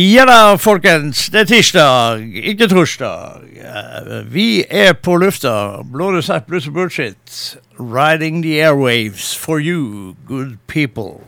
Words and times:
Ja 0.00 0.24
da, 0.24 0.54
folkens. 0.56 1.26
Det 1.28 1.40
er 1.42 1.48
tirsdag, 1.50 2.22
ikke 2.32 2.68
torsdag. 2.70 3.42
Eh, 3.60 4.32
Vi 4.32 4.64
er 4.70 4.94
på 4.96 5.16
lufta. 5.20 5.82
Blå 5.92 6.06
resept, 6.14 6.46
blues 6.46 6.66
og 6.66 6.72
bullshit. 6.72 7.58
Riding 7.78 8.42
the 8.42 8.62
airwaves 8.62 9.36
for 9.36 9.58
you, 9.58 10.14
good 10.28 10.56
people. 10.66 11.20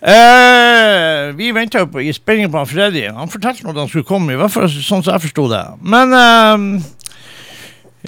Uh, 0.00 1.36
vi 1.36 1.50
venta 1.52 1.84
i 2.00 2.12
spenning 2.12 2.48
på 2.50 2.58
han 2.62 2.66
Freddy. 2.66 3.04
Han 3.12 3.28
fortalte 3.28 3.68
at 3.68 3.76
han 3.76 3.88
skulle 3.88 4.08
komme, 4.08 4.32
i 4.32 4.40
hvert 4.40 4.54
fall 4.54 4.70
sånn 4.72 5.04
som 5.04 5.12
jeg 5.12 5.26
forsto 5.26 5.48
det. 5.52 5.64
Men 5.84 6.16
um, 6.16 6.66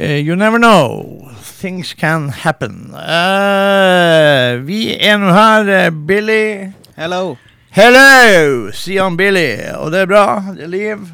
you 0.01 0.37
never 0.37 0.57
know. 0.57 1.29
Things 1.61 1.93
can 1.93 2.31
happen. 2.31 2.95
Uh, 2.97 4.57
vi 4.65 4.97
er 4.97 5.21
nå 5.21 5.37
her, 5.37 5.91
Billy. 5.91 6.73
Hello. 6.97 7.37
Hello, 7.73 8.69
sier 8.77 9.07
han 9.07 9.15
Billy, 9.17 9.55
og 9.81 9.95
det 9.95 10.03
er 10.03 10.09
bra, 10.11 10.27
det 10.53 10.67
er 10.67 10.69
liv. 10.69 11.07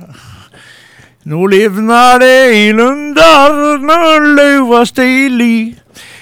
Nå 1.30 1.44
livner 1.52 2.18
det 2.18 2.38
i 2.50 2.64
lunder 2.74 3.78
når 3.78 4.26
løva 4.34 4.80
stilig. 4.90 5.76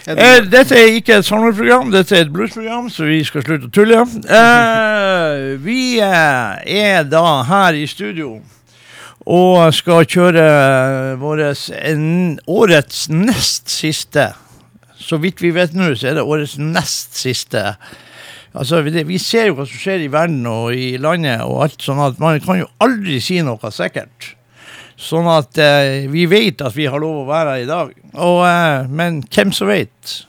Eh, 0.04 0.42
dette 0.44 0.76
er 0.76 0.92
ikke 0.98 1.22
et 1.22 1.24
sommerprogram, 1.24 1.88
dette 1.94 2.18
er 2.18 2.26
et 2.26 2.34
bluesprogram, 2.36 2.92
så 2.92 3.08
vi 3.08 3.22
skal 3.24 3.46
slutte 3.46 3.70
å 3.70 3.74
tulle. 3.78 4.04
Eh, 4.28 5.56
vi 5.64 5.80
eh, 6.04 6.84
er 6.84 7.08
da 7.08 7.24
her 7.48 7.80
i 7.80 7.88
studio 7.88 8.34
og 9.24 9.72
skal 9.72 10.04
kjøre 10.04 10.48
våres, 11.16 11.70
en, 11.80 12.36
årets 12.44 13.06
nest 13.08 13.72
siste. 13.72 14.34
Så 15.00 15.16
vidt 15.24 15.40
vi 15.40 15.56
vet 15.56 15.72
nå, 15.72 15.94
så 15.96 16.12
er 16.12 16.20
det 16.20 16.28
årets 16.28 16.60
nest 16.60 17.16
siste 17.24 17.70
Altså, 18.56 18.80
vi, 18.80 19.18
ser 19.20 19.50
jo 19.50 19.58
hva 19.58 19.66
som 19.68 19.80
skjer 19.80 20.06
i 20.06 20.12
verden 20.12 20.46
og 20.48 20.72
i 20.72 20.94
landet 21.00 21.42
og 21.44 21.66
alt 21.66 21.82
sånn 21.84 22.00
at 22.00 22.20
man 22.22 22.40
kan 22.44 22.62
jo 22.62 22.70
aldri 22.82 23.18
si 23.20 23.42
noe 23.44 23.72
sikkert. 23.74 24.32
Sånn 24.96 25.28
at 25.28 25.58
eh, 25.60 26.06
vi 26.08 26.24
vet 26.30 26.62
at 26.64 26.72
vi 26.72 26.86
har 26.88 27.02
lov 27.02 27.20
å 27.20 27.28
være 27.28 27.52
her 27.52 27.64
i 27.66 27.68
dag. 27.68 27.90
Og, 28.14 28.40
eh, 28.48 28.88
men 28.88 29.20
hvem 29.28 29.52
som 29.52 29.68
vet? 29.68 30.22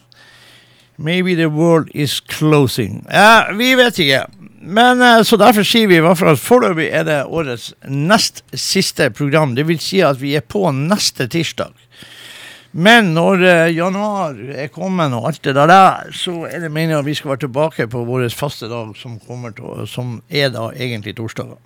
Maybe 0.97 1.37
the 1.39 1.47
world 1.47 1.87
is 1.95 2.19
closing. 2.19 3.05
Ja, 3.07 3.53
vi 3.55 3.71
vet 3.79 4.01
ikke. 4.03 4.25
Men 4.59 4.99
eh, 5.01 5.21
så 5.23 5.39
derfor 5.39 5.63
sier 5.63 5.87
vi 5.87 6.01
i 6.01 6.03
hvert 6.03 6.19
fall 6.19 6.33
at 6.33 6.43
foreløpig 6.43 6.89
er 6.91 7.07
det 7.07 7.21
årets 7.31 7.71
nest 7.87 8.43
siste 8.51 9.07
program. 9.15 9.55
Det 9.55 9.69
vil 9.69 9.79
si 9.79 10.03
at 10.03 10.19
vi 10.19 10.35
er 10.35 10.43
på 10.43 10.67
neste 10.75 11.29
tirsdag. 11.31 11.71
Men 12.73 13.13
når 13.15 13.43
eh, 13.47 13.75
januar 13.75 14.35
er 14.53 14.67
kommet 14.73 15.13
og 15.15 15.29
alt 15.29 15.41
det 15.47 15.53
der, 15.55 16.09
så 16.13 16.45
er 16.49 16.59
det 16.65 16.71
meningen 16.71 16.99
at 16.99 17.05
vi 17.07 17.13
skal 17.17 17.31
være 17.33 17.45
tilbake 17.45 17.87
på 17.91 18.03
vår 18.07 18.27
faste 18.35 18.67
dag, 18.71 18.91
som, 18.99 19.19
kommer 19.23 19.55
til, 19.55 19.85
som 19.89 20.17
er 20.29 20.49
da 20.53 20.67
egentlig 20.75 21.15
torsdager. 21.17 21.57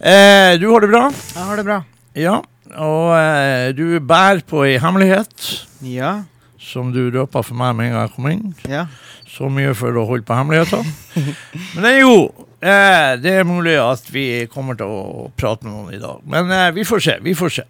Eh, 0.00 0.54
du 0.60 0.68
har 0.72 0.84
det 0.84 0.90
bra? 0.92 1.06
Jeg 1.34 1.48
har 1.48 1.56
det 1.60 1.64
bra. 1.66 1.80
Ja. 2.18 2.36
Og 2.74 3.10
eh, 3.18 3.72
du 3.76 3.98
bærer 4.00 4.44
på 4.48 4.64
ei 4.66 4.76
hemmelighet 4.82 5.50
Ja. 5.86 6.22
som 6.58 6.92
du 6.94 7.10
røpa 7.12 7.42
for 7.44 7.54
meg 7.58 7.74
med 7.76 7.86
en 7.90 7.92
gang 7.96 8.06
jeg 8.08 8.14
kom 8.16 8.30
inn. 8.30 8.54
Ja. 8.70 8.86
Så 9.34 9.50
mye 9.50 9.74
for 9.74 9.96
å 9.98 10.06
holde 10.06 10.26
på 10.26 10.36
hemmeligheter. 10.38 10.84
Men 11.74 11.86
det 11.86 11.94
er 11.96 12.02
jo 12.04 12.18
Eh, 12.64 13.18
det 13.20 13.28
er 13.28 13.44
mulig 13.44 13.74
at 13.76 14.06
vi 14.08 14.46
kommer 14.48 14.76
til 14.78 14.88
å 14.88 15.26
prate 15.36 15.66
med 15.66 15.74
noen 15.74 15.96
i 15.98 16.00
dag. 16.00 16.22
Men 16.24 16.48
eh, 16.48 16.70
vi 16.72 16.86
får 16.88 17.02
se. 17.04 17.16
Vi 17.20 17.34
får 17.36 17.52
se. 17.58 17.64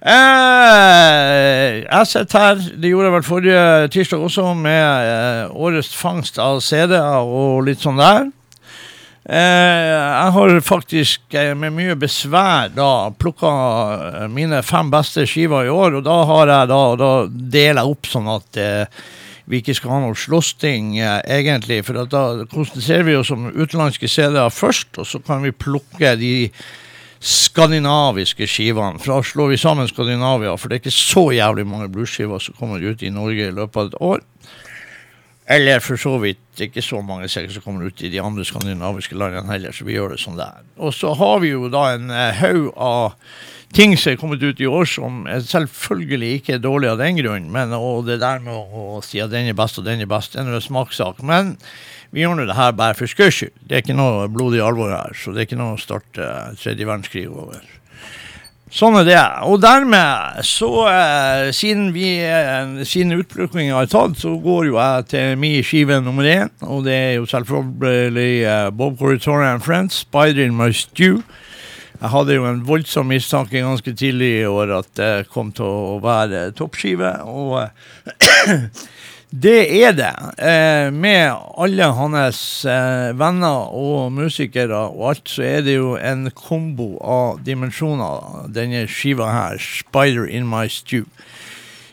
Eh, 0.00 1.82
jeg 1.82 2.08
sitter 2.08 2.46
her, 2.46 2.62
det 2.80 2.92
gjorde 2.94 3.10
jeg 3.10 3.16
vel 3.18 3.26
forrige 3.26 3.66
tirsdag 3.92 4.24
også, 4.24 4.46
med 4.56 5.10
eh, 5.10 5.52
årets 5.52 5.92
fangst 5.98 6.40
av 6.40 6.62
CD-er 6.64 7.28
og 7.28 7.66
litt 7.68 7.84
sånn 7.84 8.00
der. 8.00 8.30
Eh, 9.28 9.92
jeg 9.92 10.32
har 10.38 10.56
faktisk 10.64 11.36
eh, 11.36 11.52
med 11.52 11.76
mye 11.76 11.98
besvær 12.00 12.72
da 12.72 12.90
plukka 13.20 13.52
mine 14.32 14.62
fem 14.64 14.88
beste 14.94 15.28
skiver 15.28 15.68
i 15.68 15.74
år, 15.74 16.00
og 16.00 16.08
da 16.08 16.22
har 16.32 16.54
jeg 16.54 16.72
da, 16.72 16.82
da 16.96 17.14
deler 17.28 17.82
jeg 17.82 17.98
opp 17.98 18.14
sånn 18.16 18.32
at 18.38 18.64
eh, 18.64 19.02
vi 19.48 19.62
ikke 19.62 19.76
skal 19.76 19.94
ha 19.94 20.00
noe 20.04 20.16
slåssting, 20.18 20.98
eh, 21.00 21.20
egentlig. 21.38 21.80
For 21.86 22.04
da 22.04 22.44
konsentrerer 22.52 23.06
vi 23.08 23.16
oss 23.16 23.32
om 23.32 23.48
utenlandske 23.48 24.10
CD-er 24.10 24.52
først, 24.52 24.98
og 25.00 25.08
så 25.08 25.22
kan 25.24 25.42
vi 25.42 25.54
plukke 25.56 26.14
de 26.20 26.50
skandinaviske 27.20 28.46
skivene. 28.46 29.00
For 29.00 29.16
da 29.16 29.22
slår 29.26 29.54
vi 29.54 29.60
sammen 29.60 29.88
Skandinavia, 29.88 30.54
for 30.56 30.68
det 30.68 30.78
er 30.78 30.84
ikke 30.84 30.94
så 30.94 31.24
jævlig 31.34 31.66
mange 31.66 31.88
bluesskiver 31.90 32.42
som 32.42 32.54
kommer 32.58 32.84
ut 32.84 33.02
i 33.02 33.10
Norge 33.10 33.48
i 33.48 33.54
løpet 33.54 33.76
av 33.80 33.86
et 33.86 34.00
år. 34.00 34.20
Eller 35.48 35.80
for 35.80 35.96
så 35.96 36.18
vidt 36.20 36.60
ikke 36.60 36.82
så 36.84 37.00
mange 37.00 37.28
sikkert 37.32 37.56
som 37.56 37.64
kommer 37.64 37.88
ut 37.88 38.02
i 38.04 38.10
de 38.12 38.20
andre 38.20 38.44
skandinaviske 38.44 39.16
landene 39.16 39.48
heller, 39.50 39.72
så 39.72 39.86
vi 39.88 39.96
gjør 39.96 40.12
det 40.12 40.20
sånn 40.20 40.36
der. 40.36 40.60
Og 40.76 40.92
så 40.94 41.14
har 41.16 41.40
vi 41.40 41.54
jo 41.54 41.70
da 41.72 41.86
en 41.94 42.12
eh, 42.12 42.36
haug 42.42 42.68
av 42.76 43.16
ting 43.76 43.96
som 43.98 44.12
er 44.12 44.20
kommet 44.20 44.42
ut 44.42 44.60
i 44.60 44.68
år 44.68 44.88
som 44.88 45.24
er 45.28 45.44
selvfølgelig 45.44 46.30
ikke 46.38 46.56
er 46.56 46.64
dårlig 46.64 46.90
av 46.92 47.00
den 47.02 47.20
grunn, 47.20 47.48
men 47.52 47.74
og 47.76 48.06
det 48.08 48.20
der 48.22 48.42
med 48.44 48.54
å, 48.54 48.98
å 48.98 49.00
si 49.04 49.20
at 49.22 49.32
den 49.32 49.50
er 49.50 49.58
best 49.58 49.80
og 49.80 49.86
den 49.88 50.04
er 50.04 50.10
best, 50.10 50.34
det 50.34 50.44
er 50.44 50.52
en 50.52 50.64
smakssak. 50.64 51.22
Men 51.26 51.56
vi 52.14 52.24
gjør 52.24 52.38
nå 52.38 52.46
det 52.48 52.56
her 52.56 52.76
bare 52.76 52.96
for 52.96 53.10
skøys 53.10 53.42
skyld. 53.42 53.56
Det 53.60 53.76
er 53.76 53.84
ikke 53.84 53.98
noe 53.98 54.28
blodig 54.32 54.64
alvor 54.64 54.94
her, 54.94 55.16
så 55.16 55.34
det 55.34 55.44
er 55.44 55.50
ikke 55.50 55.60
noe 55.60 55.76
å 55.76 55.82
starte 55.82 56.24
eh, 56.24 56.54
tredje 56.62 56.88
verdenskrig 56.88 57.26
over. 57.28 57.66
Sånn 58.68 58.98
er 59.00 59.06
det. 59.08 59.20
Og 59.48 59.62
dermed, 59.62 60.42
så 60.44 60.68
eh, 60.90 61.48
siden 61.56 61.88
vi 61.94 62.18
eh, 62.20 62.82
siden 62.84 63.16
utplukkinga 63.16 63.78
er 63.80 63.88
tatt, 63.88 64.18
så 64.20 64.34
går 64.42 64.68
jo 64.68 64.76
jeg 64.76 65.06
til 65.12 65.38
min 65.40 65.62
skive 65.64 66.00
nummer 66.04 66.28
én. 66.28 66.52
Og 66.68 66.84
det 66.84 66.96
er 66.96 67.14
jo 67.16 67.28
selvfølgelig 67.30 68.34
eh, 68.44 68.68
Bob 68.76 68.98
Corritore 69.00 69.48
and 69.54 69.64
Friends, 69.64 70.02
'Spider 70.04 70.44
in 70.44 70.56
My 70.56 70.68
Stew'. 70.76 71.22
Jeg 71.98 72.12
hadde 72.12 72.34
jo 72.36 72.44
en 72.46 72.60
voldsom 72.62 73.08
mistanke 73.10 73.58
ganske 73.58 73.90
tidlig 73.98 74.28
i 74.38 74.46
år 74.46 74.70
at 74.76 74.90
det 74.94 75.10
kom 75.32 75.50
til 75.54 75.66
å 75.66 75.96
være 76.02 76.52
toppskive. 76.54 77.10
Og 77.26 77.56
eh, 77.64 78.68
det 79.44 79.56
er 79.80 79.96
det. 79.98 80.12
Eh, 80.38 80.92
med 80.94 81.34
alle 81.58 81.88
hans 81.98 82.42
eh, 82.70 83.10
venner 83.18 83.74
og 83.74 84.12
musikere 84.14 84.84
og 84.92 85.08
alt, 85.10 85.34
så 85.34 85.42
er 85.48 85.66
det 85.66 85.74
jo 85.74 85.96
en 85.98 86.30
kombo 86.38 86.92
av 87.02 87.42
dimensjoner, 87.42 88.46
denne 88.54 88.86
skiva 88.86 89.32
her, 89.34 89.58
'Spider 89.58 90.30
in 90.30 90.46
My 90.46 90.68
Stew'. 90.70 91.10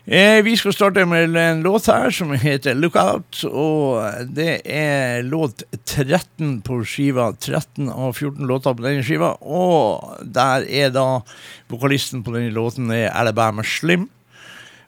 Eh, 0.05 0.43
vi 0.43 0.53
skal 0.57 0.73
starte 0.73 1.01
med 1.09 1.35
en 1.35 1.61
låt 1.65 1.87
her 1.87 2.11
som 2.11 2.31
heter 2.31 2.75
'Lookout'. 2.75 3.45
Og 3.49 4.27
det 4.35 4.61
er 4.65 5.23
låt 5.23 5.63
13 5.85 6.61
på 6.61 6.83
skiva. 6.85 7.33
13 7.33 7.89
av 7.89 8.13
14 8.13 8.45
låter 8.45 8.73
på 8.73 8.83
denne 8.83 9.03
skiva. 9.03 9.33
Og 9.41 10.17
der 10.21 10.61
er 10.69 10.89
da 10.89 11.23
vokalisten 11.69 12.23
på 12.23 12.35
denne 12.35 12.53
låten 12.53 12.91
er 12.91 13.09
Alabama 13.09 13.63
Slim. 13.63 14.09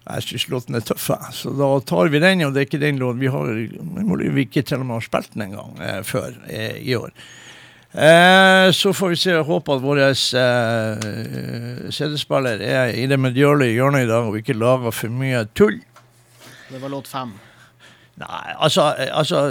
Jeg 0.07 0.23
syns 0.23 0.49
låten 0.49 0.75
er 0.75 0.85
tøff, 0.85 1.09
så 1.33 1.49
da 1.57 1.79
tar 1.79 2.09
vi 2.09 2.19
den. 2.19 2.45
Og 2.45 2.53
det 2.53 2.61
er 2.61 2.69
ikke 2.69 2.85
den 2.85 2.99
låten 2.99 3.19
vi 3.19 3.27
har 3.27 3.43
Vi 3.43 4.03
må 4.05 4.19
ikke 4.21 4.61
til 4.61 4.79
og 4.79 4.85
med 4.85 4.95
ha 4.95 5.01
spilt 5.01 5.33
den 5.33 5.41
en 5.41 5.57
gang 5.57 5.79
eh, 5.81 6.03
før 6.03 6.29
eh, 6.47 6.77
i 6.77 6.93
år. 6.95 7.09
Eh, 7.97 8.71
så 8.77 8.91
får 8.93 9.09
vi 9.09 9.15
se 9.17 9.33
og 9.39 9.47
håpe 9.47 9.73
at 9.73 9.81
vår 9.81 9.99
eh, 10.05 11.05
CD-spiller 11.89 12.61
er 12.61 12.91
i 12.93 13.07
det 13.09 13.17
medgjørlige 13.17 13.73
hjørnet 13.79 14.05
i 14.05 14.09
dag 14.11 14.27
og 14.29 14.37
ikke 14.37 14.53
lager 14.57 14.93
for 14.93 15.09
mye 15.17 15.41
tull. 15.57 15.79
Det 16.69 16.81
var 16.83 16.93
låt 16.93 17.09
fem. 17.09 17.31
Nei, 18.17 18.53
altså, 18.57 18.87
altså 19.13 19.41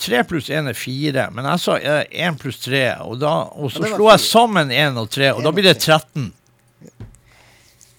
Tre 0.00 0.22
pluss 0.28 0.46
én 0.52 0.68
er 0.70 0.76
fire, 0.76 1.26
men 1.36 1.44
jeg 1.50 1.60
sa 1.64 1.76
én 2.04 2.36
pluss 2.40 2.60
tre. 2.64 2.84
Og, 3.04 3.18
da, 3.20 3.32
og 3.52 3.72
så 3.72 3.84
Ja, 3.84 3.94
slo 3.96 4.10
jeg 4.10 4.22
sammen 4.24 4.72
én 4.72 4.96
og 5.00 5.08
tre, 5.12 5.32
og 5.36 5.42
da 5.44 5.52
blir 5.56 5.68
det 5.68 5.76
13. 5.80 6.30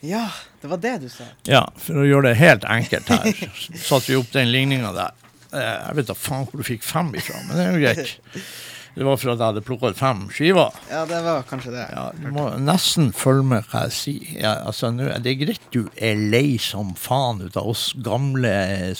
Ja, 0.05 0.27
det 0.61 0.69
var 0.71 0.81
det 0.81 0.95
du 1.05 1.09
sa. 1.09 1.25
Ja, 1.49 1.63
for 1.81 2.01
å 2.01 2.05
gjøre 2.05 2.29
det 2.31 2.37
helt 2.41 2.65
enkelt 2.69 3.09
her, 3.13 3.29
så 3.57 3.77
satte 3.81 4.11
vi 4.13 4.17
opp 4.21 4.29
den 4.33 4.49
ligninga 4.53 4.93
der. 4.93 5.13
Eh, 5.53 5.75
Jeg 5.87 5.99
vet 6.01 6.09
da 6.13 6.17
faen 6.17 6.45
hvor 6.49 6.61
du 6.61 6.65
fikk 6.69 6.85
fem 6.85 7.09
ifra, 7.17 7.41
men 7.47 7.57
det 7.57 7.65
er 7.65 7.71
jo 7.73 7.85
greit. 7.85 8.17
Det 8.97 9.05
var 9.05 9.13
for 9.21 9.29
at 9.29 9.37
jeg 9.37 9.45
hadde 9.45 9.61
plukka 9.61 9.91
ut 9.93 9.97
fem 9.99 10.23
skiver. 10.33 10.73
Ja, 10.89 11.03
det 11.05 11.19
var 11.21 11.43
kanskje 11.45 11.69
det. 11.75 11.83
Ja, 11.93 12.07
Du 12.17 12.31
må 12.33 12.47
nesten 12.57 13.11
følge 13.13 13.43
med 13.45 13.67
hva 13.69 13.83
jeg 13.85 13.93
sier. 13.93 14.31
Ja, 14.41 14.55
altså, 14.65 14.89
nå 14.89 15.05
er 15.13 15.21
greit 15.37 15.61
du 15.73 15.83
er 16.01 16.17
lei 16.17 16.57
som 16.57 16.95
faen 16.97 17.43
ut 17.45 17.53
av 17.61 17.69
oss 17.69 17.91
gamle 18.01 18.95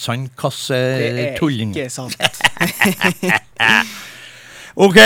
Det 1.01 1.33
er 1.33 1.41
ikke 1.41 1.89
sant. 1.89 2.13
OK, 4.77 4.99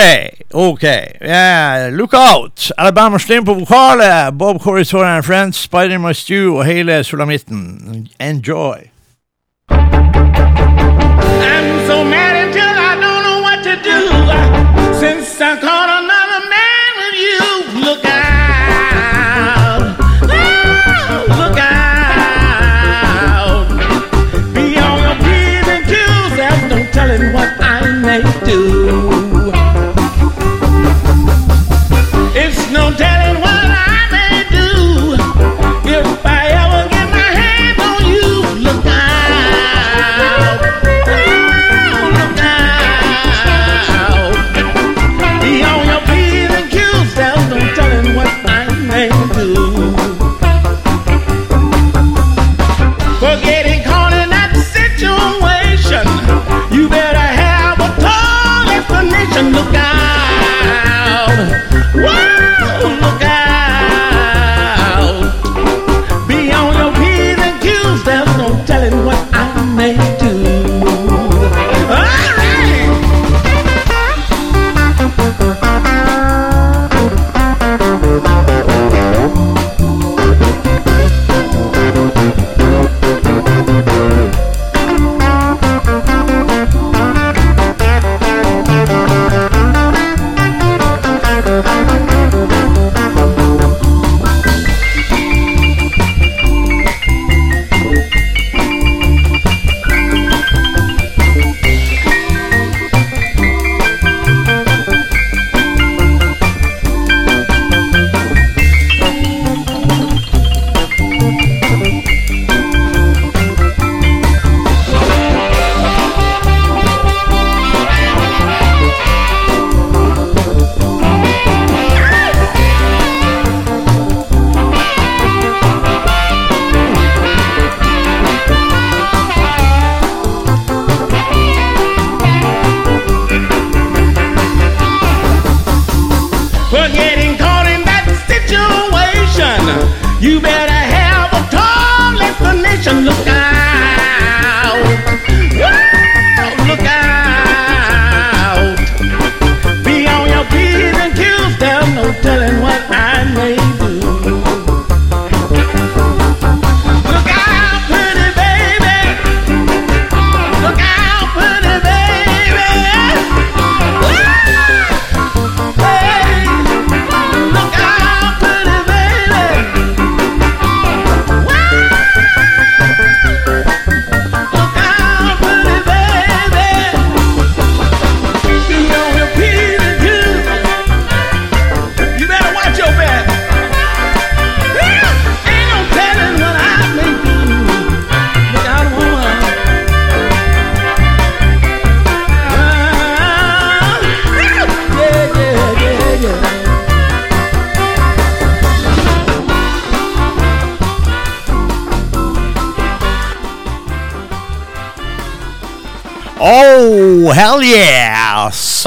OK. 0.52 0.82
Yeah, 0.84 1.88
look 1.96 2.12
out! 2.12 2.68
Alabama 2.76 3.16
Slim 3.18 3.44
på 3.48 3.54
vokalet. 3.54 4.34
Bob 4.36 4.60
Corritore 4.60 5.16
and 5.16 5.24
Friends, 5.24 5.56
Spider 5.56 5.96
My 5.98 6.12
Stew 6.12 6.58
og 6.58 6.66
hele 6.68 7.00
sulamitten. 7.04 8.08
Enjoy. 8.20 8.91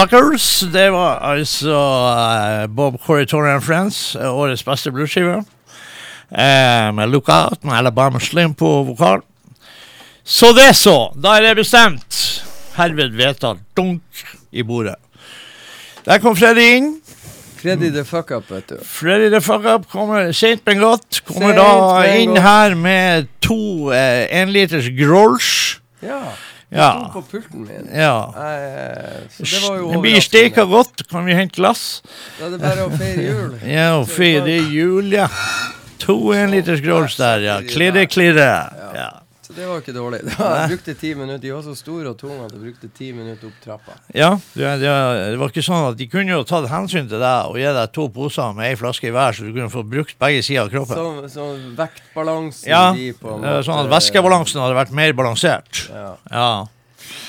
Suckers! 0.06 0.60
Det 0.74 0.90
var 0.94 1.18
altså 1.26 1.74
eh, 1.74 2.68
Bob 2.68 2.98
Corritor 3.06 3.48
and 3.48 3.64
Friends, 3.64 4.16
eh, 4.16 4.30
årets 4.30 4.62
beste 4.66 4.92
bluesskive. 4.94 5.40
Eh, 6.30 6.92
med 6.94 7.10
Lookout, 7.10 7.64
med 7.64 7.74
Alabama 7.74 8.20
Slim 8.20 8.54
på 8.54 8.84
vokal. 8.84 9.22
Så 10.24 10.52
det 10.54 10.76
så! 10.78 11.12
Da 11.16 11.40
er 11.40 11.48
det 11.48 11.56
bestemt. 11.64 12.20
Herved 12.76 13.18
vedtatt. 13.18 13.64
Dunk 13.74 14.26
i 14.52 14.62
bordet. 14.62 15.00
Der 16.06 16.22
kom 16.22 16.38
Freddy 16.38 16.68
inn. 16.76 16.92
Freddy 17.58 17.90
the 17.90 18.06
fuck 18.06 18.30
up, 18.32 18.52
vet 18.52 18.70
du. 18.70 18.78
Freddy 18.86 19.32
the 19.34 19.42
fuck 19.42 19.66
up 19.66 19.90
kommer 19.90 20.30
sent, 20.32 20.62
men 20.66 20.86
godt. 20.86 21.24
Kommer 21.26 21.56
Saint 21.56 21.64
da 21.64 22.20
inn 22.20 22.38
her 22.38 22.78
med 22.78 23.32
to 23.42 23.90
eh, 23.90 24.28
enliters 24.30 24.92
Grolsch. 25.00 25.55
Ja. 26.76 26.82
Ja. 26.82 26.90
Sto 27.10 27.22
på 27.22 27.22
pulten 27.32 27.64
min. 27.66 27.90
ja. 27.96 28.16
Eh, 28.36 29.22
det 29.40 29.62
var 29.64 29.78
jo 29.80 29.92
Det 29.94 30.02
blir 30.04 30.22
steika 30.22 30.66
godt. 30.68 31.06
Kan 31.10 31.26
vi 31.26 31.34
hente 31.38 31.56
glass? 31.56 32.02
Da 32.40 32.48
er 32.50 32.56
det 32.56 32.60
bare 32.64 32.88
å 32.88 32.92
feire 32.92 33.24
jul. 33.30 33.54
Ja, 33.78 33.86
å 34.02 34.06
feire 34.10 34.58
jul, 34.60 35.14
ja. 35.16 35.30
To 36.06 36.18
enliters 36.36 36.84
Grolsch 36.84 37.16
der, 37.18 37.40
ja. 37.48 37.60
Klirre, 37.70 38.06
klirre. 38.12 38.50
Ja. 38.94 39.10
Det 39.56 39.66
var 39.70 39.80
ikke 39.82 39.94
dårlig. 39.96 40.20
Jeg 40.38 40.70
brukte 40.74 40.94
ti 41.00 41.14
minutter. 41.16 41.42
De 41.46 41.52
var 41.56 41.62
så 41.64 41.76
store 41.80 42.12
og 42.12 42.18
tunge 42.20 42.46
at 42.46 42.52
jeg 42.56 42.62
brukte 42.66 42.90
ti 42.98 43.12
minutter 43.16 43.48
opp 43.48 43.58
trappa. 43.64 43.96
ja 44.14 44.30
det, 44.54 44.72
det, 44.84 44.92
det 45.32 45.40
var 45.40 45.52
ikke 45.54 45.64
sånn 45.66 45.88
at 45.92 45.98
de 46.00 46.08
kunne 46.12 46.36
jo 46.36 46.44
tatt 46.48 46.68
hensyn 46.72 47.08
til 47.12 47.22
deg 47.24 47.50
og 47.52 47.58
gi 47.60 47.66
deg 47.80 47.94
to 47.96 48.08
poser 48.16 48.54
med 48.58 48.68
ei 48.72 48.76
flaske 48.80 49.08
i 49.10 49.14
hver, 49.16 49.36
så 49.38 49.48
du 49.48 49.54
kunne 49.56 49.72
få 49.72 49.84
brukt 49.88 50.18
begge 50.22 50.44
sider 50.46 50.66
av 50.68 50.72
kroppen. 50.74 51.00
Sånn, 51.00 51.30
sånn 51.32 51.66
vektbalansen 51.80 52.70
Ja, 52.70 52.84
de 52.98 53.12
på 53.18 53.36
er 53.40 53.64
sånn 53.66 53.80
at 53.80 53.86
måte- 53.88 53.96
væskebalansen 53.96 54.62
hadde 54.66 54.78
vært 54.82 54.96
mer 55.02 55.14
balansert. 55.18 55.86
Ja. 55.92 56.08
Ja. 56.32 56.50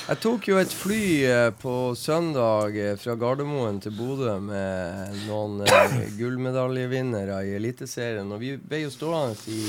Jeg 0.07 0.21
tok 0.23 0.45
jo 0.47 0.55
et 0.55 0.71
fly 0.71 1.01
eh, 1.27 1.49
på 1.59 1.71
søndag 1.99 2.77
eh, 2.79 2.93
fra 2.95 3.17
Gardermoen 3.19 3.81
til 3.83 3.91
Bodø 3.91 4.37
med 4.39 5.17
noen 5.27 5.65
eh, 5.67 5.97
gullmedaljevinnere 6.21 7.41
i 7.43 7.51
Eliteserien. 7.57 8.31
Og 8.31 8.39
vi 8.39 8.53
ble 8.55 8.85
jo 8.85 8.93
stående 8.93 9.35
i, 9.51 9.59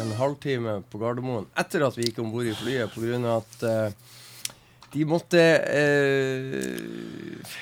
en 0.00 0.14
halvtime 0.16 0.78
på 0.88 1.02
Gardermoen 1.02 1.50
etter 1.60 1.84
at 1.84 1.98
vi 1.98 2.08
gikk 2.08 2.22
om 2.24 2.32
bord 2.32 2.48
i 2.48 2.56
flyet 2.56 2.96
pga. 2.96 3.36
at 3.36 3.68
de 4.94 5.04
måtte 5.10 5.44
eh, 5.68 7.52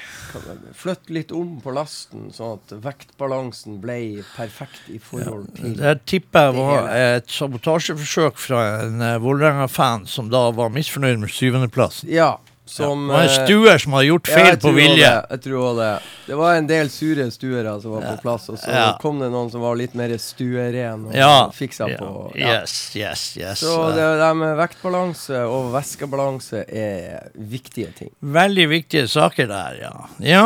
flytte 0.78 1.14
litt 1.14 1.32
om 1.36 1.56
på 1.62 1.74
lasten, 1.76 2.30
sånn 2.34 2.58
at 2.58 2.74
vektbalansen 2.84 3.80
ble 3.82 3.98
perfekt 4.34 4.88
i 4.92 5.00
forhold 5.02 5.50
til 5.58 5.76
Det 5.80 5.96
tipper 6.08 6.48
jeg 6.48 6.56
var 6.58 6.88
et 6.96 7.32
sabotasjeforsøk 7.32 8.40
fra 8.40 8.62
en 8.84 9.02
uh, 9.02 9.18
Vålerenga-fan 9.22 10.08
som 10.10 10.30
da 10.32 10.48
var 10.56 10.72
misfornøyd 10.74 11.20
med 11.22 11.32
syvendeplassen. 11.32 12.10
Ja, 12.12 12.36
som 12.72 13.04
det 13.08 13.12
var 13.14 13.22
en 13.22 13.28
eh, 13.28 13.44
stuer 13.46 13.78
som 13.82 13.92
hadde 13.96 14.06
gjort 14.08 14.30
feil 14.32 14.48
ja, 14.48 14.56
på 14.62 14.72
vilje. 14.76 15.10
Det, 15.12 15.30
jeg 15.36 15.42
tror 15.44 15.58
også 15.68 15.76
det. 15.82 15.90
Det 16.26 16.38
var 16.40 16.54
en 16.58 16.66
del 16.70 16.90
sure 16.94 17.26
stuere 17.34 17.74
som 17.82 17.94
var 17.96 18.06
på 18.08 18.16
plass, 18.22 18.48
og 18.52 18.58
så 18.62 18.70
Ja. 18.72 18.86
kom 19.02 19.20
det 19.20 19.28
noen 19.34 19.50
som 19.52 19.60
var 19.64 19.76
litt 19.76 19.94
mer 19.98 20.14
stueren 20.22 21.06
og 21.10 21.14
Ja. 21.14 21.50
fiksa 21.52 21.88
ja. 21.90 21.98
på. 22.00 22.32
Ja. 22.34 22.60
Yes, 22.62 22.96
yes, 22.96 23.24
yes. 23.36 23.60
Så 23.60 23.76
det 23.94 24.08
der 24.22 24.34
med 24.34 24.56
vektbalanse 24.56 25.44
og 25.46 25.72
væskebalanse 25.76 26.64
er 26.68 27.30
viktige 27.36 27.92
ting. 27.98 28.10
Veldig 28.22 28.68
viktige 28.68 29.08
saker 29.08 29.46
der, 29.46 29.78
ja. 29.82 29.94
Ja. 30.18 30.44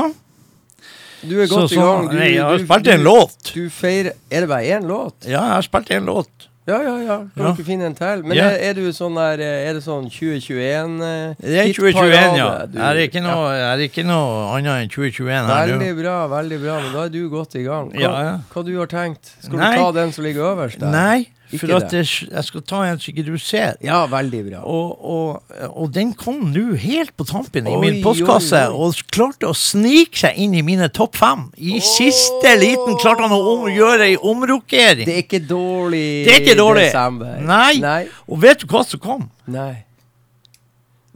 Du 1.26 1.40
er 1.42 1.46
godt 1.48 1.70
så, 1.70 1.74
i 1.74 1.80
gang. 1.80 2.08
Du, 2.10 2.16
nei, 2.18 2.32
jeg 2.34 2.42
har 2.44 2.58
du- 2.58 2.64
spilt 2.66 2.88
en 2.92 3.02
låt. 3.02 3.52
Du 3.54 3.70
feirer 3.70 4.12
Er 4.30 4.40
det 4.44 4.48
bare 4.48 4.62
én 4.76 4.84
låt? 4.86 5.14
Ja, 5.24 5.40
jeg 5.40 5.54
har 5.56 5.62
spilt 5.62 5.90
en 5.90 6.04
låt. 6.06 6.45
Ja, 6.66 6.80
ja, 6.82 6.96
ja. 6.98 7.16
Kan 7.18 7.30
Ja. 7.36 7.42
du 7.44 7.52
ikke 7.54 7.64
finne 7.66 7.84
en 7.86 7.94
til? 7.94 8.22
Men 8.26 8.36
Ja. 8.36 8.48
er, 8.50 8.58
er 8.70 8.74
du 8.74 8.88
sånn 8.92 9.14
der 9.14 9.38
eh, 9.38 9.68
Er 9.70 9.74
det 9.74 9.82
sånn 9.84 10.08
2021 10.10 11.00
eh, 11.00 11.34
Det 11.40 11.58
er 11.62 11.72
2021, 11.72 12.36
ja. 12.36 12.66
du- 12.66 12.72
Det 12.72 12.82
er 12.82 12.96
ikke 13.06 13.22
noe, 13.22 13.52
er 13.54 13.78
ikke 13.86 14.04
noe 14.04 14.56
annet 14.56 14.82
enn 14.82 14.90
2021 14.90 15.46
her. 15.46 15.66
Veldig 15.68 16.02
bra, 16.02 16.16
veldig 16.28 16.58
bra. 16.64 16.80
Men 16.82 16.92
da 16.92 17.04
er 17.04 17.08
du 17.14 17.28
godt 17.30 17.54
i 17.54 17.62
gang. 17.62 17.92
Hva, 17.92 18.00
Ja, 18.00 18.22
ja. 18.22 18.38
hva 18.52 18.64
du 18.66 18.76
har 18.78 18.86
tenkt? 18.86 19.30
Skal 19.42 19.58
Nei. 19.58 19.76
du 19.76 19.82
ta 19.82 19.92
den 19.92 20.12
som 20.12 20.24
ligger 20.24 20.42
øverst 20.56 20.78
der? 20.80 20.90
Nei, 20.90 21.28
for 21.54 21.72
at 21.76 21.92
jeg, 21.94 22.08
jeg 22.30 22.44
skal 22.48 22.64
ta 22.66 22.82
en 22.88 22.98
som 22.98 23.12
ikke 23.12 23.24
du 23.26 23.36
ser. 23.40 23.76
Ja, 23.84 24.02
veldig 24.10 24.42
bra. 24.48 24.62
Og, 24.66 25.04
og, 25.06 25.54
og 25.70 25.92
den 25.94 26.12
kom 26.18 26.50
nå 26.54 26.74
helt 26.82 27.14
på 27.16 27.26
tampen 27.28 27.68
i 27.70 27.76
Oi, 27.76 27.80
min 27.84 27.98
postkasse, 28.04 28.66
oi, 28.68 28.74
oi. 28.74 28.90
og 28.90 29.14
klarte 29.14 29.50
å 29.50 29.54
snike 29.56 30.18
seg 30.24 30.38
inn 30.42 30.56
i 30.58 30.64
mine 30.66 30.90
topp 30.90 31.18
fem. 31.20 31.46
I 31.56 31.78
siste 31.84 32.56
liten 32.58 32.98
klarte 33.02 33.26
han 33.26 33.34
å 33.36 33.40
om, 33.54 33.66
gjøre 33.70 34.10
ei 34.10 34.18
omrokering. 34.18 35.06
Det 35.06 35.16
er 35.16 35.24
ikke 35.24 35.42
dårlig 35.46 36.04
Det 36.26 36.34
er 36.34 36.44
ikke 36.44 36.58
dårlig. 36.58 36.86
desember. 36.90 37.40
Nei. 37.46 37.74
Nei. 37.82 38.02
Og 38.26 38.42
vet 38.42 38.62
du 38.62 38.70
hva 38.70 38.84
som 38.86 39.02
kom? 39.02 39.28
Nei. 39.46 39.86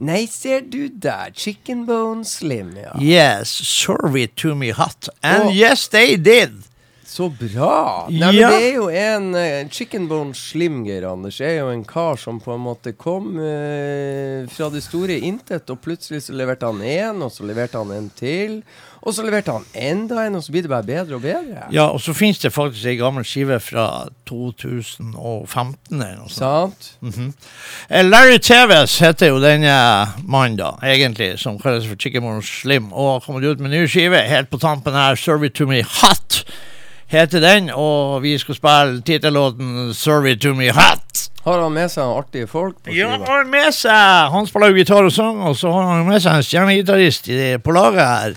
Nei, 0.01 0.25
ser 0.25 0.63
du 0.65 0.87
der. 0.89 1.29
Chicken 1.37 1.85
bone 1.85 2.25
slim, 2.25 2.71
ja. 2.73 2.95
Yes, 2.97 3.51
serve 3.53 4.17
it 4.17 4.35
to 4.35 4.55
me 4.55 4.71
hot. 4.71 5.09
And 5.21 5.49
oh. 5.49 5.51
yes, 5.53 5.87
they 5.87 6.15
did. 6.17 6.63
Så 7.11 7.27
bra! 7.27 8.07
Nei, 8.07 8.29
men 8.31 8.53
det 8.53 8.59
er 8.69 8.77
jo 8.77 8.85
en 8.87 9.33
eh, 9.35 9.65
Chicken 9.67 10.05
bone 10.07 10.31
slim, 10.37 10.77
Geir 10.87 11.03
Anders, 11.09 11.41
er 11.43 11.57
jo 11.57 11.65
en 11.73 11.83
kar 11.83 12.15
som 12.15 12.37
på 12.39 12.53
en 12.55 12.63
måte 12.63 12.93
kom 12.95 13.33
eh, 13.35 14.47
fra 14.47 14.69
det 14.71 14.79
store 14.85 15.17
intet, 15.19 15.67
og 15.73 15.81
plutselig 15.83 16.21
så 16.29 16.37
leverte 16.39 16.69
han 16.71 16.79
én, 16.79 17.19
og 17.19 17.33
så 17.35 17.43
leverte 17.49 17.81
han 17.81 17.91
en 17.91 18.07
til, 18.15 18.61
og 19.01 19.17
så 19.17 19.25
leverte 19.27 19.57
han 19.57 19.67
enda 19.75 20.23
en, 20.23 20.39
og 20.39 20.45
så 20.45 20.55
blir 20.55 20.63
det 20.63 20.71
bare 20.71 20.87
bedre 20.87 21.19
og 21.19 21.25
bedre. 21.25 21.67
Ja, 21.75 21.89
og 21.91 21.99
så 21.99 22.15
finnes 22.15 22.39
det 22.39 22.53
faktisk 22.55 22.87
ei 22.87 22.95
gammel 23.01 23.27
skive 23.27 23.59
fra 23.59 23.89
2015 24.31 25.91
eller 25.91 26.15
noe 26.21 26.31
sånt. 26.31 26.39
Sant? 26.39 26.89
-hmm. 27.03 28.07
Larry 28.07 28.39
Teves 28.39 28.99
heter 29.03 29.33
jo 29.33 29.43
denne 29.43 29.75
mannen, 30.23 30.57
da, 30.57 30.77
egentlig, 30.83 31.39
som 31.39 31.59
kalles 31.59 31.87
for 31.87 31.99
Chicken 31.99 32.21
Bone 32.23 32.43
Slim, 32.43 32.93
og 32.93 33.11
har 33.11 33.19
kommet 33.19 33.43
ut 33.43 33.59
med 33.59 33.71
ny 33.71 33.87
skive 33.87 34.21
helt 34.21 34.49
på 34.49 34.57
tampen 34.57 34.93
her, 34.93 35.15
Serve 35.15 35.45
It 35.45 35.53
To 35.53 35.65
Me 35.65 35.83
Hot, 35.83 36.45
heter 37.11 37.39
den, 37.43 37.69
og 37.75 38.21
vi 38.23 38.37
skal 38.39 38.55
spille 38.55 39.01
tittellåten 39.05 39.93
'Sorry 39.93 40.35
To 40.39 40.53
Me 40.53 40.69
Hot. 40.71 41.27
Har 41.45 41.61
han 41.63 41.73
med 41.73 41.89
seg 41.89 42.03
artige 42.05 42.47
folk 42.47 42.75
på 42.85 42.93
Ja, 42.93 43.09
han 43.09 43.19
skiva? 43.21 43.31
har 43.31 43.43
med 43.49 43.73
seg 43.73 44.31
Han 44.31 44.45
spiller 44.47 44.73
gitar 44.77 45.03
og 45.03 45.11
sang, 45.11 45.39
og 45.41 45.55
så 45.57 45.71
har 45.73 45.95
han 45.95 46.05
med 46.07 46.21
seg 46.21 46.35
en 46.35 46.43
stjernegitarist 46.43 47.27
i- 47.29 47.57
på 47.57 47.71
laget 47.73 47.99
her. 48.07 48.33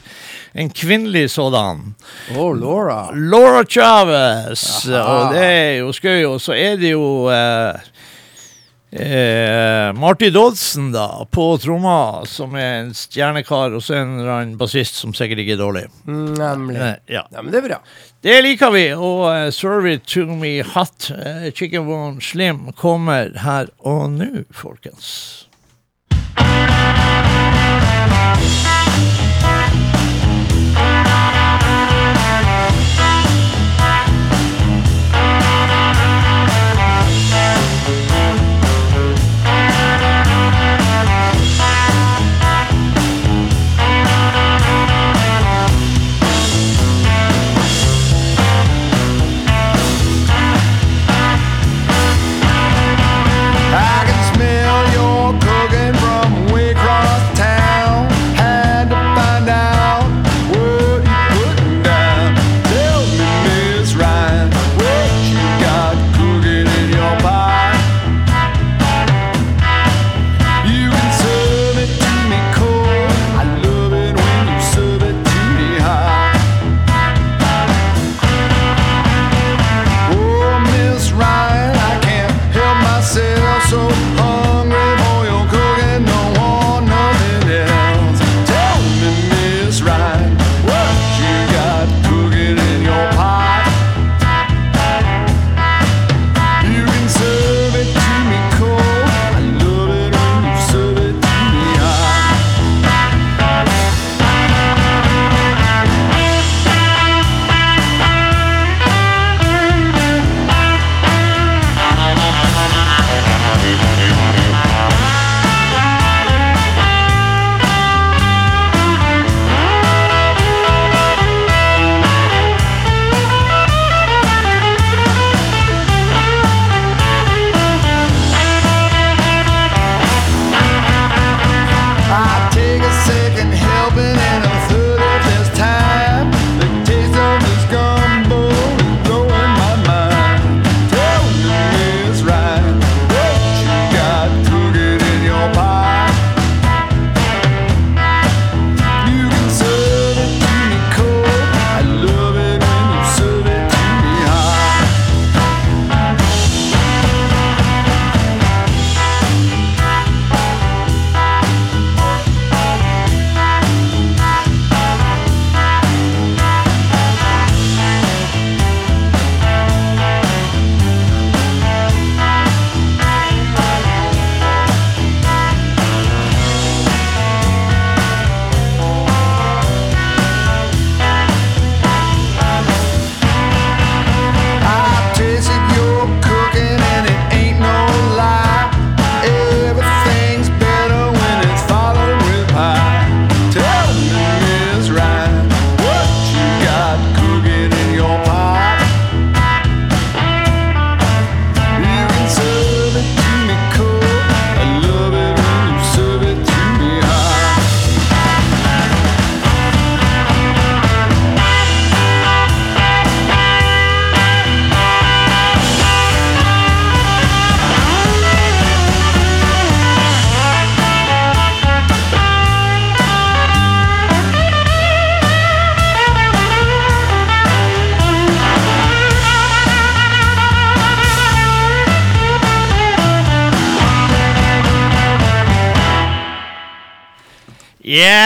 En 0.54 0.70
kvinnelig 0.70 1.30
sådan. 1.30 1.94
Å, 2.36 2.52
Laura. 2.60 3.10
Laura 3.12 3.64
Chavez. 3.64 4.86
Og 4.86 5.32
det 5.34 5.42
er 5.42 5.78
jo 5.80 5.92
skøy. 5.92 6.24
Og 6.26 6.40
så 6.40 6.52
er 6.54 6.76
det 6.76 6.92
jo 6.92 7.28
eh, 7.28 7.74
eh, 8.94 9.92
Marty 9.98 10.30
Dodson 10.30 10.92
da, 10.94 11.26
på 11.30 11.46
tromma, 11.62 12.24
som 12.30 12.54
er 12.58 12.80
en 12.84 12.94
stjernekar, 12.96 13.74
og 13.74 13.82
så 13.84 13.98
en 13.98 14.18
eller 14.20 14.32
annen 14.36 14.58
bassist 14.60 15.00
som 15.02 15.14
sikkert 15.16 15.44
ikke 15.44 15.56
er 15.56 15.62
dårlig. 15.62 15.84
Nemlig. 16.06 16.78
Eh, 16.80 16.96
ja. 17.16 17.24
Ja, 17.30 17.42
men 17.42 17.52
det 17.52 17.62
er 17.62 17.68
bra. 17.68 17.80
Det 18.24 18.38
liker 18.46 18.72
vi, 18.72 18.84
og 18.96 19.26
uh, 19.28 19.48
Serve 19.52 19.98
It 19.98 20.06
To 20.14 20.26
Me 20.32 20.56
Hot 20.74 21.10
Uh, 21.10 21.50
Chicken 21.52 21.84
Bone 21.86 22.22
Slim 22.22 22.70
kommer 22.78 23.34
her 23.44 23.68
og 23.84 24.06
nå, 24.16 24.46
folkens. 24.54 25.44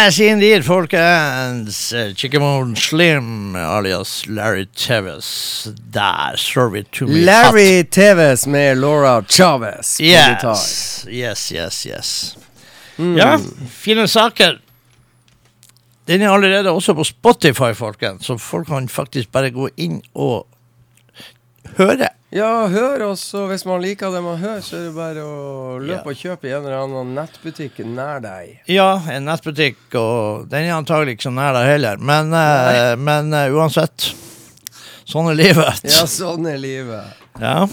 Yes, 0.08 0.20
indeed, 0.20 0.64
folkens. 0.64 1.92
Chickemon 2.16 2.76
Slim 2.76 3.56
alias 3.56 4.26
Larry 4.26 4.64
Teves. 4.64 5.68
Der, 5.92 6.34
it 6.76 6.92
to 6.92 7.06
me. 7.06 7.20
Larry 7.26 7.84
Teves 7.84 8.46
med 8.46 8.78
Laura 8.78 9.22
Chavez. 9.28 10.00
Yes, 10.00 11.06
yes, 11.08 11.52
yes, 11.52 11.86
yes. 11.86 12.36
Mm. 12.96 13.16
Ja, 13.18 13.38
fine 13.70 14.08
saker. 14.08 14.58
Den 16.06 16.22
er 16.22 16.30
allerede 16.30 16.70
også 16.70 16.94
på 16.94 17.04
Spotify, 17.04 17.74
folkens, 17.74 18.26
så 18.26 18.38
folk 18.38 18.66
kan 18.66 18.88
faktisk 18.88 19.32
bare 19.32 19.50
gå 19.50 19.68
inn 19.76 20.00
og 20.14 20.46
høre. 21.76 22.08
Ja, 22.30 22.66
hør 22.68 23.06
også. 23.06 23.46
Hvis 23.48 23.62
man 23.64 23.80
liker 23.80 24.10
det 24.12 24.20
man 24.20 24.36
hører, 24.36 24.60
så 24.64 24.76
er 24.76 24.82
det 24.90 24.94
bare 24.98 25.22
å 25.24 25.78
løpe 25.80 26.10
Ja. 26.12 26.12
og 26.12 26.18
kjøpe 26.20 26.44
i 26.44 26.52
en 26.52 26.66
eller 26.66 26.82
annen 26.82 27.14
nettbutikk 27.16 27.78
nær 27.88 28.20
deg. 28.20 28.58
Ja, 28.68 29.00
en 29.08 29.24
nettbutikk, 29.24 29.94
og 29.96 30.48
den 30.52 30.66
er 30.68 30.76
antagelig 30.76 31.16
ikke 31.16 31.28
så 31.30 31.32
nær 31.32 31.54
deg 31.56 31.66
heller, 31.72 31.96
men, 31.96 32.34
eh, 32.36 32.96
men 32.96 33.32
eh, 33.32 33.48
uansett. 33.56 34.10
Sånn 35.08 35.30
er 35.32 35.38
livet. 35.40 35.80
Ja, 35.88 36.04
sånn 36.04 36.44
er 36.52 36.58
livet. 36.60 37.16
Ja. 37.40 37.66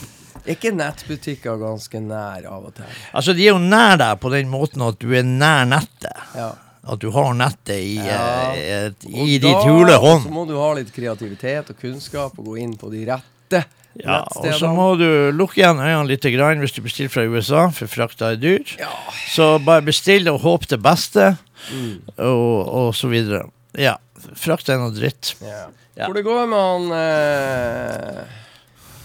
Ikke 0.47 0.71
nettbutikker 0.71 1.57
ganske 1.59 1.99
nær 1.99 2.45
av 2.47 2.65
og 2.69 2.75
til? 2.77 2.85
Altså, 3.13 3.33
de 3.35 3.47
er 3.49 3.51
jo 3.51 3.59
nær 3.59 3.97
deg 3.97 4.19
på 4.21 4.31
den 4.31 4.47
måten 4.47 4.87
at 4.87 4.99
du 4.99 5.09
er 5.17 5.23
nær 5.27 5.65
nettet. 5.67 6.15
Ja. 6.37 6.53
At 6.87 6.99
du 7.01 7.09
har 7.11 7.33
nettet 7.33 7.75
i, 7.81 7.95
Ja. 7.97 8.53
eh, 8.53 8.91
i 9.09 9.37
da 9.37 9.47
ditt 9.49 9.63
hule 9.67 9.97
Så 9.97 9.99
hånd. 9.99 10.29
må 10.31 10.47
du 10.47 10.55
ha 10.55 10.71
litt 10.77 10.93
kreativitet 10.93 11.71
og 11.71 11.75
kunnskap 11.81 12.39
og 12.39 12.45
gå 12.45 12.59
inn 12.61 12.77
på 12.77 12.89
de 12.91 13.03
rette 13.09 13.65
Ja, 14.03 14.21
og 14.35 14.47
så 14.59 14.67
må 14.75 14.89
du 14.99 15.05
lukke 15.31 15.61
igjen 15.61 15.79
øynene 15.79 16.09
litt 16.09 16.25
grann 16.33 16.59
hvis 16.59 16.73
du 16.75 16.81
bestiller 16.83 17.09
fra 17.13 17.23
USA, 17.31 17.69
for 17.71 17.87
frakta 17.87 18.33
er 18.33 18.41
dyr. 18.41 18.73
Ja. 18.81 18.89
Så 19.31 19.53
bare 19.63 19.85
bestill 19.87 20.27
og 20.33 20.41
håp 20.45 20.67
det 20.71 20.81
beste, 20.83 21.35
Mm. 21.71 22.01
og, 22.21 22.67
og 22.77 22.89
så 22.93 23.07
videre. 23.09 23.45
Ja. 23.79 23.95
Frakt 24.37 24.67
er 24.69 24.77
noe 24.77 24.91
dritt. 24.93 25.31
Ja. 25.41 25.63
Ja. 25.95 26.05
Hvor 26.05 26.13
det 26.13 26.25
går 26.27 26.43
med 26.51 26.59
han 26.59 26.91
eh, 26.93 28.19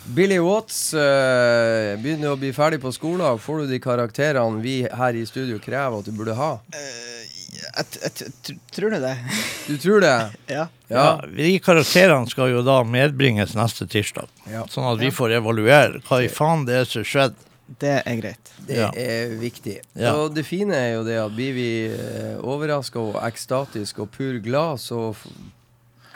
Billy 0.04 0.38
Watts 0.42 0.94
uh, 0.94 1.96
begynner 2.00 2.32
å 2.32 2.38
bli 2.40 2.50
ferdig 2.56 2.80
på 2.82 2.90
skolen. 2.94 3.38
Får 3.38 3.62
du 3.62 3.66
de 3.70 3.78
karakterene 3.82 4.62
vi 4.64 4.82
her 4.88 5.14
i 5.18 5.26
studio 5.28 5.60
krever 5.62 6.00
at 6.00 6.08
du 6.08 6.14
burde 6.16 6.34
ha? 6.38 6.52
Jeg, 6.72 7.86
jeg, 8.00 8.56
tror 8.74 8.96
det? 8.96 9.12
Du 9.70 9.76
tror 9.78 10.00
det? 10.02 10.14
Ja. 10.50 10.64
Ja. 10.90 11.04
De 11.28 11.52
karakterene 11.62 12.26
skal 12.30 12.50
jo 12.56 12.64
da 12.66 12.80
medbringes 12.82 13.54
neste 13.58 13.86
tirsdag, 13.90 14.26
Ja. 14.50 14.64
sånn 14.72 14.88
at 14.90 14.98
vi 15.02 15.12
får 15.14 15.36
evaluere 15.38 16.00
hva 16.08 16.22
i 16.24 16.32
faen 16.32 16.64
det 16.66 16.80
er 16.80 16.90
som 16.90 17.06
skjedde. 17.06 17.46
Det 17.78 18.00
er 18.02 18.16
greit. 18.18 18.50
Det 18.66 18.76
Ja. 18.80 18.88
er 18.98 19.36
viktig. 19.38 19.76
Ja. 19.94 20.16
Og 20.18 20.34
det 20.34 20.42
fine 20.48 20.74
er 20.74 20.94
jo 20.96 21.04
det 21.06 21.20
at 21.22 21.30
blir 21.36 21.54
vi 21.54 21.68
eh, 21.86 22.34
overraska 22.42 22.98
og 22.98 23.20
ekstatiske 23.22 24.02
og 24.02 24.10
pur 24.10 24.40
glad, 24.42 24.80
så 24.82 25.12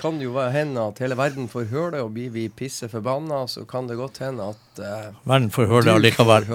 kan 0.05 0.21
det 0.21 0.29
jo 0.29 0.37
hende 0.53 0.85
at 0.93 1.01
hele 1.01 1.17
verden 1.19 1.49
får 1.49 1.67
høre 1.73 1.90
det, 1.97 2.05
og 2.05 2.12
blir 2.14 2.31
vi 2.35 2.47
pisse 2.53 2.88
forbanna, 2.93 3.43
så 3.51 3.64
kan 3.69 3.88
det 3.88 3.97
godt 3.99 4.21
hende 4.23 4.51
at 4.53 4.85
uh, 4.85 5.11
Verden 5.25 5.51
får 5.55 5.71
høre 5.73 5.88
det 5.88 5.95
allikevel. 5.97 6.45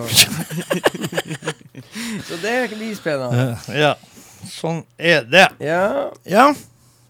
Så 2.27 2.35
det. 2.41 2.69
det 2.69 2.77
blir 2.77 2.95
spennende. 2.97 3.57
ja. 3.75 3.93
Sånn 4.47 4.83
er 4.95 5.25
det. 5.27 5.47
Ja. 5.59 6.09
Ja. 6.29 6.45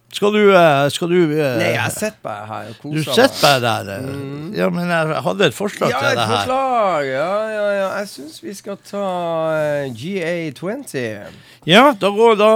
Skal 0.09 0.33
du, 0.33 0.39
eh, 0.57 0.87
skal 0.89 1.11
du 1.11 1.17
eh, 1.37 1.59
Nei, 1.59 1.67
jeg 1.75 1.91
sitter 1.93 2.15
bare 2.25 2.45
her 2.49 2.69
og 2.71 2.77
Du 2.81 2.97
koser 3.03 3.27
sitter 3.29 3.43
bare 3.43 3.83
der. 3.85 3.91
eh. 3.99 4.15
Mm. 4.15 4.47
Ja, 4.57 4.69
men 4.73 4.89
jeg 4.89 5.19
hadde 5.27 5.45
et 5.51 5.53
forslag 5.53 5.91
Ja, 5.93 5.99
til 5.99 6.07
her. 6.07 6.15
det 6.17 6.23
her. 6.25 6.39
forslag! 6.39 7.09
Ja, 7.11 7.27
ja, 7.53 7.67
ja. 7.77 7.89
Jeg 7.99 8.09
syns 8.15 8.39
vi 8.41 8.55
skal 8.57 8.79
ta 8.89 9.03
eh, 9.59 9.91
GA20. 9.93 11.37
Ja, 11.69 11.83
da, 12.01 12.09
går, 12.17 12.39
da 12.41 12.49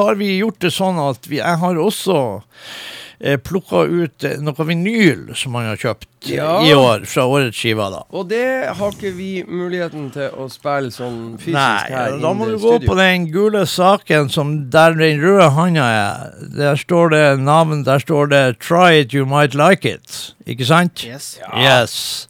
har 0.00 0.18
vi 0.18 0.32
gjort 0.40 0.58
det 0.66 0.72
sånn 0.74 0.98
at 1.06 1.30
vi, 1.30 1.38
jeg 1.38 1.62
har 1.62 1.78
også 1.86 2.18
eh, 2.42 2.97
plukka 3.42 3.82
ut 3.90 4.24
eh, 4.24 4.36
noe 4.38 4.64
vinyl 4.68 5.34
som 5.34 5.54
han 5.58 5.66
har 5.72 5.76
kjøpt 5.76 6.06
eh, 6.30 6.36
Ja. 6.36 6.60
i 6.62 6.70
år, 6.74 7.04
fra 7.06 7.24
årets 7.26 7.56
skive. 7.58 7.88
da. 7.90 8.02
Og 8.12 8.28
det 8.28 8.68
har 8.78 8.92
ikke 8.92 9.10
vi 9.16 9.42
muligheten 9.48 10.10
til 10.14 10.30
å 10.38 10.46
spille 10.50 10.90
sånn 10.94 11.36
fysisk 11.38 11.54
Nei, 11.58 11.88
her 11.90 12.18
da 12.22 12.32
må 12.32 12.46
du 12.46 12.54
gå 12.58 12.76
studio. 12.76 12.88
på 12.92 12.96
den 12.96 13.26
gule 13.32 13.64
saken 13.66 14.28
som 14.30 14.70
der 14.70 14.94
den 14.94 15.20
røde 15.20 15.50
handa 15.50 15.88
er. 15.90 16.32
Der 16.56 16.76
står 16.76 17.10
det 17.10 17.40
navn, 17.40 17.82
der 17.84 17.98
står 17.98 18.28
det 18.30 18.58
'Try 18.60 19.00
it, 19.00 19.12
you 19.14 19.24
might 19.26 19.54
like 19.54 19.84
it'. 19.84 20.34
Ikke 20.46 20.64
sant? 20.64 21.02
Yes. 21.04 21.40
Yes. 21.56 22.27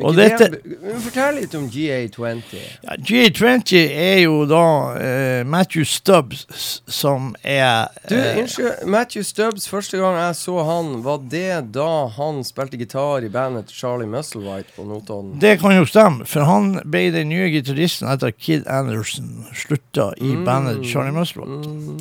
Og 0.00 0.14
dette 0.14 0.46
det- 0.52 0.78
Fortell 1.02 1.34
litt 1.40 1.54
om 1.58 1.64
GA20. 1.70 2.52
ja, 2.84 2.96
GA20 2.96 3.90
er 3.90 4.20
jo 4.22 4.44
da 4.46 4.60
uh, 4.94 5.46
Matthew 5.46 5.84
Stubbs 5.84 6.44
som 6.86 7.34
er 7.42 7.88
Du, 8.08 8.14
eh, 8.14 8.38
unnskyld. 8.38 8.86
Matthew 8.86 9.22
Stubbs, 9.26 9.66
første 9.68 9.98
gang 9.98 10.16
jeg 10.20 10.34
så 10.38 10.54
han, 10.64 11.02
var 11.02 11.18
det 11.30 11.72
da 11.74 12.06
han 12.14 12.44
spilte 12.44 12.78
gitar 12.78 13.24
i 13.26 13.28
bandet 13.28 13.66
til 13.66 13.76
Charlie 13.82 14.06
Musselwhite 14.08 14.70
på 14.76 14.86
Notodden? 14.86 15.38
Det 15.40 15.56
kan 15.60 15.74
jo 15.76 15.84
stemme, 15.84 16.24
for 16.26 16.46
han 16.46 16.80
ble 16.84 17.10
den 17.10 17.28
nye 17.28 17.50
gitaristen 17.50 18.08
etter 18.08 18.30
Kid 18.30 18.66
Anderson 18.70 19.46
slutta 19.54 20.12
i 20.20 20.34
Mm. 20.36 20.44
bandet 20.44 20.84
Charlie 20.86 21.12
Musselwhite. 21.12 21.68
Mm. 21.68 21.98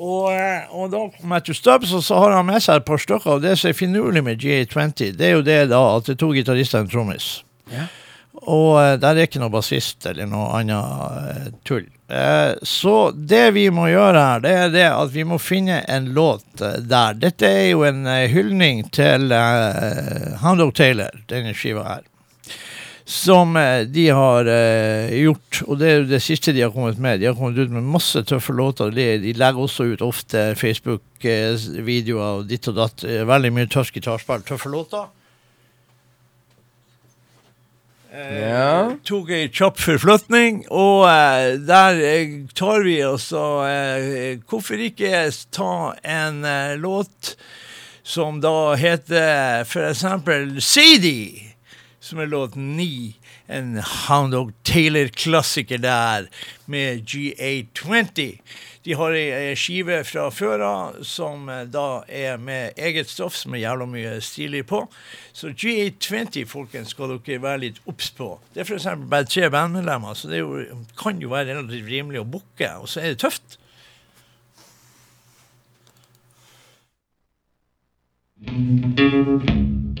Og, 0.00 0.32
og 0.72 0.92
da 0.92 1.02
kom 1.12 1.28
Matthew 1.28 1.54
Stubbs, 1.58 1.92
og 1.92 2.04
så 2.04 2.16
har 2.22 2.32
han 2.38 2.46
med 2.48 2.62
seg 2.64 2.80
et 2.80 2.88
par 2.88 3.00
stykker. 3.02 3.36
Og 3.36 3.44
det 3.44 3.58
som 3.60 3.68
er 3.68 3.76
finurlig 3.76 4.24
med 4.24 4.40
GA20, 4.40 5.16
det 5.18 5.26
er 5.28 5.34
jo 5.36 5.44
det 5.44 5.62
da 5.72 5.80
at 5.96 6.08
det 6.08 6.16
er 6.16 6.22
to 6.22 6.30
gitarister 6.32 6.80
og 6.80 6.86
en 6.86 6.92
trommis. 6.94 7.30
Ja. 7.70 7.88
Og 8.48 8.78
eh, 8.80 8.96
der 9.00 9.16
er 9.16 9.28
ikke 9.28 9.42
noe 9.42 9.52
bassist 9.52 10.06
eller 10.08 10.28
noe 10.30 10.48
annet 10.60 11.18
eh, 11.20 11.48
tull. 11.66 11.88
Eh, 12.10 12.52
så 12.66 12.94
det 13.12 13.44
vi 13.56 13.66
må 13.74 13.90
gjøre 13.90 14.24
her, 14.24 14.44
det 14.44 14.54
er 14.62 14.72
det 14.74 14.86
at 14.88 15.12
vi 15.14 15.26
må 15.28 15.38
finne 15.42 15.82
en 15.90 16.10
låt 16.16 16.46
der. 16.62 17.18
Dette 17.20 17.50
er 17.50 17.68
jo 17.72 17.84
en 17.88 18.06
hyldning 18.32 18.86
til 18.94 19.34
Hound 20.40 20.64
Taylor, 20.78 21.20
denne 21.30 21.54
skiva 21.56 21.84
her. 21.88 22.06
Som 23.10 23.56
eh, 23.58 23.80
de 23.90 24.04
har 24.14 24.46
eh, 24.46 25.10
gjort, 25.24 25.62
og 25.66 25.80
det 25.80 25.86
er 25.90 25.96
jo 25.98 26.08
det 26.12 26.20
siste 26.22 26.52
de 26.54 26.62
har 26.62 26.70
kommet 26.70 27.00
med. 27.02 27.18
De 27.18 27.26
har 27.26 27.34
kommet 27.34 27.58
ut 27.58 27.72
med 27.74 27.82
masse 27.90 28.22
tøffe 28.28 28.54
låter. 28.54 28.92
De, 28.94 29.06
de 29.18 29.32
legger 29.34 29.64
også 29.64 29.88
ut 29.90 30.04
ofte 30.06 30.44
Facebook-videoer 30.60 32.36
og 32.38 32.44
ditt 32.52 32.68
og 32.70 32.76
datt. 32.78 33.02
Eh, 33.02 33.24
veldig 33.26 33.50
mye 33.56 33.70
tøft 33.72 33.96
gitarspill. 33.98 34.44
Tøffe 34.46 34.70
låter. 34.70 35.08
Eh, 38.14 38.38
Ja. 38.46 38.94
Tok 39.06 39.28
ei 39.34 39.48
kjapp 39.54 39.78
forflytning, 39.82 40.64
og 40.70 41.04
eh, 41.10 41.58
der 41.66 41.98
eh, 42.06 42.32
tar 42.58 42.82
vi 42.86 42.96
altså 43.06 43.42
eh, 43.66 44.38
Hvorfor 44.50 44.82
ikke 44.82 45.26
ta 45.54 45.94
en 46.02 46.44
eh, 46.44 46.76
låt 46.78 47.34
som 48.02 48.40
da 48.42 48.74
heter 48.74 49.62
eksempel 49.62 50.56
CD, 50.64 51.10
som 52.00 52.18
er 52.18 52.26
låt 52.26 52.54
ni. 52.54 53.14
En 53.46 53.76
Hound 54.08 54.32
Dog 54.32 54.52
Taylor-klassiker 54.62 55.78
der, 55.78 56.28
med 56.64 57.04
GA20. 57.04 58.40
De 58.82 58.92
har 58.96 59.12
ei, 59.12 59.52
skive 59.60 60.00
fra 60.08 60.30
før 60.32 60.64
av 60.64 61.00
som 61.04 61.48
eh, 61.52 61.66
da 61.68 62.02
er 62.08 62.40
med 62.40 62.78
eget 62.80 63.10
stoff, 63.12 63.36
som 63.36 63.54
er 63.54 63.66
jævla 63.66 63.88
mye 63.90 64.16
stilig 64.24 64.64
på. 64.70 64.86
Så 65.36 65.52
GA20, 65.52 66.46
folkens, 66.48 66.94
skal 66.96 67.12
dere 67.18 67.42
være 67.44 67.64
litt 67.66 67.82
obs 67.90 68.08
på. 68.16 68.32
Det 68.54 68.64
er 68.64 68.70
f.eks. 68.70 68.88
bare 69.04 69.28
tre 69.28 69.50
bandmedlemmer, 69.52 70.16
så 70.16 70.32
det 70.32 70.40
jo, 70.40 70.64
kan 71.00 71.20
jo 71.20 71.34
være 71.34 71.52
relativt 71.52 71.92
rimelig 71.92 72.24
å 72.24 72.28
booke, 72.38 72.72
og 72.80 72.88
så 72.88 73.04
er 73.04 73.12
det 73.12 73.24
tøft. 73.26 73.58
Thank 78.40 80.00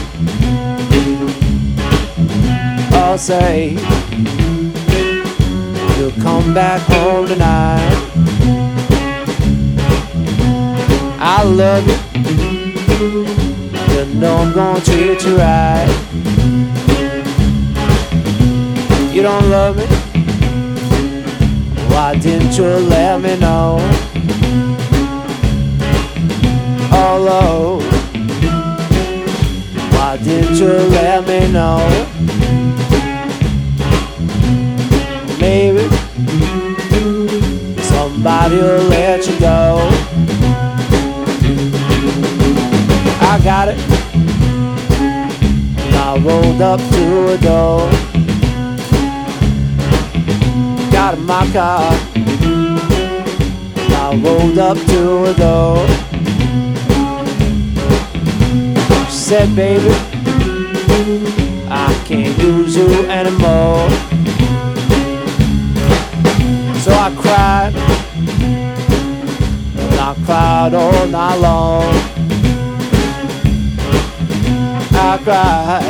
I'll 3.11 3.17
say, 3.17 3.71
you'll 5.97 6.17
come 6.23 6.53
back 6.53 6.79
home 6.83 7.27
tonight. 7.27 7.91
I 11.19 11.43
love 11.43 11.85
you. 11.85 11.97
You 13.93 14.05
know 14.15 14.37
I'm 14.37 14.53
gonna 14.53 14.79
treat 14.79 15.25
you 15.25 15.35
right. 15.35 15.89
You 19.13 19.21
don't 19.23 19.49
love 19.49 19.75
me? 19.75 19.85
Why 21.93 22.17
didn't 22.17 22.53
you 22.53 22.63
let 22.63 23.19
me 23.21 23.37
know? 23.39 23.77
Although 26.93 27.81
you 30.61 30.67
let 30.67 31.27
me 31.27 31.51
know? 31.51 32.10
Maybe 35.53 35.83
somebody 37.83 38.55
will 38.55 38.83
let 38.83 39.27
you 39.27 39.37
go. 39.37 39.79
I 43.19 43.37
got 43.43 43.67
it. 43.67 43.77
And 45.83 45.93
I 45.93 46.17
rolled 46.19 46.61
up 46.61 46.79
to 46.79 47.33
a 47.33 47.37
door. 47.39 47.89
Got 50.89 51.15
in 51.17 51.25
my 51.25 51.45
car. 51.51 51.91
I 54.03 54.21
rolled 54.23 54.57
up 54.57 54.77
to 54.77 55.25
a 55.25 55.33
door. 55.33 55.85
She 59.07 59.17
said, 59.17 59.53
baby, 59.53 59.93
I 61.69 61.93
can't 62.07 62.37
use 62.41 62.77
you 62.77 63.05
anymore. 63.09 64.10
So 66.81 66.91
I 66.91 67.13
cried, 67.15 67.75
and 69.77 69.99
I 69.99 70.15
cried 70.25 70.73
all 70.73 71.05
night 71.05 71.35
long. 71.35 71.83
I 74.91 75.19
cried, 75.23 75.83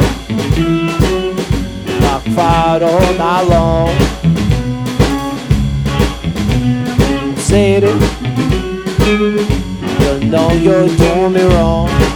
and 1.88 2.04
I 2.04 2.22
cried 2.34 2.84
all 2.84 3.14
night 3.14 3.44
long. 3.48 3.96
Said 7.38 7.84
it, 7.86 7.96
you 10.02 10.30
know 10.30 10.52
you're 10.52 10.90
doing 10.98 11.32
me 11.32 11.44
wrong. 11.56 12.11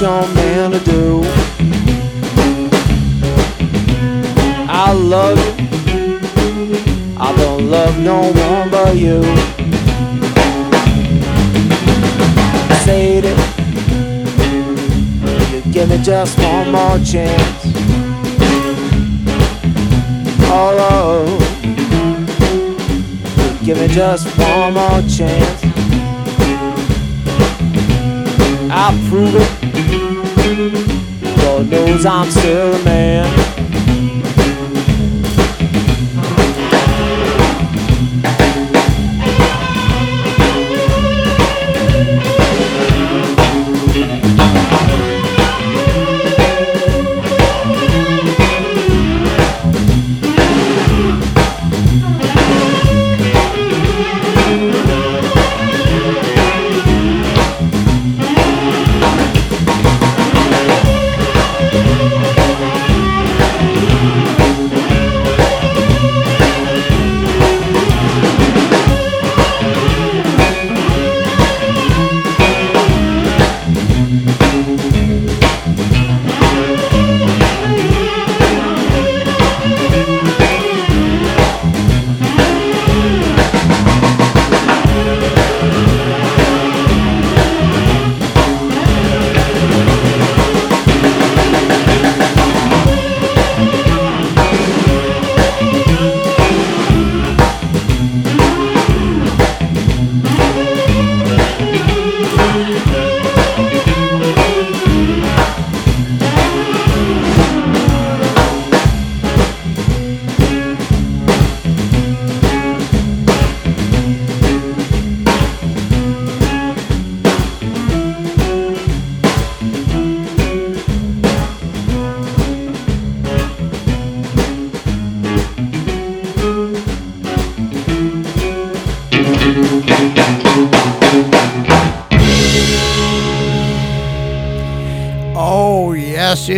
Your 0.00 0.26
man 0.34 0.70
to 0.70 0.78
do. 0.78 1.20
I 4.66 4.92
love 4.94 5.36
you. 5.36 6.20
I 7.18 7.36
don't 7.36 7.68
love 7.68 7.98
no 7.98 8.20
one 8.22 8.70
but 8.70 8.96
you. 8.96 9.22
Said 12.84 13.24
it. 13.26 13.38
You 15.52 15.60
give 15.70 15.88
me 15.90 15.98
just 16.02 16.38
one 16.38 16.72
more 16.72 16.98
chance. 17.04 17.60
Oh, 20.52 20.76
oh. 20.90 21.26
you 23.60 23.66
give 23.66 23.78
me 23.78 23.88
just 23.88 24.26
one 24.38 24.72
more 24.72 25.02
chance. 25.08 25.60
I'll 28.72 28.96
prove 29.10 29.34
it. 29.34 29.69
Knows 31.68 32.06
I'm 32.06 32.30
still 32.30 32.74
a 32.74 32.84
man. 32.84 33.69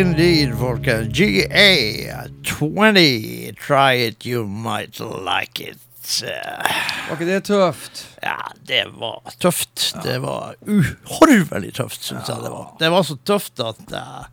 Indeed, 0.03 0.55
folkens. 0.59 1.09
GA20. 1.19 3.57
Try 3.57 3.93
it, 4.09 4.27
you 4.27 4.47
might 4.47 5.01
like 5.01 5.61
it. 5.61 5.79
Var 6.23 7.15
ikke 7.15 7.27
det 7.29 7.45
tøft? 7.47 8.07
Ja, 8.23 8.37
det 8.67 8.85
var 8.99 9.23
tøft. 9.41 9.95
Det 10.03 10.19
var 10.23 10.55
uhorvelig 10.67 11.73
tøft, 11.79 12.03
syns 12.09 12.29
jeg 12.29 12.37
det 12.43 12.51
var. 12.51 12.67
Det 12.81 12.91
var 12.93 13.03
så 13.07 13.17
tøft 13.23 13.61
at 13.63 13.79
uh, 13.95 14.25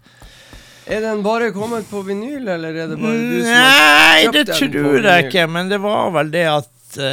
Er 0.89 0.99
den 1.05 1.21
bare 1.23 1.51
kommet 1.53 1.85
på 1.91 2.01
vinyl, 2.07 2.47
eller 2.55 2.69
er 2.73 2.87
det 2.89 2.97
bare 2.97 3.17
du 3.21 3.37
som 3.45 3.53
har 3.53 3.61
Nei, 3.61 4.23
kjøpt 4.25 4.33
det 4.39 4.45
den 4.49 4.55
på 4.57 4.61
tror 4.73 5.05
jeg 5.11 5.19
ikke, 5.29 5.45
men 5.53 5.69
det 5.69 5.77
var 5.85 6.09
vel 6.17 6.27
det 6.33 6.45
at 6.55 6.97
uh, 6.97 7.03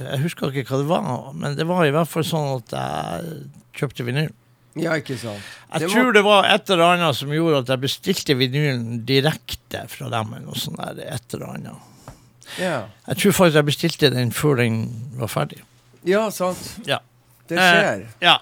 Jeg 0.00 0.18
husker 0.24 0.48
ikke 0.56 0.70
hva 0.72 0.78
det 0.80 0.88
var, 0.90 1.04
men 1.36 1.52
det 1.60 1.66
var 1.68 1.84
i 1.84 1.92
hvert 1.94 2.08
fall 2.10 2.24
sånn 2.26 2.48
at 2.56 2.68
jeg 2.80 3.44
kjøpte 3.76 4.08
vinyl. 4.08 4.32
Ja, 4.76 4.92
ikke 5.00 5.16
sant. 5.18 5.40
Jeg 5.72 5.80
Det 5.80 5.90
tror 5.90 6.12
det 6.12 6.22
var 6.24 6.44
et 6.52 6.70
eller 6.70 6.84
annet 6.94 7.16
som 7.16 7.30
gjorde 7.32 7.58
at 7.64 7.68
jeg 7.72 7.80
bestilte 7.80 8.34
vinylen 8.36 9.04
direkte 9.08 9.86
fra 9.88 10.10
dem. 10.12 10.34
eller 10.34 10.46
noe 10.46 10.54
sånt 10.60 10.76
der, 10.76 11.14
et 11.14 11.34
eller 11.34 11.46
annet. 11.54 11.72
Ja, 12.60 12.82
Jeg 13.08 13.16
tror 13.16 13.32
faktisk 13.32 13.54
jeg 13.56 13.64
bestilte 13.66 14.10
den 14.14 14.30
før 14.32 14.56
den 14.60 14.82
var 15.18 15.26
ferdig. 15.32 15.62
ja 16.04 16.28
sant. 16.30 16.60
Ja. 16.86 16.98
Det 17.48 17.56
skjer. 17.58 18.00
Eh, 18.00 18.06
ja. 18.22 18.36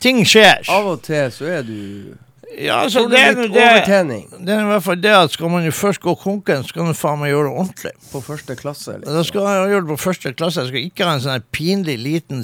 Ting 0.00 0.24
skjer. 0.24 0.64
Av 0.72 0.86
og 0.94 1.02
til 1.04 1.30
så 1.32 1.44
er 1.58 1.62
du 1.62 2.16
Ja, 2.58 2.80
altså, 2.82 3.04
det 3.08 3.18
er, 3.20 3.34
det, 3.34 3.50
det 3.52 4.54
er 4.54 4.60
i 4.64 4.66
hvert 4.66 4.82
fall 4.82 4.96
det 5.00 5.10
at 5.14 5.30
skal 5.30 5.48
man 5.52 5.62
jo 5.64 5.70
først 5.70 6.00
gå 6.02 6.14
konken, 6.18 6.64
så 6.64 6.68
skal 6.72 6.82
man 6.88 6.96
faen 6.98 7.20
meg 7.20 7.30
gjøre 7.30 7.46
det 7.46 7.52
ordentlig. 7.62 7.92
på 8.10 8.20
første 8.26 8.56
klasse. 8.58 8.92
Da 8.92 8.98
Liksom. 8.98 9.24
skal 9.28 9.46
jeg 9.46 9.68
gjøre 9.70 9.80
det 9.86 9.88
på 9.92 9.96
første 10.02 10.32
klasse. 10.34 10.60
Jeg 10.64 10.68
skal 10.72 10.88
ikke 10.88 11.04
ha 11.06 11.14
en 11.14 11.20
sånn 11.20 11.44
pinlig 11.54 11.96
liten 12.02 12.42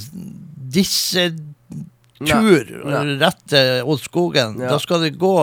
dissetur 0.71 1.46
Nei, 2.21 2.63
nei. 2.85 3.17
rett 3.21 3.43
til 3.51 3.83
åt 3.85 4.05
skogen. 4.07 4.57
Ja. 4.63 4.71
Da 4.75 4.79
skal 4.83 5.03
det 5.05 5.17
gå 5.21 5.35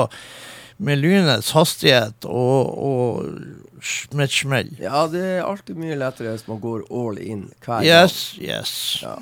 med 0.84 1.00
lynets 1.04 1.52
hastighet 1.54 2.26
og, 2.26 2.72
og 2.74 4.16
med 4.16 4.26
et 4.26 4.34
smell. 4.34 4.72
Ja, 4.82 5.06
det 5.12 5.22
er 5.38 5.44
alltid 5.46 5.78
mye 5.80 5.98
lettere 6.00 6.34
hvis 6.34 6.48
man 6.50 6.62
går 6.64 6.88
all 6.90 7.20
in 7.22 7.46
hver 7.66 7.86
Yes, 7.86 8.34
yes. 8.42 8.74
Ja, 9.04 9.18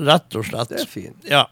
Rett 0.00 0.36
og 0.38 0.46
slett. 0.48 0.70
det 0.72 0.84
er 0.84 0.90
fint. 0.90 1.24
Ja. 1.28 1.46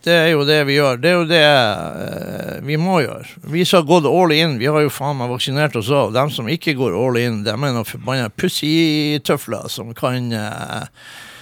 Det 0.00 0.14
er 0.16 0.30
jo 0.32 0.46
det 0.48 0.62
vi 0.64 0.78
gjør. 0.78 0.96
Det 0.96 1.08
er 1.10 1.16
jo 1.18 1.24
det 1.28 1.40
eh, 1.44 2.60
vi 2.64 2.78
må 2.80 3.02
gjøre. 3.02 3.26
Vi 3.52 3.66
som 3.68 3.82
har 3.82 3.88
gått 3.90 4.06
all 4.08 4.32
in, 4.32 4.54
vi 4.60 4.68
har 4.72 4.80
jo 4.80 4.92
faen 4.92 5.18
meg 5.18 5.28
vaksinert 5.28 5.76
oss 5.76 5.90
òg. 5.92 6.14
De 6.16 6.22
som 6.32 6.48
ikke 6.48 6.72
går 6.78 6.96
all 6.96 7.18
in, 7.20 7.42
de 7.44 7.52
er 7.52 7.60
noen 7.60 7.84
forbanna 7.84 8.30
pussitøfler 8.32 9.68
som 9.68 9.92
kan 9.98 10.32
eh, 10.32 10.86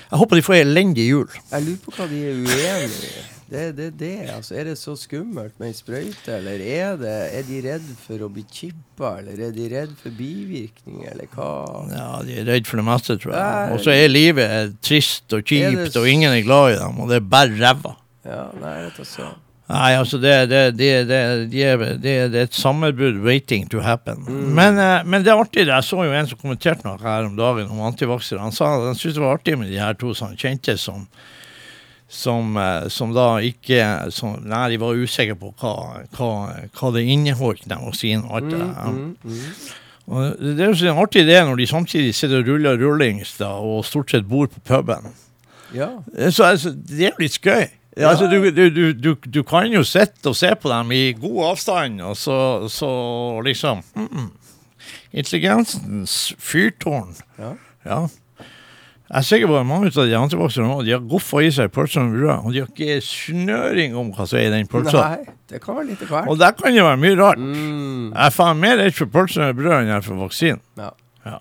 Jeg 0.09 0.19
håper 0.25 0.41
de 0.41 0.47
får 0.49 0.59
elendig 0.65 1.07
jul. 1.13 1.29
Jeg 1.53 1.67
lurer 1.69 1.83
på 1.85 1.95
hva 1.99 2.09
de 2.11 2.23
er 2.33 2.41
uenige 2.41 3.13
i. 3.13 3.27
Det 3.49 3.77
det, 3.77 3.89
det. 3.97 4.29
Altså, 4.29 4.55
er 4.61 4.69
det 4.69 4.75
så 4.77 4.93
skummelt 4.99 5.55
med 5.61 5.71
ei 5.71 5.77
sprøyte, 5.77 6.35
eller 6.37 6.61
er, 6.61 6.99
det, 7.01 7.15
er 7.39 7.47
de 7.49 7.61
redd 7.65 7.87
for 8.03 8.27
å 8.27 8.29
bli 8.33 8.45
chippa, 8.53 9.15
eller 9.23 9.41
er 9.47 9.55
de 9.57 9.69
redd 9.73 9.95
for 9.97 10.13
bivirkninger, 10.19 11.09
eller 11.15 11.31
hva? 11.33 11.49
Ja, 11.95 12.09
De 12.29 12.37
er 12.43 12.49
redd 12.51 12.69
for 12.69 12.83
det 12.83 12.85
meste, 12.91 13.17
tror 13.23 13.33
jeg. 13.39 13.73
Og 13.73 13.83
så 13.87 13.97
er 13.97 14.13
livet 14.13 14.77
trist 14.85 15.33
og 15.33 15.49
kjipt, 15.49 15.97
og 15.97 16.09
ingen 16.13 16.35
er 16.35 16.45
glad 16.45 16.75
i 16.75 16.81
dem, 16.83 17.01
og 17.01 17.09
det 17.09 17.23
er 17.23 17.29
bare 17.37 17.57
ræva. 17.57 17.95
Ja, 18.29 18.49
nei, 18.61 18.75
rett 18.85 19.01
og 19.01 19.09
slett. 19.09 19.45
Nei, 19.69 19.91
altså 20.01 20.17
det, 20.17 20.35
det, 20.49 20.61
det, 20.79 20.93
det, 21.11 21.19
de 21.53 21.65
er, 21.65 22.37
et 22.41 22.57
sammenbrudd 22.57 23.19
waiting 23.25 23.67
to 23.69 23.83
happen. 23.85 24.23
Mm. 24.25 24.47
Men, 24.57 24.79
eh, 24.81 25.03
men 25.05 25.25
det 25.25 25.33
er 25.33 25.41
artig. 25.43 25.67
Jeg 25.69 25.85
så 25.85 26.07
jo 26.07 26.15
en 26.17 26.31
som 26.31 26.41
kommenterte 26.41 26.87
noe 26.87 26.97
her 27.03 27.29
om 27.29 27.35
dagen 27.37 27.69
om 27.69 27.83
antivaksere. 27.85 28.41
Han 28.41 28.55
sa 28.57 28.71
han 28.81 28.97
syntes 28.97 29.19
det 29.19 29.27
var 29.27 29.37
artig 29.37 29.59
med 29.61 29.69
de 29.69 29.77
her 29.77 29.99
to 30.01 30.15
som 30.17 30.31
han 30.31 30.41
kjente 30.41 30.79
som 30.81 31.05
som, 32.09 32.57
eh, 32.57 32.89
som 32.89 33.13
da 33.13 33.37
ikke 33.45 33.83
som, 34.15 34.39
Nei, 34.49 34.65
de 34.73 34.81
var 34.81 34.97
usikre 34.97 35.37
på 35.39 35.53
hva, 35.61 35.75
hva, 36.17 36.31
hva 36.73 36.93
det 36.95 37.05
inneholdt, 37.05 37.69
den 37.69 37.85
vaksinen 37.85 38.25
og 38.25 38.39
alt 38.39 38.51
det 38.51 38.61
der. 38.63 38.95
Mm, 38.95 39.17
mm. 39.23 39.79
Og 40.09 40.39
det 40.41 40.65
er 40.65 40.71
jo 40.73 40.89
en 40.89 41.03
artig 41.03 41.27
det 41.29 41.41
når 41.45 41.59
de 41.61 41.67
samtidig 41.69 42.15
sitter 42.17 42.41
og 42.41 42.49
ruller 42.49 42.81
rullings 42.81 43.35
da, 43.37 43.53
og 43.61 43.85
stort 43.85 44.15
sett 44.15 44.29
bor 44.29 44.49
på 44.49 44.63
puben. 44.65 45.11
Ja. 45.77 45.91
Så 46.33 46.49
altså, 46.49 46.73
det 46.73 47.03
er 47.03 47.13
jo 47.13 47.27
litt 47.27 47.37
skøy. 47.37 47.67
Ja. 47.99 48.13
Altså, 48.13 48.29
du, 48.31 48.51
du, 48.55 48.69
du, 48.71 48.93
du, 48.95 49.15
du 49.21 49.43
kan 49.43 49.69
jo 49.73 49.83
sitte 49.85 50.31
og 50.31 50.37
se 50.39 50.55
på 50.57 50.71
dem 50.71 50.93
i 50.95 51.13
god 51.19 51.51
avstand, 51.51 52.01
og 52.01 52.17
så, 52.17 52.39
så 52.71 52.89
liksom 53.45 53.83
mm, 53.95 54.09
mm. 54.13 54.31
Intelligensens 55.19 56.15
fyrtårn. 56.39 57.17
Ja. 57.39 57.53
Ja. 57.85 58.01
Jeg 59.09 59.23
er 59.23 59.25
sikker 59.25 59.49
på 59.49 59.57
at 59.57 59.65
mange 59.65 59.89
av 59.89 60.05
de 60.05 60.17
antivakserne 60.19 60.69
nå, 60.69 60.83
de 60.85 60.93
har 60.93 61.05
goffa 61.09 61.41
i 61.41 61.49
seg 61.57 61.71
pølser 61.73 62.05
med 62.05 62.19
brød, 62.19 62.43
og 62.45 62.53
de 62.53 62.61
har 62.61 62.69
ikke 62.69 62.99
snøring 63.07 63.95
om 63.97 64.11
hva 64.13 64.27
som 64.29 64.37
er 64.37 64.51
i 64.51 64.53
den 64.53 64.69
pølsa. 64.69 65.01
Nei, 65.01 65.37
det 65.49 65.63
kan 65.65 65.79
være 65.79 65.89
litt 65.95 66.03
hvert. 66.11 66.29
Og 66.29 66.37
der 66.37 66.53
kan 66.59 66.77
det 66.77 66.85
være 66.85 67.01
mye 67.01 67.17
rart. 67.17 67.41
Mm. 67.41 68.11
Jeg 68.11 68.25
er 68.27 68.35
faen 68.37 68.61
mer 68.61 68.77
redd 68.83 68.99
for 68.99 69.09
pølser 69.15 69.49
med 69.49 69.63
brød 69.63 69.77
enn 69.79 69.89
jeg 69.95 69.97
er 69.97 70.05
for 70.05 70.21
vaksinen. 70.27 70.61
Ja. 70.77 70.91
Ja. 71.25 71.39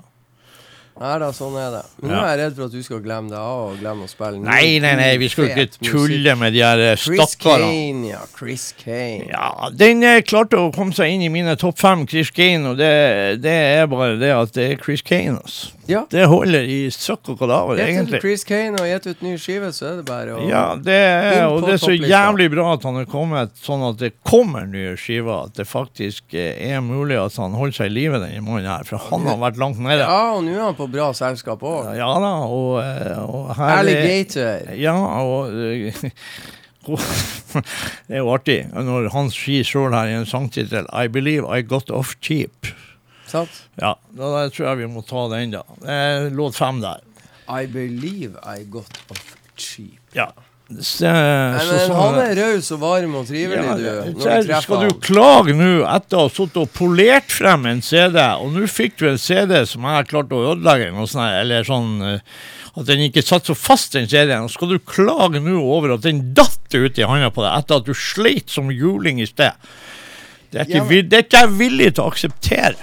Nei 0.97 1.11
da, 1.21 1.27
sånn 1.35 1.59
er 1.59 1.75
det. 1.75 1.83
Men 1.99 2.13
nå 2.13 2.21
er 2.21 2.31
jeg 2.31 2.39
redd 2.39 2.55
for 2.55 2.71
at 2.71 2.77
du 2.79 2.87
skal 2.87 3.01
glemme 3.03 3.33
det 3.33 3.41
av 3.41 3.59
og 3.67 3.81
glemme 3.83 4.07
å 4.07 4.09
spille 4.09 4.39
Nei, 4.47 4.79
nei, 4.81 4.93
nei, 4.97 5.09
vi 5.19 5.27
skal 5.29 5.51
ikke 5.51 5.67
tulle 5.75 5.91
tulle 6.07 6.39
med 6.39 6.55
de 6.55 6.63
her 6.63 6.83
eh, 6.87 6.95
stakkarene. 7.03 8.13
Ja. 8.13 8.23
Chris 8.31 8.69
Kane. 8.79 9.27
Ja, 9.27 9.51
den 9.75 10.07
eh, 10.07 10.23
klarte 10.23 10.63
å 10.63 10.71
komme 10.71 10.95
seg 10.95 11.11
inn 11.13 11.27
i 11.27 11.33
mine 11.35 11.59
topp 11.59 11.83
fem 11.83 12.07
Chris 12.07 12.31
Kane, 12.31 12.71
og 12.71 12.79
det, 12.79 12.93
det 13.43 13.59
er 13.75 13.91
bare 13.91 14.15
det 14.23 14.31
at 14.33 14.55
det 14.55 14.71
er 14.71 14.81
Chris 14.81 15.03
Kane. 15.05 15.35
Altså. 15.43 15.75
Ja. 15.87 16.01
Det 16.11 16.25
holder 16.27 16.65
i 16.67 16.77
søkk 16.91 17.29
og 17.33 17.37
kadaver, 17.39 17.79
egentlig. 17.79 18.19
Chris 18.23 18.43
Kane 18.47 18.75
og 18.81 18.87
gitt 18.89 19.05
ut 19.07 19.21
ny 19.23 19.33
skive, 19.39 19.69
så 19.75 19.85
er 19.91 19.95
det 20.01 20.05
bare 20.09 20.35
å 20.35 20.41
Ja, 20.49 20.63
det 20.75 20.97
er, 20.97 21.45
og 21.47 21.61
det 21.63 21.77
er 21.77 21.81
så 21.83 21.93
jævlig 21.95 22.49
bra 22.51 22.65
at 22.75 22.83
han 22.87 22.99
er 23.01 23.07
kommet 23.07 23.53
sånn 23.63 23.85
at 23.87 24.01
det 24.01 24.11
kommer 24.27 24.67
nye 24.67 24.97
skiver. 24.99 25.45
At 25.47 25.55
det 25.59 25.67
faktisk 25.69 26.35
eh, 26.35 26.57
er 26.73 26.83
mulig 26.83 27.15
at 27.21 27.37
han 27.39 27.55
holder 27.55 27.79
seg 27.79 27.91
i 27.91 27.95
live, 28.01 28.19
denne 28.23 28.43
mannen 28.43 28.67
her. 28.67 28.83
For 28.89 28.99
han 29.09 29.25
har 29.31 29.39
vært 29.45 29.61
langt 29.63 29.79
nede. 29.79 30.03
Ja, 30.03 30.19
og 30.35 30.43
nå 30.45 30.57
er 30.57 30.65
han 30.67 30.77
på 30.79 30.89
bra 30.91 31.09
selskap 31.15 31.63
òg. 31.63 31.93
Ja 31.95 32.11
da, 32.23 32.33
og, 32.45 32.77
eh, 32.83 33.23
og 33.23 33.53
her 33.55 33.71
er- 33.71 33.81
Alligator. 33.81 34.73
Ja, 34.75 34.97
og 35.23 35.55
eh, 35.55 36.07
Det 38.07 38.15
er 38.15 38.21
jo 38.21 38.29
artig 38.31 38.61
når 38.71 39.09
han 39.11 39.27
sier 39.33 39.65
sjøl 39.67 39.91
her 39.95 40.07
i 40.11 40.13
en 40.15 40.27
sangtittel 40.29 40.85
I 40.95 41.07
believe 41.11 41.43
I 41.51 41.61
got 41.67 41.89
off 41.91 42.13
cheap. 42.23 42.69
Sant? 43.27 43.61
Ja, 43.79 43.93
da, 44.15 44.31
da 44.33 44.43
tror 44.49 44.69
jeg 44.71 44.81
vi 44.83 44.89
må 44.93 45.03
ta 45.07 45.27
den, 45.35 45.51
da. 45.57 45.63
Det 45.83 45.95
er 46.01 46.29
låt 46.35 46.55
fem 46.57 46.81
der. 46.83 47.01
I 47.47 47.65
believe 47.71 48.35
I 48.43 48.63
got 48.71 48.91
off 49.11 49.35
cheap. 49.55 49.99
Ja. 50.15 50.29
Så, 50.67 51.07
Nei, 51.07 51.61
så, 51.63 51.71
men 51.71 51.83
sånn 51.85 51.95
han 51.95 52.17
er 52.25 52.33
raus 52.41 52.67
og 52.75 52.79
varm 52.81 53.13
og 53.15 53.27
trivelig, 53.29 53.61
Ja, 53.63 53.75
du. 53.79 54.17
Når 54.19 54.41
så 54.49 54.57
skal 54.65 54.81
du 54.83 54.97
klage 54.99 55.53
nå 55.55 55.69
etter 55.87 56.19
å 56.19 56.25
ha 56.25 56.31
sittet 56.33 56.57
og 56.59 56.73
polert 56.75 57.31
frem 57.31 57.69
en 57.71 57.79
CD, 57.87 58.19
og 58.19 58.51
nå 58.51 58.67
fikk 58.67 58.97
du 58.99 59.05
en 59.13 59.21
CD 59.21 59.61
som 59.69 59.87
jeg 59.87 59.95
har 59.95 60.09
klart 60.09 60.35
å 60.35 60.41
ødelegge, 60.49 60.89
noe 60.91 61.07
sånt, 61.07 61.31
eller 61.39 61.63
sånn 61.67 61.93
eh, 62.09 62.35
at 62.77 62.89
den 62.91 63.05
ikke 63.07 63.23
satt 63.23 63.47
så 63.47 63.55
fast, 63.55 63.95
den 63.95 64.09
CD-en. 64.11 64.43
Og 64.49 64.51
skal 64.53 64.73
du 64.75 64.77
klage 64.83 65.39
nå 65.41 65.55
over 65.63 65.95
at 65.95 66.03
den 66.03 66.19
datt 66.35 66.67
ut 66.75 66.99
i 66.99 67.07
handa 67.07 67.31
på 67.31 67.45
deg 67.47 67.55
etter 67.63 67.79
at 67.79 67.87
du 67.87 67.95
sleit 67.95 68.51
som 68.51 68.67
juling 68.75 69.23
i 69.23 69.29
sted? 69.31 69.55
Det 70.51 70.59
er 70.61 70.67
ikke, 70.67 70.75
Ja, 70.81 70.83
men- 70.83 71.09
det 71.09 71.17
er 71.21 71.23
ikke 71.29 71.45
jeg 71.45 71.55
villig 71.63 71.93
til 71.95 72.03
å 72.03 72.11
akseptere. 72.11 72.75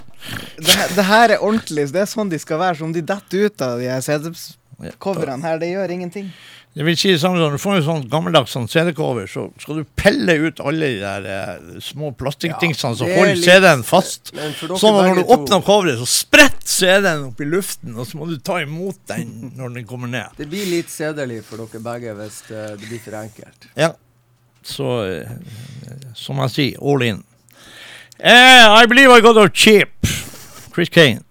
Det, 0.56 0.74
det 0.96 1.04
her 1.08 1.34
er 1.36 1.42
ordentlig. 1.44 1.88
Det 1.92 2.00
er 2.04 2.10
sånn 2.10 2.30
de 2.32 2.38
skal 2.40 2.60
være. 2.62 2.78
Som 2.80 2.92
de 2.96 3.02
detter 3.04 3.48
ut 3.48 3.64
av 3.64 3.78
de 3.82 3.88
CD-coverne 4.08 5.42
her, 5.44 5.58
det 5.62 5.72
gjør 5.74 5.92
ingenting. 5.96 6.28
Det 6.74 6.82
vil 6.82 6.96
si 6.98 7.12
samme 7.22 7.38
du 7.38 7.58
får 7.62 7.76
en 7.78 7.84
sånn 7.86 8.06
gammeldags 8.10 8.50
sånn 8.56 8.64
CD-cover, 8.66 9.28
så 9.30 9.44
skal 9.62 9.76
du 9.78 9.84
pelle 9.94 10.34
ut 10.42 10.58
alle 10.58 10.88
de 10.90 10.96
der 11.04 11.28
eh, 11.30 11.76
små 11.86 12.08
plastikkdingsene 12.18 12.96
som 12.98 13.06
det 13.06 13.12
er 13.14 13.20
holder 13.20 13.36
litt- 13.38 13.46
CD-en 13.46 13.84
fast. 13.86 14.32
Sånn 14.34 14.98
at 14.98 15.06
når 15.06 15.20
du 15.20 15.30
åpner 15.36 15.62
coveret, 15.62 16.00
så 16.02 16.08
spretter 16.10 16.72
CD-en 16.74 17.28
opp 17.28 17.44
i 17.44 17.46
luften, 17.46 17.94
og 17.94 18.08
så 18.10 18.18
må 18.18 18.26
du 18.26 18.40
ta 18.42 18.56
imot 18.64 18.98
den 19.12 19.52
når 19.54 19.76
den 19.76 19.86
kommer 19.86 20.10
ned. 20.10 20.34
Det 20.40 20.48
blir 20.50 20.66
litt 20.66 20.90
sedelig 20.90 21.44
for 21.46 21.62
dere 21.62 21.84
begge 21.86 22.16
hvis 22.18 22.40
det, 22.48 22.64
det 22.80 22.88
blir 22.90 23.04
for 23.06 23.20
enkelt. 23.20 23.68
Ja. 23.78 23.92
Så 24.66 24.90
eh, 25.06 25.30
som 26.18 26.42
jeg 26.42 26.54
sier, 26.56 26.82
all 26.82 27.06
in. 27.06 27.22
Eh, 28.20 28.66
I 28.68 28.86
believe 28.86 29.10
I 29.10 29.20
got 29.20 29.36
a 29.36 29.48
chip. 29.48 29.90
Chris 30.70 30.88
Cain. 30.88 31.24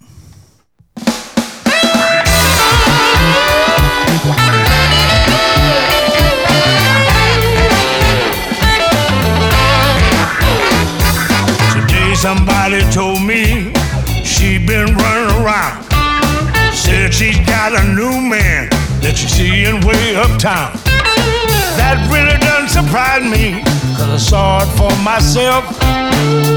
Today 11.73 12.13
somebody 12.15 12.81
told 12.91 13.21
me 13.21 13.71
she 14.25 14.59
been 14.59 14.93
running 14.95 15.41
around. 15.41 15.85
Said 16.73 17.13
she's 17.13 17.39
got 17.47 17.71
a 17.73 17.83
new 17.95 18.19
man 18.19 18.67
that 19.01 19.15
she's 19.15 19.31
seeing 19.31 19.79
way 19.85 20.15
uptown. 20.15 20.73
That 21.77 21.95
really 22.11 22.37
doesn't 22.39 22.52
surprise 22.73 23.21
me, 23.21 23.61
cause 23.93 24.09
I 24.09 24.17
saw 24.17 24.63
it 24.65 24.71
for 24.73 24.89
myself. 25.05 25.63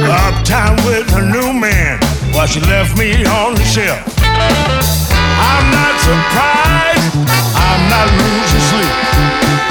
Uptown 0.09 0.81
with 0.89 1.05
a 1.13 1.21
new 1.21 1.53
man 1.53 2.01
while 2.33 2.47
she 2.47 2.61
left 2.61 2.97
me 2.97 3.13
on 3.27 3.53
the 3.55 3.67
shelf. 3.69 4.01
I'm 4.25 5.65
not 5.77 5.95
surprised, 6.01 7.13
I'm 7.53 7.83
not 7.93 8.09
losing 8.17 8.65
sleep. 8.73 8.95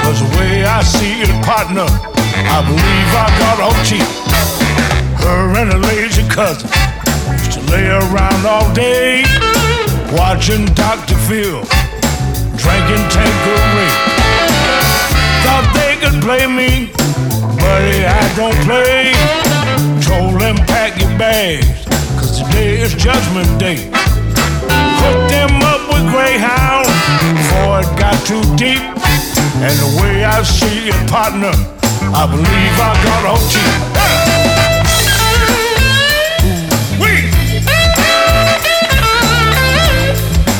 Cause 0.06 0.22
the 0.22 0.30
way 0.38 0.62
I 0.62 0.86
see 0.86 1.26
it, 1.26 1.34
partner, 1.42 1.90
I 1.90 2.62
believe 2.62 3.10
I 3.10 3.26
got 3.42 3.56
off 3.66 3.78
cheap. 3.82 4.06
Her 5.26 5.50
and 5.58 5.72
her 5.72 5.82
lazy 5.90 6.22
cousin 6.28 6.70
used 7.42 7.58
to 7.58 7.62
lay 7.74 7.90
around 7.90 8.46
all 8.46 8.72
day, 8.72 9.24
watching 10.14 10.66
Dr. 10.78 11.18
Phil, 11.26 11.66
drinking 12.54 13.02
Tanqueray. 13.10 13.90
Thought 15.42 15.66
they 15.74 15.85
could 16.00 16.20
play 16.22 16.46
me, 16.46 16.90
buddy, 17.56 18.04
I 18.04 18.24
don't 18.36 18.56
play. 18.64 19.12
Told 20.02 20.40
them 20.40 20.56
pack 20.66 20.98
your 21.00 21.10
bags, 21.18 21.84
cause 22.18 22.38
today 22.38 22.80
is 22.80 22.94
Judgment 22.94 23.48
Day. 23.58 23.90
Hooked 25.00 25.30
them 25.30 25.62
up 25.62 25.82
with 25.88 26.04
Greyhound 26.12 26.86
before 27.36 27.80
it 27.80 27.98
got 27.98 28.16
too 28.26 28.42
deep. 28.56 28.82
And 29.64 29.74
the 29.80 29.90
way 30.00 30.24
I 30.24 30.42
see 30.42 30.88
it, 30.88 31.10
partner, 31.10 31.54
I 32.12 32.26
believe 32.26 32.74
I 32.78 32.92
got 33.04 33.24
off 33.32 33.42
cheap. 33.50 33.96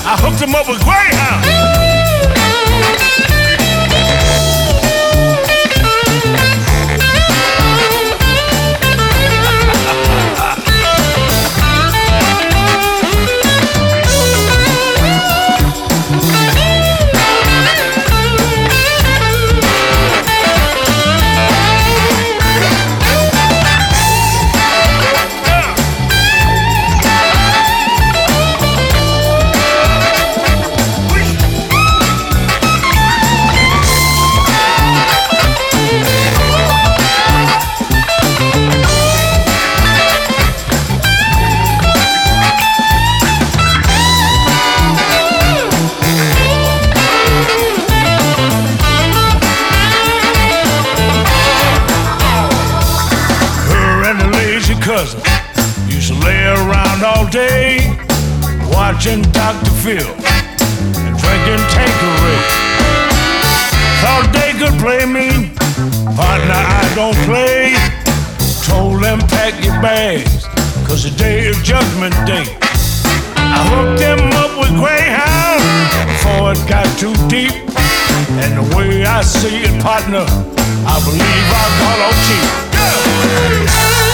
I 0.09 0.16
hooked 0.18 0.40
him 0.40 0.55
up 0.55 0.68
with 0.68 0.83
Greyhound. 0.85 1.87
Watching 59.07 59.23
Dr. 59.33 59.71
Phil 59.83 60.07
and 61.07 61.16
drinking 61.19 61.62
Tanqueray. 61.71 62.38
Thought 64.03 64.31
they 64.33 64.53
could 64.59 64.79
play 64.81 65.07
me, 65.07 65.55
partner, 66.16 66.55
I 66.55 66.93
don't 66.95 67.16
play. 67.24 67.76
Told 68.64 69.03
them 69.03 69.18
pack 69.28 69.55
your 69.64 69.80
bags, 69.80 70.47
cause 70.87 71.05
the 71.05 71.16
day 71.16 71.47
is 71.47 71.61
judgment 71.62 72.14
day. 72.26 72.47
I 73.37 73.62
hooked 73.70 74.01
them 74.01 74.18
up 74.43 74.59
with 74.59 74.74
Greyhound 74.74 75.62
before 76.11 76.53
it 76.53 76.68
got 76.68 76.87
too 76.99 77.14
deep. 77.28 77.55
And 78.43 78.59
the 78.59 78.76
way 78.76 79.05
I 79.05 79.22
see 79.22 79.62
it, 79.62 79.83
partner, 79.83 80.26
I 80.26 80.97
believe 81.05 81.47
I 81.55 81.66
got 81.80 81.99
off 82.07 82.18
cheap. 82.26 82.66
Chris 82.74 84.05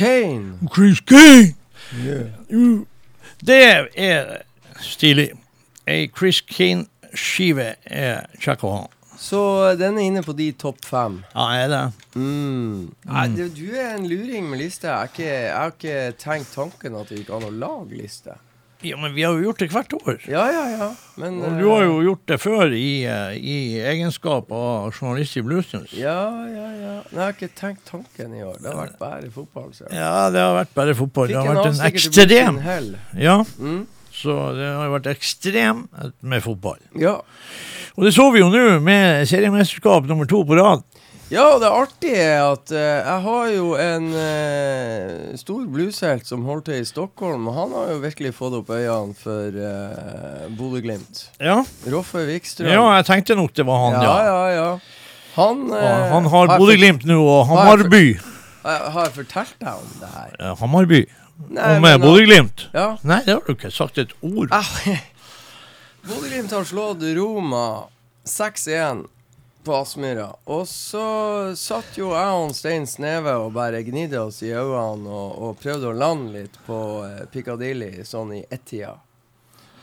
Kane. 0.00 0.56
Chris 0.72 1.00
Kane! 1.04 1.54
Yeah. 1.92 2.84
Det 3.44 3.58
er 3.96 4.30
stilig. 4.80 5.30
Ei 5.88 6.08
Chris 6.16 6.40
Kane-skive 6.48 7.74
er 7.84 8.24
kjekk 8.40 8.64
å 8.64 8.72
ha. 8.78 8.82
Så 9.20 9.40
den 9.76 9.98
er 10.00 10.06
inne 10.08 10.22
på 10.24 10.32
de 10.32 10.46
topp 10.56 10.86
fem. 10.88 11.18
Ja, 11.34 11.50
er 11.52 11.68
det? 11.68 11.82
Mm. 12.16 12.86
Nei, 13.10 13.26
du, 13.36 13.42
du 13.52 13.66
er 13.76 13.98
en 13.98 14.06
luring 14.08 14.48
med 14.48 14.62
liste. 14.62 14.88
Jeg 14.88 14.96
har 14.96 15.10
ikke, 15.12 15.26
jeg 15.28 15.56
har 15.58 15.74
ikke 15.74 15.98
tenkt 16.22 16.54
tanken 16.54 16.96
at 16.96 17.12
det 17.12 17.20
gikk 17.20 17.34
an 17.36 17.50
å 17.50 17.52
lage 17.52 17.98
liste. 18.00 18.38
Ja, 18.82 18.96
men 18.96 19.12
vi 19.14 19.22
har 19.26 19.34
jo 19.36 19.42
gjort 19.44 19.58
det 19.60 19.66
hvert 19.74 19.92
år. 19.98 20.18
Ja, 20.30 20.46
ja, 20.48 20.62
ja. 20.72 20.86
Men 21.20 21.34
Og 21.42 21.50
eh, 21.50 21.58
du 21.60 21.66
har 21.68 21.82
jo 21.84 21.96
gjort 22.06 22.22
det 22.30 22.38
før 22.40 22.72
i, 22.72 23.04
eh, 23.04 23.34
i 23.36 23.56
egenskap 23.92 24.48
av 24.56 24.88
journalist 24.96 25.36
i 25.36 25.42
Bluesnews. 25.44 25.92
Ja, 25.98 26.16
ja, 26.48 26.66
ja. 26.80 26.94
Men 27.10 27.18
jeg 27.18 27.24
har 27.26 27.34
ikke 27.36 27.50
tenkt 27.60 27.84
tanken 27.90 28.34
i 28.38 28.40
år. 28.46 28.56
Det 28.62 28.72
har 28.72 28.78
vært 28.86 28.98
bare 29.02 29.30
fotball. 29.34 29.68
Så. 29.76 29.84
Ja, 29.92 30.30
det 30.32 30.40
har 30.40 30.56
vært 30.62 30.72
bare 30.78 30.94
fotball. 30.96 31.28
Det 31.28 31.36
har 31.36 31.60
vært 31.60 31.72
en 31.74 31.86
ekstrem 31.90 32.62
Ja, 33.20 33.36
Mm. 33.58 33.82
så 34.12 34.38
det 34.56 34.70
har 34.76 34.88
vært 34.96 35.10
ekstrem 35.12 35.84
med 36.22 36.42
fotball. 36.42 36.80
Ja. 36.96 37.18
Og 37.96 38.04
det 38.06 38.14
så 38.16 38.30
vi 38.32 38.40
jo 38.40 38.48
nå 38.48 38.80
med 38.80 39.28
seriemesterskap 39.28 40.08
nummer 40.08 40.24
to 40.30 40.40
på 40.44 40.56
rad. 40.56 40.82
Ja, 41.30 41.44
og 41.54 41.60
det 41.62 41.68
artige 41.70 42.18
er 42.26 42.40
at 42.42 42.72
eh, 42.74 43.04
jeg 43.06 43.22
har 43.22 43.50
jo 43.54 43.66
en 43.78 44.06
eh, 44.18 45.36
stor 45.38 45.60
blueshelt 45.70 46.26
som 46.26 46.42
holder 46.48 46.64
til 46.66 46.80
i 46.82 46.88
Stockholm, 46.88 47.44
og 47.46 47.54
han 47.54 47.74
har 47.76 47.92
jo 47.92 48.00
virkelig 48.02 48.32
fått 48.34 48.56
opp 48.58 48.72
øynene 48.74 49.14
for 49.14 49.54
uh, 49.54 50.48
Bodø-Glimt. 50.58 51.20
Ja. 51.38 51.60
Roffe 51.94 52.24
Wikstrøm. 52.26 52.66
ja, 52.72 52.82
jeg 52.98 53.06
tenkte 53.12 53.36
nok 53.38 53.54
det 53.54 53.66
var 53.68 53.78
han, 53.84 53.94
ja, 54.02 54.02
ja. 54.10 54.16
ja, 54.26 54.56
ja. 54.56 54.72
Han, 55.36 55.62
eh, 55.70 56.08
han 56.16 56.26
har 56.34 56.50
Bodø-Glimt 56.56 57.06
nå, 57.06 57.20
og 57.22 57.46
har 57.52 57.62
Hamarby. 57.62 58.02
for- 58.18 58.70
jeg- 58.74 58.90
Har 58.96 59.06
jeg 59.06 59.12
fortalt 59.20 59.54
deg 59.62 59.68
om 59.78 59.94
det 60.02 60.08
her? 60.16 60.34
Ja, 60.40 60.54
Hamarby. 60.64 61.04
Nei, 61.46 61.62
Og 61.62 61.80
men 61.80 61.82
med 61.86 62.00
Bodø-Glimt. 62.08 62.66
Ja. 62.74 62.88
Nei, 63.06 63.20
det 63.24 63.36
har 63.38 63.46
du 63.46 63.54
ikke 63.54 63.70
sagt 63.72 63.98
et 64.02 64.10
ord. 64.20 64.50
Ah, 64.50 64.66
Bodø-Glimt 66.10 66.50
har 66.58 66.66
slått 66.66 67.06
Roma 67.16 67.64
6-1 68.26 69.06
på 69.06 69.19
Aspmyra. 69.68 70.30
Og 70.44 70.64
så 70.68 71.04
satt 71.58 71.98
jo 71.98 72.14
jeg 72.14 72.38
og 72.40 72.54
Stein 72.56 72.86
Sneve 72.88 73.34
og 73.42 73.52
bare 73.52 73.82
gnidde 73.84 74.22
oss 74.22 74.40
i 74.42 74.54
øynene 74.54 75.10
og, 75.10 75.36
og 75.36 75.60
prøvde 75.60 75.90
å 75.90 75.96
lande 75.96 76.32
litt 76.38 76.56
på 76.66 76.78
eh, 77.04 77.26
Piccadilly 77.32 78.04
sånn 78.08 78.32
i 78.38 78.44
ett-tida. 78.48 78.96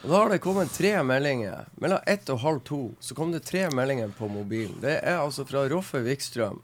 Og 0.04 0.10
da 0.10 0.20
har 0.22 0.34
det 0.34 0.42
kommet 0.42 0.74
tre 0.74 0.96
meldinger. 1.04 1.70
Mellom 1.82 2.04
ett 2.06 2.30
og 2.34 2.42
halv 2.44 2.66
to 2.66 2.82
så 3.00 3.18
kom 3.18 3.32
det 3.34 3.46
tre 3.46 3.68
meldinger 3.74 4.12
på 4.18 4.30
mobilen. 4.32 4.78
Det 4.82 5.00
er 5.02 5.22
altså 5.22 5.46
fra 5.46 5.66
Roffe 5.70 6.02
Wikstrøm. 6.06 6.62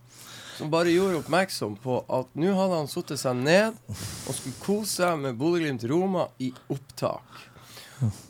Som 0.58 0.70
bare 0.74 0.94
gjorde 0.94 1.22
oppmerksom 1.24 1.80
på 1.82 2.04
at 2.14 2.30
nå 2.38 2.54
hadde 2.54 2.84
han 2.84 2.92
satt 2.92 3.16
seg 3.18 3.40
ned 3.42 3.80
og 3.90 4.36
skulle 4.38 4.60
kose 4.62 5.00
seg 5.02 5.18
med 5.22 5.40
Bodø-Glimt 5.40 5.86
Roma 5.90 6.28
i 6.38 6.52
opptak. 6.72 7.53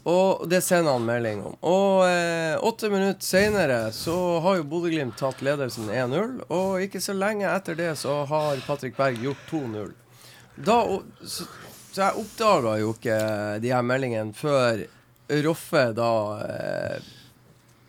Og 0.10 0.44
det 0.50 0.60
sender 0.64 0.94
han 0.98 1.06
melding 1.08 1.42
om. 1.48 1.56
Og 1.66 2.04
eh, 2.10 2.56
åtte 2.66 2.90
minutter 2.92 3.26
senere 3.26 3.80
så 3.96 4.16
har 4.44 4.58
jo 4.60 4.66
Bodø-Glimt 4.70 5.18
tatt 5.20 5.42
ledelsen 5.46 5.90
1-0. 5.90 6.44
Og 6.54 6.82
ikke 6.86 7.02
så 7.02 7.16
lenge 7.18 7.48
etter 7.50 7.78
det 7.80 7.92
så 8.02 8.20
har 8.30 8.62
Patrick 8.68 8.98
Berg 9.00 9.18
gjort 9.24 9.46
2-0. 9.52 9.92
Da, 10.68 10.78
så, 11.26 11.48
så 11.92 12.02
jeg 12.04 12.20
oppdaga 12.22 12.76
jo 12.84 12.92
ikke 12.94 13.18
de 13.64 13.72
her 13.74 13.86
meldingene 13.88 14.36
før 14.38 14.84
Roffe 15.44 15.86
da 15.98 16.10
eh, 16.46 17.12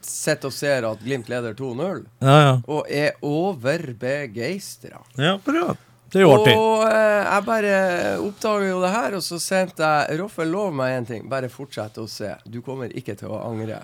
sitter 0.04 0.48
og 0.48 0.54
ser 0.54 0.86
at 0.88 1.02
Glimt 1.04 1.28
leder 1.32 1.56
2-0, 1.58 2.04
Ja, 2.24 2.36
ja. 2.46 2.54
og 2.70 2.86
er 2.92 3.16
overbegeistra. 3.24 5.00
Ja, 5.20 5.34
bra. 5.44 5.74
Det 6.14 6.20
er 6.20 6.28
jo 6.28 6.34
artig. 6.36 6.52
Og 6.54 6.84
eh, 6.86 7.20
jeg 7.24 7.44
bare 7.48 7.78
oppdaga 8.22 8.66
jo 8.68 8.82
det 8.84 8.90
her, 8.94 9.14
og 9.18 9.22
så 9.26 9.38
sendte 9.42 9.88
jeg 9.88 10.20
Roffe, 10.20 10.46
lov 10.46 10.74
meg 10.78 11.00
én 11.00 11.08
ting. 11.08 11.24
Bare 11.30 11.50
fortsett 11.50 11.98
å 11.98 12.06
se. 12.06 12.36
Du 12.46 12.60
kommer 12.62 12.92
ikke 12.94 13.16
til 13.18 13.34
å 13.34 13.40
angre. 13.42 13.80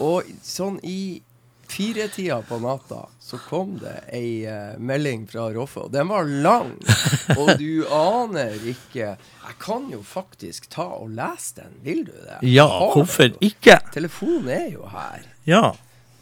Og 0.00 0.30
sånn 0.40 0.78
i 0.88 1.20
firetida 1.70 2.40
på 2.48 2.58
natta 2.64 3.04
så 3.20 3.38
kom 3.44 3.76
det 3.78 3.92
ei 4.16 4.46
eh, 4.48 4.72
melding 4.80 5.28
fra 5.28 5.50
Roffe, 5.52 5.84
og 5.84 5.92
den 5.92 6.08
var 6.08 6.24
lang. 6.24 6.72
Og 7.36 7.52
du 7.60 7.84
aner 7.94 8.56
ikke 8.72 9.12
Jeg 9.12 9.54
kan 9.62 9.84
jo 9.92 10.00
faktisk 10.02 10.66
ta 10.72 10.88
og 10.96 11.12
lese 11.14 11.60
den. 11.60 11.76
Vil 11.84 12.02
du 12.08 12.16
det? 12.16 12.40
Ja, 12.48 12.66
hvorfor 12.66 13.36
ikke? 13.44 13.78
Telefonen 13.94 14.48
er 14.56 14.66
jo 14.72 14.88
her. 14.90 15.28
Ja. 15.46 15.62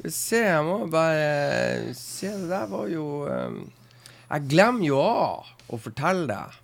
Se, 0.04 0.42
jeg 0.42 0.66
må 0.66 0.82
bare 0.90 1.94
Se, 1.96 2.28
det 2.28 2.50
der 2.50 2.68
var 2.70 2.90
jo 2.92 3.06
um, 3.24 3.62
Jeg 4.28 4.48
glemmer 4.50 4.84
jo 4.84 4.98
av 5.00 5.52
å 5.72 5.78
fortelle 5.80 6.26
deg 6.28 6.56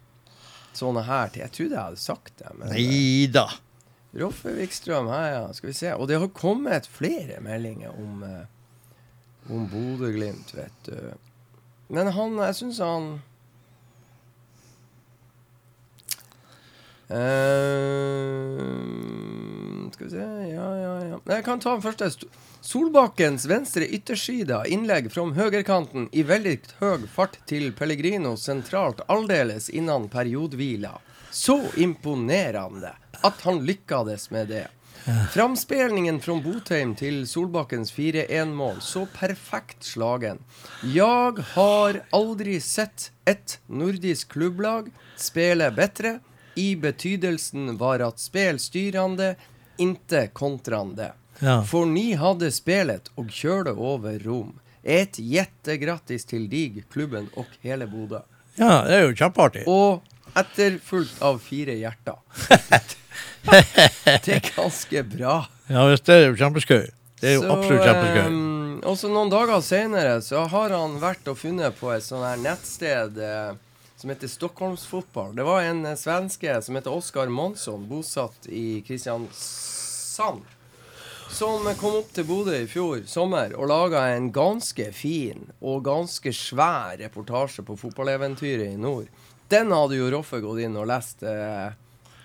sånne 0.77 1.05
her 1.07 1.31
ting. 1.33 1.45
Jeg 1.45 1.55
trodde 1.57 1.77
jeg 1.77 1.89
hadde 1.89 2.03
sagt 2.03 2.35
det. 2.41 2.51
Men 2.59 2.75
Nei 2.75 3.29
da. 3.33 3.47
Roffe 4.15 4.53
Wikstrøm, 4.55 5.09
her, 5.11 5.29
ja. 5.33 5.45
Skal 5.57 5.71
vi 5.73 5.77
se. 5.77 5.93
Og 5.99 6.09
det 6.11 6.21
har 6.23 6.31
kommet 6.37 6.87
flere 6.91 7.41
meldinger 7.43 7.95
om, 7.99 8.23
eh, 8.23 8.45
om 9.51 9.69
Bodø-Glimt, 9.71 10.55
vet 10.55 10.91
du. 10.91 10.99
Men 11.89 12.12
han 12.17 12.37
Jeg 12.41 12.55
syns 12.57 12.79
han 12.81 13.21
uh, 17.12 17.19
skal 19.93 20.07
vi 20.07 20.11
se 20.15 20.25
Ja, 20.49 20.69
ja, 20.81 20.95
ja. 21.11 21.19
Jeg 21.29 21.45
kan 21.45 21.61
ta 21.61 21.75
den 21.75 21.85
første. 21.85 22.11
Solbakkens 22.65 23.45
venstre 23.45 23.85
ytterside 23.93 24.62
innlegg 24.73 25.11
fra 25.12 25.27
høyrekanten 25.37 26.07
i 26.17 26.23
veldig 26.25 26.55
høy 26.79 27.03
fart 27.12 27.35
til 27.45 27.67
Pellegrino 27.77 28.31
sentralt 28.41 29.03
aldeles 29.12 29.67
innan 29.69 30.07
periodehvila. 30.09 30.95
Så 31.29 31.59
imponerende 31.77 32.95
at 33.21 33.43
han 33.45 33.61
lykkades 33.69 34.31
med 34.33 34.49
det. 34.49 34.62
Framspelningen 35.35 36.23
fra 36.25 36.39
Botheim 36.41 36.95
til 36.97 37.27
Solbakkens 37.29 37.93
4-1-mål 37.93 38.79
så 38.81 39.03
perfekt 39.12 39.85
slagen. 39.85 40.41
Jeg 40.89 41.45
har 41.51 41.99
aldri 42.17 42.55
sett 42.65 43.11
et 43.29 43.59
nordisk 43.69 44.33
klubblag 44.39 44.89
spille 45.21 45.69
bedre. 45.77 46.15
I 46.57 46.73
betydelsen 46.81 47.77
var 47.77 48.01
at 48.09 48.25
spill 48.25 48.62
styrende, 48.62 49.35
inte 49.77 50.31
kontrande. 50.33 51.11
Ja. 51.45 51.59
For 51.69 51.85
ni 51.87 52.15
hadde 52.17 52.49
spelet 52.55 53.11
og 53.21 53.29
kjørte 53.35 53.75
over 53.77 54.17
Rom. 54.25 54.55
Et 54.85 55.17
jettegrattis 55.21 56.25
til 56.29 56.49
dig, 56.49 56.83
klubben 56.93 57.31
og 57.37 57.47
hele 57.65 57.87
Bodø. 57.89 58.21
ja, 58.59 58.83
det 58.89 58.99
er 58.99 59.07
jo 59.07 59.15
kjempeartig. 59.17 59.63
Og 59.69 60.03
etterfulgt 60.37 61.21
av 61.23 61.39
fire 61.45 61.77
hjerter. 61.79 62.19
Det 64.25 64.33
er 64.33 64.41
ganske 64.55 65.03
bra. 65.07 65.35
Ja, 65.69 65.83
det 65.93 66.15
er 66.15 66.23
jo 66.31 66.37
kjempeskøy. 66.39 66.87
Det 67.21 67.29
er 67.29 67.35
jo 67.37 67.43
Så, 67.45 67.51
absolutt 67.53 67.85
kjempeskøy. 67.85 68.27
Um, 68.33 68.81
og 68.89 68.97
så 69.01 69.11
noen 69.13 69.31
dager 69.33 69.61
senere 69.65 70.15
så 70.25 70.47
har 70.51 70.73
han 70.75 70.97
vært 71.03 71.29
og 71.31 71.37
funnet 71.41 71.77
på 71.79 71.93
et 71.95 72.05
sånt 72.05 72.25
her 72.27 72.41
nettsted 72.41 73.21
eh, 73.21 73.53
som 74.01 74.11
heter 74.13 74.33
Stockholmsfotball. 74.33 75.35
Det 75.37 75.47
var 75.47 75.63
en 75.69 75.85
eh, 75.89 75.97
svenske 76.01 76.57
som 76.65 76.77
heter 76.81 76.93
Oskar 76.97 77.31
Monsson, 77.33 77.85
bosatt 77.89 78.49
i 78.49 78.81
Kristiansand. 78.89 80.43
Som 81.31 81.64
kom 81.81 81.97
opp 82.01 82.11
til 82.14 82.27
Bodø 82.29 82.57
i 82.62 82.66
fjor 82.70 83.05
sommer 83.11 83.55
og 83.59 83.68
laga 83.70 84.05
en 84.14 84.31
ganske 84.35 84.91
fin 84.95 85.49
og 85.61 85.85
ganske 85.87 86.33
svær 86.35 86.99
reportasje 87.01 87.64
på 87.66 87.77
fotballeventyret 87.81 88.75
i 88.75 88.81
nord. 88.81 89.09
Den 89.51 89.72
hadde 89.75 89.99
jo 89.99 90.11
Roffe 90.14 90.41
gått 90.45 90.62
inn 90.64 90.77
og 90.81 90.87
lest 90.89 91.22
eh, 91.29 91.72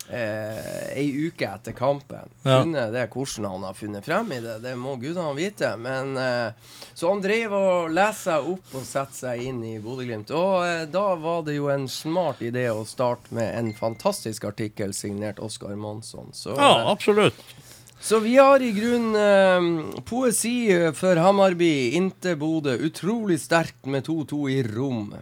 eh, 0.10 0.98
ei 0.98 1.08
uke 1.28 1.48
etter 1.50 1.76
kampen. 1.78 2.30
Ja. 2.44 2.62
Funnet 2.62 2.94
det 2.96 3.08
hvordan 3.14 3.50
han 3.52 3.66
har 3.68 3.78
funnet 3.78 4.06
frem 4.08 4.32
i 4.34 4.40
det, 4.44 4.58
det 4.64 4.76
må 4.80 4.96
gudene 5.02 5.34
vite. 5.38 5.74
Men 5.78 6.16
eh, 6.18 6.52
Så 6.94 7.12
han 7.12 7.22
drev 7.24 7.54
og 7.56 7.92
leste 7.94 8.30
seg 8.32 8.50
opp 8.54 8.74
og 8.80 8.88
satte 8.88 9.16
seg 9.20 9.44
inn 9.50 9.62
i 9.68 9.76
Bodø-Glimt. 9.84 10.32
Og 10.36 10.66
eh, 10.68 10.86
da 10.92 11.06
var 11.20 11.44
det 11.48 11.58
jo 11.60 11.70
en 11.74 11.88
smart 11.92 12.42
idé 12.46 12.70
å 12.72 12.86
starte 12.88 13.36
med 13.36 13.52
en 13.60 13.74
fantastisk 13.78 14.48
artikkel 14.50 14.94
signert 14.98 15.40
Oskar 15.44 15.76
Monsson. 15.80 16.32
Så, 16.34 16.56
Ja, 16.58 16.72
eh, 16.82 16.92
absolutt. 16.94 17.44
Så 18.00 18.20
vi 18.24 18.38
har 18.38 18.64
i 18.64 18.72
grunnen 18.72 19.16
eh, 19.20 20.02
poesi 20.08 20.70
for 20.96 21.20
Hamarby 21.20 21.92
inntil 22.00 22.38
Bodø. 22.40 22.78
Utrolig 22.88 23.42
sterkt 23.44 23.86
med 23.86 24.08
2-2 24.08 24.40
i 24.50 24.64
rom. 24.64 25.14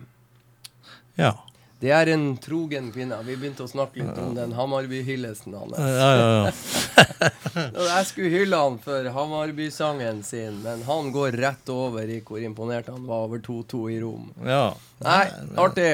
Ja. 1.17 1.33
Det 1.79 1.91
er 1.93 2.09
en 2.09 2.31
trogen 2.41 2.87
kvinne. 2.89 3.19
Vi 3.21 3.35
begynte 3.37 3.67
å 3.67 3.69
snakke 3.69 4.01
litt 4.01 4.17
om 4.17 4.31
den 4.33 4.55
Hamarby-hyllesten 4.57 5.53
hans. 5.53 5.75
Ja, 5.77 6.07
ja, 6.17 6.29
ja. 6.47 7.27
Jeg 7.97 8.07
skulle 8.09 8.31
hylle 8.33 8.61
han 8.63 8.79
for 8.81 9.09
Hamarby-sangen 9.13 10.23
sin, 10.25 10.57
men 10.63 10.81
han 10.87 11.11
går 11.13 11.37
rett 11.37 11.69
over 11.69 12.09
i 12.09 12.17
hvor 12.25 12.41
imponert 12.41 12.89
han 12.89 13.05
var 13.05 13.27
over 13.27 13.43
2-2 13.45 13.83
i 13.93 14.01
rom. 14.01 14.31
ja. 14.45 14.71
Nei, 15.05 15.27
artig. 15.61 15.91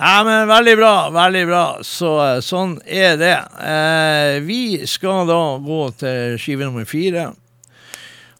Nei, 0.00 0.24
men 0.24 0.46
veldig 0.48 0.76
bra, 0.78 0.94
veldig 1.12 1.42
bra. 1.50 1.64
Så 1.84 2.14
eh, 2.24 2.38
sånn 2.40 2.78
er 2.88 3.18
det. 3.20 3.34
Eh, 3.60 4.38
vi 4.46 4.86
skal 4.88 5.28
da 5.28 5.42
gå 5.60 5.80
til 6.00 6.38
skive 6.40 6.64
nummer 6.64 6.88
fire. 6.88 7.26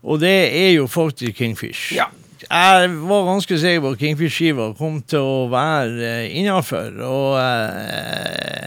Og 0.01 0.23
det 0.23 0.33
er 0.57 0.71
jo 0.79 0.89
faktisk 0.89 1.37
Kingfish. 1.37 1.91
Ja. 1.99 2.09
Jeg 2.51 2.91
var 3.07 3.29
ganske 3.29 3.59
sikker 3.63 3.81
på 3.85 3.95
at 3.95 4.01
Kingfish-skiva 4.03 4.73
kom 4.79 4.99
til 5.07 5.23
å 5.23 5.49
være 5.53 6.13
uh, 6.25 6.37
innafor, 6.41 6.97
og 7.07 7.37
uh, 7.39 8.67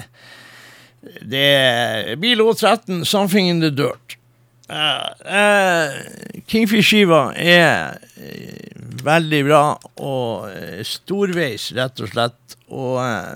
det 1.22 2.18
blir 2.22 2.40
låt 2.40 2.64
13, 2.64 3.04
'Something 3.06 3.50
in 3.50 3.60
the 3.60 3.72
Dirt'. 3.72 4.18
Eh, 4.70 5.10
eh, 5.38 5.92
Kingfish-skiva 6.48 7.34
er 7.36 7.98
eh, 8.18 8.72
veldig 9.04 9.42
bra 9.46 9.64
og 10.00 10.48
eh, 10.50 10.80
storveis, 10.88 11.72
rett 11.76 12.00
og 12.02 12.12
slett. 12.14 12.56
Og 12.72 12.98
eh, 13.04 13.36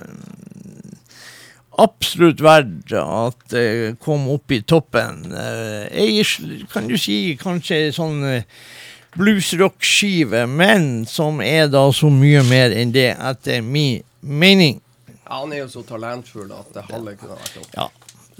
absolutt 1.84 2.42
verdt 2.42 2.96
at 2.98 3.44
det 3.52 3.98
kom 4.02 4.30
opp 4.34 4.56
i 4.56 4.64
toppen. 4.64 5.26
Eh, 5.36 5.86
ei, 5.92 6.24
kan 6.72 6.88
du 6.90 6.96
si 6.98 7.36
kanskje 7.42 7.92
sånn 7.96 8.24
eh, 8.26 8.48
bluesrock-skive, 9.18 10.46
men 10.48 11.06
som 11.10 11.42
er 11.42 11.68
da 11.72 11.86
så 11.94 12.10
mye 12.14 12.44
mer 12.48 12.72
enn 12.78 12.92
det, 12.96 13.10
etter 13.18 13.62
min 13.66 14.02
mening. 14.22 14.80
Ja, 15.28 15.42
han 15.42 15.54
er 15.54 15.64
jo 15.66 15.70
så 15.74 15.84
talentfull 15.84 16.52
at 16.56 16.70
det 16.76 16.86
halve 16.92 17.16
kunne 17.20 17.36
vært 17.40 17.58
opp. 17.62 17.72
Ja, 17.76 17.88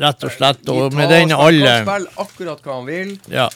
rett 0.06 0.24
og 0.24 0.32
slett. 0.36 0.62
Og 0.70 0.84
Gitar, 0.86 0.98
med 1.02 1.10
den 1.12 1.34
han 1.34 1.42
alderen 1.48 1.86
Kan 1.86 1.90
spille 1.90 2.26
akkurat 2.26 2.62
hva 2.68 2.78
han 2.80 2.88
vil. 2.88 3.16
Ja, 3.34 3.50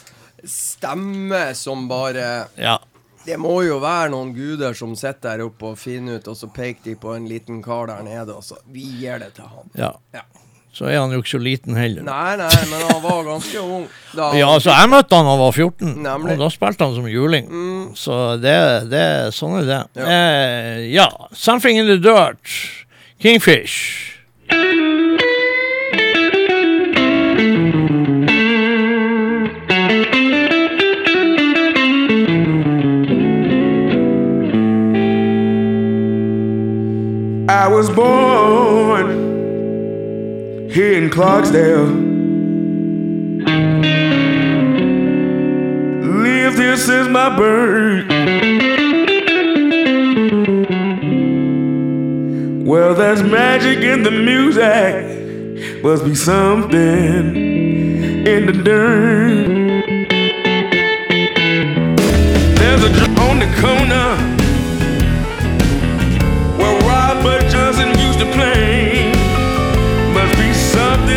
Stemme 0.44 1.54
som 1.54 1.84
bare 1.88 2.48
ja. 2.58 2.78
Det 3.24 3.36
må 3.38 3.60
jo 3.62 3.76
være 3.78 4.08
noen 4.10 4.32
guder 4.34 4.74
som 4.74 4.96
sitter 4.98 5.36
der 5.38 5.44
oppe 5.46 5.68
og 5.70 5.76
finner 5.78 6.18
ut, 6.18 6.26
og 6.26 6.34
så 6.34 6.48
peker 6.50 6.82
de 6.88 6.96
på 6.98 7.12
en 7.14 7.28
liten 7.30 7.60
kar 7.62 7.86
der 7.86 8.02
nede, 8.02 8.34
og 8.34 8.42
så 8.42 8.58
Vi 8.74 8.82
gir 8.98 9.20
det 9.22 9.34
til 9.36 9.46
han. 9.46 9.70
ja. 9.78 9.92
Ja. 10.12 10.24
Så 10.72 10.86
er 10.88 10.96
han 11.02 11.12
jo 11.12 11.20
ikke 11.20 11.34
så 11.34 11.40
liten 11.42 11.76
heller. 11.76 12.00
Nei, 12.06 12.36
nei, 12.40 12.48
men 12.70 12.80
han 12.88 13.02
var 13.04 13.18
ganske 13.26 13.60
ung. 13.60 13.82
Da 14.16 14.30
Ja, 14.38 14.48
altså 14.54 14.70
jeg 14.72 14.88
møtte 14.88 15.18
han 15.18 15.26
da 15.28 15.34
han 15.34 15.42
var 15.42 15.52
14, 15.52 15.90
Nemlig. 16.06 16.32
og 16.32 16.38
da 16.46 16.48
spilte 16.54 16.86
han 16.88 16.94
som 16.96 17.08
juling. 17.12 17.50
Mm. 17.52 17.82
Så 17.94 18.20
det, 18.40 18.56
det, 18.92 19.04
sånn 19.36 19.58
er 19.60 19.68
det. 19.68 19.82
Ja. 20.00 20.06
Eh, 20.08 20.86
ja. 20.94 21.08
'Something 21.32 21.76
in 21.78 21.86
the 21.92 21.98
Dirt'. 22.00 22.56
Kingfish. 23.20 24.08
I 37.48 37.68
was 37.68 37.90
born 37.90 38.41
here 40.72 40.94
in 40.94 41.10
Clarksdale. 41.10 41.86
Lived 46.24 46.58
here 46.58 46.78
since 46.78 47.08
my 47.08 47.36
birth. 47.36 48.08
Well, 52.66 52.94
there's 52.94 53.22
magic 53.22 53.80
in 53.80 54.02
the 54.02 54.10
music. 54.10 55.82
Must 55.82 56.04
be 56.06 56.14
something 56.14 57.36
in 58.26 58.46
the 58.46 58.52
dirt. 58.52 59.48
There's 62.56 62.82
a 62.82 62.92
drum 62.94 63.18
on 63.18 63.38
the 63.40 63.50
corner 63.60 64.16
where 66.56 66.80
Robert 66.88 67.50
Johnson 67.50 67.90
used 67.98 68.20
to 68.20 68.26
play. 68.32 68.91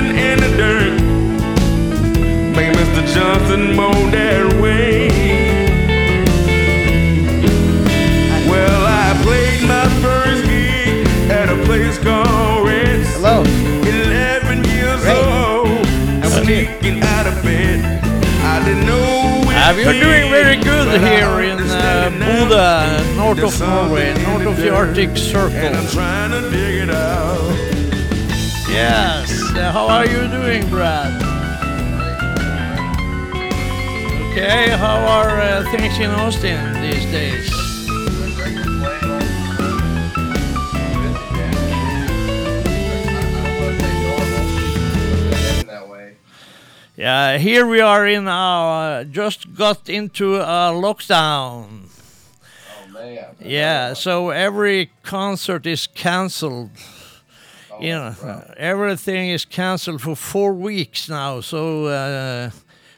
Must 0.02 0.18
in 0.18 0.40
the 0.40 0.58
dirt. 0.58 1.02
Make 2.56 2.74
Mr. 2.76 3.02
Johnson 3.14 3.76
moan 3.76 4.12
that 4.12 4.62
way. 4.62 5.08
Well, 8.50 8.82
I 8.86 9.18
played 9.24 9.62
my 9.68 9.88
first 10.02 10.44
gig 10.46 11.08
at 11.32 11.50
a 11.50 11.64
place 11.66 11.98
called 12.00 12.68
Red's. 12.68 13.08
Hello. 13.16 13.44
11 13.44 14.64
years 14.66 15.02
Great. 15.02 15.18
old. 15.18 15.86
How 15.88 16.28
are? 16.28 16.44
Sneaking 16.44 17.02
out 17.04 17.28
of 17.28 17.42
bed. 17.44 17.80
I 18.44 18.64
didn't 18.66 18.86
know 18.86 19.44
Uh, 19.48 19.74
you're 19.78 19.94
doing 19.94 20.30
very 20.30 20.58
good 20.58 20.86
but 20.92 21.02
here 21.02 21.40
in 21.42 21.58
uh, 21.58 21.64
understand 21.64 22.20
now. 22.20 22.46
Bodø, 22.46 23.16
north 23.16 23.44
of 23.44 23.60
Norway, 23.62 24.14
north 24.24 24.46
of 24.46 24.58
the 24.58 24.64
dirt, 24.66 24.74
Arctic 24.74 25.10
And 25.10 25.76
I'm 25.76 25.86
Circle. 25.86 25.88
trying 25.94 26.32
to 26.32 26.50
dig 26.52 26.84
it 26.84 26.90
out. 26.90 27.56
Yes. 28.70 29.35
Uh, 29.58 29.72
how 29.72 29.88
are 29.88 30.06
you 30.06 30.28
doing, 30.28 30.70
Brad? 30.70 31.14
Okay, 34.32 34.70
how 34.72 34.98
are 35.08 35.40
uh, 35.40 35.72
things 35.72 35.98
in 35.98 36.10
Austin 36.12 36.82
these 36.82 37.06
days? 37.06 37.50
Yeah, 46.98 47.38
here 47.38 47.66
we 47.66 47.80
are 47.80 48.06
in 48.06 48.28
our 48.28 49.06
just 49.06 49.54
got 49.54 49.88
into 49.90 50.36
a 50.36 50.74
lockdown. 50.74 51.88
Oh 51.88 52.92
man. 52.92 53.36
Yeah, 53.40 53.94
so 53.94 54.32
every 54.32 54.92
concert 55.04 55.66
is 55.66 55.88
cancelled. 55.88 56.72
You 57.80 57.92
know, 57.92 58.54
everything 58.58 59.30
is 59.30 59.46
cancelled 59.46 60.02
for 60.02 60.16
four 60.16 60.54
weeks 60.54 61.10
now. 61.10 61.42
So 61.42 61.86
uh, 61.86 62.50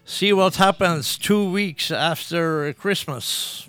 see 0.05 0.33
what 0.33 0.55
happens 0.55 1.17
two 1.17 1.49
weeks 1.51 1.91
after 1.91 2.73
Christmas. 2.73 3.67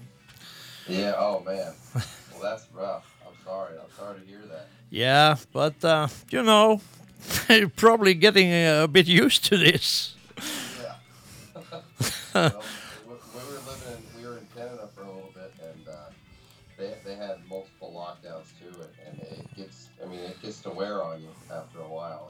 Yeah, 0.86 1.14
oh 1.18 1.42
man. 1.44 1.72
Well, 1.94 2.42
that's 2.42 2.66
rough. 2.72 3.04
I'm 3.26 3.34
sorry. 3.44 3.74
I'm 3.78 3.90
sorry 3.96 4.20
to 4.20 4.26
hear 4.26 4.42
that. 4.50 4.68
Yeah, 4.90 5.36
but 5.52 5.84
uh, 5.84 6.08
you 6.30 6.42
know, 6.42 6.80
you're 7.48 7.68
probably 7.68 8.14
getting 8.14 8.50
a, 8.50 8.86
bit 8.88 9.06
used 9.06 9.44
to 9.46 9.56
this. 9.56 10.14
Well, 12.34 12.62
wear 20.78 21.02
on 21.08 21.20
you 21.22 21.28
after 21.60 21.78
a 21.80 21.92
while. 21.98 22.24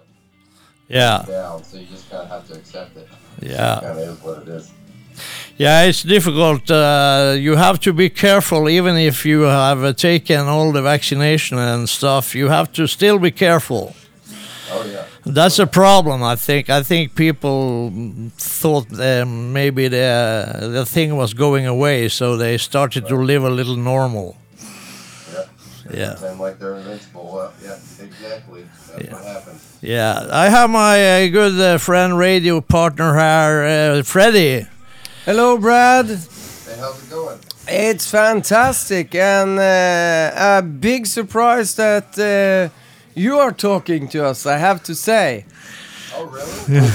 Yeah, 0.88 1.18
It's 1.20 1.28
down, 1.28 1.64
so 1.64 1.76
you 1.78 1.86
just 1.86 2.08
kind 2.10 2.22
of 2.22 2.28
have 2.34 2.44
to 2.48 2.54
accept 2.60 2.96
it. 2.96 3.08
yeah. 3.42 3.80
Kind 3.82 3.98
of 3.98 4.08
is 4.08 4.22
what 4.24 4.38
it 4.42 4.48
is. 4.48 4.70
Yeah, 5.58 5.82
it's 5.88 6.02
difficult. 6.04 6.70
Uh, 6.70 7.34
you 7.46 7.56
have 7.56 7.78
to 7.80 7.92
be 7.92 8.08
careful, 8.08 8.68
even 8.68 8.96
if 8.96 9.26
you 9.26 9.40
have 9.42 9.82
uh, 9.84 9.92
taken 9.92 10.40
all 10.46 10.72
the 10.72 10.82
vaccination 10.82 11.58
and 11.58 11.88
stuff. 11.88 12.34
You 12.34 12.48
have 12.48 12.68
to 12.72 12.86
still 12.86 13.18
be 13.18 13.30
careful. 13.32 13.94
Oh 14.70 14.84
yeah. 14.84 15.04
That's 15.26 15.58
a 15.58 15.66
problem, 15.66 16.22
I 16.22 16.36
think. 16.36 16.70
I 16.70 16.82
think 16.84 17.14
people 17.14 17.90
thought 18.38 18.86
uh, 19.00 19.24
maybe 19.26 19.88
the 19.88 20.08
the 20.76 20.84
thing 20.86 21.16
was 21.16 21.34
going 21.34 21.66
away, 21.66 22.08
so 22.08 22.36
they 22.36 22.58
started 22.58 23.06
to 23.08 23.16
live 23.16 23.44
a 23.44 23.50
little 23.50 23.76
normal. 23.76 24.36
Yeah. 25.90 25.98
Yeah. 25.98 26.12
pretend 26.14 26.40
like 26.40 26.58
they're 26.58 26.74
invincible. 26.76 27.30
Well, 27.34 27.52
yeah, 27.62 27.76
exactly. 28.04 28.64
That's 28.88 29.04
Yeah. 29.04 29.12
what 29.14 29.24
happens. 29.24 29.62
Yeah, 29.80 30.26
I 30.30 30.48
have 30.48 30.70
my 30.70 31.24
uh, 31.24 31.28
good 31.28 31.60
uh, 31.60 31.78
friend, 31.78 32.18
radio 32.18 32.60
partner 32.60 33.14
here, 33.14 33.64
uh, 33.98 34.02
Freddie. 34.02 34.66
Hello, 35.24 35.56
Brad. 35.58 36.06
Hey, 36.06 36.14
how's 36.78 37.02
it 37.02 37.10
going? 37.10 37.38
It's 37.70 38.10
fantastic 38.10 39.14
and 39.14 39.58
uh, 39.58 40.58
a 40.58 40.62
big 40.62 41.06
surprise 41.06 41.74
that 41.74 42.18
uh, 42.18 42.74
you 43.14 43.38
are 43.38 43.52
talking 43.52 44.08
to 44.08 44.24
us. 44.24 44.46
I 44.46 44.56
have 44.56 44.82
to 44.84 44.94
say. 44.94 45.44
Oh, 46.14 46.24
really? 46.26 46.80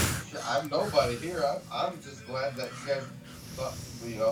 I'm 0.50 0.70
nobody 0.70 1.16
here. 1.18 1.44
I'm, 1.48 1.62
I'm 1.72 1.94
just 2.02 2.26
glad 2.28 2.56
that 2.56 2.70
you 2.82 2.88
guys 2.94 3.04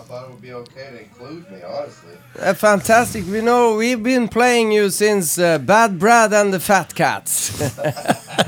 thought 0.00 0.24
it 0.24 0.30
would 0.30 0.42
be 0.42 0.52
okay 0.52 0.90
to 0.90 1.00
include 1.00 1.50
me, 1.50 1.62
honestly. 1.62 2.14
Uh, 2.38 2.54
fantastic. 2.54 3.26
We 3.26 3.40
know 3.40 3.76
we've 3.76 4.02
been 4.02 4.28
playing 4.28 4.72
you 4.72 4.90
since 4.90 5.38
uh, 5.38 5.58
Bad 5.58 5.98
Brad 5.98 6.32
and 6.32 6.52
the 6.52 6.60
Fat 6.60 6.94
Cats. 6.94 7.50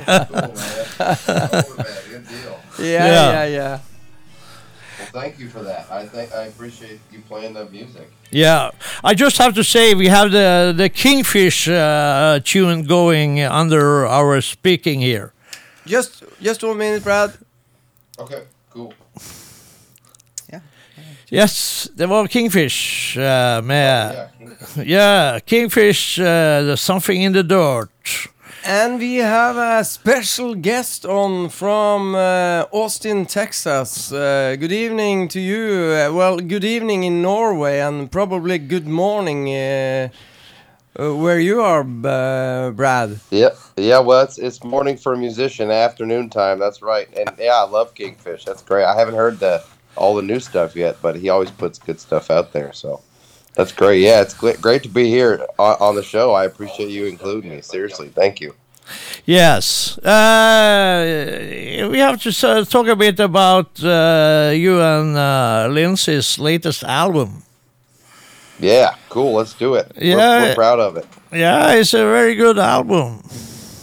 Cool, 0.04 0.14
man. 0.16 0.26
Over, 0.38 1.76
man. 1.76 1.86
Good 2.10 2.28
deal. 2.28 2.60
yeah, 2.78 3.06
Yeah. 3.06 3.32
yeah, 3.32 3.44
yeah. 3.46 3.78
Well, 4.98 5.08
thank 5.22 5.38
you 5.38 5.48
for 5.48 5.62
that. 5.62 5.86
I 5.90 6.06
think 6.06 6.32
I 6.32 6.44
appreciate 6.44 7.00
you 7.12 7.20
playing 7.28 7.54
the 7.54 7.66
music. 7.66 8.10
Yeah, 8.30 8.70
I 9.02 9.14
just 9.14 9.38
have 9.38 9.54
to 9.54 9.64
say 9.64 9.94
we 9.94 10.08
have 10.08 10.30
the 10.32 10.72
the 10.76 10.88
Kingfish 10.88 11.68
uh, 11.68 12.40
tune 12.44 12.84
going 12.84 13.40
under 13.40 14.06
our 14.06 14.40
speaking 14.40 15.00
here. 15.00 15.32
Just, 15.86 16.24
just 16.40 16.62
one 16.62 16.78
minute, 16.78 17.02
Brad. 17.04 17.32
Okay, 18.18 18.34
cool. 18.36 18.44
Yes, 21.30 21.88
det 21.94 22.06
var 22.06 22.26
Kingfish 22.26 23.18
uh, 23.18 23.62
med 23.64 24.14
Yeah. 24.76 24.88
yeah, 24.88 25.40
Kingfish. 25.40 26.18
Uh, 26.20 26.24
there's 26.24 26.80
something 26.80 27.22
in 27.22 27.32
the 27.32 27.42
dirt. 27.42 27.88
And 28.66 28.98
we 29.00 29.16
have 29.22 29.58
a 29.58 29.84
special 29.84 30.54
guest 30.54 31.04
on 31.04 31.50
from 31.50 32.14
uh, 32.14 32.64
Austin, 32.72 33.26
Texas. 33.26 34.10
Uh, 34.12 34.56
good 34.58 34.72
evening 34.72 35.28
to 35.28 35.38
you. 35.40 35.92
Uh, 35.92 36.12
well, 36.14 36.38
good 36.38 36.64
evening 36.64 37.04
in 37.04 37.20
Norway, 37.22 37.80
and 37.80 38.10
probably 38.10 38.58
good 38.58 38.86
morning 38.86 39.48
uh, 39.48 40.08
uh, 40.98 41.14
where 41.14 41.38
you 41.40 41.60
are, 41.60 41.80
uh, 41.82 42.70
Brad. 42.70 43.20
Yeah, 43.30 43.50
yeah. 43.76 43.98
Well, 43.98 44.22
it's 44.22 44.38
it's 44.38 44.64
morning 44.64 44.96
for 44.96 45.12
a 45.12 45.16
musician, 45.18 45.70
afternoon 45.70 46.30
time. 46.30 46.58
That's 46.58 46.80
right. 46.80 47.08
And 47.18 47.30
yeah, 47.38 47.64
I 47.66 47.68
love 47.68 47.94
Kingfish. 47.94 48.44
That's 48.46 48.62
great. 48.62 48.84
I 48.86 48.94
haven't 48.98 49.16
heard 49.16 49.38
the 49.40 49.62
all 49.96 50.14
the 50.14 50.22
new 50.22 50.40
stuff 50.40 50.74
yet, 50.76 50.96
but 51.02 51.16
he 51.16 51.28
always 51.28 51.50
puts 51.50 51.78
good 51.78 52.00
stuff 52.00 52.30
out 52.30 52.52
there. 52.52 52.72
So 52.72 53.00
that's 53.54 53.72
great. 53.72 54.00
Yeah, 54.02 54.20
it's 54.22 54.34
great 54.34 54.82
to 54.82 54.88
be 54.88 55.08
here 55.08 55.46
on, 55.58 55.76
on 55.80 55.94
the 55.94 56.02
show. 56.02 56.32
I 56.32 56.44
appreciate 56.44 56.90
you 56.90 57.06
including 57.06 57.50
me. 57.50 57.60
Seriously, 57.60 58.08
thank 58.08 58.40
you. 58.40 58.54
Yes, 59.24 59.96
uh, 59.98 61.88
we 61.90 61.98
have 61.98 62.20
to 62.22 62.48
uh, 62.48 62.64
talk 62.64 62.86
a 62.86 62.94
bit 62.96 63.18
about 63.18 63.82
uh, 63.82 64.52
you 64.54 64.78
and 64.82 65.16
uh, 65.16 65.68
Lindsay's 65.70 66.38
latest 66.38 66.84
album. 66.84 67.42
Yeah, 68.60 68.94
cool. 69.08 69.32
Let's 69.32 69.54
do 69.54 69.74
it. 69.74 69.90
We're- 69.96 70.08
Yeah. 70.10 70.42
we're, 70.42 70.54
proud 70.54 70.80
of 70.80 70.96
it. 70.98 71.06
Yeah, 71.32 71.72
it's 71.72 71.94
a 71.94 72.04
very 72.04 72.34
good 72.34 72.58
album. 72.58 73.20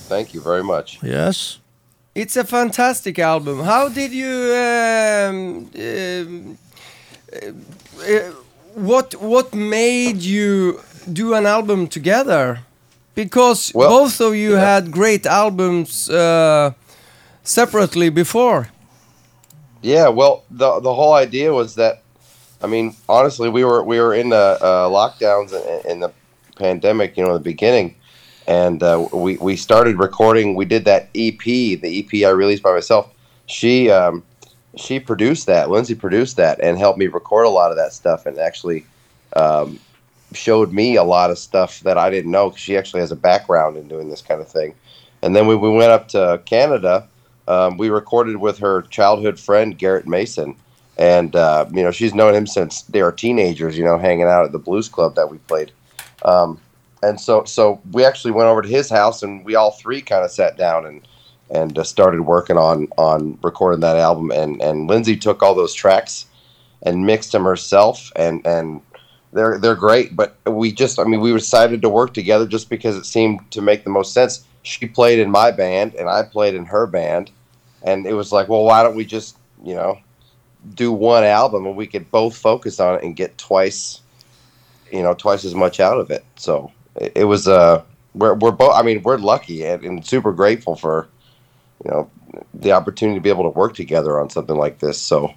Thank 0.07 0.33
you 0.33 0.41
very 0.41 0.63
much. 0.63 0.99
Yes. 1.01 1.57
It's 2.13 2.35
a 2.35 2.43
fantastic 2.43 3.19
album. 3.19 3.63
How 3.63 3.87
did 3.87 4.11
you? 4.11 4.53
Um, 4.53 5.69
um, 5.79 6.57
uh, 7.31 7.47
uh, 8.03 8.31
what 8.75 9.15
what 9.21 9.53
made 9.53 10.21
you 10.21 10.81
do 11.11 11.33
an 11.33 11.45
album 11.45 11.87
together? 11.87 12.59
Because 13.15 13.71
Well, 13.73 13.89
both 13.89 14.19
of 14.19 14.35
you 14.35 14.53
yeah. 14.53 14.73
had 14.73 14.91
great 14.91 15.25
albums 15.25 16.09
uh, 16.09 16.73
separately 17.43 18.09
before. 18.09 18.67
Yeah, 19.81 20.09
well, 20.09 20.43
the 20.51 20.81
the 20.81 20.93
whole 20.93 21.13
idea 21.13 21.53
was 21.53 21.75
that, 21.75 22.03
I 22.61 22.67
mean, 22.67 22.93
honestly, 23.07 23.47
we 23.47 23.63
were 23.63 23.83
we 23.83 24.01
were 24.01 24.13
in 24.13 24.29
the 24.29 24.57
uh, 24.61 24.89
lockdowns 24.89 25.53
in, 25.53 25.91
in 25.91 25.99
the 26.01 26.11
pandemic, 26.57 27.15
you 27.15 27.23
know, 27.23 27.29
in 27.29 27.35
the 27.35 27.49
beginning, 27.53 27.95
and 28.47 28.81
uh, 28.81 29.07
we 29.13 29.37
we 29.37 29.55
started 29.55 29.97
recording. 29.99 30.55
We 30.55 30.65
did 30.65 30.85
that 30.85 31.09
EP, 31.15 31.39
the 31.43 32.05
EP 32.05 32.25
I 32.25 32.29
released 32.29 32.63
by 32.63 32.73
myself. 32.73 33.11
She 33.45 33.89
um, 33.89 34.23
she 34.75 34.99
produced 34.99 35.47
that. 35.47 35.69
Lindsay 35.69 35.95
produced 35.95 36.37
that 36.37 36.59
and 36.61 36.77
helped 36.77 36.99
me 36.99 37.07
record 37.07 37.45
a 37.45 37.49
lot 37.49 37.71
of 37.71 37.77
that 37.77 37.93
stuff, 37.93 38.25
and 38.25 38.37
actually 38.39 38.85
um, 39.35 39.79
showed 40.33 40.71
me 40.71 40.95
a 40.95 41.03
lot 41.03 41.29
of 41.29 41.37
stuff 41.37 41.79
that 41.81 41.97
I 41.97 42.09
didn't 42.09 42.31
know. 42.31 42.49
'cause 42.49 42.59
she 42.59 42.77
actually 42.77 43.01
has 43.01 43.11
a 43.11 43.15
background 43.15 43.77
in 43.77 43.87
doing 43.87 44.09
this 44.09 44.21
kind 44.21 44.41
of 44.41 44.47
thing. 44.47 44.73
And 45.21 45.35
then 45.35 45.47
when 45.47 45.59
we 45.61 45.69
went 45.69 45.91
up 45.91 46.07
to 46.09 46.41
Canada, 46.45 47.07
um, 47.47 47.77
we 47.77 47.89
recorded 47.89 48.37
with 48.37 48.57
her 48.59 48.83
childhood 48.83 49.39
friend 49.39 49.77
Garrett 49.77 50.07
Mason, 50.07 50.55
and 50.97 51.35
uh, 51.35 51.65
you 51.71 51.83
know 51.83 51.91
she's 51.91 52.13
known 52.15 52.33
him 52.33 52.47
since 52.47 52.83
they 52.83 53.03
were 53.03 53.11
teenagers. 53.11 53.77
You 53.77 53.83
know, 53.85 53.97
hanging 53.97 54.25
out 54.25 54.45
at 54.45 54.51
the 54.51 54.59
blues 54.59 54.89
club 54.89 55.15
that 55.15 55.29
we 55.29 55.37
played. 55.39 55.71
Um, 56.23 56.59
and 57.03 57.19
so, 57.19 57.43
so 57.45 57.81
we 57.91 58.05
actually 58.05 58.31
went 58.31 58.47
over 58.47 58.61
to 58.61 58.67
his 58.67 58.89
house, 58.89 59.23
and 59.23 59.43
we 59.45 59.55
all 59.55 59.71
three 59.71 60.01
kind 60.01 60.23
of 60.23 60.31
sat 60.31 60.57
down 60.57 60.85
and 60.85 61.07
and 61.49 61.77
uh, 61.77 61.83
started 61.83 62.21
working 62.21 62.57
on 62.57 62.87
on 62.97 63.37
recording 63.41 63.81
that 63.81 63.97
album. 63.97 64.31
And 64.31 64.61
and 64.61 64.87
Lindsay 64.87 65.17
took 65.17 65.43
all 65.43 65.55
those 65.55 65.73
tracks 65.73 66.27
and 66.83 67.05
mixed 67.05 67.31
them 67.31 67.43
herself, 67.43 68.11
and 68.15 68.45
and 68.45 68.81
they're 69.33 69.57
they're 69.57 69.75
great. 69.75 70.15
But 70.15 70.37
we 70.45 70.71
just, 70.71 70.99
I 70.99 71.03
mean, 71.03 71.21
we 71.21 71.33
decided 71.33 71.81
to 71.81 71.89
work 71.89 72.13
together 72.13 72.47
just 72.47 72.69
because 72.69 72.95
it 72.95 73.05
seemed 73.05 73.49
to 73.51 73.61
make 73.61 73.83
the 73.83 73.89
most 73.89 74.13
sense. 74.13 74.45
She 74.63 74.87
played 74.87 75.19
in 75.19 75.31
my 75.31 75.51
band, 75.51 75.95
and 75.95 76.07
I 76.07 76.23
played 76.23 76.53
in 76.53 76.65
her 76.65 76.85
band, 76.85 77.31
and 77.83 78.05
it 78.05 78.13
was 78.13 78.31
like, 78.31 78.47
well, 78.47 78.63
why 78.63 78.83
don't 78.83 78.95
we 78.95 79.05
just, 79.05 79.37
you 79.63 79.73
know, 79.73 79.97
do 80.75 80.91
one 80.91 81.23
album 81.23 81.65
and 81.65 81.75
we 81.75 81.87
could 81.87 82.09
both 82.11 82.37
focus 82.37 82.79
on 82.79 82.95
it 82.95 83.03
and 83.03 83.15
get 83.15 83.37
twice, 83.37 84.01
you 84.91 85.01
know, 85.01 85.13
twice 85.13 85.43
as 85.43 85.55
much 85.55 85.79
out 85.79 85.99
of 85.99 86.11
it. 86.11 86.23
So 86.35 86.71
it, 86.95 87.25
was 87.25 87.47
uh, 87.47 87.83
we're 88.13 88.33
we're 88.35 88.51
both. 88.51 88.73
I 88.73 88.81
mean, 88.81 89.01
we're 89.03 89.17
lucky 89.17 89.65
and, 89.65 89.83
and 89.83 90.05
super 90.05 90.31
grateful 90.31 90.75
for, 90.75 91.07
you 91.83 91.91
know, 91.91 92.09
the 92.53 92.71
opportunity 92.71 93.17
to 93.17 93.23
be 93.23 93.29
able 93.29 93.43
to 93.43 93.57
work 93.57 93.75
together 93.75 94.19
on 94.19 94.29
something 94.29 94.55
like 94.55 94.79
this. 94.79 94.99
So. 95.01 95.33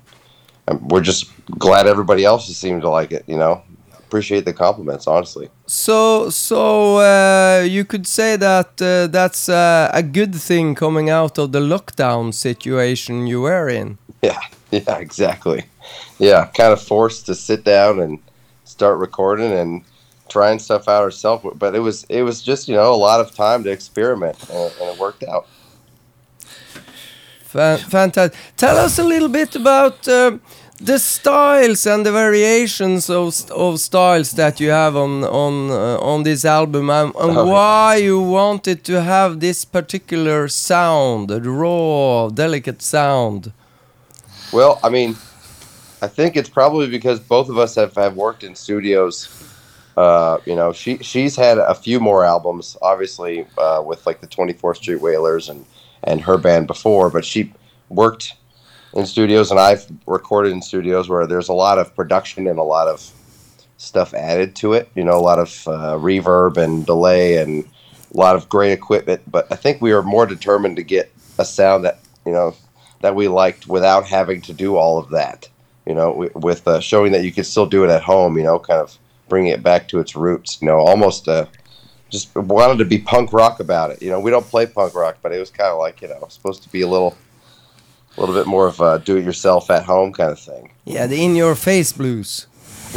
um, 0.68 0.88
we're 0.88 1.02
just 1.02 1.30
glad 1.58 1.86
everybody 1.86 2.24
else 2.24 2.46
has 2.46 2.56
seemed 2.56 2.82
to 2.82 2.88
like 2.88 3.12
it. 3.12 3.24
You 3.26 3.36
know, 3.36 3.62
appreciate 3.98 4.44
the 4.44 4.52
compliments, 4.52 5.06
honestly. 5.06 5.48
So, 5.66 6.30
so 6.30 6.98
uh, 6.98 7.62
you 7.62 7.84
could 7.84 8.06
say 8.06 8.36
that 8.36 8.80
uh, 8.80 9.08
that's 9.08 9.48
uh, 9.48 9.90
a 9.92 10.02
good 10.02 10.34
thing 10.34 10.74
coming 10.74 11.10
out 11.10 11.38
of 11.38 11.52
the 11.52 11.60
lockdown 11.60 12.32
situation 12.32 13.26
you 13.26 13.40
were 13.42 13.68
in. 13.68 13.98
Yeah, 14.22 14.40
yeah, 14.70 14.98
exactly. 14.98 15.64
Yeah, 16.18 16.46
kind 16.46 16.72
of 16.72 16.80
forced 16.80 17.26
to 17.26 17.34
sit 17.34 17.64
down 17.64 18.00
and 18.00 18.18
start 18.64 18.98
recording 18.98 19.52
and 19.52 19.82
trying 20.34 20.58
stuff 20.68 20.84
out 20.94 21.02
ourselves. 21.08 21.42
But 21.62 21.70
it 21.78 21.82
was 21.88 21.96
it 22.18 22.22
was 22.28 22.36
just 22.50 22.62
you 22.68 22.74
know 22.78 22.90
a 22.98 23.00
lot 23.08 23.18
of 23.24 23.28
time 23.46 23.60
to 23.64 23.70
experiment, 23.78 24.36
and, 24.50 24.72
and 24.80 24.86
it 24.92 24.98
worked 25.06 25.24
out. 25.34 25.44
Fan- 27.52 27.78
fantastic. 27.96 28.38
Tell 28.56 28.76
us 28.86 28.98
a 28.98 29.04
little 29.04 29.28
bit 29.28 29.54
about 29.56 30.08
uh, 30.08 30.38
the 30.80 30.98
styles 30.98 31.86
and 31.86 32.04
the 32.04 32.10
variations 32.12 33.08
of, 33.08 33.26
of 33.50 33.78
styles 33.78 34.30
that 34.32 34.54
you 34.60 34.70
have 34.70 34.96
on 35.04 35.12
on 35.44 35.54
uh, 35.70 36.12
on 36.12 36.22
this 36.24 36.44
album, 36.44 36.90
and, 36.90 37.14
and 37.24 37.36
Okay. 37.38 37.50
why 37.50 37.96
you 38.08 38.20
wanted 38.40 38.78
to 38.84 38.94
have 39.14 39.38
this 39.40 39.64
particular 39.64 40.48
sound, 40.48 41.28
the 41.28 41.40
raw, 41.40 42.28
delicate 42.28 42.82
sound. 42.82 43.52
Well, 44.52 44.78
I 44.86 44.88
mean, 44.90 45.10
I 46.02 46.08
think 46.16 46.36
it's 46.36 46.50
probably 46.50 46.88
because 46.98 47.18
both 47.20 47.48
of 47.48 47.56
us 47.64 47.74
have, 47.76 47.94
have 47.96 48.14
worked 48.16 48.42
in 48.44 48.54
studios. 48.54 49.28
Uh, 49.96 50.38
you 50.44 50.56
know, 50.56 50.72
she 50.72 50.98
she's 50.98 51.36
had 51.36 51.58
a 51.58 51.74
few 51.74 52.00
more 52.00 52.24
albums, 52.24 52.76
obviously, 52.82 53.46
uh, 53.58 53.82
with 53.84 54.06
like 54.06 54.20
the 54.20 54.26
Twenty 54.26 54.52
Fourth 54.52 54.78
Street 54.78 55.00
Wailers 55.00 55.48
and 55.48 55.64
and 56.02 56.20
her 56.22 56.36
band 56.36 56.66
before, 56.66 57.10
but 57.10 57.24
she 57.24 57.52
worked 57.88 58.34
in 58.94 59.06
studios, 59.06 59.50
and 59.50 59.58
I've 59.58 59.86
recorded 60.06 60.52
in 60.52 60.62
studios 60.62 61.08
where 61.08 61.26
there's 61.26 61.48
a 61.48 61.54
lot 61.54 61.78
of 61.78 61.94
production 61.94 62.46
and 62.46 62.58
a 62.58 62.62
lot 62.62 62.88
of 62.88 63.10
stuff 63.76 64.14
added 64.14 64.54
to 64.56 64.72
it. 64.72 64.88
You 64.94 65.04
know, 65.04 65.12
a 65.12 65.20
lot 65.20 65.38
of 65.38 65.48
uh, 65.66 65.96
reverb 65.98 66.56
and 66.56 66.86
delay 66.86 67.38
and 67.38 67.64
a 68.14 68.16
lot 68.16 68.36
of 68.36 68.48
great 68.48 68.72
equipment. 68.72 69.22
But 69.30 69.50
I 69.50 69.56
think 69.56 69.80
we 69.80 69.92
were 69.92 70.02
more 70.02 70.26
determined 70.26 70.76
to 70.76 70.82
get 70.82 71.12
a 71.38 71.44
sound 71.44 71.84
that 71.84 72.00
you 72.24 72.32
know 72.32 72.54
that 73.00 73.14
we 73.14 73.28
liked 73.28 73.66
without 73.66 74.06
having 74.06 74.40
to 74.42 74.52
do 74.52 74.76
all 74.76 74.98
of 74.98 75.10
that. 75.10 75.48
You 75.86 75.94
know, 75.94 76.08
wi- 76.12 76.32
with 76.34 76.66
uh, 76.66 76.80
showing 76.80 77.12
that 77.12 77.24
you 77.24 77.32
could 77.32 77.46
still 77.46 77.66
do 77.66 77.84
it 77.84 77.90
at 77.90 78.02
home. 78.02 78.36
You 78.38 78.44
know, 78.44 78.58
kind 78.58 78.80
of 78.80 78.98
bringing 79.28 79.52
it 79.52 79.62
back 79.62 79.88
to 79.88 80.00
its 80.00 80.16
roots. 80.16 80.58
You 80.60 80.66
know, 80.66 80.78
almost 80.78 81.28
uh, 81.28 81.46
just 82.10 82.34
wanted 82.34 82.78
to 82.78 82.84
be 82.84 82.98
punk 82.98 83.32
rock 83.32 83.60
about 83.60 83.90
it. 83.90 84.02
You 84.02 84.10
know, 84.10 84.20
we 84.20 84.30
don't 84.30 84.46
play 84.46 84.66
punk 84.66 84.94
rock, 84.94 85.18
but 85.22 85.32
it 85.32 85.38
was 85.38 85.50
kind 85.50 85.70
of 85.70 85.78
like 85.78 86.00
you 86.02 86.08
know 86.08 86.26
supposed 86.28 86.62
to 86.62 86.68
be 86.68 86.82
a 86.82 86.88
little, 86.88 87.16
a 88.16 88.20
little 88.20 88.34
bit 88.34 88.46
more 88.46 88.66
of 88.66 88.80
a 88.80 88.98
do-it-yourself 89.00 89.70
at 89.70 89.84
home 89.84 90.12
kind 90.12 90.30
of 90.30 90.38
thing. 90.38 90.72
Yeah, 90.84 91.06
the 91.06 91.24
in-your-face 91.24 91.92
blues. 91.92 92.46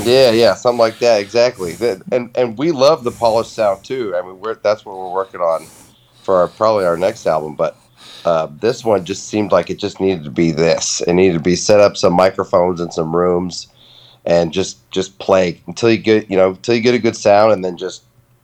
Yeah, 0.03 0.29
yeah, 0.29 0.53
something 0.53 0.77
like 0.77 0.99
that, 0.99 1.21
exactly. 1.21 1.75
And 2.11 2.29
and 2.37 2.57
we 2.57 2.71
love 2.71 3.03
the 3.03 3.11
polished 3.11 3.53
sound 3.53 3.83
too. 3.83 4.15
I 4.15 4.21
mean, 4.21 4.39
we're 4.39 4.55
that's 4.55 4.85
what 4.85 4.95
we're 4.95 5.11
working 5.11 5.41
on 5.41 5.65
for 6.21 6.35
our, 6.35 6.47
probably 6.47 6.85
our 6.85 6.97
next 6.97 7.25
album. 7.25 7.55
But 7.55 7.75
uh, 8.23 8.47
this 8.59 8.85
one 8.85 9.05
just 9.05 9.27
seemed 9.27 9.51
like 9.51 9.71
it 9.71 9.79
just 9.79 9.99
needed 9.99 10.23
to 10.25 10.29
be 10.29 10.51
this. 10.51 11.01
It 11.01 11.13
needed 11.13 11.33
to 11.33 11.43
be 11.43 11.55
set 11.55 11.79
up 11.79 11.97
some 11.97 12.13
microphones 12.13 12.79
in 12.79 12.91
some 12.91 13.15
rooms, 13.15 13.69
and 14.27 14.51
just 14.51 14.89
just 14.91 15.17
play 15.17 15.59
until 15.65 15.89
you 15.89 15.97
get 15.97 16.29
you 16.29 16.37
know 16.37 16.49
until 16.49 16.75
you 16.75 16.81
get 16.81 16.93
a 16.93 16.99
good 16.99 17.15
sound, 17.15 17.53
and 17.53 17.65
then 17.65 17.77
just 17.77 18.03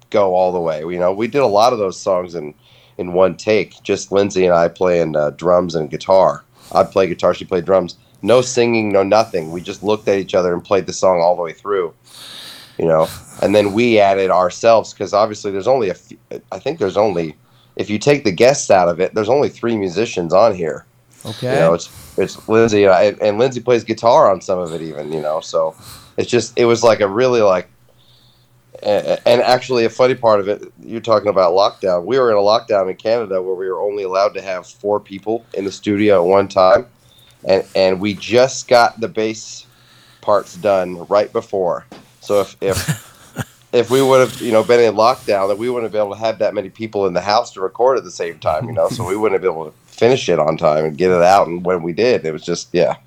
go 0.10 0.34
all 0.34 0.52
the 0.52 0.60
way. 0.60 0.80
You 0.80 0.98
know, 0.98 1.14
we 1.14 1.28
did 1.28 1.42
a 1.42 1.48
lot 1.48 1.74
of 1.74 1.80
those 1.80 2.00
songs 2.00 2.34
in 2.34 2.56
in 2.98 3.14
one 3.14 3.36
take. 3.36 3.84
Just 3.84 4.12
Lindsay 4.12 4.46
and 4.46 4.56
I 4.56 4.70
playing 4.70 5.16
uh, 5.16 5.32
drums 5.32 5.76
and 5.76 5.92
guitar. 5.92 6.44
I'd 6.72 6.92
play 6.92 7.08
guitar, 7.08 7.34
she 7.36 7.46
played 7.46 7.66
drums. 7.66 7.98
No 8.22 8.42
singing, 8.42 8.92
no 8.94 9.04
nothing. 9.04 9.52
We 9.52 9.62
just 9.62 9.84
looked 9.84 10.08
at 10.08 10.18
each 10.18 10.34
other 10.34 10.54
and 10.54 10.64
played 10.64 10.86
the 10.86 10.94
song 10.94 11.20
all 11.20 11.36
the 11.36 11.42
way 11.42 11.52
through. 11.52 11.94
You 12.80 12.86
know, 12.86 13.08
and 13.42 13.54
then 13.54 13.74
we 13.74 14.00
added 14.00 14.32
ourselves 14.32 14.94
because 14.94 15.14
obviously 15.14 15.52
there's 15.52 15.68
only 15.68 15.90
a. 15.90 15.94
Few, 15.94 16.18
I 16.52 16.60
think 16.60 16.80
there's 16.80 16.98
only 16.98 17.36
if 17.76 17.90
you 17.90 18.00
take 18.00 18.24
the 18.24 18.32
guests 18.32 18.72
out 18.72 18.88
of 18.88 19.00
it, 19.00 19.14
there's 19.14 19.30
only 19.30 19.50
three 19.50 19.78
musicians 19.78 20.34
on 20.34 20.56
here. 20.56 20.86
Okay. 21.26 21.54
You 21.54 21.60
know, 21.60 21.74
it's 21.74 22.18
it's 22.18 22.48
Lindsay 22.50 22.86
uh, 22.86 22.98
and, 22.98 23.22
I, 23.22 23.26
and 23.26 23.38
Lindsay 23.38 23.62
plays 23.62 23.84
guitar 23.84 24.32
on 24.32 24.42
some 24.42 24.60
of 24.60 24.74
it 24.74 24.82
even. 24.82 25.12
You 25.12 25.22
know, 25.22 25.40
so 25.40 25.76
it's 26.18 26.30
just 26.30 26.58
it 26.58 26.66
was 26.66 26.84
like 26.84 27.00
a 27.00 27.08
really 27.08 27.42
like. 27.42 27.70
And 28.82 29.42
actually, 29.42 29.86
a 29.86 29.90
funny 29.90 30.16
part 30.16 30.42
of 30.42 30.50
it, 30.50 30.62
you're 30.82 31.00
talking 31.00 31.30
about 31.30 31.54
lockdown. 31.54 32.04
We 32.04 32.20
were 32.20 32.32
in 32.32 32.38
a 32.38 32.42
lockdown 32.42 32.90
in 32.90 32.98
Canada 32.98 33.42
where 33.42 33.56
we 33.56 33.70
were 33.70 33.80
only 33.80 34.04
allowed 34.04 34.34
to 34.34 34.42
have 34.42 34.68
four 34.68 35.00
people 35.00 35.46
in 35.54 35.64
the 35.64 35.72
studio 35.72 36.22
at 36.22 36.28
one 36.28 36.50
time, 36.50 36.88
and 37.46 37.66
and 37.76 38.02
we 38.02 38.14
just 38.14 38.68
got 38.68 39.00
the 39.00 39.08
bass 39.08 39.66
parts 40.20 40.58
done 40.58 41.06
right 41.08 41.32
before. 41.32 41.86
So 42.20 42.42
if 42.42 42.58
if 42.60 43.64
if 43.74 43.90
we 43.90 44.02
would 44.02 44.20
have 44.20 44.42
you 44.42 44.52
know 44.52 44.64
been 44.64 44.82
in 44.82 44.96
lockdown, 44.96 45.48
that 45.48 45.58
we 45.58 45.70
wouldn't 45.70 45.86
have 45.86 45.92
been 45.94 46.02
able 46.02 46.16
to 46.16 46.20
have 46.20 46.40
that 46.40 46.54
many 46.54 46.70
people 46.70 47.08
in 47.08 47.14
the 47.14 47.22
house 47.22 47.52
to 47.52 47.62
record 47.62 47.98
at 47.98 48.04
the 48.04 48.12
same 48.12 48.40
time. 48.40 48.66
You 48.68 48.74
know, 48.74 48.90
so 48.90 49.06
we 49.06 49.16
wouldn't 49.16 49.42
have 49.42 49.42
been 49.42 49.52
able 49.52 49.72
to 49.72 49.83
finish 50.04 50.28
it 50.28 50.38
on 50.38 50.58
time 50.58 50.84
and 50.84 50.98
get 50.98 51.12
it 51.12 51.22
out. 51.22 51.48
And 51.48 51.66
when 51.66 51.82
we 51.82 51.94
did, 51.94 52.26
it 52.26 52.34
was 52.34 52.44
just 52.44 52.68
yeah, 52.74 52.98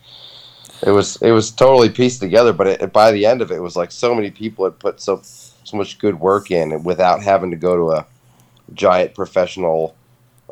it 0.87 0.91
was 0.91 1.17
it 1.17 1.33
was 1.33 1.51
totally 1.51 1.91
pieced 1.91 2.21
together. 2.21 2.53
But 2.55 2.67
it, 2.67 2.93
by 2.93 3.13
the 3.13 3.27
end 3.27 3.43
of 3.43 3.51
it, 3.51 3.57
it 3.57 3.63
was 3.63 3.77
like 3.77 3.93
so 3.93 4.15
many 4.15 4.31
people 4.31 4.65
had 4.65 4.79
put 4.79 5.01
so 5.01 5.21
so 5.23 5.77
much 5.77 5.99
good 5.99 6.19
work 6.19 6.51
in, 6.51 6.73
and 6.73 6.85
without 6.85 7.23
having 7.23 7.51
to 7.51 7.57
go 7.57 7.77
to 7.77 7.99
a 7.99 8.07
giant 8.73 9.15
professional 9.15 9.95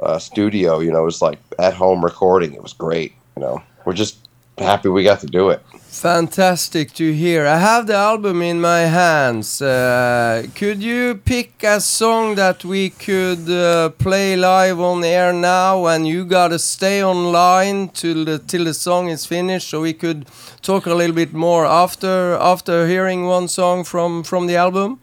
uh, 0.03 0.19
studio. 0.19 0.81
You 0.81 0.93
know, 0.93 1.03
it 1.03 1.07
was 1.07 1.23
like 1.23 1.39
at 1.59 1.73
home 1.73 2.05
recording. 2.05 2.53
It 2.53 2.63
was 2.63 2.75
great. 2.75 3.15
You 3.37 3.43
know, 3.43 3.63
we're 3.87 3.95
just 3.95 4.24
happy 4.59 4.89
we 4.89 5.03
got 5.05 5.21
to 5.21 5.27
do 5.27 5.51
it. 5.51 5.61
Fantastic 5.89 6.93
to 6.95 7.13
hear. 7.13 7.47
I 7.47 7.57
have 7.59 7.87
the 7.87 7.95
album 7.95 8.43
in 8.43 8.61
my 8.61 8.81
hands. 8.81 9.63
Uh, 9.63 10.45
could 10.57 10.83
you 10.83 11.15
pick 11.25 11.63
a 11.63 11.81
song 11.81 12.35
that 12.35 12.65
we 12.65 12.91
could 12.91 13.49
uh, 13.49 13.91
play 13.91 14.35
live 14.37 14.81
on 14.81 15.05
air 15.05 15.33
now, 15.33 15.87
and 15.87 16.07
you 16.07 16.25
gotta 16.25 16.59
stay 16.59 17.03
online 17.05 17.89
till 17.91 18.25
the 18.25 18.39
till 18.41 18.65
the 18.65 18.75
song 18.75 19.09
is 19.09 19.25
finished, 19.25 19.69
so 19.71 19.81
we 19.83 19.93
could 19.93 20.27
talk 20.63 20.87
a 20.87 20.95
little 20.95 21.15
bit 21.15 21.33
more 21.33 21.65
after 21.65 22.35
after 22.41 22.87
hearing 22.89 23.27
one 23.27 23.47
song 23.49 23.85
from 23.85 24.25
from 24.25 24.47
the 24.49 24.57
album? 24.57 24.99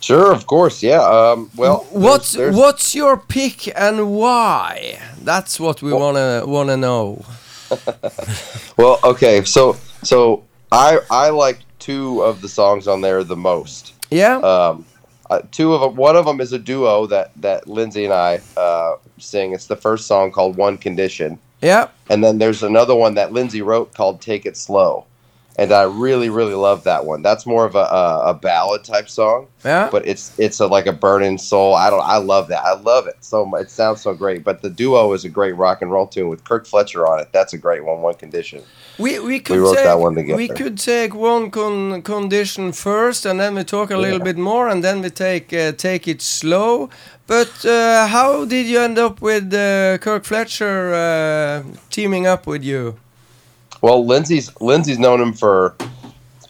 Sure, 0.00 0.32
of 0.32 0.46
course, 0.46 0.82
yeah. 0.82 1.02
Um, 1.02 1.50
well, 1.56 1.86
What's 1.90 2.32
there's- 2.32 2.54
there's- 2.54 2.56
what's 2.56 2.94
your 2.94 3.16
pick 3.16 3.68
and 3.78 4.10
why? 4.16 4.98
That's 5.24 5.60
what 5.60 5.82
we 5.82 5.92
wanna 5.92 6.42
wanna 6.46 6.76
know. 6.76 7.22
Well, 8.76 8.98
okay, 9.04 9.44
so 9.44 9.76
so 10.02 10.44
I 10.70 10.98
I 11.10 11.28
like 11.30 11.58
two 11.78 12.22
of 12.22 12.40
the 12.40 12.48
songs 12.48 12.88
on 12.88 13.00
there 13.00 13.22
the 13.22 13.36
most. 13.36 13.94
Yeah. 14.10 14.36
Um, 14.38 14.86
uh, 15.30 15.42
two 15.50 15.72
of 15.72 15.80
them. 15.80 15.96
One 15.96 16.16
of 16.16 16.24
them 16.26 16.40
is 16.40 16.52
a 16.52 16.58
duo 16.58 17.06
that 17.06 17.32
that 17.40 17.68
Lindsay 17.68 18.04
and 18.04 18.14
I 18.14 18.40
uh, 18.56 18.96
sing. 19.18 19.52
It's 19.52 19.66
the 19.66 19.76
first 19.76 20.06
song 20.06 20.30
called 20.30 20.56
"One 20.56 20.76
Condition," 20.76 21.38
yeah. 21.60 21.88
and 22.10 22.22
then 22.22 22.38
there's 22.38 22.62
another 22.62 22.94
one 22.94 23.14
that 23.14 23.32
Lindsay 23.32 23.62
wrote 23.62 23.94
called 23.94 24.20
"Take 24.20 24.46
It 24.46 24.56
Slow," 24.56 25.06
and 25.56 25.72
I 25.72 25.82
really 25.82 26.30
really 26.30 26.54
love 26.54 26.84
that 26.84 27.04
one. 27.04 27.22
That's 27.22 27.44
more 27.46 27.64
of 27.64 27.74
a 27.74 27.78
a, 27.78 28.30
a 28.30 28.34
ballad 28.34 28.84
type 28.84 29.08
song, 29.08 29.48
Yeah. 29.64 29.88
but 29.90 30.06
it's 30.06 30.32
it's 30.38 30.60
a, 30.60 30.66
like 30.66 30.86
a 30.86 30.92
burning 30.92 31.38
soul. 31.38 31.74
I 31.74 31.90
don't. 31.90 32.02
I 32.02 32.16
love 32.18 32.48
that. 32.48 32.64
I 32.64 32.74
love 32.74 33.06
it 33.06 33.16
so 33.20 33.44
much. 33.44 33.62
It 33.62 33.70
sounds 33.70 34.00
so 34.00 34.14
great. 34.14 34.44
But 34.44 34.62
the 34.62 34.70
duo 34.70 35.12
is 35.12 35.24
a 35.24 35.28
great 35.28 35.52
rock 35.56 35.82
and 35.82 35.90
roll 35.90 36.06
tune 36.06 36.28
with 36.28 36.44
Kirk 36.44 36.66
Fletcher 36.66 37.06
on 37.06 37.20
it. 37.20 37.28
That's 37.32 37.52
a 37.52 37.58
great 37.58 37.84
one. 37.84 38.00
One 38.02 38.14
Condition. 38.14 38.62
We 38.98 39.18
we 39.18 39.40
could 39.40 39.58
wrote 39.58 39.76
take 39.76 39.84
that 39.84 39.98
one 39.98 40.14
together. 40.14 40.36
we 40.36 40.48
could 40.48 40.78
take 40.78 41.14
one 41.14 41.50
con 41.50 42.02
condition 42.02 42.72
first, 42.72 43.26
and 43.26 43.40
then 43.40 43.54
we 43.54 43.64
talk 43.64 43.90
a 43.90 43.96
little 43.96 44.20
bit 44.20 44.36
more, 44.36 44.68
and 44.68 44.82
then 44.84 45.00
we 45.02 45.10
take 45.10 45.52
uh, 45.52 45.72
take 45.72 46.06
it 46.08 46.20
slow. 46.22 46.88
But 47.26 47.64
uh, 47.64 48.06
how 48.08 48.44
did 48.44 48.66
you 48.66 48.80
end 48.80 48.98
up 48.98 49.22
with 49.22 49.52
uh, 49.54 49.96
Kirk 49.98 50.24
Fletcher 50.24 50.92
uh, 50.94 51.62
teaming 51.90 52.26
up 52.26 52.46
with 52.46 52.62
you? 52.64 52.96
Well, 53.82 54.06
Lindsay's 54.06 54.48
Lindsay's 54.60 55.00
known 55.00 55.20
him 55.20 55.32
for 55.32 55.74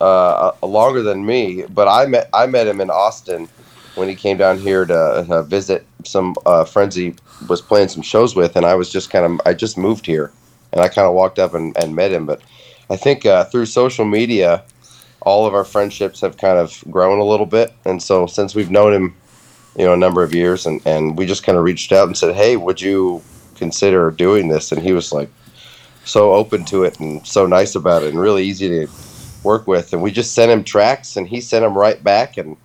uh, 0.02 0.52
longer 0.62 1.02
than 1.02 1.24
me, 1.24 1.64
but 1.70 1.88
I 1.88 2.04
met 2.04 2.28
I 2.34 2.46
met 2.46 2.66
him 2.66 2.80
in 2.80 2.90
Austin 2.90 3.48
when 3.94 4.08
he 4.08 4.14
came 4.14 4.36
down 4.36 4.58
here 4.58 4.84
to 4.84 4.94
uh, 4.94 5.42
visit 5.42 5.86
some 6.04 6.34
uh, 6.44 6.64
friends 6.64 6.94
he 6.94 7.14
was 7.48 7.62
playing 7.62 7.88
some 7.88 8.02
shows 8.02 8.36
with, 8.36 8.54
and 8.54 8.66
I 8.66 8.74
was 8.74 8.90
just 8.90 9.10
kind 9.10 9.24
of 9.24 9.40
I 9.46 9.54
just 9.54 9.78
moved 9.78 10.04
here, 10.04 10.30
and 10.72 10.82
I 10.82 10.88
kind 10.88 11.06
of 11.06 11.14
walked 11.14 11.38
up 11.38 11.54
and, 11.54 11.74
and 11.78 11.96
met 11.96 12.12
him. 12.12 12.26
But 12.26 12.42
I 12.90 12.96
think 12.96 13.24
uh, 13.24 13.44
through 13.44 13.66
social 13.66 14.04
media, 14.04 14.62
all 15.22 15.46
of 15.46 15.54
our 15.54 15.64
friendships 15.64 16.20
have 16.20 16.36
kind 16.36 16.58
of 16.58 16.84
grown 16.90 17.18
a 17.18 17.24
little 17.24 17.46
bit, 17.46 17.72
and 17.86 18.02
so 18.02 18.26
since 18.26 18.54
we've 18.54 18.70
known 18.70 18.92
him, 18.92 19.16
you 19.78 19.86
know, 19.86 19.94
a 19.94 19.96
number 19.96 20.22
of 20.22 20.34
years, 20.34 20.66
and 20.66 20.86
and 20.86 21.16
we 21.16 21.24
just 21.24 21.44
kind 21.44 21.56
of 21.56 21.64
reached 21.64 21.92
out 21.92 22.08
and 22.08 22.16
said, 22.18 22.34
hey, 22.34 22.58
would 22.58 22.82
you 22.82 23.22
consider 23.54 24.10
doing 24.10 24.48
this? 24.48 24.70
And 24.70 24.82
he 24.82 24.92
was 24.92 25.12
like 25.14 25.30
so 26.04 26.32
open 26.32 26.64
to 26.66 26.84
it 26.84 26.98
and 27.00 27.26
so 27.26 27.46
nice 27.46 27.74
about 27.74 28.02
it 28.02 28.10
and 28.10 28.20
really 28.20 28.44
easy 28.44 28.68
to 28.68 28.88
work 29.42 29.66
with. 29.66 29.92
And 29.92 30.02
we 30.02 30.10
just 30.10 30.34
sent 30.34 30.50
him 30.50 30.64
tracks 30.64 31.16
and 31.16 31.28
he 31.28 31.40
sent 31.40 31.62
them 31.62 31.76
right 31.76 32.02
back 32.02 32.36
and 32.36 32.56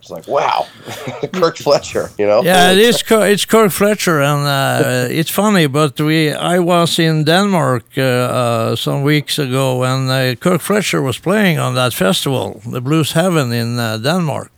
it's 0.00 0.10
like, 0.10 0.28
wow, 0.28 0.66
Kirk 1.32 1.56
Fletcher, 1.58 2.10
you 2.18 2.26
know? 2.26 2.42
Yeah, 2.42 2.70
it 2.70 2.78
is. 2.78 3.02
It's 3.10 3.44
Kirk 3.44 3.72
Fletcher, 3.72 4.22
and 4.22 4.46
uh, 4.46 5.08
it's 5.10 5.30
funny. 5.30 5.66
But 5.66 6.00
we, 6.00 6.32
I 6.32 6.60
was 6.60 6.98
in 6.98 7.24
Denmark 7.24 7.84
uh, 7.96 8.02
uh, 8.02 8.76
some 8.76 9.02
weeks 9.02 9.38
ago, 9.38 9.82
and 9.82 10.08
uh, 10.08 10.34
Kirk 10.36 10.60
Fletcher 10.60 11.02
was 11.02 11.18
playing 11.18 11.58
on 11.58 11.74
that 11.74 11.92
festival, 11.92 12.60
the 12.64 12.80
Blues 12.80 13.12
Heaven 13.12 13.52
in 13.52 13.78
uh, 13.78 13.98
Denmark. 13.98 14.52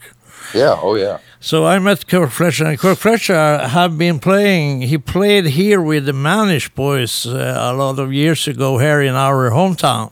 Yeah, 0.54 0.78
oh 0.82 0.94
yeah. 0.96 1.18
So 1.42 1.64
I 1.64 1.78
met 1.78 2.06
Kirk 2.06 2.30
Fletcher, 2.30 2.66
and 2.66 2.78
Kirk 2.78 2.98
Fletcher 2.98 3.66
have 3.66 3.96
been 3.96 4.18
playing. 4.18 4.82
He 4.82 4.98
played 4.98 5.46
here 5.46 5.80
with 5.80 6.04
the 6.04 6.12
Manish 6.12 6.72
Boys 6.74 7.26
uh, 7.26 7.56
a 7.58 7.72
lot 7.72 7.98
of 7.98 8.12
years 8.12 8.46
ago 8.46 8.76
here 8.76 9.00
in 9.00 9.14
our 9.14 9.50
hometown 9.50 10.10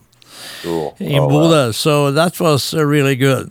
Cool. 0.62 0.96
in 0.98 1.18
Oh, 1.18 1.26
wow. 1.26 1.70
So 1.72 2.12
that 2.12 2.40
was 2.40 2.72
uh, 2.72 2.82
really 2.82 3.14
good. 3.14 3.50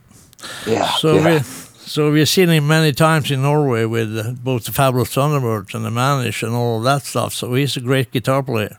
Yeah. 0.65 0.89
So 0.95 1.17
yeah. 1.17 1.34
we, 1.36 1.39
so 1.43 2.11
we've 2.11 2.28
seen 2.28 2.49
him 2.49 2.67
many 2.67 2.93
times 2.93 3.30
in 3.30 3.43
Norway 3.43 3.86
with 3.86 4.17
uh, 4.17 4.32
both 4.43 4.65
the 4.65 4.71
Fabulous 4.71 5.13
Thunderbirds 5.13 5.75
and 5.75 5.86
the 5.86 5.91
Manish 5.91 6.41
and 6.41 6.55
all 6.55 6.80
of 6.80 6.84
that 6.84 7.03
stuff. 7.03 7.34
So 7.34 7.53
he's 7.53 7.78
a 7.78 7.82
great 7.82 8.11
guitar 8.11 8.41
player. 8.41 8.78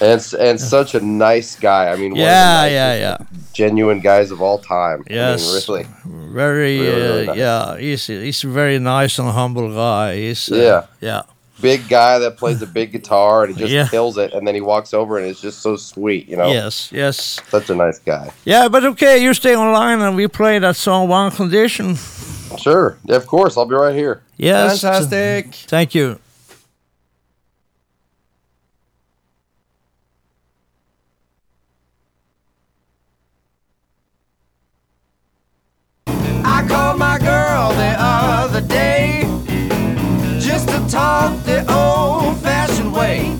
And, 0.00 0.34
and 0.38 0.60
such 0.60 0.94
a 0.94 1.00
nice 1.00 1.56
guy. 1.56 1.90
I 1.92 1.96
mean, 1.96 2.12
one 2.12 2.20
Yeah, 2.20 2.64
of 2.64 2.68
the 2.70 2.74
yeah, 2.74 2.94
yeah. 2.94 3.16
genuine 3.52 4.00
guys 4.00 4.30
of 4.30 4.40
all 4.40 4.58
time. 4.58 5.04
Yes. 5.10 5.42
I 5.42 5.46
mean, 5.46 5.54
really. 5.54 5.86
Very, 6.32 6.78
Really, 6.80 7.00
really 7.00 7.22
uh, 7.22 7.32
nice. 7.32 7.36
yeah. 7.38 7.78
He's 7.78 8.06
he's 8.06 8.44
a 8.44 8.48
very 8.48 8.78
nice 8.78 9.18
and 9.18 9.28
humble 9.30 9.72
guy. 9.74 10.16
He's 10.16 10.50
uh, 10.52 10.56
Yeah. 10.56 10.86
yeah. 11.00 11.22
Big 11.60 11.88
guy 11.88 12.20
that 12.20 12.36
plays 12.36 12.62
a 12.62 12.66
big 12.66 12.92
guitar 12.92 13.44
and 13.44 13.52
he 13.56 13.60
just 13.60 13.72
Yeah. 13.78 13.88
kills 13.88 14.16
it. 14.16 14.32
And 14.32 14.46
then 14.46 14.54
he 14.54 14.60
walks 14.60 14.94
over 14.94 15.18
and 15.18 15.26
it's 15.26 15.40
just 15.40 15.60
so 15.60 15.76
sweet, 15.76 16.28
you 16.28 16.36
know? 16.36 16.52
Yes, 16.52 16.92
yes. 16.92 17.40
Such 17.48 17.68
a 17.70 17.74
nice 17.74 17.98
guy. 17.98 18.30
Yeah, 18.44 18.68
but 18.68 18.84
okay, 18.84 19.20
you 19.22 19.34
stay 19.34 19.56
online 19.56 20.00
and 20.00 20.14
we 20.14 20.28
play 20.28 20.60
that 20.60 20.76
song 20.76 21.08
One 21.08 21.32
Condition. 21.32 21.96
Sure. 22.58 22.96
Yeah, 23.04 23.16
of 23.16 23.26
course. 23.26 23.56
I'll 23.56 23.66
be 23.66 23.74
right 23.74 23.94
here. 23.96 24.20
Yes. 24.36 24.82
Fantastic. 24.82 25.52
Thank 25.66 25.94
you. 25.96 26.18
The 41.44 41.60
old 41.72 42.38
fashioned 42.38 42.92
way. 42.92 43.36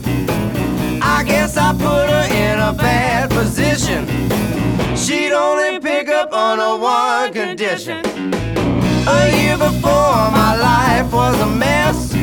I 1.03 1.25
guess 1.25 1.57
I 1.57 1.73
put 1.73 2.11
her 2.11 2.27
in 2.35 2.59
a 2.59 2.73
bad 2.73 3.31
position. 3.31 4.07
She'd 4.97 5.33
only 5.33 5.81
pick 5.81 6.09
up 6.09 6.33
on 6.33 6.61
a 6.61 6.77
one 6.77 7.33
condition. 7.33 8.01
A 9.07 9.21
year 9.39 9.57
before, 9.57 10.21
my 10.43 10.57
life 10.71 11.13
was 11.13 11.41
a 11.41 11.47
mess. 11.47 12.15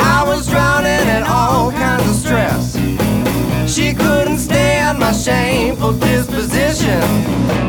I 0.00 0.22
was 0.26 0.48
drowning 0.48 1.08
in 1.16 1.22
all 1.24 1.72
kinds 1.72 2.08
of 2.08 2.14
stress. 2.14 2.76
She 3.74 3.92
couldn't 3.92 4.38
stand 4.38 4.98
my 4.98 5.12
shameful 5.12 5.94
disposition. 5.94 7.02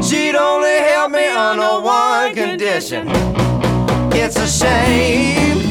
She'd 0.04 0.36
only 0.36 0.78
help 0.90 1.12
me 1.12 1.28
under 1.28 1.82
one 1.82 2.36
condition. 2.36 3.08
It's 4.14 4.38
a 4.38 4.48
shame 4.48 5.65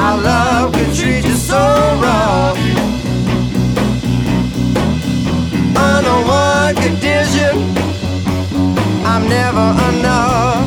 how 0.00 0.16
love 0.16 0.72
could 0.72 0.94
treat 0.94 1.24
you 1.26 1.36
so 1.50 1.62
rough. 2.04 2.58
Under 5.88 6.16
one 6.40 6.74
condition, 6.86 7.54
I'm 9.04 9.28
never 9.28 9.66
enough. 9.90 10.59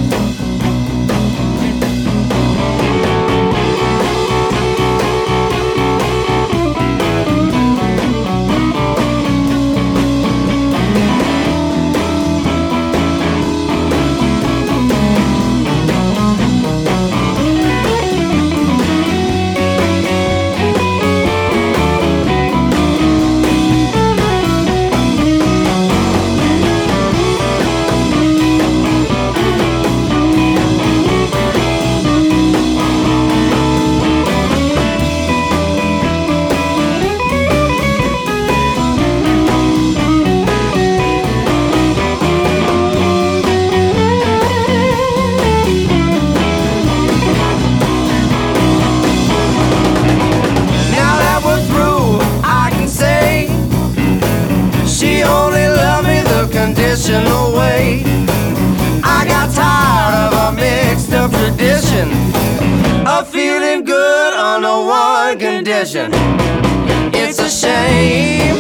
Tradition 61.56 62.10
of 63.08 63.28
feeling 63.30 63.84
good 63.84 64.34
under 64.34 64.88
one 64.88 65.38
condition. 65.38 66.12
It's 67.14 67.40
a 67.40 67.50
shame 67.50 68.56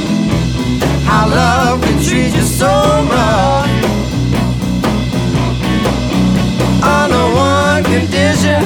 how 1.06 1.28
love 1.28 1.82
can 1.82 2.02
treat 2.04 2.36
you 2.36 2.44
so 2.44 2.68
rough. 3.10 3.70
Under 6.84 7.26
one 7.36 7.84
condition, 7.84 8.64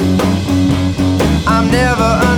I'm 1.46 1.70
never. 1.70 2.37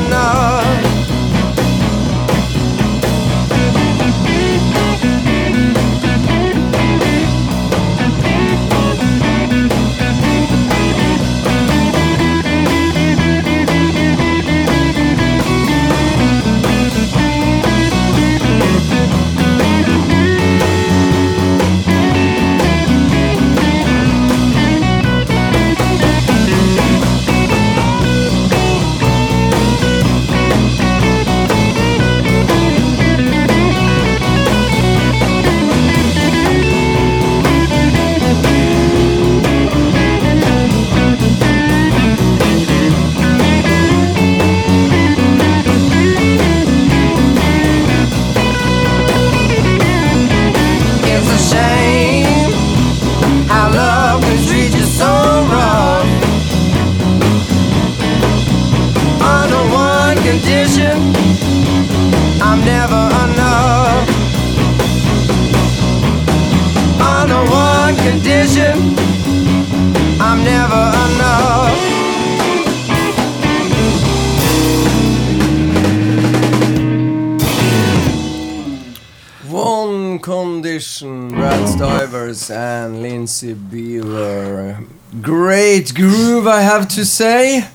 Brad 81.40 81.66
Stivers 81.70 82.50
and 82.50 83.00
Lindsay 83.00 83.54
Beaver. 83.54 84.78
Great 85.22 85.94
groove, 85.94 86.46
I 86.46 86.60
have 86.60 86.86
to 86.88 87.06
say. 87.06 87.66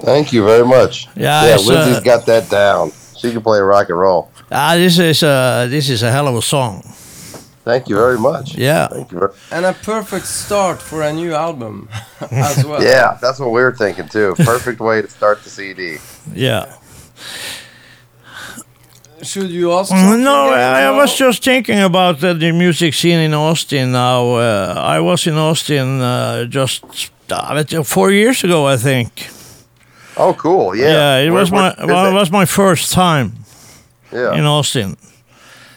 Thank 0.00 0.32
you 0.32 0.46
very 0.46 0.64
much. 0.64 1.08
Yeah, 1.14 1.44
yeah 1.44 1.54
it's, 1.56 1.66
Lindsay's 1.66 1.98
uh, 1.98 2.00
got 2.00 2.24
that 2.24 2.48
down. 2.48 2.90
She 3.18 3.30
can 3.30 3.42
play 3.42 3.60
rock 3.60 3.90
and 3.90 3.98
roll. 3.98 4.30
Ah, 4.50 4.76
this 4.76 4.98
is 4.98 5.22
a 5.22 5.66
this 5.68 5.90
is 5.90 6.02
a 6.02 6.10
hell 6.10 6.26
of 6.26 6.36
a 6.36 6.40
song. 6.40 6.80
Thank 7.64 7.90
you 7.90 7.96
very 7.96 8.18
much. 8.18 8.56
Yeah. 8.56 8.88
Thank 8.88 9.12
you. 9.12 9.18
Very- 9.18 9.32
And 9.50 9.66
a 9.66 9.74
perfect 9.74 10.24
start 10.24 10.80
for 10.80 11.02
a 11.02 11.12
new 11.12 11.34
album 11.34 11.90
as 12.30 12.64
well. 12.64 12.82
yeah, 12.82 13.18
that's 13.20 13.38
what 13.38 13.50
we 13.50 13.60
are 13.60 13.76
thinking 13.76 14.08
too. 14.08 14.34
Perfect 14.38 14.80
way 14.80 15.02
to 15.02 15.08
start 15.08 15.44
the 15.44 15.50
CD. 15.50 15.98
Yeah. 16.32 16.74
Should 19.22 19.50
you 19.50 19.72
ask? 19.72 19.92
Mm, 19.92 20.22
No. 20.22 20.50
I, 20.50 20.82
I 20.82 20.90
was 20.90 21.16
just 21.16 21.44
thinking 21.44 21.80
about 21.80 22.22
uh, 22.24 22.32
the 22.34 22.52
music 22.52 22.94
scene 22.94 23.18
in 23.20 23.34
Austin 23.34 23.92
now. 23.92 24.34
Uh, 24.36 24.74
I 24.76 25.00
was 25.00 25.26
in 25.26 25.34
Austin 25.38 26.00
uh, 26.00 26.44
just 26.44 26.84
uh, 27.30 27.82
four 27.84 28.10
years 28.10 28.44
ago, 28.44 28.66
I 28.66 28.76
think. 28.76 29.28
Oh, 30.16 30.34
cool. 30.34 30.74
Yeah. 30.76 30.86
yeah. 30.90 31.16
it 31.18 31.30
Where- 31.30 31.40
was 31.40 31.50
where 31.50 31.74
my 31.78 31.86
well, 31.86 32.06
it 32.06 32.10
it? 32.10 32.14
was 32.14 32.30
my 32.30 32.46
first 32.46 32.92
time 32.92 33.32
Yeah. 34.12 34.34
in 34.34 34.44
Austin. 34.44 34.96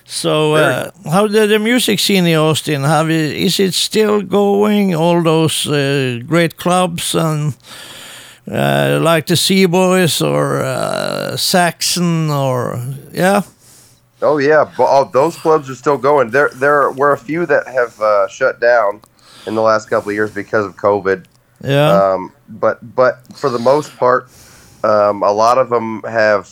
So, 0.07 0.53
uh, 0.55 0.91
how 1.11 1.27
the, 1.27 1.47
the 1.47 1.57
music 1.59 1.99
scene 1.99 2.27
in 2.27 2.35
Austin? 2.37 2.83
Have 2.83 3.09
it, 3.09 3.31
is 3.45 3.59
it 3.59 3.73
still 3.73 4.21
going? 4.21 4.93
All 4.95 5.23
those 5.23 5.67
uh, 5.67 6.19
great 6.27 6.57
clubs 6.57 7.15
and 7.15 7.53
uh, 8.51 8.99
like 9.01 9.27
the 9.27 9.35
C-Boys 9.35 10.21
or 10.21 10.61
uh, 10.61 11.35
Saxon 11.37 12.29
or 12.29 12.79
yeah, 13.11 13.41
Oh 14.21 14.37
yeah, 14.37 14.63
but 14.77 14.87
oh, 14.89 15.09
those 15.11 15.35
clubs 15.35 15.69
are 15.69 15.75
still 15.75 15.97
going. 15.97 16.29
There, 16.31 16.49
there 16.55 16.89
were 16.91 17.11
a 17.11 17.17
few 17.17 17.45
that 17.45 17.67
have 17.67 17.99
uh, 17.99 18.27
shut 18.27 18.59
down 18.59 19.01
in 19.45 19.55
the 19.55 19.61
last 19.61 19.89
couple 19.89 20.09
of 20.09 20.15
years 20.15 20.31
because 20.31 20.65
of 20.65 20.75
COVID. 20.77 21.25
yeah, 21.63 21.91
Um, 22.13 22.33
but 22.49 22.79
but 22.95 23.19
for 23.35 23.49
the 23.49 23.59
most 23.59 23.95
part, 23.97 24.29
um, 24.83 25.21
a 25.21 25.31
lot 25.31 25.57
of 25.57 25.69
them 25.69 26.01
have, 26.03 26.49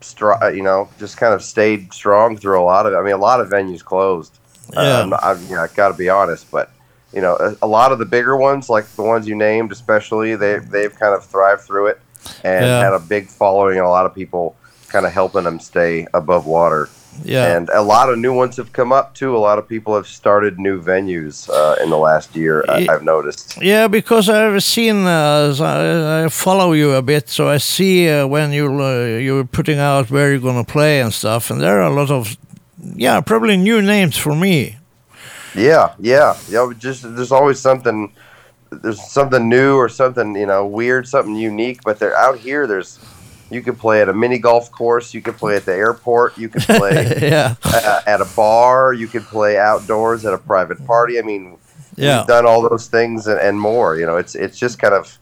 str- 0.00 0.32
uh, 0.32 0.48
you 0.48 0.62
know, 0.62 0.88
just 0.98 1.16
kind 1.16 1.32
of 1.32 1.42
stayed 1.42 1.92
strong 1.94 2.36
through 2.36 2.60
a 2.60 2.64
lot 2.64 2.86
of. 2.86 2.94
I 2.94 3.02
mean, 3.02 3.14
a 3.14 3.18
lot 3.18 3.40
of 3.40 3.48
venues 3.48 3.82
closed. 3.84 4.36
Yeah. 4.72 4.98
Um, 4.98 5.14
I've 5.22 5.42
you 5.48 5.54
know, 5.54 5.66
got 5.74 5.88
to 5.88 5.94
be 5.94 6.08
honest, 6.08 6.50
but 6.50 6.70
you 7.16 7.22
know, 7.22 7.34
a, 7.46 7.56
a 7.62 7.66
lot 7.78 7.90
of 7.92 7.98
the 7.98 8.04
bigger 8.16 8.36
ones, 8.36 8.68
like 8.68 8.86
the 8.94 9.02
ones 9.02 9.26
you 9.26 9.34
named, 9.34 9.72
especially, 9.72 10.36
they 10.36 10.58
they've 10.74 10.94
kind 11.02 11.14
of 11.16 11.24
thrived 11.24 11.62
through 11.62 11.86
it 11.92 11.98
and 12.44 12.64
Yeah. 12.66 12.80
had 12.84 12.92
a 12.92 13.00
big 13.00 13.24
following 13.40 13.76
and 13.78 13.86
a 13.86 13.94
lot 13.98 14.04
of 14.06 14.14
people 14.14 14.54
kind 14.94 15.04
of 15.06 15.12
helping 15.12 15.44
them 15.44 15.58
stay 15.58 16.06
above 16.14 16.44
water. 16.46 16.88
yeah. 17.24 17.56
And 17.56 17.70
a 17.70 17.80
lot 17.82 18.06
of 18.10 18.18
new 18.18 18.34
ones 18.42 18.56
have 18.58 18.70
come 18.72 18.92
up 18.92 19.14
too. 19.20 19.30
A 19.34 19.42
lot 19.48 19.58
of 19.58 19.64
people 19.66 19.92
have 19.98 20.06
started 20.06 20.58
new 20.58 20.76
venues 20.92 21.48
uh, 21.48 21.82
in 21.82 21.88
the 21.90 21.96
last 21.96 22.36
year. 22.36 22.62
I, 22.68 22.86
I've 22.92 23.02
noticed. 23.14 23.56
Yeah, 23.62 23.88
because 23.88 24.28
I've 24.28 24.62
seen, 24.62 24.96
uh, 25.06 25.54
I, 25.58 26.24
I 26.24 26.28
follow 26.28 26.72
you 26.74 26.92
a 26.92 27.02
bit, 27.02 27.28
so 27.30 27.48
I 27.48 27.58
see 27.58 27.94
uh, 28.10 28.26
when 28.34 28.52
you 28.52 28.66
uh, 28.66 29.18
you're 29.26 29.46
putting 29.58 29.78
out 29.78 30.10
where 30.10 30.28
you're 30.30 30.40
gonna 30.50 30.64
play 30.78 31.00
and 31.00 31.12
stuff, 31.12 31.50
and 31.50 31.58
there 31.62 31.76
are 31.80 31.88
a 31.92 31.94
lot 32.00 32.10
of, 32.10 32.36
yeah, 33.04 33.20
probably 33.22 33.56
new 33.56 33.80
names 33.80 34.16
for 34.18 34.34
me. 34.36 34.76
Yeah, 35.56 35.94
yeah, 35.98 36.36
yeah. 36.48 36.70
Just 36.78 37.02
there's 37.16 37.32
always 37.32 37.58
something. 37.58 38.12
There's 38.70 39.02
something 39.10 39.48
new 39.48 39.76
or 39.76 39.88
something 39.88 40.34
you 40.34 40.46
know 40.46 40.66
weird, 40.66 41.08
something 41.08 41.34
unique. 41.34 41.80
But 41.84 41.98
they're 41.98 42.16
out 42.16 42.38
here. 42.38 42.66
There's 42.66 42.98
You 43.50 43.62
could 43.62 43.78
play 43.78 44.02
at 44.02 44.08
a 44.08 44.12
mini 44.12 44.38
golf 44.38 44.70
course. 44.70 45.14
You 45.14 45.22
could 45.22 45.36
play 45.36 45.56
at 45.56 45.64
the 45.64 45.74
airport. 45.74 46.36
You 46.36 46.48
could 46.48 46.62
play 46.62 47.18
yeah, 47.22 47.54
uh, 47.64 48.02
at 48.06 48.20
a 48.20 48.28
bar. 48.36 48.92
You 48.92 49.06
could 49.06 49.24
play 49.24 49.58
outdoors 49.58 50.24
at 50.24 50.34
a 50.34 50.38
private 50.38 50.84
party. 50.86 51.18
I 51.18 51.22
mean, 51.22 51.56
yeah. 51.96 52.18
we've 52.18 52.26
done 52.26 52.46
all 52.46 52.68
those 52.68 52.88
things 52.88 53.26
and, 53.26 53.40
and 53.40 53.58
more. 53.58 53.96
You 53.96 54.06
know, 54.06 54.16
it's 54.16 54.34
it's 54.34 54.58
just 54.58 54.78
kind 54.78 54.94
of 54.94 55.18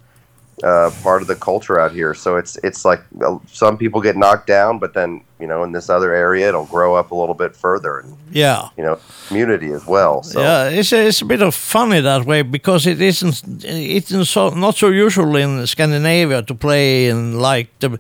uh, 0.62 0.90
part 1.02 1.22
of 1.22 1.28
the 1.28 1.34
culture 1.36 1.80
out 1.80 1.92
here. 1.92 2.14
So 2.14 2.36
it's 2.36 2.56
it's 2.62 2.84
like 2.84 3.00
uh, 3.24 3.38
some 3.52 3.76
people 3.78 4.00
get 4.00 4.16
knocked 4.16 4.46
down, 4.46 4.78
but 4.78 4.92
then 4.94 5.20
you 5.40 5.46
know 5.46 5.64
in 5.64 5.72
this 5.72 5.90
other 5.90 6.14
area 6.14 6.48
it'll 6.48 6.66
grow 6.66 6.94
up 6.94 7.10
a 7.10 7.14
little 7.14 7.34
bit 7.34 7.56
further, 7.56 7.98
and 7.98 8.16
Yeah. 8.32 8.68
you 8.76 8.84
know 8.84 8.98
community 9.28 9.72
as 9.72 9.84
well. 9.86 10.22
So 10.22 10.40
Yeah, 10.40 10.68
it's 10.80 10.92
a, 10.92 11.06
it's 11.08 11.22
a 11.22 11.24
bit 11.24 11.42
of 11.42 11.54
funny 11.54 12.00
that 12.00 12.24
way 12.26 12.42
because 12.42 12.86
it 12.86 13.00
isn't 13.00 13.64
it's 13.64 14.28
so 14.30 14.50
not 14.50 14.76
so 14.76 14.88
usual 14.88 15.36
in 15.36 15.66
Scandinavia 15.66 16.42
to 16.42 16.54
play 16.54 17.08
in 17.08 17.38
like 17.38 17.68
the 17.80 17.98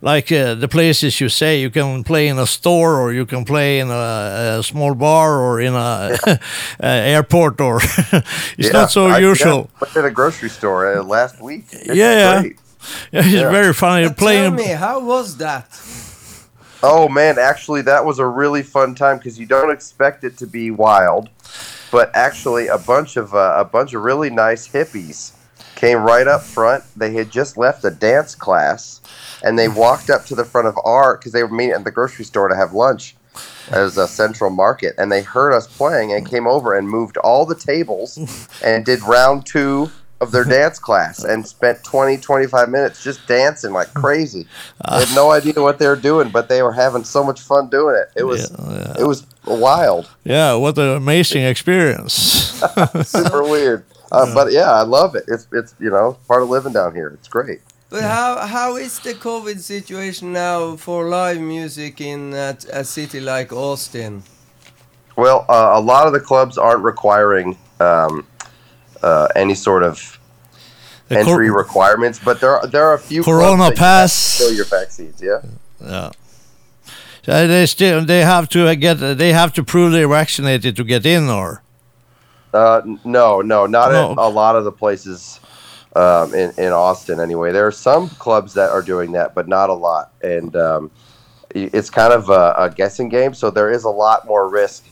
like 0.00 0.32
uh, 0.32 0.54
the 0.60 0.68
places 0.68 1.20
you 1.20 1.28
say 1.28 1.60
you 1.60 1.70
can 1.70 2.02
play 2.04 2.28
in 2.28 2.38
a 2.38 2.46
store 2.46 3.00
or 3.00 3.12
you 3.12 3.26
can 3.26 3.44
play 3.44 3.78
in 3.80 3.88
a, 3.90 4.58
a 4.58 4.62
small 4.62 4.94
bar 4.94 5.38
or 5.40 5.60
in 5.60 5.74
a 5.74 6.16
uh, 6.26 6.36
airport 6.80 7.60
or 7.60 7.76
it's 8.58 8.68
Yeah, 8.68 8.72
not 8.72 8.90
so 8.90 9.06
I- 9.06 9.18
usual. 9.30 9.68
Yeah, 9.82 9.88
I 9.96 9.98
at 9.98 10.04
a 10.04 10.10
grocery 10.10 10.48
store 10.50 10.98
uh, 10.98 11.02
last 11.04 11.40
week. 11.40 11.64
It's 11.92 11.98
Yeah, 11.98 12.12
yeah. 12.34 12.40
great. 12.40 12.56
Yeah, 13.12 13.20
it's 13.20 13.28
Yeah. 13.28 13.50
very 13.50 13.72
funny 13.72 14.04
Tell 14.06 14.14
playing. 14.14 14.56
me, 14.56 14.64
how 14.66 14.98
was 15.00 15.36
that? 15.36 15.68
Oh 16.82 17.08
man, 17.08 17.38
actually, 17.38 17.82
that 17.82 18.04
was 18.04 18.18
a 18.18 18.26
really 18.26 18.62
fun 18.64 18.94
time 18.96 19.18
because 19.18 19.38
you 19.38 19.46
don't 19.46 19.70
expect 19.70 20.24
it 20.24 20.36
to 20.38 20.46
be 20.48 20.72
wild, 20.72 21.28
but 21.92 22.10
actually, 22.14 22.66
a 22.66 22.78
bunch 22.78 23.16
of 23.16 23.34
uh, 23.34 23.54
a 23.56 23.64
bunch 23.64 23.94
of 23.94 24.02
really 24.02 24.30
nice 24.30 24.66
hippies 24.66 25.32
came 25.76 25.98
right 25.98 26.26
up 26.26 26.42
front. 26.42 26.82
They 26.96 27.12
had 27.12 27.30
just 27.30 27.56
left 27.56 27.84
a 27.84 27.90
dance 27.90 28.34
class, 28.34 29.00
and 29.44 29.56
they 29.56 29.68
walked 29.68 30.10
up 30.10 30.24
to 30.26 30.34
the 30.34 30.44
front 30.44 30.66
of 30.66 30.76
our 30.84 31.16
because 31.16 31.30
they 31.30 31.44
were 31.44 31.54
meeting 31.54 31.74
at 31.74 31.84
the 31.84 31.92
grocery 31.92 32.24
store 32.24 32.48
to 32.48 32.56
have 32.56 32.72
lunch 32.72 33.14
as 33.70 33.96
a 33.96 34.08
central 34.08 34.50
market, 34.50 34.94
and 34.98 35.10
they 35.12 35.22
heard 35.22 35.52
us 35.54 35.68
playing 35.68 36.12
and 36.12 36.28
came 36.28 36.48
over 36.48 36.76
and 36.76 36.88
moved 36.88 37.16
all 37.18 37.46
the 37.46 37.54
tables 37.54 38.18
and 38.64 38.84
did 38.84 39.00
round 39.02 39.46
two 39.46 39.88
of 40.22 40.30
their 40.30 40.44
dance 40.44 40.78
class 40.78 41.24
and 41.24 41.44
spent 41.44 41.82
20 41.82 42.16
25 42.16 42.68
minutes 42.68 43.02
just 43.02 43.26
dancing 43.26 43.72
like 43.72 43.92
crazy. 43.92 44.46
They 44.88 45.04
had 45.04 45.14
no 45.14 45.32
idea 45.32 45.54
what 45.56 45.78
they 45.78 45.88
were 45.88 46.02
doing 46.10 46.30
but 46.30 46.48
they 46.48 46.62
were 46.62 46.72
having 46.72 47.04
so 47.04 47.24
much 47.24 47.40
fun 47.40 47.68
doing 47.68 47.96
it. 47.96 48.08
It 48.14 48.24
was 48.24 48.50
it 48.98 49.06
was 49.06 49.26
wild. 49.44 50.08
Yeah, 50.24 50.54
what 50.54 50.78
an 50.78 50.90
amazing 50.96 51.42
experience. 51.42 52.12
super 53.02 53.42
weird. 53.42 53.84
Uh, 54.12 54.32
but 54.34 54.52
yeah 54.52 54.70
i 54.70 54.82
love 54.82 55.16
it. 55.16 55.24
It's 55.26 55.46
it's 55.52 55.74
you 55.80 55.90
know 55.90 56.16
part 56.28 56.42
of 56.42 56.48
living 56.48 56.72
down 56.72 56.94
here. 56.94 57.08
It's 57.08 57.28
great. 57.28 57.60
But 57.90 58.02
how 58.02 58.46
how 58.46 58.76
is 58.76 59.00
the 59.00 59.14
COVID 59.14 59.58
situation 59.58 60.32
now 60.32 60.76
for 60.76 61.08
live 61.08 61.40
music 61.40 62.00
in 62.00 62.32
a, 62.32 62.56
a 62.72 62.84
city 62.84 63.20
like 63.20 63.52
Austin? 63.52 64.22
well 65.16 65.44
uh, 65.48 65.72
a 65.74 65.80
lot 65.80 66.06
of 66.06 66.12
the 66.14 66.20
clubs 66.20 66.56
aren't 66.56 66.82
requiring 66.82 67.58
um, 67.80 68.26
uh, 69.02 69.28
any 69.36 69.54
sort 69.54 69.82
of 69.82 70.18
The 71.08 71.18
entry 71.20 71.48
cor- 71.48 71.58
requirements 71.58 72.18
but 72.24 72.40
there 72.40 72.54
are 72.56 72.66
there 72.66 72.84
are 72.88 72.94
a 72.94 72.98
few 73.10 73.22
Corona 73.22 73.64
that 73.64 73.70
you 73.70 73.76
pass. 73.76 74.12
show 74.38 74.48
your 74.48 74.66
vaccines 74.66 75.20
yeah 75.22 75.40
Yeah. 75.80 76.10
So 77.24 77.46
they 77.46 77.66
still 77.66 78.04
they 78.04 78.22
have 78.24 78.48
to 78.50 78.74
get 78.76 78.94
they 79.22 79.32
have 79.32 79.52
to 79.54 79.62
prove 79.64 79.92
they're 79.92 80.08
vaccinated 80.08 80.74
to 80.76 80.84
get 80.84 81.04
in 81.06 81.28
or 81.28 81.62
Uh, 82.54 82.82
no, 83.04 83.40
no, 83.40 83.64
not 83.66 83.92
No. 83.92 84.10
at 84.12 84.18
a 84.18 84.28
lot 84.28 84.56
of 84.56 84.64
the 84.64 84.72
places 84.72 85.40
um, 85.96 86.34
in 86.34 86.48
in 86.58 86.70
Austin. 86.72 87.18
Anyway, 87.20 87.50
there 87.52 87.66
are 87.66 87.72
some 87.88 88.08
clubs 88.18 88.52
that 88.54 88.70
are 88.70 88.82
doing 88.82 89.12
that, 89.12 89.34
but 89.34 89.46
not 89.48 89.70
a 89.70 89.78
lot, 89.88 90.10
and 90.22 90.54
um, 90.56 90.90
it's 91.54 91.90
kind 91.90 92.12
of 92.12 92.28
a, 92.28 92.44
a 92.64 92.68
guessing 92.70 93.08
game. 93.08 93.32
So 93.34 93.50
there 93.50 93.70
is 93.76 93.84
a 93.84 93.90
lot 94.04 94.26
more 94.26 94.48
risk 94.48 94.84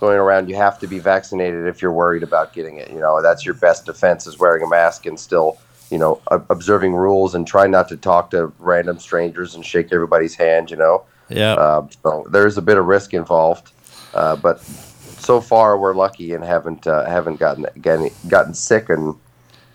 going 0.00 0.18
around. 0.18 0.48
You 0.48 0.56
have 0.56 0.78
to 0.80 0.86
be 0.86 0.98
vaccinated 0.98 1.66
if 1.66 1.82
you're 1.82 1.92
worried 1.92 2.22
about 2.22 2.52
getting 2.52 2.76
it. 2.76 2.90
You 2.90 3.00
know, 3.00 3.22
that's 3.22 3.44
your 3.44 3.54
best 3.54 3.86
defense 3.86 4.26
is 4.26 4.38
wearing 4.38 4.62
a 4.62 4.68
mask 4.68 5.06
and 5.06 5.18
still, 5.18 5.58
you 5.90 5.98
know, 5.98 6.20
observing 6.30 6.94
rules 6.94 7.34
and 7.34 7.46
trying 7.46 7.70
not 7.70 7.88
to 7.88 7.96
talk 7.96 8.30
to 8.30 8.52
random 8.58 8.98
strangers 8.98 9.54
and 9.54 9.64
shake 9.64 9.92
everybody's 9.92 10.34
hand. 10.34 10.70
You 10.70 10.76
know. 10.76 11.04
yeah. 11.28 11.54
Uh, 11.54 11.88
so 12.02 12.26
there's 12.30 12.58
a 12.58 12.62
bit 12.62 12.78
of 12.78 12.86
risk 12.86 13.14
involved, 13.14 13.72
uh, 14.14 14.36
but 14.36 14.60
so 14.60 15.40
far 15.40 15.78
we're 15.78 15.94
lucky 15.94 16.32
and 16.34 16.44
haven't 16.44 16.86
uh, 16.86 17.04
haven't 17.06 17.38
gotten 17.38 17.66
gotten 17.80 18.10
gotten 18.28 18.54
sick, 18.54 18.88
and 18.88 19.14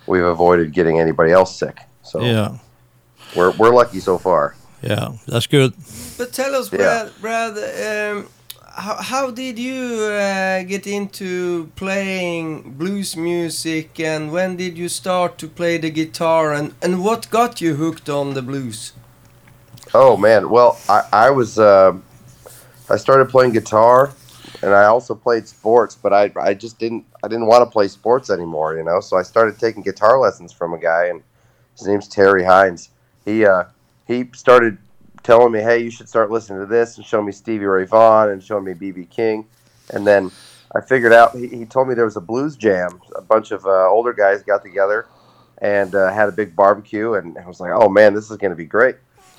we've 0.08 0.24
avoided 0.24 0.74
getting 0.74 1.00
anybody 1.00 1.32
else 1.32 1.58
sick. 1.58 1.80
So 2.04 2.22
yeah. 2.22 2.58
we're 3.36 3.52
we're 3.52 3.74
lucky 3.74 4.00
so 4.00 4.18
far. 4.18 4.56
Yeah. 4.82 5.14
That's 5.28 5.48
good. 5.48 5.74
But 6.18 6.34
tell 6.34 6.56
us, 6.56 6.72
Yeah. 6.72 7.10
Brad, 7.22 7.56
Brad 7.56 8.12
um, 8.18 8.28
how, 8.76 8.96
how 9.02 9.32
did 9.32 9.60
you 9.60 10.04
uh, 10.04 10.64
get 10.64 10.88
into 10.88 11.72
playing 11.76 12.74
blues 12.74 13.16
music 13.16 14.00
and 14.00 14.32
when 14.32 14.56
did 14.58 14.78
you 14.78 14.90
start 14.90 15.38
to 15.38 15.48
play 15.48 15.78
the 15.78 15.92
guitar 15.92 16.54
and, 16.54 16.74
and 16.82 17.04
what 17.04 17.30
got 17.30 17.62
you 17.62 17.76
hooked 17.76 18.10
on 18.10 18.34
the 18.34 18.42
blues? 18.42 18.94
Oh 19.94 20.18
man, 20.18 20.50
well 20.50 20.80
I 20.90 21.08
I 21.14 21.30
was 21.30 21.60
uh, 21.60 21.96
I 22.90 22.98
started 22.98 23.30
playing 23.30 23.54
guitar, 23.54 24.12
and 24.64 24.74
I 24.74 24.86
also 24.86 25.14
played 25.14 25.48
sports, 25.48 25.96
but 25.96 26.12
I 26.14 26.32
I 26.36 26.56
just 26.56 26.80
didn't 26.80 27.06
I 27.24 27.28
didn't 27.28 27.46
want 27.46 27.62
to 27.62 27.72
play 27.72 27.88
sports 27.88 28.32
anymore, 28.32 28.76
you 28.76 28.84
know. 28.84 29.00
So 29.02 29.18
I 29.18 29.22
started 29.22 29.60
taking 29.60 29.84
guitar 29.84 30.18
lessons 30.20 30.52
from 30.52 30.74
a 30.74 30.80
guy, 30.80 31.06
and 31.06 31.22
his 31.78 31.88
name's 31.88 32.08
Terry 32.08 32.44
Hines. 32.44 32.90
He 33.24 33.46
uh 33.46 33.66
he 34.08 34.30
started 34.34 34.80
telling 35.24 35.52
me, 35.52 35.60
hey, 35.60 35.80
you 35.80 35.90
should 35.90 36.10
start 36.10 36.32
listening 36.32 36.60
to 36.60 36.66
this, 36.66 36.98
and 36.98 37.06
show 37.06 37.22
me 37.22 37.32
Stevie 37.32 37.66
Ray 37.66 37.86
Vaughan, 37.86 38.30
and 38.30 38.44
show 38.44 38.60
me 38.60 38.74
BB 38.74 39.10
King, 39.10 39.46
and 39.92 40.06
then 40.06 40.32
I 40.76 40.82
figured 40.82 41.14
out 41.14 41.36
he, 41.36 41.48
he 41.48 41.66
told 41.66 41.88
me 41.88 41.96
there 41.96 42.06
was 42.06 42.18
a 42.18 42.22
blues 42.22 42.56
jam. 42.56 43.00
A 43.16 43.22
bunch 43.22 43.52
of 43.52 43.66
uh, 43.66 43.88
older 43.90 44.14
guys 44.14 44.44
got 44.44 44.64
together 44.64 45.08
and 45.60 45.94
uh, 45.96 46.12
had 46.12 46.30
a 46.30 46.32
big 46.32 46.56
barbecue, 46.56 47.14
and 47.14 47.38
I 47.38 47.48
was 47.48 47.60
like, 47.60 47.72
oh 47.74 47.90
man, 47.90 48.14
this 48.14 48.30
is 48.30 48.38
going 48.38 48.52
to 48.52 48.56
be 48.58 48.66
great 48.66 48.96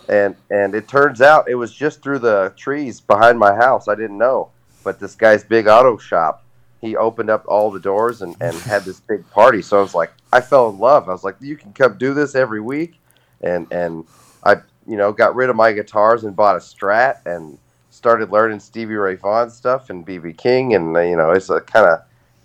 and 0.08 0.36
and 0.50 0.74
it 0.74 0.88
turns 0.88 1.20
out 1.20 1.48
it 1.48 1.54
was 1.54 1.72
just 1.72 2.02
through 2.02 2.18
the 2.18 2.52
trees 2.56 3.00
behind 3.00 3.38
my 3.38 3.54
house. 3.54 3.88
I 3.88 3.94
didn't 3.94 4.18
know, 4.18 4.50
but 4.82 5.00
this 5.00 5.14
guy's 5.14 5.44
big 5.44 5.66
auto 5.66 5.96
shop, 5.96 6.44
he 6.80 6.96
opened 6.96 7.30
up 7.30 7.44
all 7.46 7.70
the 7.70 7.80
doors 7.80 8.22
and 8.22 8.36
and 8.40 8.56
had 8.56 8.84
this 8.84 9.00
big 9.00 9.28
party. 9.30 9.62
So 9.62 9.78
I 9.78 9.82
was 9.82 9.94
like, 9.94 10.12
I 10.32 10.40
fell 10.40 10.68
in 10.70 10.78
love. 10.78 11.08
I 11.08 11.12
was 11.12 11.24
like, 11.24 11.36
you 11.40 11.56
can 11.56 11.72
come 11.72 11.96
do 11.98 12.14
this 12.14 12.34
every 12.34 12.60
week, 12.60 13.00
and 13.40 13.66
and 13.72 14.04
I 14.44 14.56
you 14.86 14.96
know 14.96 15.12
got 15.12 15.34
rid 15.34 15.50
of 15.50 15.56
my 15.56 15.72
guitars 15.72 16.24
and 16.24 16.34
bought 16.36 16.56
a 16.56 16.60
Strat 16.60 17.24
and 17.26 17.58
started 17.90 18.30
learning 18.30 18.60
Stevie 18.60 18.94
Ray 18.96 19.14
Vaughan 19.16 19.50
stuff 19.50 19.90
and 19.90 20.06
BB 20.06 20.36
King, 20.36 20.74
and 20.74 20.96
uh, 20.96 21.00
you 21.00 21.16
know 21.16 21.30
it's 21.30 21.50
a 21.50 21.60
kind 21.60 21.86
of 21.86 22.00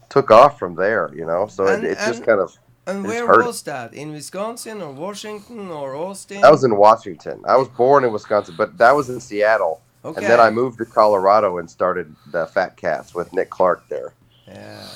took 0.09 0.31
off 0.31 0.57
from 0.59 0.75
there. 0.75 1.11
You 1.13 1.25
know, 1.25 1.47
so 1.47 1.67
And- 1.67 1.83
it, 1.83 1.91
it 1.91 1.97
just 1.97 2.23
kind 2.23 2.39
of 2.39 2.55
And 2.87 3.03
where 3.05 3.27
was 3.27 3.61
that? 3.63 3.93
In 3.93 4.11
Wisconsin 4.11 4.81
or 4.81 4.91
Washington 4.91 5.69
or 5.69 5.95
Austin? 5.95 6.43
I 6.43 6.49
was 6.49 6.63
in 6.63 6.75
Washington. 6.75 7.41
I 7.47 7.55
was 7.57 7.67
born 7.67 8.03
in 8.03 8.11
Wisconsin, 8.11 8.55
but 8.57 8.77
that 8.79 8.95
was 8.95 9.09
in 9.09 9.19
Seattle. 9.19 9.81
okay. 10.03 10.17
And 10.21 10.25
then 10.25 10.39
I 10.39 10.49
moved 10.49 10.77
to 10.79 10.85
Colorado 10.85 11.57
and 11.59 11.69
started 11.69 12.15
the 12.31 12.47
Fat 12.47 12.77
Cats 12.77 13.13
with 13.13 13.31
Nick 13.33 13.49
Clark 13.51 13.87
there. 13.89 14.13
Yeah. 14.47 14.87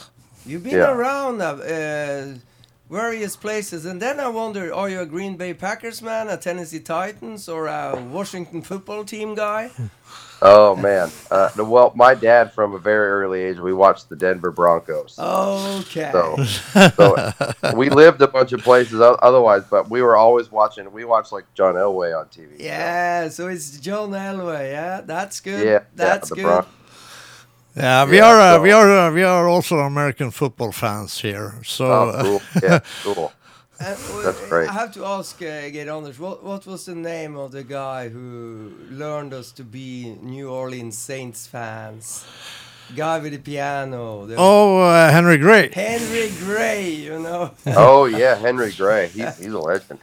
You've 0.45 0.63
been 0.63 0.73
Yeah. 0.77 0.91
around 0.91 1.41
uh, 1.41 1.45
uh, 1.53 2.33
various 2.93 3.35
places, 3.35 3.85
and 3.85 4.01
then 4.01 4.19
I 4.19 4.29
wonder: 4.29 4.73
Are 4.73 4.89
you 4.89 5.01
a 5.01 5.05
Green 5.05 5.35
Bay 5.35 5.53
Packers 5.53 6.01
man, 6.01 6.29
a 6.29 6.37
Tennessee 6.37 6.79
Titans, 6.79 7.49
or 7.49 7.67
a 7.67 7.99
Washington 8.11 8.61
football 8.61 9.03
team 9.03 9.35
guy? 9.35 9.71
Oh 10.45 10.75
man. 10.75 11.09
Uh, 11.31 11.49
well, 11.57 11.93
my 11.95 12.13
dad 12.13 12.51
from 12.51 12.73
a 12.73 12.77
very 12.77 13.07
early 13.07 13.41
age, 13.41 13.59
we 13.59 13.73
watched 13.73 14.09
the 14.09 14.15
Denver 14.17 14.51
Broncos. 14.51 15.17
Okay. 15.17 16.09
So, 16.11 16.35
so 16.97 17.15
we 17.77 17.89
lived 17.89 18.21
a 18.21 18.27
bunch 18.27 18.51
of 18.51 18.59
places 18.59 18.99
otherwise, 18.99 19.63
but 19.71 19.89
we 19.89 20.01
were 20.01 20.17
always 20.17 20.51
watching. 20.51 20.91
We 20.91 21.05
watched 21.05 21.31
like 21.31 21.45
John 21.53 21.75
Elway 21.75 22.19
on 22.19 22.25
TV. 22.25 22.59
yeah, 22.59 23.29
so 23.29 23.47
it's 23.47 23.79
John 23.79 24.11
Elway. 24.11 24.71
Yeah, 24.73 24.99
that's 24.99 25.39
good. 25.39 25.65
Yeah, 25.65 25.83
that's 25.95 26.29
yeah, 26.31 26.35
good. 26.35 26.43
Bron- 26.43 26.65
Yeah, 27.75 28.05
we 28.05 28.17
Yeah, 28.17 28.27
are 28.29 28.39
uh, 28.39 28.55
so- 28.57 28.61
we 28.61 28.71
are 28.71 28.89
uh, 29.07 29.11
we 29.13 29.23
are 29.23 29.47
also 29.47 29.79
American 29.79 30.31
football 30.31 30.71
fans 30.71 31.19
here. 31.21 31.53
So 31.63 31.85
Oh, 31.85 32.09
uh, 32.09 32.23
cool. 32.23 32.41
Yeah, 32.63 32.79
cool. 33.03 33.31
Uh, 33.79 33.95
That's 34.23 34.47
great. 34.49 34.69
I 34.69 34.73
have 34.73 34.93
to 34.93 35.03
ask, 35.05 35.41
uh, 35.41 35.69
get 35.69 35.87
Anders, 35.87 36.17
what 36.19 36.43
what 36.43 36.65
was 36.65 36.85
the 36.85 36.95
name 36.95 37.35
of 37.35 37.51
the 37.51 37.63
guy 37.63 38.09
who 38.09 38.71
learned 38.91 39.33
us 39.33 39.51
to 39.53 39.63
be 39.63 40.15
New 40.21 40.49
Orleans 40.49 40.97
Saints 40.97 41.47
fans? 41.47 42.23
Guy 42.95 43.19
with 43.19 43.31
the 43.31 43.39
piano. 43.39 44.25
The 44.27 44.35
oh, 44.37 44.79
uh, 44.81 45.09
Henry 45.11 45.37
Gray. 45.37 45.69
Henry 45.73 46.29
Gray, 46.39 46.91
you 46.91 47.17
know. 47.19 47.51
Oh 47.65 48.05
yeah, 48.05 48.35
Henry 48.45 48.71
Gray. 48.71 49.07
He's 49.07 49.37
he's 49.37 49.53
a 49.53 49.59
legend. 49.59 49.99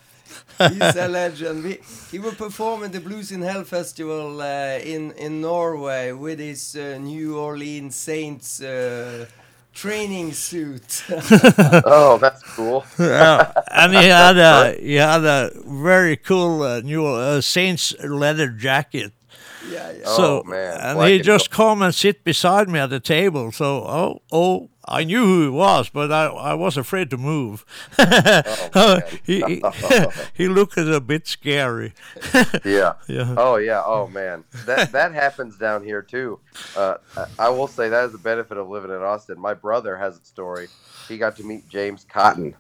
He's 0.67 0.95
a 0.97 1.09
legend. 1.09 1.65
We, 1.65 1.79
he 2.11 2.19
will 2.19 2.35
perform 2.35 2.85
at 2.85 2.93
the 2.93 3.01
Blues 3.01 3.31
in 3.33 3.43
Hell 3.43 3.65
festival 3.65 4.41
uh, 4.41 4.79
in 4.83 5.13
in 5.13 5.41
Norway 5.41 6.13
with 6.13 6.39
his 6.39 6.77
uh, 6.77 6.99
New 6.99 7.39
Orleans 7.39 7.97
Saints 7.97 8.61
uh, 8.63 9.27
training 9.73 10.33
suit. 10.35 11.05
Oh, 11.85 12.19
that's 12.19 12.43
cool. 12.43 12.85
yeah, 12.99 13.53
and 13.73 13.93
he 13.95 14.05
had 14.09 14.39
a 14.39 14.75
he 14.81 14.95
had 14.95 15.25
a 15.25 15.51
very 15.67 16.17
cool 16.17 16.63
uh, 16.63 16.81
new 16.81 17.07
uh, 17.07 17.41
Saints 17.41 17.95
leather 18.03 18.49
jacket. 18.49 19.13
yeah, 19.61 19.91
yeah. 19.93 20.05
So 20.05 20.43
Oh, 20.45 20.45
man, 20.45 20.81
and 20.81 20.99
black 20.99 21.09
he 21.09 21.21
and 21.21 21.25
just 21.25 21.51
come 21.51 21.83
and 21.83 21.95
sit 21.95 22.25
beside 22.25 22.69
me 22.69 22.79
at 22.81 22.91
the 22.91 23.01
table. 23.01 23.53
So 23.53 23.85
oh 23.87 24.23
oh, 24.33 24.70
I 24.91 25.05
knew 25.05 25.25
who 25.25 25.43
he 25.45 25.49
was, 25.49 25.89
but 25.89 26.11
I 26.11 26.27
I 26.27 26.55
was 26.55 26.77
afraid 26.77 27.11
to 27.11 27.17
move. 27.17 27.65
Oh, 27.99 29.01
he 29.25 29.41
he, 29.47 29.63
he 30.35 30.49
looked 30.49 30.77
a 30.77 31.01
bit 31.01 31.27
scary. 31.27 31.93
Yeah. 32.65 32.95
Yeah. 33.09 33.35
Oh 33.39 33.57
yeah. 33.57 33.83
Oh 33.85 34.09
man, 34.09 34.45
that 34.67 34.93
that 34.93 35.13
happens 35.15 35.57
down 35.57 35.85
here 35.85 36.03
too. 36.03 36.39
Uh, 36.77 36.97
I- 37.39 37.49
will 37.49 37.67
say 37.69 37.89
that 37.89 38.05
is 38.07 38.13
the 38.13 38.19
benefit 38.19 38.57
of 38.59 38.69
living 38.69 38.91
in 38.91 38.97
Austin. 39.03 39.39
My 39.41 39.55
brother 39.55 39.97
has 39.97 40.19
a 40.19 40.25
story. 40.25 40.69
He 41.09 41.17
got 41.19 41.37
to 41.37 41.45
meet 41.45 41.69
James 41.69 42.05
Cotton. 42.09 42.55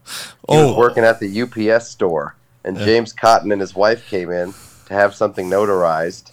He 0.48 0.56
was 0.56 0.70
Oh. 0.70 0.78
working 0.78 1.04
at 1.04 1.20
the 1.20 1.42
UPS 1.42 1.88
store, 1.88 2.36
and 2.64 2.76
James 2.78 3.12
Cotton 3.12 3.52
and 3.52 3.60
his 3.60 3.74
wife 3.74 4.06
came 4.08 4.30
in 4.30 4.52
to 4.86 4.94
have 4.94 5.14
something 5.14 5.48
notarized. 5.50 6.30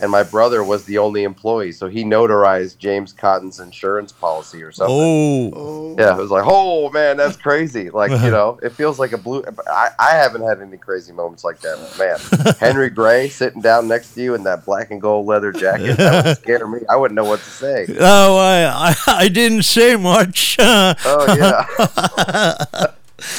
And 0.00 0.10
my 0.10 0.22
brother 0.22 0.64
was 0.64 0.84
the 0.84 0.98
only 0.98 1.24
employee, 1.24 1.72
so 1.72 1.88
he 1.88 2.04
notarized 2.04 2.78
James 2.78 3.12
Cotton's 3.12 3.60
insurance 3.60 4.12
policy 4.12 4.62
or 4.62 4.72
something. 4.72 4.96
Oh, 4.96 5.50
oh. 5.54 5.96
Yeah, 5.98 6.16
it 6.16 6.20
was 6.20 6.30
like, 6.30 6.44
oh 6.46 6.90
man, 6.90 7.16
that's 7.16 7.36
crazy. 7.46 7.90
Like, 7.90 8.10
you 8.10 8.30
know, 8.30 8.58
it 8.62 8.70
feels 8.70 8.98
like 8.98 9.12
a 9.12 9.18
blue. 9.18 9.44
I, 9.70 9.90
I 9.98 10.10
haven't 10.12 10.42
had 10.42 10.60
any 10.60 10.76
crazy 10.78 11.12
moments 11.12 11.44
like 11.44 11.60
that, 11.60 11.78
man. 11.98 12.54
Henry 12.58 12.88
Gray 12.90 13.28
sitting 13.28 13.60
down 13.60 13.88
next 13.88 14.14
to 14.14 14.22
you 14.22 14.34
in 14.34 14.42
that 14.44 14.64
black 14.64 14.90
and 14.90 15.00
gold 15.00 15.26
leather 15.26 15.52
jacket, 15.52 15.96
that 15.98 16.24
would 16.24 16.36
scare 16.42 16.66
me. 16.66 16.80
I 16.88 16.96
wouldn't 16.96 17.16
know 17.16 17.24
what 17.24 17.40
to 17.40 17.50
say. 17.50 17.86
oh, 17.98 18.36
I, 18.38 18.94
I 19.06 19.24
I 19.24 19.28
didn't 19.28 19.64
say 19.64 19.96
much. 19.96 20.56
Oh, 20.58 20.94
yeah. 21.38 22.86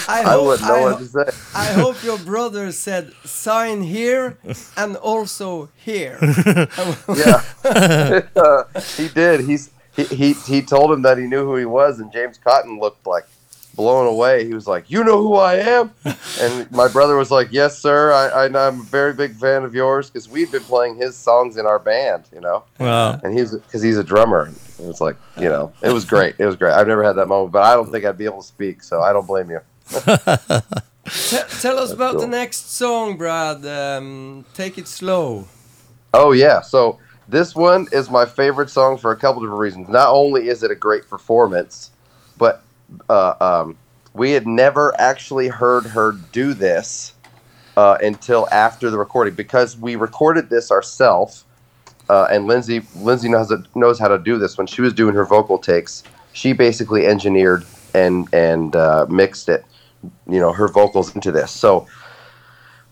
I, 0.07 0.21
I 0.21 0.23
hope, 0.23 0.45
wouldn't 0.45 0.67
know 0.67 0.75
I, 0.75 0.81
what 0.81 0.99
to 0.99 1.05
say. 1.05 1.25
I 1.55 1.65
hope 1.73 2.03
your 2.03 2.17
brother 2.17 2.71
said 2.71 3.13
sign 3.23 3.83
here 3.83 4.37
and 4.77 4.95
also 4.97 5.69
here. 5.75 6.19
Yeah. 7.09 7.43
Uh, 8.35 8.63
he 8.97 9.07
did. 9.09 9.41
He's 9.41 9.69
he, 9.95 10.03
he 10.05 10.33
he 10.33 10.61
told 10.61 10.91
him 10.91 11.01
that 11.01 11.17
he 11.17 11.25
knew 11.25 11.45
who 11.45 11.55
he 11.55 11.65
was, 11.65 11.99
and 11.99 12.11
James 12.11 12.37
Cotton 12.37 12.79
looked 12.79 13.05
like 13.05 13.25
blown 13.75 14.07
away. 14.07 14.45
He 14.45 14.53
was 14.53 14.67
like, 14.67 14.89
"You 14.89 15.03
know 15.03 15.21
who 15.21 15.35
I 15.35 15.55
am?" 15.55 15.91
And 16.39 16.71
my 16.71 16.87
brother 16.87 17.15
was 17.15 17.31
like, 17.31 17.49
"Yes, 17.51 17.77
sir. 17.77 18.11
I, 18.11 18.27
I 18.27 18.45
I'm 18.45 18.81
a 18.81 18.83
very 18.83 19.13
big 19.13 19.35
fan 19.35 19.63
of 19.63 19.73
yours 19.73 20.09
because 20.09 20.29
we've 20.29 20.51
been 20.51 20.63
playing 20.63 20.95
his 20.95 21.15
songs 21.15 21.57
in 21.57 21.65
our 21.65 21.79
band, 21.79 22.25
you 22.33 22.41
know." 22.41 22.63
well, 22.79 23.19
And 23.23 23.37
he's 23.37 23.51
because 23.55 23.81
he's 23.81 23.97
a 23.97 24.03
drummer. 24.03 24.51
It 24.79 24.85
was 24.85 25.01
like 25.01 25.17
you 25.37 25.49
know, 25.49 25.73
it 25.81 25.91
was 25.91 26.05
great. 26.05 26.35
It 26.39 26.45
was 26.45 26.55
great. 26.55 26.73
I've 26.73 26.87
never 26.87 27.03
had 27.03 27.13
that 27.13 27.27
moment, 27.27 27.51
but 27.51 27.63
I 27.63 27.75
don't 27.75 27.91
think 27.91 28.05
I'd 28.05 28.17
be 28.17 28.25
able 28.25 28.41
to 28.41 28.47
speak, 28.47 28.83
so 28.83 29.01
I 29.01 29.13
don't 29.13 29.27
blame 29.27 29.49
you. 29.49 29.59
Te- 29.91 31.59
tell 31.59 31.77
us 31.79 31.91
about 31.91 32.19
the 32.19 32.27
next 32.27 32.73
song, 32.73 33.17
Brad. 33.17 33.65
Um, 33.65 34.45
Take 34.53 34.77
it 34.77 34.87
slow. 34.87 35.47
Oh 36.13 36.31
yeah. 36.31 36.61
So 36.61 36.99
this 37.27 37.55
one 37.55 37.87
is 37.91 38.09
my 38.09 38.25
favorite 38.25 38.69
song 38.69 38.97
for 38.97 39.11
a 39.11 39.15
couple 39.15 39.41
different 39.41 39.59
reasons. 39.59 39.89
Not 39.89 40.09
only 40.09 40.47
is 40.47 40.63
it 40.63 40.71
a 40.71 40.75
great 40.75 41.07
performance, 41.09 41.91
but 42.37 42.63
uh, 43.09 43.35
um, 43.39 43.77
we 44.13 44.31
had 44.31 44.45
never 44.45 44.99
actually 44.99 45.47
heard 45.47 45.85
her 45.85 46.13
do 46.31 46.53
this 46.53 47.13
uh, 47.77 47.97
until 48.01 48.47
after 48.51 48.89
the 48.89 48.97
recording 48.97 49.33
because 49.33 49.77
we 49.77 49.95
recorded 49.95 50.49
this 50.49 50.71
ourselves. 50.71 51.45
Uh, 52.09 52.27
and 52.29 52.45
Lindsay 52.47 52.81
Lindsay 52.97 53.29
knows 53.29 53.53
knows 53.75 53.97
how 53.97 54.09
to 54.09 54.17
do 54.17 54.37
this. 54.37 54.57
When 54.57 54.67
she 54.67 54.81
was 54.81 54.93
doing 54.93 55.15
her 55.15 55.23
vocal 55.25 55.57
takes, 55.57 56.03
she 56.33 56.51
basically 56.51 57.05
engineered 57.05 57.63
and 57.93 58.27
and 58.33 58.75
uh, 58.75 59.05
mixed 59.09 59.47
it, 59.47 59.63
you 60.27 60.39
know, 60.39 60.51
her 60.51 60.67
vocals 60.67 61.13
into 61.15 61.31
this. 61.31 61.51
So 61.51 61.87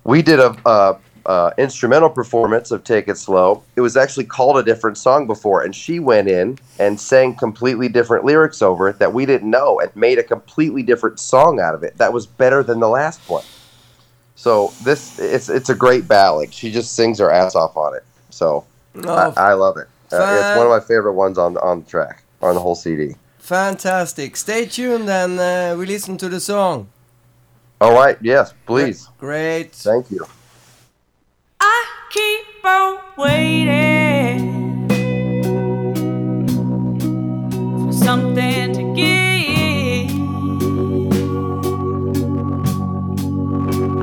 we 0.04 0.22
did 0.22 0.40
a, 0.40 0.56
a, 0.66 0.98
a 1.26 1.54
instrumental 1.58 2.10
performance 2.10 2.72
of 2.72 2.84
"Take 2.84 3.08
It 3.08 3.18
Slow." 3.18 3.64
It 3.76 3.82
was 3.82 3.98
actually 3.98 4.26
called 4.26 4.58
a 4.58 4.64
different 4.64 4.98
song 4.98 5.28
before, 5.28 5.64
and 5.64 5.76
she 5.76 6.00
went 6.00 6.28
in 6.28 6.58
and 6.80 7.00
sang 7.00 7.36
completely 7.36 7.90
different 7.90 8.26
lyrics 8.26 8.62
over 8.62 8.88
it 8.90 9.00
that 9.00 9.14
we 9.14 9.26
didn't 9.26 9.50
know, 9.50 9.80
and 9.80 9.94
made 9.96 10.18
a 10.20 10.24
completely 10.24 10.84
different 10.84 11.20
song 11.20 11.60
out 11.60 11.76
of 11.76 11.84
it. 11.84 11.98
That 11.98 12.14
was 12.14 12.26
better 12.26 12.64
than 12.64 12.80
the 12.80 12.90
last 12.90 13.20
one. 13.30 13.44
So 14.36 14.72
this 14.84 15.20
it's 15.20 15.50
it's 15.50 15.70
a 15.70 15.76
great 15.76 16.08
ballad. 16.08 16.54
She 16.54 16.72
just 16.72 16.94
sings 16.96 17.20
her 17.20 17.32
ass 17.32 17.56
off 17.56 17.76
on 17.76 17.96
it. 17.96 18.04
So 18.30 18.66
Oh, 18.96 19.34
I, 19.38 19.52
I 19.52 19.54
love 19.54 19.78
it. 19.78 19.88
Uh, 20.12 20.26
it's 20.40 20.58
one 20.58 20.66
of 20.66 20.72
my 20.72 20.80
favorite 20.80 21.14
ones 21.14 21.38
on 21.38 21.58
on 21.58 21.82
the 21.84 21.90
track 21.90 22.24
on 22.42 22.56
the 22.56 22.62
whole 22.62 22.76
CD. 22.76 23.16
fantastic. 23.38 24.36
Stay 24.38 24.66
tuned 24.66 25.10
and 25.10 25.40
uh, 25.40 25.76
we 25.78 25.86
listen 25.86 26.18
to 26.18 26.30
the 26.30 26.40
song. 26.40 26.88
All 27.82 27.94
right, 27.94 28.18
yes, 28.22 28.54
please. 28.66 29.08
Great. 29.18 29.72
Thank 29.72 30.12
you. 30.12 30.26
I 31.62 31.86
keep 32.12 32.66
on 32.66 32.98
waiting 33.18 34.90
for 37.88 37.94
something 37.94 38.74
to 38.74 38.84
give. 38.96 40.10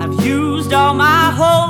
I've 0.00 0.24
used 0.24 0.72
all 0.72 0.94
my 0.94 1.30
hope 1.32 1.65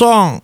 song. 0.00 0.40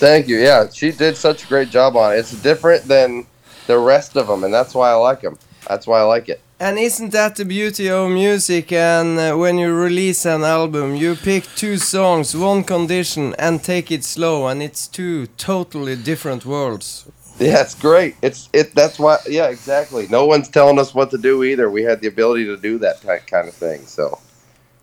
Thank 0.00 0.26
you. 0.30 0.38
Yeah, 0.38 0.60
she 0.78 0.90
did 0.90 1.14
such 1.16 1.44
a 1.44 1.46
great 1.52 1.68
job 1.68 1.96
on 2.02 2.12
it. 2.12 2.18
It's 2.20 2.32
different 2.50 2.82
than 2.94 3.26
the 3.66 3.78
rest 3.78 4.16
of 4.16 4.26
them, 4.26 4.40
and 4.44 4.52
that's 4.58 4.74
why 4.74 4.88
I 4.90 4.94
like 4.94 5.20
them. 5.20 5.36
That's 5.68 5.86
why 5.86 5.98
I 6.00 6.06
like 6.14 6.30
it. 6.34 6.40
And 6.58 6.78
isn't 6.78 7.12
that 7.12 7.36
the 7.36 7.44
beauty 7.44 7.90
of 7.90 8.08
music? 8.10 8.72
And 8.72 9.18
uh, 9.18 9.36
when 9.42 9.58
you 9.58 9.68
release 9.74 10.24
an 10.24 10.42
album, 10.44 10.96
you 10.96 11.14
pick 11.14 11.44
two 11.62 11.76
songs, 11.76 12.34
one 12.34 12.64
condition, 12.64 13.34
and 13.38 13.62
take 13.62 13.90
it 13.96 14.02
slow, 14.04 14.46
and 14.48 14.62
it's 14.62 14.88
two 14.88 15.26
totally 15.36 15.96
different 15.96 16.46
worlds. 16.46 17.06
Yeah, 17.38 17.60
it's 17.64 17.74
great. 17.74 18.14
It's 18.22 18.48
it. 18.60 18.74
That's 18.74 18.98
why. 18.98 19.18
Yeah, 19.28 19.48
exactly. 19.56 20.06
No 20.08 20.24
one's 20.32 20.48
telling 20.48 20.78
us 20.78 20.94
what 20.94 21.10
to 21.10 21.18
do 21.18 21.44
either. 21.44 21.66
We 21.68 21.82
had 21.90 22.00
the 22.00 22.08
ability 22.08 22.44
to 22.46 22.56
do 22.56 22.78
that 22.78 22.96
ki- 23.02 23.26
kind 23.34 23.46
of 23.48 23.54
thing. 23.54 23.80
So 23.86 24.18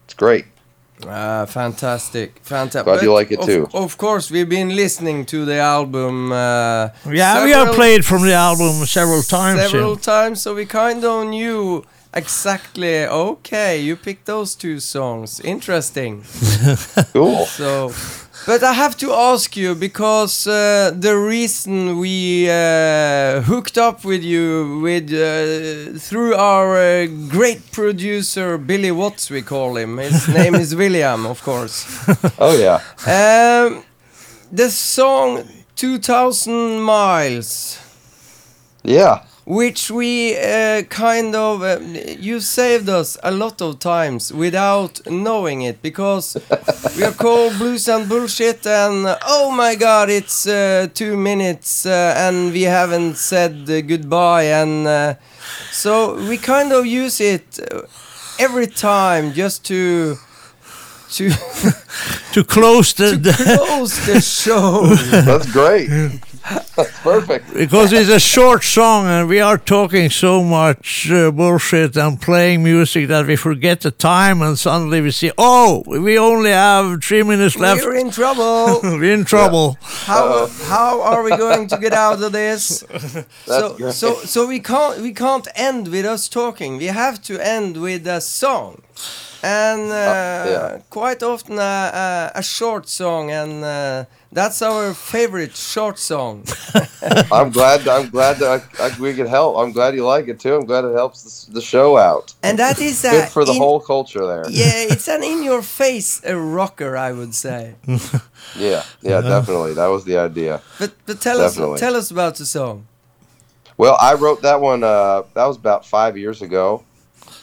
it's 0.06 0.14
great. 0.26 0.45
Ah, 1.06 1.45
fantastic, 1.45 2.40
fantastic. 2.41 2.86
Glad 2.86 3.03
you 3.03 3.14
like 3.14 3.32
it 3.32 3.40
of, 3.40 3.45
too. 3.45 3.68
Of 3.74 3.98
course, 3.98 4.32
we've 4.32 4.49
been 4.49 4.76
listening 4.76 5.26
to 5.28 5.45
the 5.45 5.57
album. 5.60 6.32
Uh, 6.32 6.90
Yeah, 7.06 7.44
we 7.45 7.52
have 7.52 7.76
played 7.76 8.03
from 8.03 8.24
the 8.24 8.34
album 8.34 8.86
several 8.86 9.22
times. 9.22 9.61
several 9.61 9.94
yeah. 9.94 10.02
times, 10.02 10.41
so 10.41 10.56
we 10.56 10.65
kind 10.65 11.03
of 11.06 11.28
knew 11.28 11.84
exactly. 12.14 13.06
Okay, 13.06 13.80
you 13.80 13.95
picked 13.95 14.26
those 14.26 14.56
two 14.56 14.80
songs. 14.80 15.40
Interesting. 15.40 16.24
Cool. 17.14 17.45
So, 17.45 17.91
but 18.48 18.64
I 18.64 18.74
have 18.74 18.95
to 18.98 19.11
ask 19.14 19.57
you 19.57 19.76
because 19.76 20.48
uh, 20.48 20.91
the 20.95 21.15
reason 21.18 21.99
we 21.99 22.49
uh, 22.49 23.41
hooked 23.41 23.78
up 23.78 24.06
with 24.06 24.24
you 24.24 24.80
with 24.82 25.11
uh, 25.14 25.99
through 25.99 26.34
our 26.36 26.78
uh, 26.78 27.07
great 27.28 27.72
producer 27.74 28.57
Billy 28.57 28.91
Watts, 28.91 29.30
we 29.30 29.41
call 29.41 29.76
him. 29.78 29.98
His 29.98 30.28
name 30.40 30.56
is 30.56 30.74
William, 30.76 31.26
of 31.26 31.44
course. 31.44 31.86
Oh 32.40 32.57
yeah. 32.57 32.80
Um, 33.06 33.84
the 34.52 34.69
song 34.72 35.44
2000 35.76 36.80
Miles 36.82 37.78
Yeah. 38.84 39.24
Which 39.48 39.90
we 39.90 40.38
uh, 40.38 40.82
kind 40.90 41.34
of 41.34 41.64
uh, 41.64 41.80
you 42.19 42.41
saved 42.41 42.90
us 42.90 43.18
a 43.24 43.32
lot 43.32 43.61
of 43.61 43.80
times 43.80 44.34
without 44.34 44.99
knowing 45.10 45.61
it 45.61 45.82
because 45.82 46.36
we 46.98 47.03
are 47.06 47.14
called 47.14 47.57
blues 47.57 47.88
and 47.88 48.10
bullshit 48.10 48.68
and 48.68 49.06
uh, 49.07 49.18
oh 49.26 49.49
my 49.49 49.74
god 49.74 50.10
it's 50.10 50.45
uh, 50.48 50.86
two 50.94 51.15
minutes 51.15 51.86
uh, 51.86 52.14
and 52.18 52.52
we 52.52 52.64
haven't 52.64 53.15
said 53.15 53.69
uh, 53.69 53.80
goodbye 53.80 54.44
and 54.44 54.86
uh, 54.86 55.14
so 55.72 56.15
we 56.28 56.38
kind 56.38 56.74
of 56.74 56.86
use 56.86 57.22
it 57.22 57.57
uh, 57.72 57.84
every 58.40 58.68
time 58.68 59.32
just 59.32 59.64
to 59.64 60.18
to 61.10 61.32
To 62.34 62.44
close 62.44 62.94
the, 62.94 63.15
the 63.28 63.32
close 63.34 64.06
the 64.06 64.19
show 64.22 64.88
That's 65.22 65.49
great. 65.52 65.90
That's 66.76 66.99
perfect. 67.02 67.53
because 67.53 67.91
it's 67.91 68.10
a 68.10 68.19
short 68.19 68.64
song 68.64 69.06
and 69.07 69.28
we 69.28 69.40
are 69.41 69.57
talking 69.57 70.10
so 70.10 70.44
much 70.44 71.10
uh, 71.11 71.32
bullshit 71.32 71.98
and 71.98 72.22
playing 72.22 72.64
music 72.64 73.07
that 73.10 73.26
we 73.26 73.36
forget 73.36 73.82
the 73.82 73.91
time 73.91 74.41
and 74.41 74.57
suddenly 74.57 75.02
we 75.02 75.11
see, 75.11 75.32
oh, 75.38 75.84
we 75.88 76.18
only 76.18 76.52
have 76.52 77.03
three 77.03 77.24
minutes 77.24 77.56
left. 77.57 77.84
we're 77.86 77.95
in 77.95 78.11
trouble 78.11 78.80
We're 78.84 79.14
in 79.14 79.26
trouble. 79.26 79.78
how 79.82 80.48
how 80.48 81.02
are 81.02 81.24
we 81.24 81.32
going 81.32 81.68
to 81.69 81.78
get 81.78 81.94
out 81.94 82.22
of 82.22 82.32
this? 82.32 82.84
so 83.45 83.76
great. 83.76 83.94
so 83.94 84.14
so 84.26 84.48
we 84.48 84.60
can't 84.60 85.02
we 85.02 85.11
can't 85.14 85.48
end 85.56 85.88
with 85.90 86.06
us 86.06 86.30
talking. 86.30 86.78
We 86.78 86.86
have 86.86 87.22
to 87.24 87.40
end 87.40 87.78
with 87.82 88.07
a 88.07 88.22
song, 88.22 88.82
and 89.43 89.81
uh, 89.91 89.93
yeah. 90.49 90.80
quite 90.89 91.22
often 91.23 91.57
a, 91.59 91.61
a, 91.61 92.31
a 92.35 92.43
short 92.43 92.88
song, 92.89 93.31
and 93.31 93.64
uh, 93.64 94.05
that's 94.31 94.61
our 94.61 94.93
favorite 94.93 95.55
short 95.55 95.99
song. 95.99 96.43
I'm 97.31 97.49
glad. 97.51 97.88
I'm 97.88 98.09
glad 98.09 98.38
that 98.38 98.64
I, 98.80 98.85
I, 98.85 98.99
we 98.99 99.14
could 99.14 99.27
help. 99.27 99.57
I'm 99.57 99.72
glad 99.72 99.95
you 99.95 100.05
like 100.05 100.27
it 100.27 100.39
too. 100.39 100.55
I'm 100.55 100.65
glad 100.65 100.85
it 100.85 100.93
helps 100.95 101.45
the, 101.45 101.53
the 101.53 101.61
show 101.61 101.97
out. 101.97 102.34
and 102.43 102.57
that 102.59 102.80
is 102.81 103.01
Good 103.01 103.30
for 103.30 103.45
the 103.45 103.53
in- 103.53 103.57
whole 103.57 103.80
culture 103.80 104.26
there. 104.26 104.45
Yeah, 104.49 104.93
it's 104.93 105.07
an 105.07 105.23
in 105.31 105.43
your 105.43 105.61
face 105.61 106.22
a 106.26 106.35
rocker, 106.38 106.97
I 106.97 107.11
would 107.11 107.34
say. 107.35 107.76
Yeah. 108.55 108.84
Yeah. 109.01 109.22
Definitely. 109.22 109.73
That 109.73 109.88
was 109.88 110.05
the 110.05 110.18
idea. 110.18 110.61
But 110.80 110.93
but 111.05 111.19
tell 111.19 111.38
Definitely. 111.38 111.73
us 111.76 111.80
tell 111.80 111.95
us 111.95 112.11
about 112.11 112.35
the 112.38 112.45
song. 112.45 112.88
Well, 113.77 113.97
I 113.99 114.14
wrote 114.14 114.41
that 114.41 114.61
one. 114.61 114.84
Uh, 114.84 115.23
that 115.34 115.45
was 115.45 115.57
about 115.57 115.85
five 115.85 116.18
years 116.18 116.41
ago. 116.41 116.84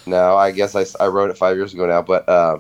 Now, 0.06 0.36
I 0.36 0.50
guess 0.50 0.74
I, 0.74 0.84
I 1.02 1.08
wrote 1.08 1.30
it 1.30 1.38
five 1.38 1.56
years 1.56 1.72
ago 1.72 1.86
now, 1.86 2.02
but 2.02 2.28
uh, 2.28 2.58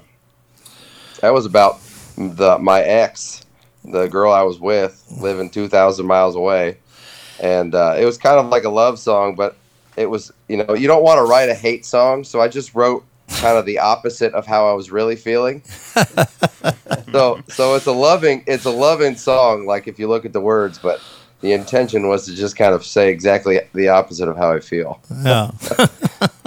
that 1.20 1.32
was 1.32 1.46
about 1.46 1.80
the 2.16 2.58
my 2.58 2.82
ex, 2.82 3.44
the 3.84 4.06
girl 4.06 4.32
I 4.32 4.42
was 4.42 4.58
with, 4.58 5.04
living 5.20 5.50
two 5.50 5.68
thousand 5.68 6.06
miles 6.06 6.36
away, 6.36 6.78
and 7.40 7.74
uh, 7.74 7.96
it 7.98 8.04
was 8.04 8.18
kind 8.18 8.38
of 8.38 8.46
like 8.46 8.64
a 8.64 8.70
love 8.70 8.98
song, 8.98 9.34
but 9.34 9.56
it 9.96 10.06
was 10.06 10.32
you 10.48 10.56
know 10.56 10.74
you 10.74 10.86
don't 10.86 11.02
want 11.02 11.18
to 11.18 11.24
write 11.24 11.48
a 11.48 11.54
hate 11.54 11.84
song, 11.84 12.24
so 12.24 12.40
I 12.40 12.48
just 12.48 12.74
wrote 12.74 13.04
kind 13.28 13.58
of 13.58 13.66
the 13.66 13.78
opposite 13.78 14.32
of 14.34 14.46
how 14.46 14.68
I 14.68 14.72
was 14.72 14.90
really 14.90 15.16
feeling. 15.16 15.62
so 17.12 17.40
so 17.48 17.74
it's 17.74 17.86
a 17.86 17.92
loving 17.92 18.44
it's 18.46 18.64
a 18.64 18.70
loving 18.70 19.16
song, 19.16 19.66
like 19.66 19.86
if 19.88 19.98
you 19.98 20.08
look 20.08 20.24
at 20.24 20.32
the 20.32 20.40
words, 20.40 20.78
but 20.78 21.00
the 21.44 21.52
intention 21.52 22.08
was 22.08 22.24
to 22.24 22.34
just 22.34 22.56
kind 22.56 22.72
of 22.72 22.82
say 22.86 23.10
exactly 23.10 23.60
the 23.74 23.88
opposite 23.88 24.30
of 24.30 24.36
how 24.38 24.50
I 24.52 24.60
feel. 24.60 25.00
Yeah. 25.22 25.50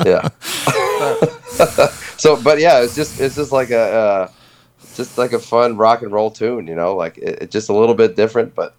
Yeah. 0.06 0.30
so, 2.18 2.40
but 2.42 2.60
yeah, 2.60 2.82
it's 2.82 2.96
just 2.96 3.20
it's 3.20 3.36
just 3.36 3.52
like 3.52 3.72
a 3.72 3.80
uh, 3.80 4.32
just 4.94 5.18
like 5.18 5.34
a 5.34 5.40
fun 5.40 5.76
rock 5.76 6.04
and 6.04 6.12
roll 6.12 6.30
tune, 6.30 6.68
you 6.68 6.76
know, 6.76 6.96
like 6.96 7.18
it, 7.18 7.42
it 7.42 7.52
just 7.52 7.70
a 7.70 7.74
little 7.74 7.96
bit 7.96 8.16
different, 8.16 8.54
but 8.54 8.76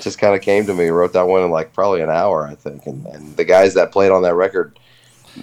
just 0.00 0.20
kind 0.20 0.36
of 0.36 0.40
came 0.40 0.64
to 0.66 0.72
me. 0.72 0.86
Wrote 0.88 1.12
that 1.14 1.26
one 1.26 1.42
in 1.42 1.50
like 1.50 1.72
probably 1.72 2.00
an 2.00 2.10
hour, 2.10 2.46
I 2.46 2.54
think, 2.54 2.86
and, 2.86 3.04
and 3.06 3.36
the 3.36 3.44
guys 3.44 3.74
that 3.74 3.90
played 3.90 4.12
on 4.12 4.22
that 4.22 4.34
record 4.34 4.78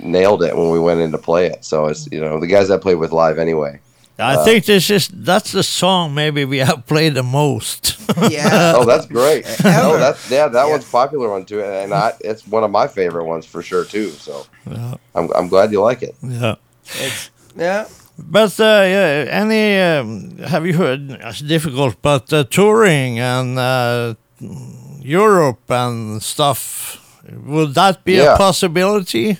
nailed 0.01 0.41
it 0.41 0.55
when 0.55 0.69
we 0.69 0.79
went 0.79 1.01
in 1.01 1.11
to 1.11 1.17
play 1.17 1.47
it. 1.47 1.65
So 1.65 1.87
it's 1.87 2.09
you 2.09 2.21
know 2.21 2.39
the 2.39 2.47
guys 2.47 2.69
that 2.69 2.81
played 2.81 2.95
with 2.95 3.11
live 3.11 3.37
anyway. 3.37 3.81
I 4.19 4.43
think 4.45 4.65
this 4.65 4.89
is 4.89 5.07
that's 5.07 5.51
the 5.51 5.63
song 5.63 6.13
maybe 6.13 6.45
we 6.45 6.59
have 6.59 6.85
played 6.85 7.13
the 7.15 7.23
most. 7.23 7.97
Yeah. 8.29 8.73
Oh, 8.77 8.85
that's 8.85 9.05
great. 9.07 9.45
Ever. 9.65 9.79
oh, 9.87 9.97
that's 9.97 10.29
yeah, 10.29 10.47
that 10.49 10.67
one's 10.69 10.87
a 10.87 10.91
popular 10.91 11.29
one 11.29 11.45
too, 11.45 11.61
and 11.63 11.93
I 11.93 12.13
it's 12.21 12.45
one 12.47 12.63
of 12.63 12.71
my 12.71 12.87
favorite 12.87 13.25
ones 13.25 13.45
for 13.45 13.61
sure 13.63 13.85
too. 13.85 14.09
So 14.11 14.45
Yeah. 14.69 14.95
I'm 15.15 15.29
I'm 15.35 15.47
glad 15.49 15.71
you 15.71 15.81
like 15.81 16.03
it. 16.03 16.15
yeah. 16.21 16.55
Yeah. 17.55 17.85
But 18.17 18.59
uh, 18.59 18.85
yeah, 18.85 19.25
any 19.41 19.79
um, 19.81 20.37
have 20.37 20.65
you 20.67 20.73
heard? 20.77 21.09
It's 21.21 21.39
difficult, 21.39 21.95
but 22.01 22.31
uh, 22.31 22.43
touring 22.43 23.17
and 23.19 23.57
uh, 23.57 24.13
Europe 25.01 25.69
and 25.71 26.21
stuff. 26.21 26.99
Would 27.45 27.73
that 27.75 28.03
be 28.03 28.13
Yeah. 28.17 28.35
a 28.35 28.37
possibility? 28.37 29.37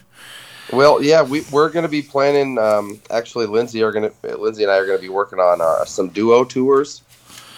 Well, 0.74 1.02
yeah, 1.04 1.22
we 1.22 1.42
we're 1.52 1.70
gonna 1.70 1.88
be 1.88 2.02
planning. 2.02 2.58
Um, 2.58 3.00
actually, 3.10 3.46
Lindsay 3.46 3.84
are 3.84 3.92
gonna 3.92 4.12
Lindsay 4.38 4.64
and 4.64 4.72
I 4.72 4.78
are 4.78 4.86
gonna 4.86 4.98
be 5.00 5.10
working 5.10 5.40
on 5.40 5.62
uh, 5.62 5.86
some 5.86 6.10
duo 6.10 6.44
tours. 6.44 7.02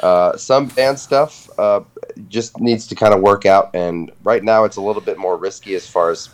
Uh, 0.02 0.36
some 0.36 0.68
band 0.68 1.00
stuff 1.00 1.50
uh, 1.58 1.80
just 2.28 2.60
needs 2.60 2.86
to 2.88 2.96
kind 2.96 3.14
of 3.14 3.22
work 3.22 3.46
out, 3.46 3.70
and 3.74 4.12
right 4.24 4.44
now 4.44 4.66
it's 4.66 4.76
a 4.78 4.82
little 4.82 5.02
bit 5.02 5.18
more 5.18 5.38
risky 5.38 5.74
as 5.76 5.88
far 5.88 6.12
as 6.12 6.30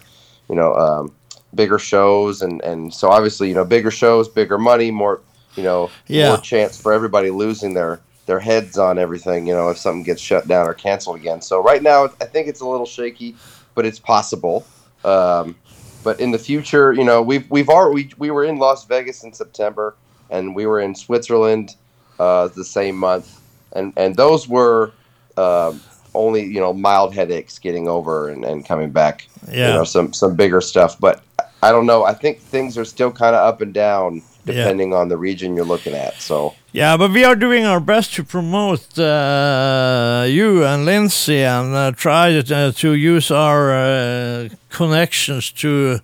you 0.50 0.56
know 0.56 0.74
um, 0.74 1.14
bigger 1.54 1.78
shows, 1.78 2.42
and 2.42 2.62
and 2.64 2.94
so 2.94 3.10
obviously 3.10 3.48
you 3.50 3.56
know 3.56 3.66
bigger 3.66 3.92
shows, 3.92 4.28
bigger 4.28 4.58
money, 4.58 4.90
more 4.90 5.22
you 5.56 5.64
know 5.64 5.90
Yeah. 6.08 6.30
more 6.30 6.38
chance 6.38 6.82
for 6.82 6.92
everybody 6.94 7.30
losing 7.30 7.74
their 7.76 8.00
their 8.26 8.40
heads 8.40 8.80
on 8.80 8.98
everything. 8.98 9.46
You 9.46 9.54
know 9.54 9.70
if 9.70 9.78
something 9.78 10.04
gets 10.04 10.22
shut 10.22 10.48
down 10.48 10.68
or 10.68 10.74
canceled 10.74 11.18
again. 11.18 11.42
So 11.42 11.62
right 11.62 11.84
now 11.84 12.06
I 12.20 12.26
think 12.26 12.48
it's 12.48 12.62
a 12.62 12.68
little 12.68 12.88
shaky, 12.88 13.36
but 13.76 13.86
it's 13.86 14.00
possible. 14.00 14.66
Um, 15.06 15.56
but 16.04 16.20
in 16.20 16.32
the 16.32 16.40
future, 16.40 16.94
you 16.94 17.04
know, 17.04 17.22
we've 17.22 17.50
we've 17.52 17.70
already 17.70 18.06
we, 18.18 18.30
we 18.30 18.32
were 18.32 18.44
in 18.46 18.58
Las 18.58 18.86
Vegas 18.86 19.24
in 19.24 19.34
September, 19.34 19.98
and 20.30 20.56
we 20.56 20.66
were 20.66 20.80
in 20.80 20.96
Switzerland 20.96 21.76
uh, 22.20 22.50
the 22.56 22.66
same 22.66 22.96
month, 22.98 23.42
and 23.74 23.94
and 23.98 24.16
those 24.16 24.48
were 24.48 24.96
uh, 25.38 25.74
only 26.16 26.46
you 26.46 26.60
know 26.60 26.74
mild 26.74 27.14
headaches 27.16 27.60
getting 27.60 27.88
over 27.88 28.30
and, 28.30 28.46
and 28.46 28.66
coming 28.68 28.92
back. 28.92 29.30
You 29.64 29.74
Yeah. 29.74 29.74
know, 29.74 29.84
some 29.84 30.14
some 30.14 30.36
bigger 30.36 30.62
stuff, 30.62 31.00
but 31.00 31.26
I 31.64 31.72
don't 31.72 31.86
know. 31.86 32.04
I 32.06 32.14
think 32.14 32.42
things 32.42 32.78
are 32.78 32.86
still 32.86 33.12
kind 33.12 33.36
of 33.36 33.46
up 33.46 33.62
and 33.62 33.74
down 33.74 34.24
Yeah. 34.46 34.56
depending 34.56 34.94
on 34.94 35.10
the 35.10 35.18
region 35.18 35.56
you're 35.56 35.66
looking 35.66 35.96
at. 35.96 36.14
So 36.22 36.54
Yeah, 36.74 36.98
but 36.98 37.12
we 37.12 37.26
are 37.26 37.36
doing 37.36 37.66
our 37.66 37.80
best 37.80 38.14
to 38.16 38.24
promote 38.24 38.98
uh, 38.98 40.26
you 40.28 40.64
and 40.66 40.86
Lindsay 40.86 41.44
and 41.44 41.76
uh, 41.76 41.92
try 41.92 42.42
to, 42.42 42.72
to 42.72 42.94
use 42.94 43.32
our 43.32 43.72
uh, 43.72 44.50
connections 44.70 45.52
to 45.52 46.00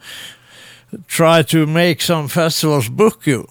try 1.08 1.44
to 1.44 1.66
make 1.66 2.02
some 2.02 2.28
festivals 2.28 2.90
book 2.90 3.26
you. 3.28 3.48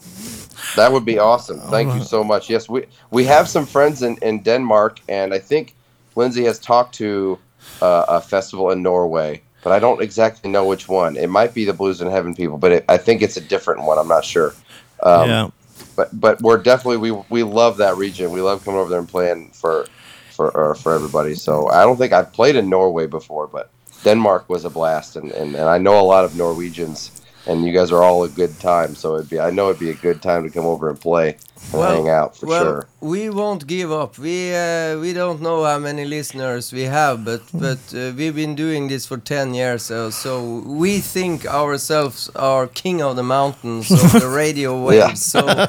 That 0.75 0.93
would 0.93 1.05
be 1.05 1.19
awesome. 1.19 1.61
Thank 1.71 1.95
you 1.95 2.03
so 2.03 2.25
much. 2.25 2.51
Yes, 2.51 2.69
we 2.69 2.87
we 3.11 3.25
have 3.25 3.49
some 3.49 3.67
friends 3.67 4.03
in, 4.03 4.17
in 4.23 4.43
Denmark, 4.43 5.01
and 5.09 5.33
I 5.35 5.39
think 5.39 5.75
Lindsay 6.17 6.45
has 6.45 6.59
talked 6.59 6.95
to 6.97 7.39
uh, 7.81 8.05
a 8.09 8.21
festival 8.21 8.71
in 8.71 8.83
Norway, 8.83 9.43
but 9.63 9.73
I 9.73 9.79
don't 9.79 10.03
exactly 10.03 10.51
know 10.51 10.65
which 10.65 10.89
one. 10.89 11.17
It 11.17 11.29
might 11.29 11.55
be 11.55 11.65
the 11.65 11.73
Blues 11.73 12.01
in 12.01 12.11
Heaven 12.11 12.35
people, 12.35 12.59
but 12.59 12.73
it, 12.73 12.85
I 12.89 12.97
think 12.99 13.23
it's 13.23 13.37
a 13.37 13.41
different 13.41 13.83
one. 13.83 13.99
I'm 13.99 14.09
not 14.09 14.25
sure. 14.25 14.55
Um, 15.03 15.29
yeah. 15.29 15.51
But 15.95 16.19
but 16.19 16.41
we're 16.43 16.63
definitely 16.63 16.99
we 16.99 17.11
we 17.31 17.43
love 17.43 17.79
that 17.79 17.97
region. 17.97 18.31
We 18.31 18.41
love 18.41 18.65
coming 18.65 18.81
over 18.81 18.91
there 18.91 18.99
and 18.99 19.09
playing 19.09 19.51
for 19.51 19.87
for 20.31 20.71
uh, 20.71 20.75
for 20.75 20.95
everybody. 20.95 21.35
So 21.35 21.69
I 21.69 21.83
don't 21.83 21.97
think 21.97 22.13
I've 22.13 22.33
played 22.33 22.57
in 22.57 22.69
Norway 22.69 23.07
before, 23.07 23.47
but 23.47 23.71
Denmark 24.05 24.49
was 24.49 24.65
a 24.65 24.71
blast, 24.71 25.17
and, 25.17 25.33
and, 25.33 25.55
and 25.55 25.69
I 25.69 25.79
know 25.79 25.99
a 25.99 26.05
lot 26.05 26.25
of 26.25 26.37
Norwegians, 26.37 27.11
and 27.47 27.65
you 27.65 27.73
guys 27.73 27.93
are 27.93 28.03
all 28.03 28.25
a 28.25 28.29
good 28.29 28.59
time. 28.61 28.95
So 28.95 29.15
it'd 29.17 29.31
be 29.31 29.39
I 29.41 29.51
know 29.51 29.69
it'd 29.71 29.81
be 29.81 29.91
a 29.91 29.95
good 29.95 30.21
time 30.23 30.43
to 30.45 30.51
come 30.51 30.67
over 30.67 30.89
and 30.91 31.01
play 31.01 31.37
and 31.73 31.83
hang 31.83 32.09
out 32.09 32.37
for 32.37 32.47
well, 32.47 32.65
sure. 32.65 32.87
we 33.01 33.29
won't 33.31 33.67
give 33.67 33.91
up. 33.91 34.19
We 34.19 34.55
uh, 34.55 34.99
we 35.01 35.13
don't 35.13 35.41
know 35.41 35.65
how 35.65 35.79
many 35.79 36.05
listeners 36.05 36.73
we 36.73 36.83
have, 36.83 37.25
but 37.25 37.43
but 37.53 37.79
uh, 37.95 38.13
we've 38.17 38.35
been 38.35 38.55
doing 38.55 38.89
this 38.89 39.07
for 39.07 39.19
ten 39.19 39.55
years, 39.55 39.83
so, 39.85 40.11
so 40.11 40.61
we 40.67 41.01
think 41.01 41.45
ourselves 41.47 42.31
are 42.37 42.67
king 42.69 43.03
of 43.03 43.17
the 43.17 43.23
mountains 43.23 43.91
of 43.91 44.13
the 44.21 44.29
radio 44.43 44.81
waves. 44.85 45.35
Yeah. 45.35 45.67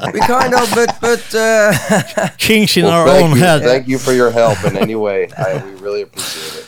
So 0.00 0.12
we 0.12 0.20
kind 0.20 0.54
of, 0.54 0.70
but 0.74 0.90
but 1.00 1.34
uh, 1.34 2.28
Kings 2.38 2.76
in 2.76 2.84
Well, 2.84 2.92
our 2.92 3.08
own 3.08 3.30
you. 3.30 3.36
head. 3.36 3.62
Thank 3.62 3.88
you 3.88 3.98
for 3.98 4.12
your 4.12 4.30
help 4.30 4.62
in 4.64 4.76
any 4.76 4.94
way. 4.96 5.28
I, 5.36 5.62
we 5.64 5.70
really 5.80 6.02
appreciate 6.02 6.54
it. 6.60 6.66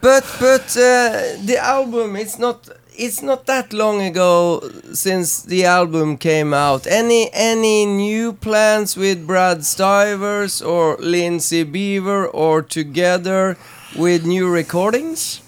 but 0.00 0.24
but 0.40 0.66
uh, 0.76 1.38
the 1.48 1.56
album 1.60 2.16
it's 2.16 2.38
not 2.38 2.68
it's 2.96 3.22
not 3.22 3.46
that 3.46 3.72
long 3.72 4.00
ago 4.00 4.60
since 4.92 5.42
the 5.42 5.64
album 5.64 6.16
came 6.16 6.54
out 6.54 6.86
any 6.86 7.28
any 7.32 7.84
new 7.84 8.32
plans 8.32 8.96
with 8.96 9.26
brad 9.26 9.64
stivers 9.64 10.62
or 10.62 10.96
lindsay 10.98 11.64
beaver 11.64 12.26
or 12.28 12.62
together 12.62 13.56
with 13.96 14.24
new 14.24 14.48
recordings 14.48 15.40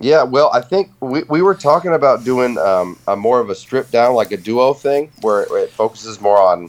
Yeah, 0.00 0.24
well, 0.24 0.50
I 0.52 0.60
think 0.60 0.90
we, 1.00 1.22
we 1.30 1.40
were 1.40 1.54
talking 1.54 1.94
about 1.94 2.24
doing 2.24 2.58
um, 2.58 2.98
a 3.06 3.16
more 3.16 3.40
of 3.40 3.48
a 3.48 3.54
stripped 3.54 3.92
down, 3.92 4.14
like 4.14 4.32
a 4.32 4.36
duo 4.36 4.74
thing, 4.74 5.10
where, 5.22 5.46
where 5.46 5.64
it 5.64 5.70
focuses 5.70 6.20
more 6.20 6.38
on 6.38 6.68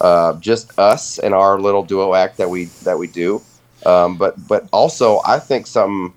uh, 0.00 0.34
just 0.40 0.76
us 0.78 1.18
and 1.18 1.34
our 1.34 1.60
little 1.60 1.84
duo 1.84 2.14
act 2.14 2.38
that 2.38 2.50
we 2.50 2.64
that 2.82 2.98
we 2.98 3.06
do. 3.06 3.40
Um, 3.84 4.16
but 4.16 4.34
but 4.48 4.68
also, 4.72 5.20
I 5.24 5.38
think 5.38 5.66
something 5.66 6.12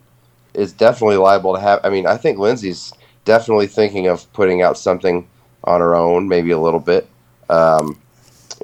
is 0.54 0.74
definitely 0.74 1.18
liable 1.18 1.54
to 1.56 1.62
have. 1.62 1.82
I 1.84 1.90
mean, 1.90 2.08
I 2.08 2.18
think 2.18 2.40
Lindsay's 2.40 2.94
definitely 3.30 3.68
thinking 3.68 4.08
of 4.08 4.26
putting 4.34 4.64
out 4.64 4.76
something 4.76 5.28
on 5.64 5.84
our 5.84 5.96
own, 5.96 6.28
maybe 6.28 6.50
a 6.50 6.58
little 6.58 6.80
bit. 6.80 7.08
Um, 7.48 8.02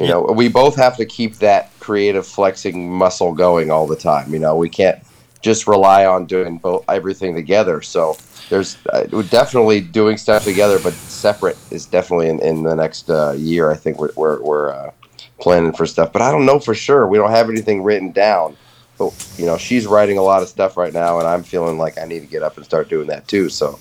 you 0.01 0.07
know, 0.07 0.23
we 0.23 0.47
both 0.47 0.75
have 0.75 0.97
to 0.97 1.05
keep 1.05 1.35
that 1.35 1.69
creative 1.79 2.25
flexing 2.25 2.91
muscle 2.91 3.31
going 3.31 3.69
all 3.69 3.85
the 3.85 3.95
time. 3.95 4.33
You 4.33 4.39
know, 4.39 4.55
we 4.55 4.67
can't 4.67 4.97
just 5.39 5.67
rely 5.67 6.07
on 6.07 6.25
doing 6.25 6.57
both 6.57 6.83
everything 6.89 7.35
together. 7.35 7.83
So 7.83 8.17
there's 8.49 8.79
uh, 8.91 9.03
definitely 9.29 9.81
doing 9.81 10.17
stuff 10.17 10.43
together, 10.43 10.79
but 10.79 10.93
separate 10.93 11.57
is 11.69 11.85
definitely 11.85 12.29
in, 12.29 12.39
in 12.39 12.63
the 12.63 12.75
next 12.75 13.11
uh, 13.11 13.35
year. 13.37 13.69
I 13.69 13.75
think 13.75 13.99
we're 13.99 14.13
we're, 14.15 14.41
we're 14.41 14.71
uh, 14.71 14.91
planning 15.39 15.73
for 15.73 15.85
stuff, 15.85 16.11
but 16.11 16.23
I 16.23 16.31
don't 16.31 16.47
know 16.47 16.59
for 16.59 16.73
sure. 16.73 17.05
We 17.05 17.19
don't 17.19 17.29
have 17.29 17.51
anything 17.51 17.83
written 17.83 18.11
down. 18.11 18.57
But 18.97 19.13
you 19.37 19.45
know, 19.45 19.57
she's 19.57 19.85
writing 19.85 20.17
a 20.17 20.23
lot 20.23 20.41
of 20.41 20.49
stuff 20.49 20.75
right 20.75 20.93
now, 20.93 21.19
and 21.19 21.27
I'm 21.27 21.43
feeling 21.43 21.77
like 21.77 21.99
I 21.99 22.05
need 22.05 22.21
to 22.21 22.25
get 22.25 22.41
up 22.41 22.57
and 22.57 22.65
start 22.65 22.89
doing 22.89 23.07
that 23.07 23.27
too. 23.27 23.49
So, 23.49 23.77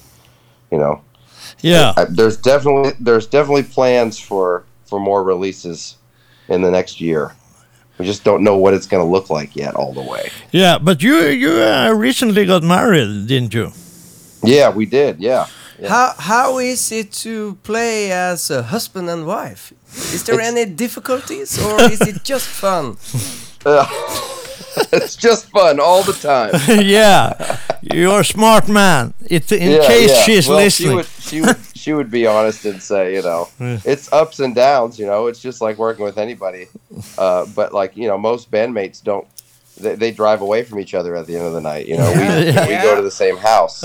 you 0.74 0.80
know, 0.82 0.94
Yeah. 1.62 1.92
I, 1.96 2.04
there's 2.18 2.36
definitely 2.52 2.92
there's 3.06 3.26
definitely 3.36 3.66
plans 3.76 4.18
for 4.28 4.46
for 4.88 4.98
more 5.00 5.22
releases 5.32 5.96
in 6.48 6.62
the 6.62 6.70
next 6.70 7.00
year. 7.00 7.22
We 7.98 8.04
just 8.06 8.24
don't 8.24 8.42
know 8.42 8.56
what 8.62 8.74
it's 8.74 8.88
going 8.92 9.04
to 9.06 9.10
look 9.16 9.30
like 9.38 9.50
yet 9.64 9.72
all 9.80 9.92
the 9.94 10.06
way. 10.12 10.24
Yeah, 10.52 10.78
but 10.88 10.96
you 11.06 11.14
you 11.42 11.50
uh, 11.62 11.94
recently 12.08 12.44
got 12.46 12.62
married, 12.62 13.26
didn't 13.28 13.54
you? 13.54 13.70
Yeah, 14.42 14.74
we 14.78 14.84
did. 14.86 15.12
Yeah. 15.20 15.46
Yeah. 15.80 15.88
how 15.88 16.08
how 16.32 16.58
is 16.60 16.92
it 16.92 17.08
to 17.24 17.54
play 17.62 18.12
as 18.12 18.50
a 18.50 18.62
husband 18.62 19.10
and 19.10 19.22
wife 19.26 19.72
is 20.14 20.22
there 20.22 20.38
It's- 20.40 20.52
any 20.52 20.64
difficulties 20.74 21.58
or 21.58 21.74
is 21.92 22.00
it 22.00 22.22
just 22.32 22.46
fun 22.46 22.96
Uh, 23.66 23.82
it's 24.92 25.16
just 25.16 25.46
fun 25.50 25.78
all 25.80 26.02
the 26.02 26.12
time. 26.14 26.52
yeah, 26.84 27.58
you're 27.82 28.20
a 28.20 28.24
smart 28.24 28.68
man. 28.68 29.14
It, 29.26 29.50
in 29.52 29.70
Yeah, 29.72 29.86
case 29.86 30.10
yeah. 30.10 30.22
she's 30.22 30.48
well, 30.48 30.58
listening. 30.58 30.90
She 30.90 30.94
would, 30.96 31.06
she 31.06 31.40
would, 31.40 31.56
she 31.74 31.92
would 31.92 32.10
be 32.10 32.26
honest 32.26 32.64
and 32.64 32.82
say, 32.82 33.14
you 33.14 33.22
know, 33.22 33.48
Yeah. 33.60 33.78
it's 33.84 34.12
ups 34.12 34.40
and 34.40 34.54
downs. 34.54 34.98
You 34.98 35.06
know, 35.06 35.26
it's 35.26 35.40
just 35.40 35.60
like 35.60 35.78
working 35.78 36.04
with 36.04 36.18
anybody. 36.18 36.66
Uh, 37.18 37.46
but 37.54 37.72
like, 37.72 37.96
you 37.96 38.08
know, 38.08 38.18
most 38.18 38.50
bandmates 38.50 39.02
don't. 39.02 39.26
They, 39.76 39.96
they 39.96 40.10
drive 40.12 40.40
away 40.40 40.62
from 40.62 40.78
each 40.78 40.94
other 40.94 41.16
at 41.16 41.26
the 41.26 41.34
end 41.36 41.46
of 41.46 41.52
the 41.52 41.60
night. 41.60 41.86
You 41.88 41.96
know, 41.96 42.10
we 42.12 42.46
we 42.68 42.76
go 42.82 42.94
to 42.94 43.02
the 43.02 43.10
same 43.10 43.36
house, 43.36 43.80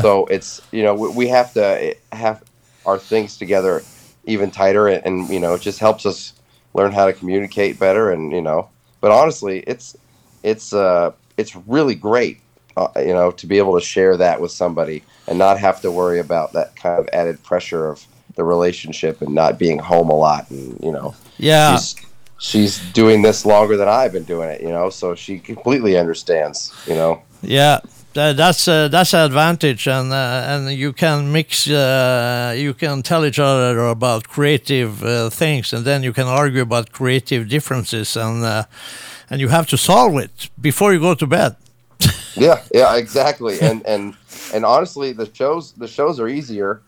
so 0.00 0.26
it's 0.26 0.60
you 0.72 0.82
know 0.82 0.94
we, 0.94 1.08
we 1.10 1.28
have 1.28 1.52
to 1.54 1.64
eh, 1.64 1.94
have 2.12 2.42
our 2.84 2.98
things 2.98 3.36
together 3.38 3.82
even 4.24 4.50
tighter, 4.50 4.88
and, 4.88 5.06
and 5.06 5.28
you 5.30 5.38
know 5.38 5.54
it 5.54 5.60
just 5.62 5.78
helps 5.78 6.04
us 6.04 6.32
learn 6.74 6.90
how 6.92 7.06
to 7.06 7.12
communicate 7.12 7.78
better, 7.78 8.10
and 8.10 8.32
you 8.32 8.42
know. 8.42 8.68
But 9.00 9.12
honestly, 9.12 9.60
it's 9.66 9.96
it's 10.42 10.72
uh 10.72 11.12
it's 11.36 11.56
really 11.66 11.94
great 11.94 12.40
uh, 12.76 12.88
you 12.96 13.12
know 13.12 13.30
to 13.30 13.46
be 13.46 13.58
able 13.58 13.78
to 13.78 13.84
share 13.84 14.16
that 14.16 14.40
with 14.40 14.50
somebody 14.50 15.02
and 15.26 15.38
not 15.38 15.58
have 15.58 15.80
to 15.80 15.90
worry 15.90 16.20
about 16.20 16.52
that 16.52 16.74
kind 16.76 16.98
of 16.98 17.08
added 17.12 17.42
pressure 17.42 17.88
of 17.88 18.06
the 18.36 18.44
relationship 18.44 19.20
and 19.22 19.34
not 19.34 19.58
being 19.58 19.78
home 19.78 20.08
a 20.10 20.14
lot 20.14 20.48
and 20.50 20.78
you 20.82 20.92
know 20.92 21.14
yeah, 21.38 21.76
she's 21.76 21.96
she's 22.38 22.92
doing 22.92 23.22
this 23.22 23.44
longer 23.44 23.76
than 23.76 23.88
I've 23.88 24.12
been 24.12 24.24
doing 24.24 24.50
it 24.50 24.60
you 24.60 24.68
know 24.68 24.90
so 24.90 25.14
she 25.14 25.38
completely 25.38 25.96
understands 25.96 26.72
you 26.86 26.94
know 26.94 27.22
yeah. 27.42 27.80
Tha- 28.12 28.34
that's 28.36 28.66
uh, 28.66 28.88
that's 28.88 29.14
an 29.14 29.20
advantage, 29.20 29.86
and 29.86 30.12
uh, 30.12 30.42
and 30.48 30.72
you 30.72 30.92
can 30.92 31.30
mix. 31.30 31.70
Uh, 31.70 32.54
you 32.56 32.74
can 32.74 33.02
tell 33.02 33.24
each 33.24 33.38
other 33.38 33.86
about 33.86 34.26
creative 34.26 35.04
uh, 35.04 35.30
things, 35.30 35.72
and 35.72 35.84
then 35.84 36.02
you 36.02 36.12
can 36.12 36.26
argue 36.26 36.62
about 36.62 36.90
creative 36.90 37.48
differences, 37.48 38.16
and 38.16 38.44
uh, 38.44 38.64
and 39.30 39.40
you 39.40 39.48
have 39.48 39.66
to 39.68 39.76
solve 39.76 40.16
it 40.18 40.50
before 40.60 40.92
you 40.92 41.00
go 41.00 41.14
to 41.14 41.26
bed. 41.26 41.56
yeah 42.34 42.62
yeah 42.72 42.96
exactly 42.96 43.60
and 43.60 43.84
and 43.86 44.14
and 44.54 44.64
honestly 44.64 45.12
the 45.12 45.28
shows 45.34 45.72
the 45.72 45.86
shows 45.88 46.18
are 46.18 46.28
easier 46.28 46.80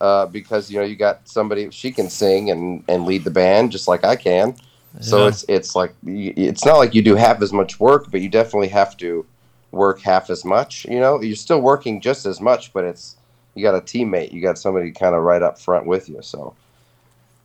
uh, 0.00 0.26
because 0.26 0.70
you 0.70 0.78
know 0.78 0.84
you 0.84 0.94
got 0.96 1.26
somebody 1.28 1.68
she 1.70 1.90
can 1.90 2.08
sing 2.08 2.50
and 2.50 2.84
and 2.88 3.04
lead 3.04 3.24
the 3.24 3.30
band 3.30 3.72
just 3.72 3.88
like 3.88 4.04
I 4.04 4.14
can 4.16 4.54
so 5.00 5.22
Yeah. 5.22 5.28
it's 5.28 5.44
it's 5.48 5.74
like 5.74 5.92
it's 6.06 6.64
not 6.64 6.76
like 6.78 6.94
you 6.94 7.02
do 7.02 7.16
half 7.16 7.42
as 7.42 7.52
much 7.52 7.80
work 7.80 8.10
but 8.12 8.20
you 8.20 8.28
definitely 8.28 8.68
have 8.68 8.96
to 8.98 9.26
work 9.72 10.00
half 10.00 10.30
as 10.30 10.44
much 10.44 10.84
you 10.88 11.00
know 11.00 11.20
you're 11.20 11.34
still 11.36 11.60
working 11.60 12.00
just 12.00 12.24
as 12.26 12.40
much 12.40 12.72
but 12.72 12.84
it's 12.84 13.16
you 13.54 13.62
got 13.64 13.74
a 13.74 13.80
teammate 13.80 14.32
you 14.32 14.40
got 14.40 14.56
somebody 14.58 14.90
kind 14.92 15.14
of 15.16 15.22
right 15.22 15.42
up 15.42 15.58
front 15.58 15.84
with 15.86 16.08
you 16.08 16.20
so 16.22 16.54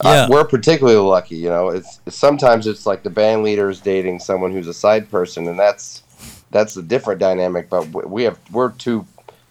uh, 0.03 0.09
Yeah. 0.09 0.27
we're 0.30 0.43
particularly 0.45 0.97
lucky 0.99 1.35
you 1.35 1.49
know. 1.49 1.69
It's 1.69 1.99
sometimes 2.09 2.67
it's 2.67 2.85
like 2.85 3.03
the 3.03 3.09
band 3.09 3.43
leader 3.43 3.69
is 3.69 3.80
dating 3.81 4.19
someone 4.19 4.51
who's 4.51 4.67
a 4.67 4.73
side 4.73 5.09
person 5.09 5.47
and 5.47 5.57
that's 5.59 6.03
that's 6.51 6.77
a 6.77 6.81
different 6.84 7.19
dynamic 7.19 7.69
but 7.69 7.88
we 8.09 8.23
have 8.23 8.38
we're 8.51 8.72
two 8.72 9.05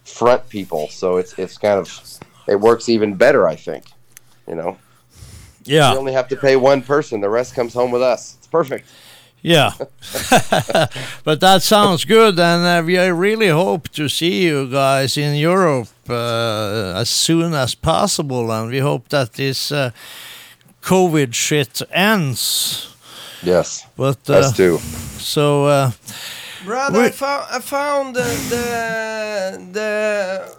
front 0.05 0.49
people 0.49 0.89
so 0.89 1.17
it's 1.17 1.33
it's 1.39 1.59
kind 1.59 1.79
of 1.79 1.89
it 2.47 2.61
works 2.61 2.89
even 2.89 3.15
better 3.15 3.49
i 3.49 3.57
think 3.57 3.85
you 4.49 4.55
know. 4.55 4.77
We 5.67 5.75
Yeah, 5.77 5.95
only 5.97 6.13
have 6.13 6.29
to 6.29 6.37
pay 6.37 6.57
one 6.57 6.83
person. 6.83 7.21
The 7.21 7.29
rest 7.31 7.55
comes 7.55 7.73
home 7.75 7.91
with 7.91 8.03
us. 8.03 8.37
It's 8.39 8.47
perfect. 8.47 8.87
Yeah. 9.43 9.73
but 11.25 11.41
that 11.41 11.63
sounds 11.63 12.05
good, 12.05 12.39
and 12.39 12.65
uh, 12.65 12.83
we 12.85 12.99
really 12.99 13.49
hope 13.49 13.89
to 13.91 14.09
see 14.09 14.43
you 14.45 14.69
guys 14.71 15.17
in 15.17 15.35
Europe 15.37 15.89
uh, 16.09 16.93
as 16.97 17.09
soon 17.11 17.55
as 17.55 17.75
possible, 17.75 18.51
and 18.53 18.71
we 18.71 18.79
hope 18.79 19.09
that 19.09 19.33
this 19.35 19.73
uh, 19.73 19.91
COVID 20.85 21.33
shit 21.35 21.83
ends. 21.93 22.95
yes 23.43 23.87
But 23.97 24.19
uh, 24.29 24.35
us 24.39 24.57
too 24.57 24.79
so. 25.19 25.67
Uh, 25.67 25.91
Brad, 26.65 26.97
I, 26.97 27.11
found 27.11 27.45
I 27.51 27.61
found 27.61 28.17
the 28.17 28.23
the 28.51 29.59
the, 29.73 30.57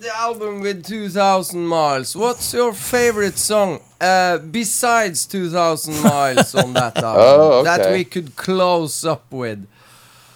the 0.00 0.16
album 0.16 0.60
with 0.60 0.84
2,000 0.84 1.64
miles. 1.66 2.16
What's 2.16 2.52
your 2.52 2.72
favorite 2.72 3.38
song 3.38 3.80
uh, 4.00 4.38
besides 4.38 5.26
2,000 5.26 6.02
miles 6.02 6.54
on 6.54 6.72
that 6.74 6.96
album 7.02 7.22
Oh, 7.24 7.62
that 7.64 7.92
we 7.92 8.04
could 8.04 8.34
close 8.36 9.04
up 9.04 9.24
with? 9.30 9.66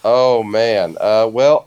oh 0.02 0.42
man 0.42 0.96
uh 0.98 1.28
well 1.30 1.66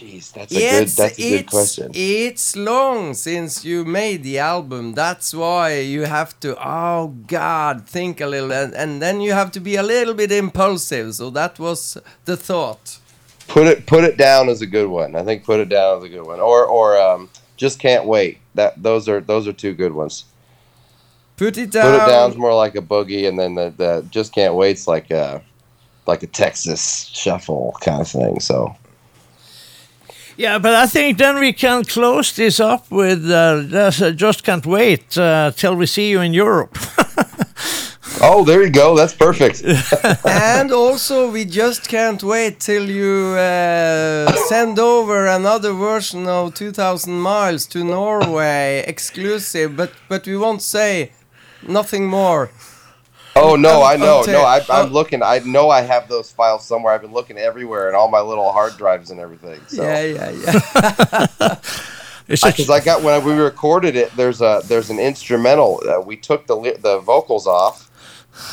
jeez 0.00 0.32
that's 0.32 0.52
a 0.52 0.54
good 0.54 0.82
It's, 0.82 0.96
that's 0.96 1.18
a 1.18 1.30
good 1.30 1.50
question 1.50 1.90
it's 1.94 2.56
long 2.56 3.14
since 3.14 3.64
you 3.64 3.84
made 3.84 4.22
the 4.22 4.38
album. 4.38 4.94
That's 4.94 5.34
why 5.34 5.80
you 5.80 6.02
have 6.04 6.38
to, 6.40 6.56
oh 6.58 7.08
God, 7.26 7.86
think 7.86 8.20
a 8.20 8.26
little. 8.26 8.52
And, 8.52 8.74
and 8.74 9.02
then 9.02 9.20
you 9.20 9.32
have 9.32 9.50
to 9.52 9.60
be 9.60 9.76
a 9.76 9.82
little 9.82 10.14
bit 10.14 10.32
impulsive. 10.32 11.14
So 11.14 11.30
that 11.30 11.58
was 11.58 11.98
the 12.24 12.36
thought. 12.36 12.98
put 13.48 13.66
it 13.66 13.86
put 13.86 14.04
it 14.04 14.16
down 14.16 14.48
as 14.48 14.62
a 14.62 14.66
good 14.76 14.88
one 15.00 15.16
i 15.16 15.22
think 15.24 15.38
put 15.44 15.58
it 15.64 15.68
down 15.68 15.98
as 15.98 16.04
a 16.04 16.08
good 16.08 16.24
one 16.32 16.40
or 16.40 16.64
or 16.64 16.86
um 17.06 17.28
just 17.56 17.76
can't 17.80 18.04
wait 18.06 18.38
that 18.54 18.80
those 18.80 19.08
are 19.08 19.20
those 19.20 19.48
are 19.48 19.52
two 19.64 19.74
good 19.74 19.92
ones 19.92 20.24
Put 21.40 21.56
it 21.56 21.70
down. 21.70 21.98
Put 21.98 22.04
it 22.04 22.06
down's 22.06 22.36
more 22.36 22.54
like 22.54 22.74
a 22.76 22.82
boogie, 22.82 23.26
and 23.26 23.38
then 23.38 23.54
the, 23.54 23.72
the 23.74 24.06
just 24.10 24.34
can't 24.34 24.54
wait's 24.54 24.86
like 24.86 25.10
uh 25.10 25.40
like 26.06 26.22
a 26.22 26.26
Texas 26.26 27.10
shuffle 27.14 27.74
kind 27.80 28.02
of 28.02 28.08
thing. 28.08 28.40
So 28.40 28.76
Yeah, 30.40 30.58
but 30.58 30.74
I 30.74 30.86
think 30.86 31.18
then 31.18 31.38
we 31.38 31.52
can 31.52 31.84
close 31.84 32.32
this 32.32 32.60
up 32.60 32.90
with 32.90 33.30
uh, 33.30 33.90
just, 34.12 34.40
uh, 34.40 34.42
can't 34.42 34.64
wait 34.64 35.18
uh, 35.18 35.52
till 35.54 35.74
we 35.76 35.84
see 35.84 36.08
you 36.08 36.22
in 36.22 36.32
Europe. 36.32 36.78
oh, 38.22 38.42
there 38.42 38.62
you 38.62 38.70
go. 38.70 38.96
That's 38.96 39.12
perfect. 39.12 39.62
and 40.24 40.72
also, 40.72 41.30
we 41.30 41.44
just 41.44 41.90
can't 41.90 42.22
wait 42.22 42.58
till 42.58 42.88
you 42.88 43.36
uh, 43.36 44.32
send 44.48 44.78
over 44.78 45.26
another 45.26 45.74
version 45.74 46.26
of 46.26 46.54
2000 46.54 47.20
Miles 47.20 47.66
to 47.66 47.84
Norway, 47.84 48.82
exclusive, 48.86 49.76
but, 49.76 49.92
but 50.08 50.26
we 50.26 50.38
won't 50.38 50.62
say 50.62 51.12
nothing 51.68 52.06
more. 52.06 52.50
Oh 53.42 53.56
no, 53.56 53.82
I 53.82 53.96
know. 53.96 54.22
No, 54.26 54.42
I, 54.42 54.58
I'm 54.68 54.86
Oh. 54.86 54.88
looking. 54.92 55.22
I 55.22 55.38
know 55.40 55.70
I 55.70 55.80
have 55.82 56.08
those 56.08 56.30
files 56.30 56.66
somewhere. 56.66 56.92
I've 56.92 57.02
been 57.02 57.12
looking 57.12 57.38
everywhere 57.38 57.88
and 57.88 57.96
all 57.96 58.08
my 58.08 58.20
little 58.20 58.52
hard 58.52 58.76
drives 58.76 59.10
and 59.10 59.18
everything. 59.20 59.60
So. 59.68 59.82
Yeah, 59.82 60.02
yeah, 60.02 60.30
yeah. 61.40 61.56
Because 62.28 62.70
I 62.70 62.78
got 62.78 63.02
when 63.02 63.24
we 63.24 63.32
recorded 63.32 63.96
it. 63.96 64.14
There's 64.16 64.40
a 64.40 64.62
there's 64.66 64.88
an 64.88 65.00
instrumental. 65.00 65.82
Uh, 65.88 66.00
we 66.00 66.16
took 66.16 66.46
the 66.46 66.78
the 66.80 67.00
vocals 67.00 67.48
off, 67.48 67.90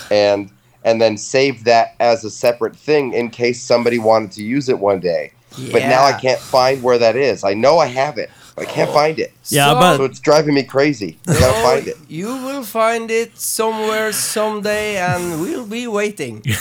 and 0.09 0.49
and 0.83 0.99
then 0.99 1.15
saved 1.15 1.65
that 1.65 1.95
as 1.99 2.23
a 2.23 2.31
separate 2.31 2.75
thing 2.75 3.13
in 3.13 3.29
case 3.29 3.61
somebody 3.61 3.99
wanted 3.99 4.31
to 4.31 4.43
use 4.43 4.67
it 4.69 4.79
one 4.79 4.99
day. 4.99 5.31
But 5.71 5.83
now 5.83 6.03
I 6.03 6.13
can't 6.13 6.39
find 6.39 6.81
where 6.81 6.97
that 6.97 7.15
is. 7.15 7.43
I 7.43 7.53
know 7.53 7.77
I 7.77 7.85
have 7.85 8.17
it. 8.17 8.31
But 8.57 8.67
I 8.67 8.71
can't 8.71 8.89
find 8.91 9.19
it. 9.19 9.31
Yeah, 9.49 9.69
So- 9.69 9.79
but 9.79 9.97
So 9.97 10.03
it's 10.05 10.19
driving 10.19 10.55
me 10.55 10.63
crazy. 10.63 11.17
I 11.27 11.33
gotta 11.39 11.61
find 11.61 11.87
it. 11.87 11.97
You 12.09 12.27
will 12.45 12.63
find 12.63 13.09
it 13.11 13.37
somewhere 13.37 14.11
someday, 14.11 14.97
and 14.97 15.39
we'll 15.41 15.65
be 15.67 15.87
waiting. 15.87 16.41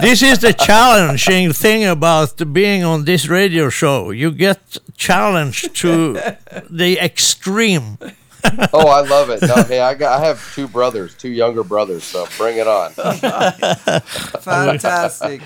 This 0.00 0.22
is 0.22 0.38
the 0.38 0.52
challenging 0.54 1.52
thing 1.52 1.84
about 1.84 2.32
being 2.52 2.82
on 2.84 3.04
this 3.04 3.28
radio 3.28 3.68
show. 3.68 4.10
You 4.10 4.30
get 4.30 4.78
challenged 4.96 5.74
to 5.82 6.14
the 6.70 6.98
extreme. 6.98 7.98
Oh, 8.72 8.86
I 8.88 9.00
love 9.00 9.28
it. 9.30 9.42
No, 9.42 9.56
hey, 9.64 9.80
I 9.80 9.94
got 9.94 10.22
I 10.22 10.24
have 10.26 10.38
two 10.54 10.68
brothers, 10.68 11.12
two 11.14 11.28
younger 11.28 11.64
brothers. 11.64 12.04
So 12.04 12.26
bring 12.38 12.56
it 12.56 12.68
on. 12.68 12.92
Fantastic. 14.40 15.42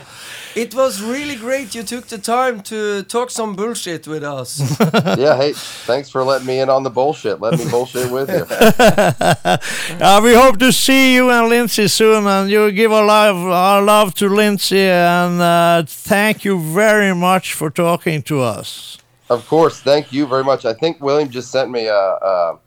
It 0.54 0.74
was 0.74 1.00
really 1.00 1.36
great 1.36 1.74
you 1.74 1.82
took 1.82 2.08
the 2.08 2.18
time 2.18 2.60
to 2.62 3.02
talk 3.04 3.30
some 3.30 3.56
bullshit 3.56 4.06
with 4.06 4.22
us. 4.22 4.60
Yeah, 5.22 5.36
hey, 5.36 5.52
thanks 5.86 6.10
for 6.10 6.24
letting 6.24 6.46
me 6.46 6.60
in 6.60 6.68
on 6.68 6.82
the 6.82 6.90
bullshit. 6.90 7.40
Let 7.40 7.58
me 7.58 7.68
bullshit 7.70 8.10
with 8.10 8.28
you. 8.30 8.44
Uh, 10.02 10.20
we 10.22 10.34
hope 10.34 10.58
to 10.58 10.72
see 10.72 11.14
you 11.14 11.30
and 11.30 11.48
Lindsay 11.48 11.86
soon, 11.88 12.26
and 12.26 12.50
you 12.50 12.70
give 12.72 12.92
our 12.92 13.04
love, 13.04 13.36
our 13.36 13.82
love 13.82 14.14
to 14.14 14.28
Lindsay, 14.28 14.80
and 14.80 15.40
uh, 15.40 15.84
thank 15.86 16.44
you 16.44 16.58
very 16.60 17.14
much 17.14 17.54
for 17.54 17.70
talking 17.70 18.22
to 18.22 18.40
us. 18.40 18.98
Of 19.30 19.46
course, 19.46 19.80
thank 19.80 20.12
you 20.12 20.26
very 20.26 20.44
much. 20.44 20.64
I 20.64 20.74
think 20.74 21.00
William 21.00 21.30
just 21.30 21.50
sent 21.50 21.70
me 21.70 21.86
a, 21.86 21.94
a, 21.94 22.58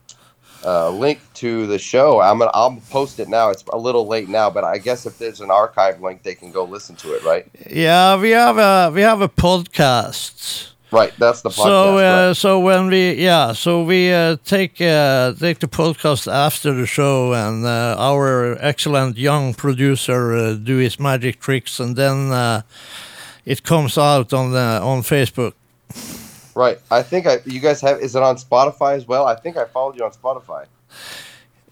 a 0.66 0.90
link 0.90 1.20
to 1.36 1.68
the 1.68 1.78
show. 1.78 2.20
I'm 2.20 2.40
gonna 2.40 2.52
I'll 2.54 2.82
post 2.90 3.20
it 3.20 3.30
now. 3.30 3.50
It's 3.50 3.64
a 3.72 3.78
little 3.78 4.08
late 4.08 4.28
now, 4.28 4.50
but 4.50 4.64
I 4.64 4.80
guess 4.80 5.06
if 5.06 5.18
there's 5.20 5.40
an 5.40 5.52
archive 5.52 6.02
link, 6.02 6.24
they 6.24 6.36
can 6.36 6.52
go 6.52 6.64
listen 6.64 6.96
to 6.98 7.14
it. 7.14 7.24
Right? 7.24 7.48
Yeah, 7.70 8.20
we 8.20 8.32
have 8.32 8.58
a 8.58 8.92
we 8.94 9.02
have 9.02 9.22
a 9.22 9.30
podcast. 9.30 10.72
Right. 10.92 11.14
That's 11.18 11.42
the 11.42 11.50
podcast. 11.50 11.64
So, 11.64 11.98
uh, 11.98 12.28
right. 12.28 12.38
so 12.38 12.60
when 12.60 12.88
we, 12.88 13.14
yeah, 13.14 13.52
so 13.54 13.84
we 13.84 14.14
uh, 14.14 14.38
take 14.46 14.80
uh, 14.80 15.34
take 15.34 15.60
the 15.60 15.68
podcast 15.68 16.32
after 16.32 16.74
the 16.74 16.86
show, 16.86 17.34
and 17.34 17.66
uh, 17.66 17.96
our 17.98 18.58
excellent 18.60 19.18
young 19.18 19.54
producer 19.54 20.34
uh, 20.34 20.54
do 20.54 20.78
his 20.78 21.00
magic 21.00 21.40
tricks, 21.40 21.80
and 21.80 21.96
then 21.96 22.32
uh, 22.32 22.62
it 23.46 23.64
comes 23.64 23.98
out 23.98 24.32
on 24.34 24.52
the 24.52 24.80
on 24.82 25.02
Facebook. 25.02 25.54
Right. 26.56 26.80
I 26.90 27.04
think 27.04 27.28
I 27.28 27.40
you 27.46 27.60
guys 27.60 27.82
have. 27.82 28.00
Is 28.00 28.16
it 28.16 28.24
on 28.24 28.38
Spotify 28.38 28.96
as 28.96 29.06
well? 29.08 29.26
I 29.28 29.36
think 29.36 29.58
I 29.58 29.66
followed 29.66 29.98
you 29.98 30.06
on 30.06 30.12
Spotify. 30.12 30.66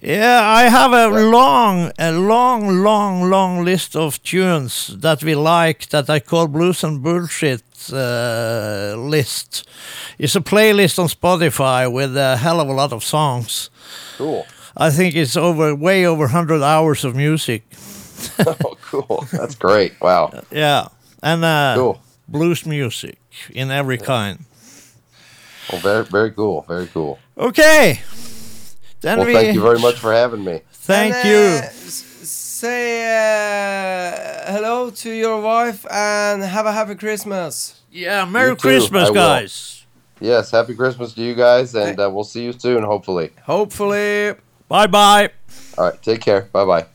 Yeah, 0.01 0.41
I 0.43 0.63
have 0.63 0.91
a 0.91 1.07
Yeah. 1.09 1.29
long, 1.31 1.91
a 1.97 2.11
long, 2.11 2.83
long, 2.83 3.29
long 3.29 3.63
list 3.65 3.95
of 3.95 4.21
tunes 4.21 4.87
that 4.99 5.23
we 5.23 5.33
like 5.35 5.87
that 5.89 6.09
I 6.09 6.19
call 6.19 6.47
blues 6.47 6.83
and 6.83 7.01
bullshit 7.01 7.63
uh, 7.93 8.95
list. 8.97 9.63
It's 10.19 10.35
a 10.35 10.41
playlist 10.41 10.99
on 10.99 11.07
Spotify 11.07 11.89
with 11.91 12.17
a 12.17 12.35
hell 12.37 12.59
of 12.59 12.67
a 12.67 12.73
lot 12.73 12.91
of 12.91 13.01
songs. 13.03 13.69
Cool. 14.17 14.45
I 14.75 14.89
think 14.89 15.15
it's 15.15 15.37
over 15.37 15.73
way 15.75 16.05
over 16.05 16.27
hundred 16.27 16.61
hours 16.63 17.05
of 17.05 17.15
music. 17.15 17.61
oh, 18.45 18.75
cool. 18.91 19.25
That's 19.31 19.55
great. 19.55 19.93
Wow. 20.01 20.31
Yeah, 20.51 20.87
and 21.21 21.43
uh, 21.45 21.75
Cool. 21.77 22.01
blues 22.27 22.65
music 22.65 23.17
in 23.53 23.71
every 23.71 23.97
kind. 23.97 24.39
Well, 25.71 25.81
very 25.81 26.03
very 26.05 26.31
cool. 26.31 26.61
Very 26.67 26.87
cool. 26.87 27.19
Okay, 27.37 28.01
then 29.01 29.17
Well, 29.19 29.27
we 29.27 29.33
thank 29.33 29.55
you 29.55 29.61
very 29.61 29.79
much 29.79 29.95
for 29.95 30.11
having 30.13 30.43
me. 30.43 30.61
thank 30.71 31.15
And, 31.15 31.29
you. 31.29 31.37
uh, 31.37 31.69
s- 31.87 32.05
say 32.23 33.03
uh, 33.03 34.51
hello 34.53 34.89
to 34.89 35.11
your 35.11 35.41
wife 35.41 35.85
and 35.89 36.43
have 36.43 36.65
a 36.65 36.71
happy 36.71 36.95
Christmas. 36.95 37.81
Yeah, 37.91 38.25
Merry 38.25 38.49
You 38.49 38.55
Christmas, 38.55 39.07
I 39.07 39.09
will. 39.09 39.15
guys. 39.15 39.85
Yes. 40.19 40.51
Happy 40.51 40.73
Christmas 40.75 41.13
to 41.13 41.21
you 41.21 41.35
guys, 41.35 41.75
and 41.75 41.99
uh, 41.99 42.09
we'll 42.13 42.23
see 42.23 42.43
you 42.45 42.53
soon. 42.53 42.83
Hopefully. 42.83 43.31
Hopefully. 43.43 44.33
Bye 44.69 44.87
bye. 44.87 45.29
All 45.77 45.85
right. 45.89 46.01
Take 46.01 46.21
care. 46.21 46.49
Bye 46.53 46.65
bye. 46.65 46.85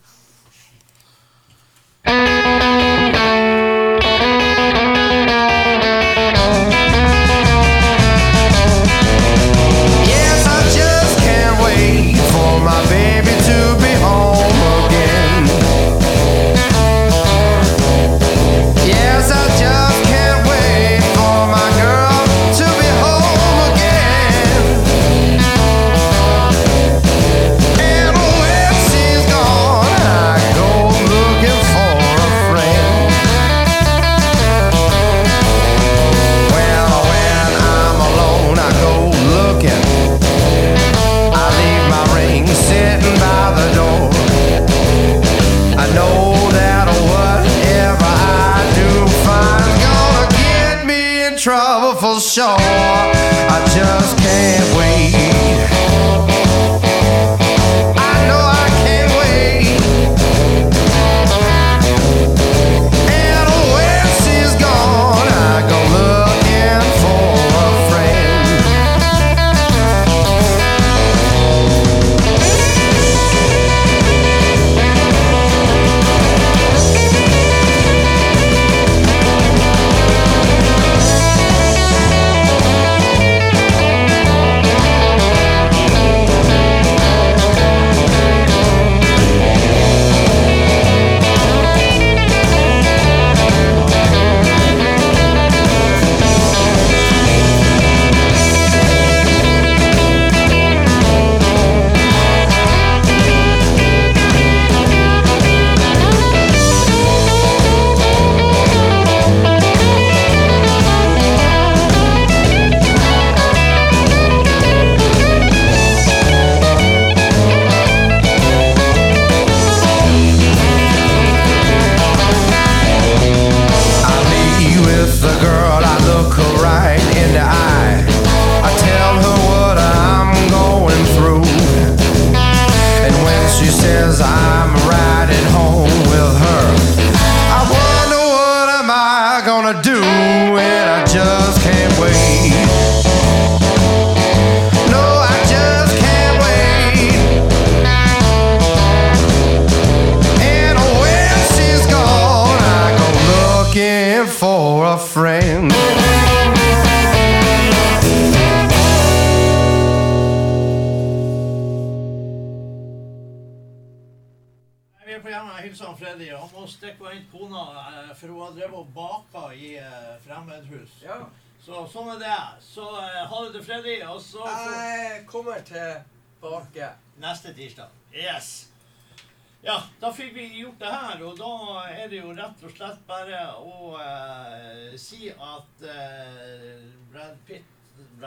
shore. 52.38 52.77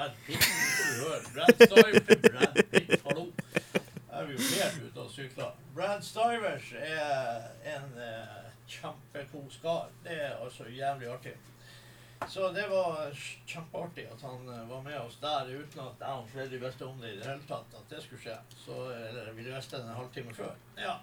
Brad 0.01 0.11
Pitt, 0.25 0.43
høre. 0.99 1.19
Brad 1.33 1.53
Stivers, 1.55 2.05
Brad 2.31 2.63
Pitt, 2.71 3.01
hallo. 3.05 3.25
Jeg 4.09 4.21
er 4.21 4.31
jo 4.31 4.37
helt 4.37 4.85
ute 4.85 5.01
og 5.03 5.11
sykler. 5.13 5.51
Brad 5.75 6.01
Stivers 6.01 6.71
er 6.73 7.43
en 7.75 7.99
eh, 8.01 8.47
kjempekos 8.67 9.59
kar. 9.61 9.91
Det 10.03 10.15
er 10.23 10.39
altså 10.41 10.65
jævlig 10.73 11.07
artig. 11.07 11.35
Så 12.27 12.49
det 12.55 12.65
var 12.71 13.13
kjempeartig 13.45 14.07
at 14.15 14.25
han 14.25 14.49
eh, 14.49 14.63
var 14.71 14.81
med 14.87 14.97
oss 15.03 15.19
der 15.21 15.53
uten 15.53 15.83
at 15.85 16.01
jeg 16.01 16.23
og 16.23 16.33
Freddy 16.33 16.57
visste 16.65 16.87
om 16.89 16.97
det 16.97 17.13
i 17.13 17.19
det 17.19 17.27
hele 17.29 17.45
tatt. 17.51 17.77
At 17.77 17.93
det 17.93 18.01
skulle 18.01 18.23
skje. 18.23 18.39
Så, 18.65 18.79
eller 18.95 19.29
vi 19.37 19.45
visste 19.51 19.77
det 19.77 19.85
en 19.85 19.99
halvtime 20.01 20.33
før. 20.33 20.57
Ja. 20.81 20.95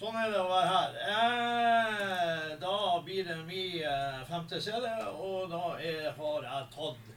Sånn 0.00 0.18
er 0.18 0.34
det 0.34 0.42
å 0.42 0.50
være 0.50 0.74
her. 0.74 0.98
Eh, 1.14 2.50
da 2.66 2.74
blir 3.06 3.30
det 3.30 3.38
min 3.44 3.78
eh, 3.78 4.26
femte 4.26 4.58
CD, 4.58 4.90
og 5.14 5.54
da 5.54 5.62
er, 5.78 6.10
har 6.18 6.50
jeg 6.50 6.68
tatt 6.74 7.14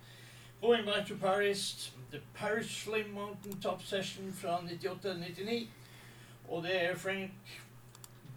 Going 0.62 0.86
Back 0.86 1.08
to 1.08 1.16
Paris, 1.16 1.90
The 2.12 2.20
Paris 2.36 2.70
Slim 2.70 3.14
Mountain 3.14 3.60
Top 3.60 3.82
Session 3.82 4.34
fra 4.34 4.60
98-99. 4.60 5.68
Og 6.50 6.64
det 6.64 6.84
er 6.84 6.96
Frank 6.96 7.32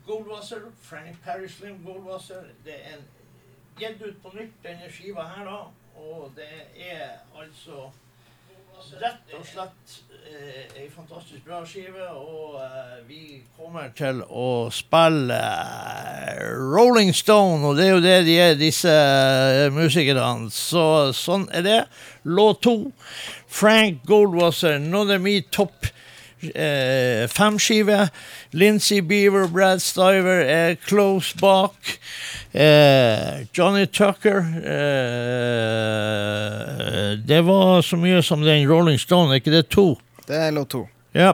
Goldwasser. 0.06 0.60
Frank 0.82 1.22
Paris 1.24 1.52
Slim 1.52 1.84
Goldwasser. 1.84 2.42
Det 2.64 2.74
er 2.74 2.96
gitt 3.78 4.02
ut 4.02 4.22
på 4.22 4.32
nytt, 4.34 4.56
denne 4.62 4.88
skiva 4.92 5.26
her, 5.34 5.44
da. 5.44 5.58
Og 6.00 6.32
det 6.36 6.48
er 6.76 7.18
altså 7.36 7.90
rett 9.00 9.34
og 9.36 9.44
slett 9.46 9.94
eh, 10.28 10.82
ei 10.82 10.86
fantastisk 10.92 11.44
bra 11.46 11.60
skive. 11.68 12.06
Og 12.16 12.58
eh, 12.62 13.00
vi 13.08 13.22
kommer 13.56 13.90
til 13.96 14.22
å 14.28 14.68
spille 14.74 15.38
eh, 15.38 16.44
Rolling 16.58 17.14
Stone, 17.16 17.62
og 17.64 17.78
det 17.78 17.88
er 17.88 17.92
jo 17.94 18.04
det 18.04 18.16
de 18.28 18.38
er, 18.46 18.56
disse 18.60 18.92
eh, 18.92 19.68
musikerne. 19.74 20.50
Så 20.54 20.86
sånn 21.16 21.48
er 21.54 21.66
det. 21.66 21.80
Låt 22.24 22.64
to. 22.66 22.78
Frank 23.48 24.02
Goldwasser, 24.08 24.80
Another 24.80 25.20
Me 25.22 25.40
Topp 25.54 25.90
eh, 26.54 27.28
femskive. 27.28 28.08
Lincy 28.52 29.00
Beaver, 29.00 29.46
Brad 29.48 29.80
Stiver 29.80 30.44
er 30.44 30.74
close 30.86 31.34
bak. 31.40 31.98
Eh, 32.54 33.46
Johnny 33.58 33.86
Tucker 33.86 34.38
eh, 34.62 34.78
Det 37.26 37.40
var 37.44 37.82
så 37.82 37.96
mye 37.96 38.22
som 38.22 38.42
den 38.42 38.68
Rolling 38.70 39.00
Stone, 39.00 39.32
er 39.32 39.34
ikke 39.42 39.50
det 39.56 39.68
to? 39.74 39.98
Det 40.28 40.36
er 40.36 40.50
låt 40.54 40.70
to. 40.70 40.86
Ja. 41.14 41.32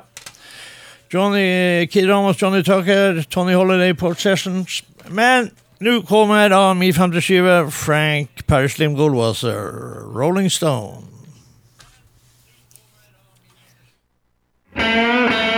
Johnny, 1.12 1.86
Kid 1.86 2.08
Ramos, 2.08 2.42
Johnny 2.42 2.62
Tucker, 2.62 3.22
Tony 3.30 3.52
Holiday, 3.52 3.92
Port 3.94 4.20
Sessions. 4.20 4.82
Men 5.08 5.50
nå 5.80 6.02
kommer 6.06 6.48
da 6.48 6.74
min 6.74 6.94
femte 6.94 7.20
skive, 7.24 7.70
Frank 7.72 8.46
Paris 8.46 8.72
Slim 8.76 8.94
Goldwasser, 8.94 9.72
Rolling 10.14 10.50
Stone. 10.50 11.06
Well, 14.76 15.28
I'm 15.32 15.49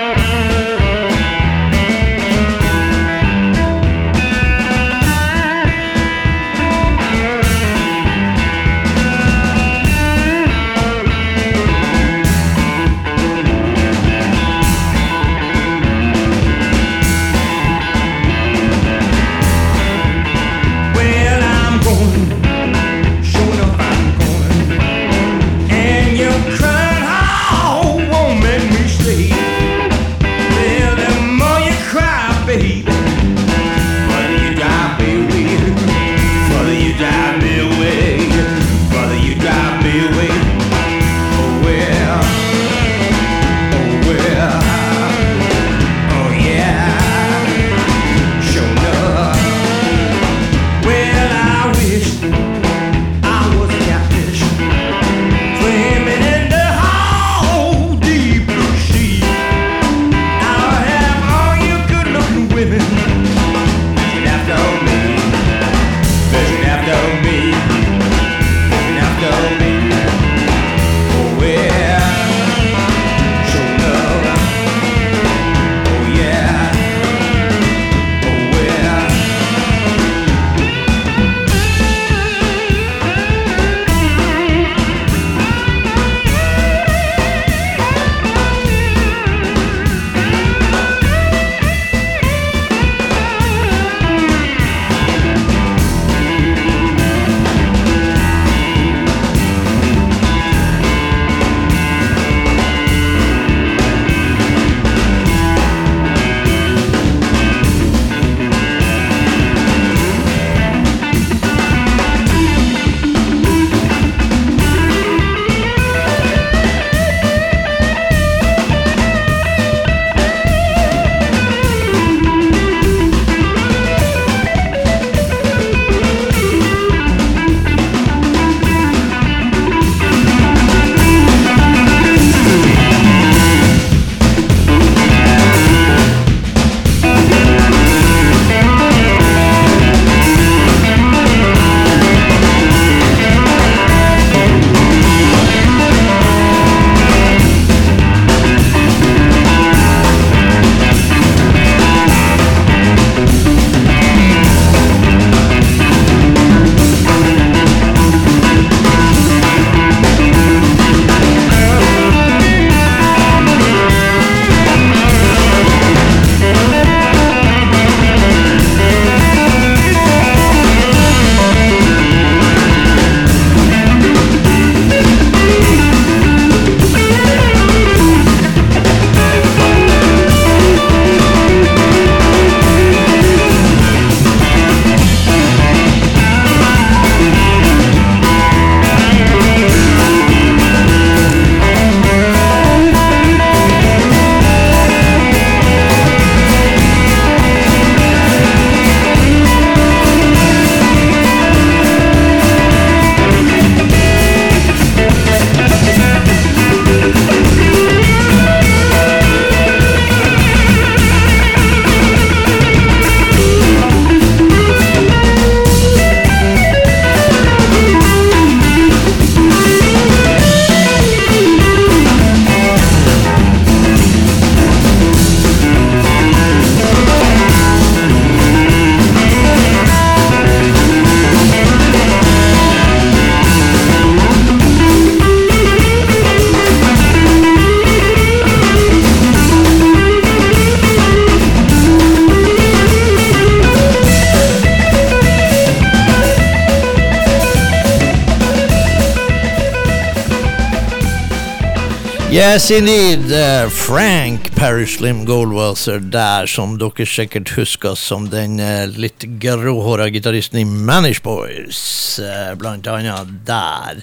Yes, 252.52 252.70
indeed. 252.70 253.32
eh, 253.32 253.68
Frank 253.68 254.54
Perry 254.54 254.86
Slim 254.86 255.24
Goldwasser 255.24 255.98
der, 255.98 256.46
som 256.46 256.74
dere 256.76 257.06
sikkert 257.08 257.48
husker 257.56 257.94
som 257.96 258.26
den 258.28 258.58
eh, 258.60 258.84
litt 258.92 259.24
gråhåra 259.40 260.10
gitaristen 260.12 260.60
i 260.60 260.64
Manish 260.68 261.22
Boys. 261.24 262.18
eh, 262.18 262.52
blant 262.60 262.86
annet 262.86 263.32
der, 263.48 264.02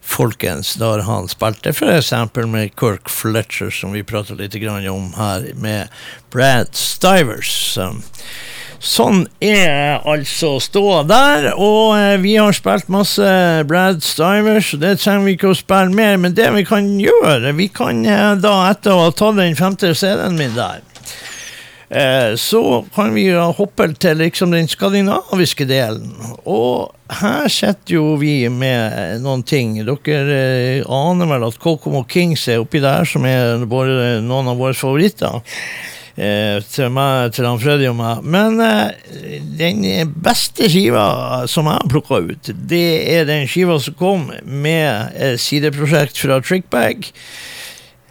folkens, 0.00 0.78
da 0.80 0.94
han 1.04 1.28
spilte 1.28 1.74
eksempel 1.92 2.48
med 2.48 2.72
Kirk 2.72 3.12
Fletcher, 3.12 3.68
som 3.68 3.92
vi 3.92 4.00
pratet 4.02 4.40
litt 4.40 4.56
om 4.88 5.12
her, 5.18 5.50
med 5.60 5.92
Brad 6.32 6.72
Stivers. 6.72 7.76
Sånn 8.80 9.26
er 9.44 10.00
altså 10.08 10.54
ståa 10.64 11.02
der, 11.04 11.50
og 11.52 11.98
eh, 11.98 12.14
vi 12.22 12.38
har 12.40 12.54
spilt 12.56 12.88
masse 12.88 13.26
Brad 13.68 14.00
Stivers, 14.00 14.70
det 14.80 14.94
trenger 15.02 15.26
vi 15.26 15.34
ikke 15.36 15.50
å 15.50 15.58
spille 15.58 15.92
mer, 15.92 16.16
men 16.16 16.32
det 16.32 16.46
vi 16.54 16.62
kan 16.64 16.88
gjøre, 16.96 17.52
vi 17.58 17.66
kan 17.68 18.00
eh, 18.08 18.30
da 18.40 18.54
etter 18.70 18.94
å 18.94 19.02
ha 19.02 19.10
tatt 19.12 19.36
den 19.36 19.58
femte 19.58 19.92
CD-en 19.92 20.40
min 20.40 20.56
der, 20.56 20.80
eh, 21.92 22.32
så 22.40 22.80
kan 22.96 23.12
vi 23.12 23.28
hoppe 23.36 23.90
til 24.00 24.16
liksom 24.24 24.56
den 24.56 24.72
skandinaviske 24.72 25.68
delen, 25.68 26.16
og 26.48 26.96
her 27.20 27.52
sitter 27.52 27.98
jo 27.98 28.16
vi 28.16 28.46
med 28.48 29.20
noen 29.20 29.44
ting. 29.44 29.76
Dere 29.84 30.42
aner 30.88 31.34
vel 31.36 31.48
at 31.52 31.60
Kokomo 31.60 32.06
Kings 32.08 32.48
er 32.48 32.64
oppi 32.64 32.80
der, 32.80 33.04
som 33.04 33.28
er 33.28 33.60
noen 33.60 34.54
av 34.54 34.56
våre 34.56 34.78
favoritter 34.78 35.42
eh, 36.16 36.58
til 36.72 36.90
meg, 36.94 37.34
til 37.36 37.48
han 37.48 37.60
Freddy 37.62 37.88
og 37.90 37.98
meg. 38.00 38.24
Men 38.24 38.60
eh, 38.64 39.38
den 39.60 39.84
beste 40.24 40.70
skiva 40.72 41.46
som 41.50 41.70
jeg 41.70 41.78
har 41.78 41.92
plukka 41.92 42.22
ut, 42.30 42.52
det 42.70 42.84
er 43.14 43.28
den 43.28 43.48
skiva 43.50 43.78
som 43.82 43.98
kom 44.00 44.28
med 44.44 45.16
eh, 45.16 45.36
sideprosjekt 45.40 46.20
fra 46.20 46.40
Trickbag. 46.44 47.10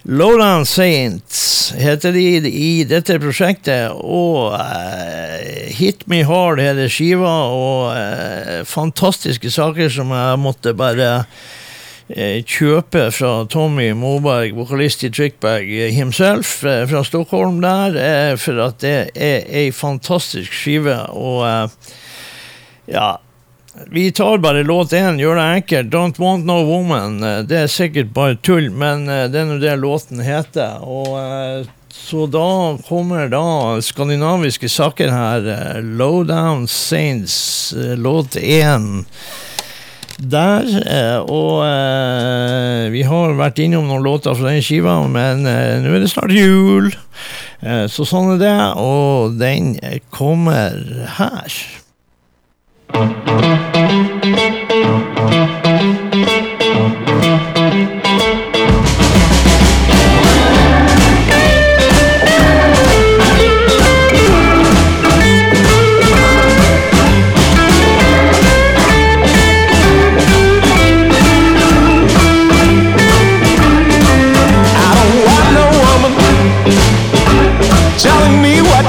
Lowland 0.10 0.68
Saints 0.68 1.74
heter 1.78 2.14
de 2.16 2.24
i 2.50 2.84
dette 2.88 3.20
prosjektet, 3.20 3.92
og 3.94 4.56
uh, 4.56 5.68
Hit 5.76 6.06
Me 6.10 6.24
Hard 6.26 6.62
heter 6.64 6.88
skiva, 6.90 7.34
og 7.52 7.92
uh, 7.92 8.62
fantastiske 8.66 9.52
saker 9.52 9.92
som 9.94 10.14
jeg 10.16 10.40
måtte 10.42 10.74
bare 10.74 11.12
kjøpe 12.10 13.12
fra 13.14 13.46
Tommy 13.46 13.92
Moberg, 13.94 14.56
vokalist 14.58 15.04
i 15.06 15.12
Trickbag 15.14 15.70
eh, 15.70 15.92
himself, 15.94 16.64
eh, 16.66 16.88
fra 16.90 17.04
Stockholm 17.06 17.60
der, 17.62 17.96
eh, 18.02 18.36
for 18.42 18.58
at 18.66 18.80
det 18.82 19.12
er 19.16 19.46
ei 19.46 19.70
fantastisk 19.72 20.52
skive, 20.54 20.96
og 21.14 21.44
eh, 21.46 21.92
ja, 22.96 23.18
vi 23.94 24.08
tar 24.12 24.42
bare 24.42 24.64
låt 24.66 24.92
én, 24.98 25.20
gjør 25.22 25.38
det 25.38 25.44
enkelt. 25.60 25.92
Don't 25.94 26.18
Want 26.20 26.46
No 26.50 26.64
Woman. 26.66 27.22
Eh, 27.24 27.44
Det 27.48 27.58
er 27.64 27.68
sikkert 27.72 28.10
bare 28.14 28.36
tull, 28.42 28.72
men 28.74 29.06
eh, 29.08 29.28
det 29.30 29.40
er 29.40 29.46
nå 29.46 29.60
det 29.62 29.76
låten 29.80 30.20
heter. 30.26 30.82
Og 30.84 31.14
eh, 31.20 31.70
så 31.94 32.26
da 32.32 32.76
kommer 32.90 33.30
da 33.30 33.78
skandinaviske 33.86 34.68
saker 34.70 35.14
her. 35.14 35.46
eh, 35.54 35.80
Lowdown 35.84 36.66
Saints, 36.68 37.72
eh, 37.78 37.94
låt 37.96 38.36
én 38.36 39.06
der. 40.20 40.68
eh, 40.86 41.20
Og 41.24 41.64
eh, 41.66 42.90
vi 42.94 43.04
har 43.08 43.36
vært 43.40 43.60
innom 43.64 43.88
noen 43.90 44.04
låter 44.06 44.36
fra 44.36 44.52
den 44.52 44.64
skiva, 44.66 45.00
men 45.08 45.46
eh, 45.48 45.80
nå 45.84 45.94
er 45.96 46.00
det 46.04 46.12
snart 46.12 46.36
jul. 46.36 46.92
Så 47.60 48.06
sånn 48.08 48.38
er 48.38 48.40
det, 48.40 48.58
og 48.80 49.34
den 49.36 49.74
kommer 50.16 50.78
her. 51.18 51.52
I 52.96 54.59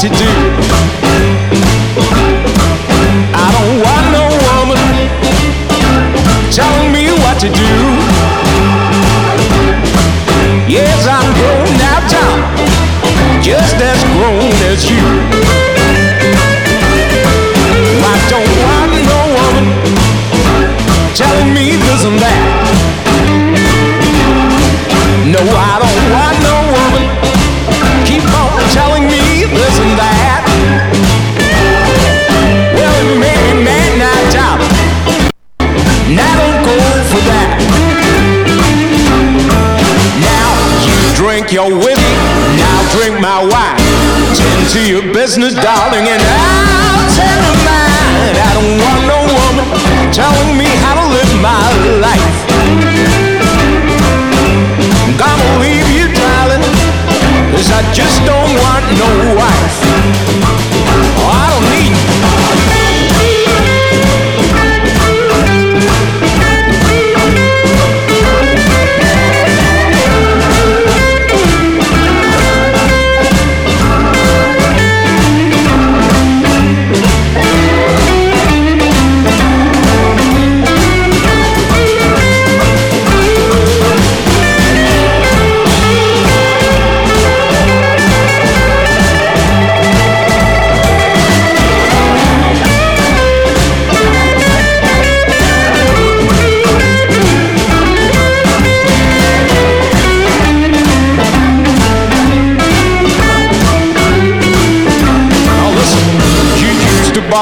to 0.01 0.09
do. 0.09 0.33
I 3.37 3.47
don't 3.53 3.77
want 3.85 4.07
no 4.17 4.25
woman 4.49 4.81
telling 6.51 6.89
me 6.91 7.13
what 7.21 7.37
to 7.45 7.49
do. 7.53 7.73
Yes, 10.73 11.05
I'm 11.05 11.29
grown 11.37 11.69
now, 11.77 12.01
Tom, 12.09 12.39
just 13.43 13.77
as 13.77 14.01
grown 14.17 14.49
as 14.73 14.89
you. 14.89 15.05
I 18.01 18.17
don't 18.33 18.53
want 18.65 18.93
no 19.05 19.21
woman 19.37 19.67
telling 21.15 21.53
me 21.53 21.77
this 21.77 22.05
and 22.09 22.19
that. 22.25 22.41
No, 25.29 25.41
I 25.45 25.79
don't 25.79 26.00
your 41.53 41.67
whiskey. 41.67 42.17
Now 42.57 42.79
drink 42.95 43.21
my 43.21 43.43
wine. 43.43 43.77
Tend 44.39 44.69
to 44.71 44.81
your 44.87 45.03
business, 45.13 45.53
darling, 45.55 46.07
and 46.07 46.23
I'll 46.23 47.11
to 47.11 47.53
mine. 47.67 48.37
I 48.39 48.51
don't 48.55 48.75
want 48.79 49.01
no 49.11 49.19
woman 49.35 49.67
telling 50.15 50.57
me 50.57 50.71
how 50.83 50.95
to 50.95 51.07
live 51.11 51.33
my 51.43 51.67
life. 51.99 52.37
Gonna 55.19 55.70
cause 57.61 57.73
I 57.73 57.93
just 57.93 58.25
don't 58.25 58.53
want 58.65 58.85
no 58.97 59.11
wife. 59.37 59.77
I 61.29 61.45
don't 61.53 61.67
need 61.77 62.40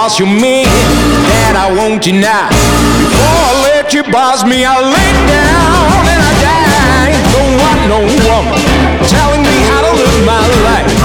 boss 0.08 0.18
your 0.18 0.28
man, 0.40 0.64
that 0.64 1.52
I 1.52 1.68
won't 1.76 2.00
deny. 2.00 2.48
Before 2.96 3.44
I 3.44 3.52
let 3.68 3.92
you 3.92 4.00
boss 4.08 4.40
me, 4.40 4.64
I 4.64 4.72
lay 4.80 5.12
down 5.28 6.00
and 6.08 6.20
I 6.24 6.32
die. 6.48 7.12
Don't 7.36 7.54
want 7.60 7.80
no 7.92 8.00
woman 8.24 8.56
telling 9.04 9.44
me 9.44 9.56
how 9.68 9.84
to 9.84 9.92
live 9.92 10.16
my 10.24 10.40
life. 10.64 10.96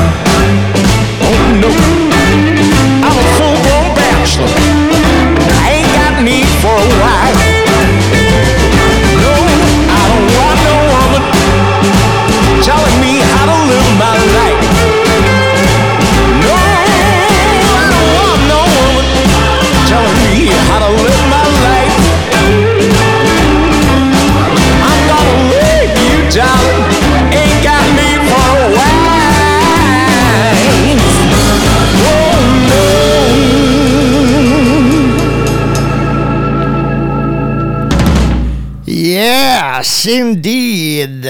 Oh 1.20 1.36
no, 1.60 1.72
I'm 3.04 3.12
a 3.12 3.26
full-grown 3.36 3.92
bachelor. 3.92 4.48
I 5.52 5.84
ain't 5.84 5.92
got 6.00 6.24
need 6.24 6.48
for 6.64 6.72
a 6.72 6.90
wife. 7.04 7.44
No, 9.20 9.36
I 10.00 10.04
don't 10.16 10.28
want 10.32 10.60
no 10.64 10.76
woman 10.96 11.24
telling 12.64 12.98
me 13.03 13.03
Yes, 39.84 40.06
indeed. 40.08 41.26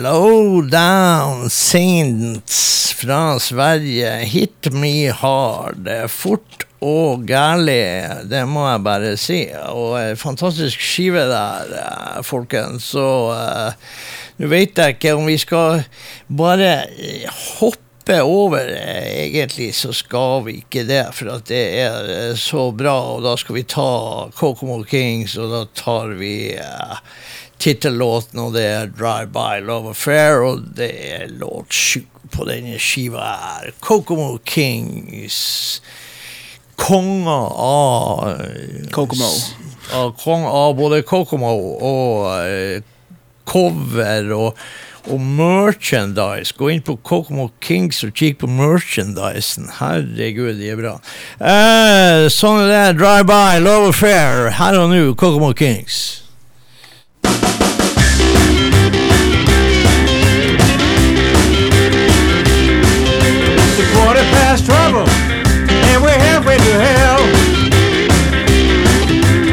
Low 0.00 0.62
down 0.62 1.50
saints 1.50 2.92
fra 2.96 3.38
Sverige. 3.38 4.24
Hit 4.24 4.72
me 4.72 5.10
hard. 5.12 5.90
Fort 6.08 6.64
og 6.80 7.26
gærlig, 7.28 7.82
det 8.30 8.46
må 8.48 8.62
jeg 8.64 8.80
bare 8.86 9.10
si. 9.20 9.42
Og 9.52 10.16
fantastisk 10.16 10.80
skive 10.80 11.26
der, 11.28 11.74
eh, 11.82 12.22
folkens. 12.24 12.88
Så 12.94 13.04
uh, 13.28 14.00
nå 14.40 14.48
vet 14.54 14.80
jeg 14.80 14.96
ikke 14.96 15.12
om 15.18 15.28
vi 15.28 15.36
skal 15.44 15.84
bare 16.32 16.72
eh, 16.88 17.28
hoppe 17.58 18.22
over. 18.24 18.72
Egentlig 18.72 19.74
så 19.76 19.92
skal 19.92 20.46
vi 20.48 20.62
ikke 20.62 20.88
det, 20.88 21.04
for 21.12 21.44
det 21.44 21.64
er 21.84 22.32
så 22.40 22.70
bra. 22.72 22.96
Og 23.18 23.20
da 23.28 23.36
skal 23.36 23.60
vi 23.60 23.68
ta 23.68 23.90
Kokomo 24.32 24.80
Kings, 24.88 25.36
og 25.36 25.52
da 25.52 25.66
tar 25.76 26.16
vi 26.16 26.38
tittellåten, 27.58 28.40
og 28.42 28.54
det 28.56 28.64
er 28.64 28.92
Drive 28.92 29.32
By 29.34 29.62
Love 29.66 29.94
Affair, 29.94 30.42
og 30.46 30.68
det 30.78 30.92
er 31.12 31.26
låt 31.40 31.74
sju 31.74 32.04
på 32.32 32.44
denne 32.48 32.78
skiva 32.82 33.24
her. 33.40 33.72
Kokomo 33.80 34.38
Kings. 34.44 35.80
Konger 36.78 37.48
av 37.64 38.42
Kokomo. 38.94 39.30
Av, 39.94 40.12
kong, 40.20 40.44
av 40.44 40.76
både 40.76 41.00
Kokomo 41.02 41.54
og 41.80 42.26
eh, 42.44 42.84
cover 43.48 44.28
og, 44.36 44.60
og 45.08 45.24
merchandise. 45.24 46.52
Gå 46.58 46.68
inn 46.74 46.84
på 46.84 46.98
Kokomo 47.00 47.48
Kings 47.64 48.04
og 48.04 48.12
kikk 48.12 48.42
på 48.44 48.52
merchandisen. 48.52 49.72
Herregud, 49.80 50.60
de 50.60 50.70
er 50.74 50.78
bra. 50.78 50.94
Eh, 51.40 52.28
sånn 52.32 52.62
er 52.66 52.70
det. 52.70 53.00
Drive 53.00 53.26
by, 53.32 53.58
love 53.64 53.90
affair. 53.94 54.52
Her 54.60 54.78
og 54.84 54.92
nå, 54.92 55.02
Kokomo 55.18 55.54
Kings. 55.56 56.27
Past 64.58 64.66
trouble, 64.66 65.08
and 65.68 66.02
we're 66.02 66.10
halfway 66.10 66.56
to 66.56 66.72
hell. 66.80 67.20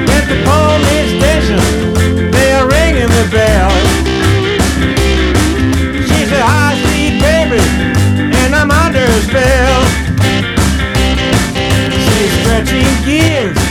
At 0.10 0.26
the 0.28 0.38
police 0.44 1.12
station, 1.20 2.32
they 2.32 2.52
are 2.54 2.68
ringing 2.68 3.10
the 3.10 3.28
bell. 3.32 3.72
She's 6.08 6.32
a 6.32 6.42
high 6.42 6.78
speed 6.84 7.22
baby, 7.22 7.62
and 8.36 8.56
I'm 8.56 8.72
under 8.72 9.04
a 9.04 9.22
spell. 9.22 9.82
She's 12.06 12.32
stretching 12.42 13.06
gears 13.06 13.65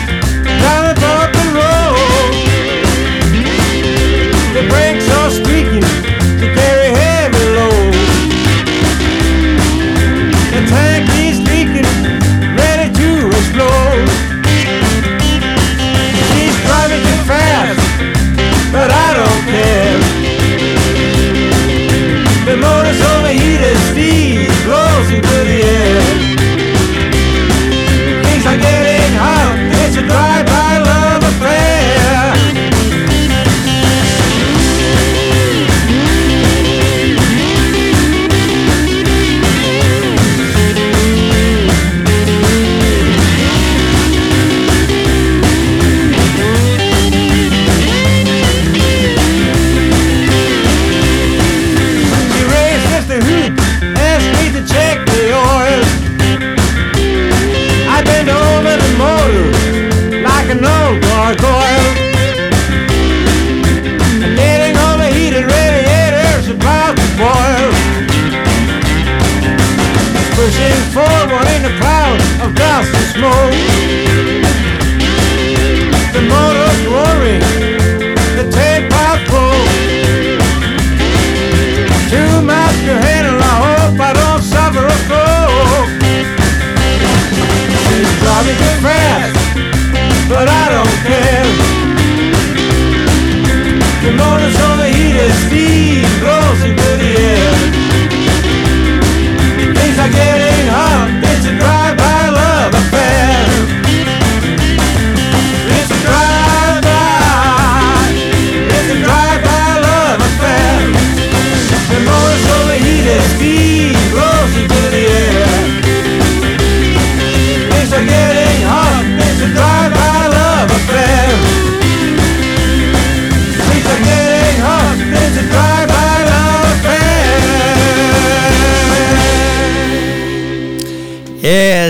snow. 73.14 73.73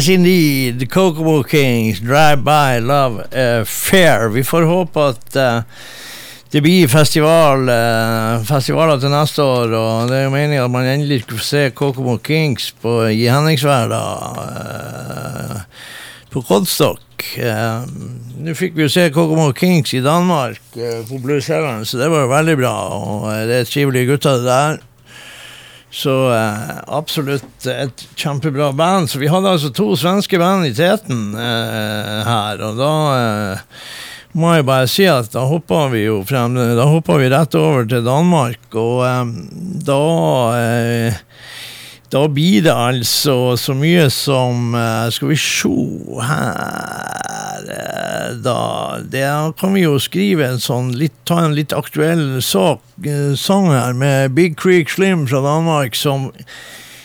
Yes, 0.05 0.09
indeed. 0.10 0.90
Kokomo 0.90 1.43
Kings, 1.43 1.98
Drive 2.01 2.44
By 2.44 2.78
Love 2.78 3.24
Affair. 3.32 4.28
Vi 4.28 4.44
får 4.44 4.66
håpe 4.68 5.01
at 5.01 5.36
uh, 5.36 5.62
det 6.52 6.60
blir 6.60 6.90
festival, 6.93 7.64
uh, 7.72 8.44
festivaler 8.44 9.01
til 9.01 9.14
neste 9.14 9.40
år, 9.40 9.72
og 9.72 10.10
det 10.10 10.18
er 10.18 10.26
jo 10.26 10.35
meningen 10.35 10.66
at 10.66 10.74
man 10.74 10.90
endelig 10.90 11.22
skal 11.22 11.40
få 11.40 11.48
se 11.48 11.64
Kokomo 11.72 12.18
Kings 12.20 12.68
på, 12.85 12.98
i 13.09 13.24
Henningsvær 13.32 13.89
da, 13.94 14.05
eh, 14.44 15.89
på 16.35 16.44
Kodstock. 16.51 17.31
Nå 18.44 18.60
fikk 18.60 18.76
vi 18.76 18.85
jo 18.85 18.93
se 18.93 19.09
Kokomo 19.09 19.55
Kings 19.56 19.97
i 19.97 20.05
Danmark 20.05 20.60
på 21.09 21.22
Blues 21.24 21.48
Heaven, 21.48 21.89
så 21.89 22.02
det 22.02 22.12
var 22.12 22.26
jo 22.26 22.35
veldig 22.35 22.60
bra, 22.60 22.78
og 22.98 23.31
det 23.48 23.62
er 23.62 23.72
trivelige 23.72 24.12
gutter 24.12 24.43
det 24.43 24.52
der. 24.52 24.85
Så 25.95 26.15
eh, 26.35 26.73
absolutt 26.91 27.66
et 27.71 28.07
kjempebra 28.19 28.73
band. 28.75 29.11
Så 29.11 29.21
vi 29.23 29.31
hadde 29.31 29.53
altså 29.55 29.71
to 29.75 29.93
svenske 29.99 30.41
band 30.43 30.66
i 30.66 30.75
teten 30.75 31.29
eh, 31.39 32.19
her, 32.27 32.65
og 32.66 32.81
da 32.81 32.95
eh, 33.15 33.79
må 34.35 34.57
jeg 34.57 34.66
bare 34.66 34.89
si 34.91 35.07
at 35.07 35.31
da 35.31 35.45
hoppa 35.47 35.85
vi 35.93 36.09
jo 36.09 36.16
frem 36.27 36.57
Da 36.59 36.89
hoppa 36.91 37.21
vi 37.21 37.29
rett 37.31 37.55
over 37.55 37.87
til 37.87 38.03
Danmark, 38.07 38.66
og 38.75 39.05
eh, 39.07 39.31
da 39.87 40.01
eh, 40.59 41.23
da 42.15 42.28
blir 42.31 42.62
det 42.62 42.73
altså 42.73 43.57
så 43.59 43.74
mye 43.74 44.07
som 44.12 44.74
eh, 44.78 45.09
Skal 45.11 45.32
vi 45.32 45.39
se 45.41 45.73
her 46.28 47.66
eh, 47.74 48.28
Da 48.45 48.59
det 49.11 49.27
kan 49.59 49.74
vi 49.74 49.82
jo 49.82 49.99
skrive 50.03 50.47
en 50.47 50.62
sånn 50.62 50.93
litt, 50.99 51.16
Ta 51.27 51.41
en 51.43 51.57
litt 51.59 51.74
aktuell 51.74 52.39
sak, 52.45 52.85
eh, 53.03 53.35
sang 53.39 53.73
her 53.73 53.99
med 53.99 54.36
Big 54.39 54.55
Creek 54.61 54.93
Slim 54.95 55.27
fra 55.27 55.43
Danmark, 55.43 55.99
som 55.99 56.31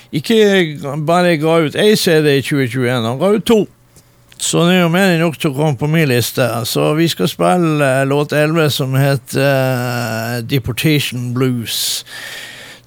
ikke 0.10 0.96
bare 1.06 1.36
ga 1.38 1.60
ut 1.68 1.76
ei 1.78 1.94
CD 1.94 2.40
i 2.40 2.42
2021, 2.42 3.06
han 3.06 3.20
ga 3.22 3.28
ut 3.36 3.46
to. 3.46 3.60
Så 4.42 4.64
det 4.66 4.80
er 4.80 4.82
jo 4.88 4.92
mer 4.94 5.12
enn 5.14 5.22
nok 5.22 5.38
til 5.38 5.52
å 5.52 5.58
komme 5.58 5.78
på 5.78 5.90
min 5.92 6.08
liste. 6.10 6.48
Så 6.66 6.96
vi 6.98 7.06
skal 7.12 7.30
spille 7.30 7.90
låt 8.10 8.34
11 8.34 8.72
som 8.74 8.96
heter 8.98 9.38
uh, 9.44 10.40
Deportation 10.42 11.30
Blues. 11.36 11.78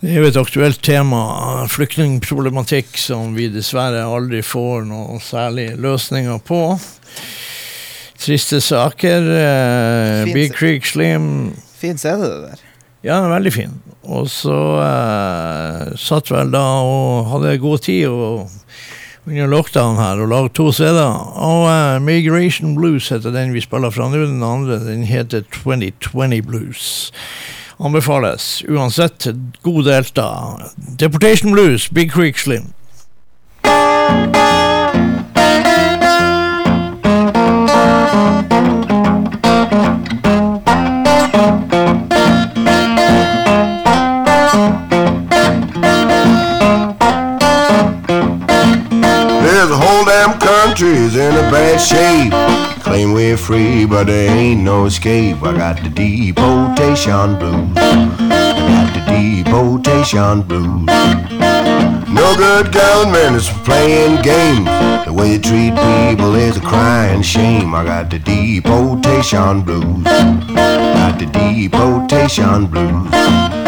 Det 0.03 0.11
er 0.11 0.16
jo 0.19 0.27
et 0.33 0.37
aktuelt 0.41 0.81
tema, 0.83 1.19
flyktningproblematikk, 1.70 2.97
som 2.99 3.37
vi 3.37 3.45
dessverre 3.55 4.01
aldri 4.03 4.41
får 4.43 4.89
noen 4.89 5.23
særlige 5.23 5.77
løsninger 5.79 6.41
på. 6.43 6.59
Triste 8.19 8.59
saker. 8.66 9.29
Eh, 9.37 10.33
Big 10.35 10.57
Creek 10.59 10.91
Slim 10.91 11.53
Fin 11.79 12.03
CD, 12.03 12.19
det 12.19 12.41
der. 12.49 12.66
Ja, 13.07 13.20
veldig 13.31 13.55
fin. 13.55 13.79
Og 14.03 14.27
så 14.31 14.59
eh, 14.83 15.95
satt 15.95 16.35
vel 16.35 16.51
da 16.51 16.66
og 16.83 17.31
hadde 17.37 17.57
god 17.62 17.87
tid 17.87 18.11
og, 18.11 18.51
under 19.31 19.55
lockdown 19.55 20.03
her 20.03 20.19
og 20.19 20.35
lagde 20.35 20.55
to 20.59 20.73
CD-er. 20.74 21.31
Og 21.47 21.69
eh, 21.70 22.03
Migration 22.03 22.74
Blues 22.74 23.15
heter 23.15 23.31
den 23.31 23.55
vi 23.55 23.62
spiller 23.62 23.95
fra 23.95 24.11
nå. 24.11 24.27
Den 24.27 24.43
andre 24.43 24.83
den 24.83 25.07
heter 25.07 25.47
2020 25.62 26.43
Blues. 26.51 27.12
Anbefales 27.83 28.63
uansett. 28.69 29.35
God 29.63 29.85
delta. 29.85 30.57
Deportation 30.97 31.51
Blues, 31.51 31.89
Big 31.89 32.13
Creek 32.13 32.39
Slim. 32.39 32.75
There's 49.43 49.71
a 49.71 49.77
whole 49.77 50.05
damn 50.05 50.39
country's 50.39 51.17
in 51.17 51.35
a 51.35 51.51
bad 51.51 51.81
shape. 51.81 52.72
Claim 52.83 53.13
we're 53.13 53.37
free, 53.37 53.87
but 53.87 54.09
there 54.09 54.31
ain't 54.37 54.63
no 54.63 54.87
escape. 54.87 55.41
I 55.43 55.57
got 55.57 55.83
the 55.83 55.89
deportation 55.89 57.39
blues. 57.39 57.77
I 57.77 58.59
got 58.69 58.93
the 58.93 59.45
deportation 59.45 60.43
blues. 60.43 60.87
No 62.09 62.35
good 62.37 62.73
government 62.73 63.37
is 63.37 63.49
playing 63.65 64.21
games. 64.23 64.67
The 65.07 65.13
way 65.13 65.35
you 65.35 65.39
treat 65.39 65.75
people 65.75 66.35
is 66.35 66.57
a 66.57 66.61
crying 66.61 67.23
shame. 67.23 67.73
I 67.73 67.85
got 67.85 68.11
the 68.11 68.19
deportation 68.19 69.63
blues. 69.63 70.03
Got 70.05 71.21
the 71.21 71.27
deportation 71.27 72.67
blues. 72.67 73.61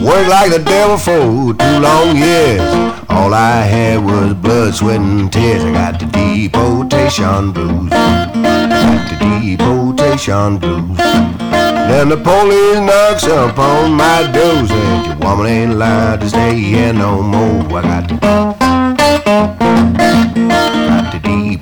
Worked 0.00 0.28
like 0.28 0.52
the 0.52 0.62
devil 0.64 0.96
for 0.96 1.54
two 1.54 1.78
long 1.80 2.16
years. 2.16 2.60
All 3.08 3.34
I 3.34 3.62
had 3.62 4.04
was 4.04 4.32
blood, 4.34 4.74
sweat, 4.74 5.00
and 5.00 5.32
tears. 5.32 5.64
I 5.64 5.72
got 5.72 5.98
the 5.98 6.06
deportation 6.06 7.52
blues. 7.52 7.90
Got 7.90 8.32
the 8.32 9.56
deportation 9.56 10.58
blues. 10.58 10.96
Then 10.96 12.08
the 12.10 12.16
police 12.16 12.78
knocks 12.78 13.24
upon 13.24 13.94
my 13.94 14.30
door. 14.32 14.66
Said 14.68 15.06
your 15.06 15.16
woman 15.16 15.46
ain't 15.46 15.72
allowed 15.72 16.20
to 16.20 16.28
stay 16.28 16.54
here 16.54 16.92
no 16.92 17.20
more. 17.20 17.78
I 17.78 17.82
got 17.82 18.08
the 18.08 18.18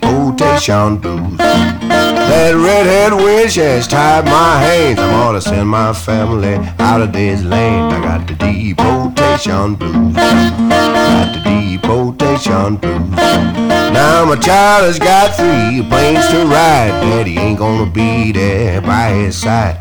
deportation 0.00 0.98
blues. 0.98 1.36
That 1.38 2.54
redhead 2.54 3.12
witch 3.14 3.54
has 3.56 3.86
tied 3.86 4.24
my 4.24 4.60
hands. 4.60 4.98
I'm 4.98 5.10
gonna 5.10 5.40
send 5.40 5.68
my 5.68 5.92
family 5.92 6.54
out 6.78 7.00
of 7.00 7.12
this 7.12 7.42
land. 7.42 7.94
I 7.94 8.00
got 8.00 8.26
the 8.26 8.34
deportation 8.34 9.74
blues. 9.74 10.14
Got 10.14 11.32
the 11.34 11.40
deportation 11.80 12.76
blues. 12.76 13.10
Now 13.10 14.24
my 14.24 14.36
child 14.36 14.86
has 14.86 14.98
got 14.98 15.36
three 15.36 15.82
planes 15.88 16.26
to 16.28 16.44
ride. 16.46 16.90
Daddy 17.02 17.38
ain't 17.38 17.58
gonna 17.58 17.90
be 17.90 18.32
there 18.32 18.80
by 18.80 19.10
his 19.10 19.36
side. 19.38 19.78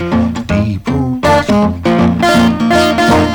Deportation. 0.47 1.81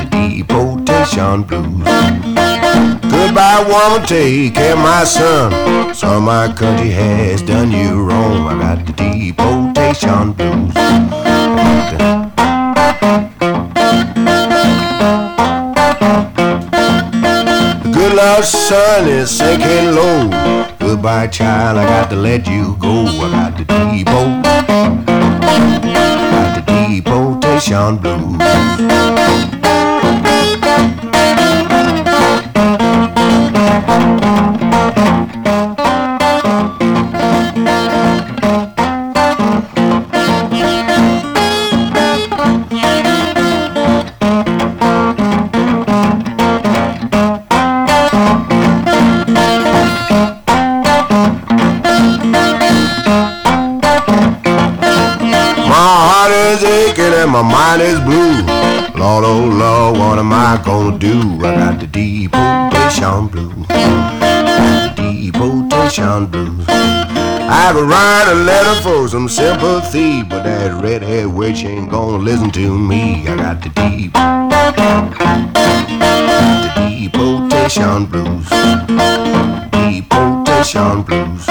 The 0.00 0.08
deportation 0.10 1.42
blues. 1.42 2.49
Goodbye, 3.02 3.64
woman, 3.68 4.06
take 4.06 4.54
care 4.54 4.76
my 4.76 5.04
son. 5.04 5.94
So 5.94 6.20
my 6.20 6.52
country 6.52 6.90
has 6.90 7.42
done 7.42 7.70
you 7.70 8.02
wrong. 8.02 8.46
I 8.48 8.58
got 8.58 8.86
the 8.86 8.92
deportation 8.92 10.32
blues. 10.32 11.80
Good 17.92 18.14
Lord's 18.14 18.48
sun 18.48 19.08
is 19.08 19.30
sinking 19.30 19.94
low. 19.94 20.28
Goodbye, 20.78 21.26
child, 21.26 21.78
I 21.78 21.84
got 21.84 22.10
to 22.10 22.16
let 22.16 22.46
you 22.46 22.76
go. 22.78 23.04
I 23.06 23.30
got 23.30 23.58
the 23.58 23.64
depot. 23.64 24.42
Got 26.32 26.50
the 26.56 26.62
deportation 26.66 27.96
blues. 27.98 28.99
My 57.30 57.42
mind 57.42 57.80
is 57.80 58.00
blue. 58.00 58.42
Lord, 59.00 59.24
oh 59.24 59.44
Lord, 59.46 59.98
what 59.98 60.18
am 60.18 60.32
I 60.32 60.60
gonna 60.64 60.98
do? 60.98 61.38
I 61.46 61.54
got 61.54 61.78
the 61.78 61.86
deportation 61.86 63.28
blues. 63.28 63.66
The 63.68 64.92
deportation 64.96 66.26
blues. 66.26 66.66
I 66.68 67.70
could 67.72 67.88
write 67.88 68.26
a 68.28 68.34
letter 68.34 68.80
for 68.82 69.08
some 69.08 69.28
sympathy, 69.28 70.24
but 70.24 70.42
that 70.42 70.82
redhead 70.82 71.26
witch 71.26 71.64
ain't 71.64 71.90
gonna 71.90 72.18
listen 72.18 72.50
to 72.52 72.76
me. 72.76 73.28
I 73.28 73.36
got 73.36 73.62
the 73.62 73.68
deep, 73.68 74.12
the 74.12 74.32
deportation 76.76 78.06
blues. 78.06 78.48
Deportation 79.70 81.02
blues. 81.02 81.49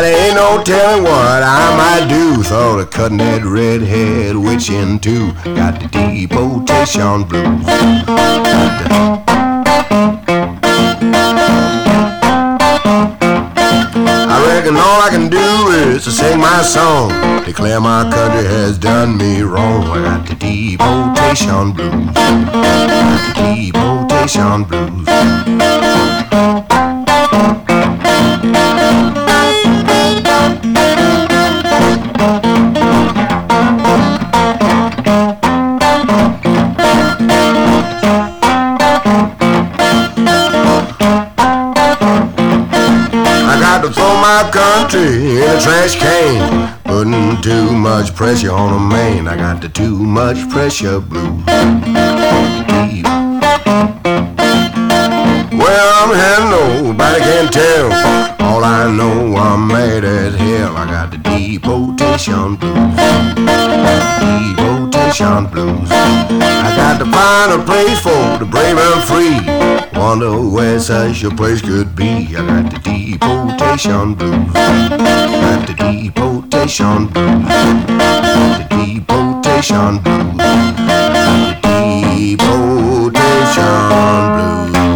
Now 0.00 0.06
there 0.06 0.28
ain't 0.28 0.36
no 0.36 0.62
telling 0.64 1.02
what 1.04 1.42
I 1.42 1.76
might 1.76 2.08
do. 2.08 2.42
Thought 2.42 2.78
of 2.80 2.88
cutting 2.88 3.18
that 3.18 3.44
redhead 3.44 4.34
witch 4.34 4.70
in 4.70 4.98
two. 4.98 5.34
Got 5.44 5.78
the 5.78 5.88
deportation 5.88 7.24
blues. 7.24 7.66
I 14.24 14.36
reckon 14.48 14.76
all 14.76 15.02
I 15.02 15.10
can 15.10 15.28
do 15.28 15.68
is 15.84 16.04
to 16.04 16.10
sing 16.10 16.40
my 16.40 16.62
song. 16.62 17.10
Declare 17.44 17.80
my 17.82 18.10
country 18.10 18.46
has 18.46 18.78
done 18.78 19.18
me 19.18 19.42
wrong. 19.42 19.84
I 19.84 20.00
got 20.00 20.26
the 20.26 20.34
deportation 20.34 21.72
blues. 21.72 22.14
Got 22.14 23.34
the 23.36 23.70
deportation 23.70 24.64
blues. 24.64 26.49
Country 44.90 45.36
in 45.36 45.42
a 45.42 45.60
trash 45.60 45.96
can. 45.96 46.78
Putting 46.84 47.40
too 47.42 47.72
much 47.72 48.14
pressure 48.14 48.52
on 48.52 48.72
a 48.72 48.78
man. 48.94 49.28
I 49.28 49.36
got 49.36 49.62
the 49.62 49.68
too 49.68 49.96
much 49.96 50.48
pressure 50.50 51.00
blues. 51.00 51.44
Well, 55.60 55.88
I'm 56.00 56.12
heading, 56.20 56.50
nobody 56.50 57.20
can 57.20 57.52
tell. 57.52 57.92
All 58.40 58.64
I 58.64 58.90
know, 58.90 59.36
I'm 59.36 59.68
mad 59.68 60.04
as 60.04 60.34
hell. 60.34 60.76
I 60.76 60.86
got 60.86 61.10
the 61.12 61.18
deportation 61.18 62.56
blues. 62.56 62.96
Deportation 64.56 65.46
blues. 65.46 65.88
I 65.90 66.74
got 66.76 66.98
to 66.98 67.06
find 67.06 67.52
a 67.52 67.64
place 67.64 68.00
for 68.00 68.38
the 68.38 68.46
brave 68.50 68.78
and 68.78 69.02
free. 69.04 70.00
Wonder 70.00 70.40
where 70.48 70.80
such 70.80 71.22
a 71.24 71.30
place 71.30 71.60
could 71.62 71.94
be. 71.94 72.36
I 72.36 72.44
got 72.46 72.70
the 72.72 72.89
deportation 73.18 74.14
blues. 74.14 74.52
Got 74.52 75.66
the 75.66 75.74
deportation 75.74 77.06
blues. 77.06 77.48
The 78.58 78.66
deportation 78.70 79.98
blues. 79.98 80.36
Deportation 82.30 82.94
blues. 83.90 84.90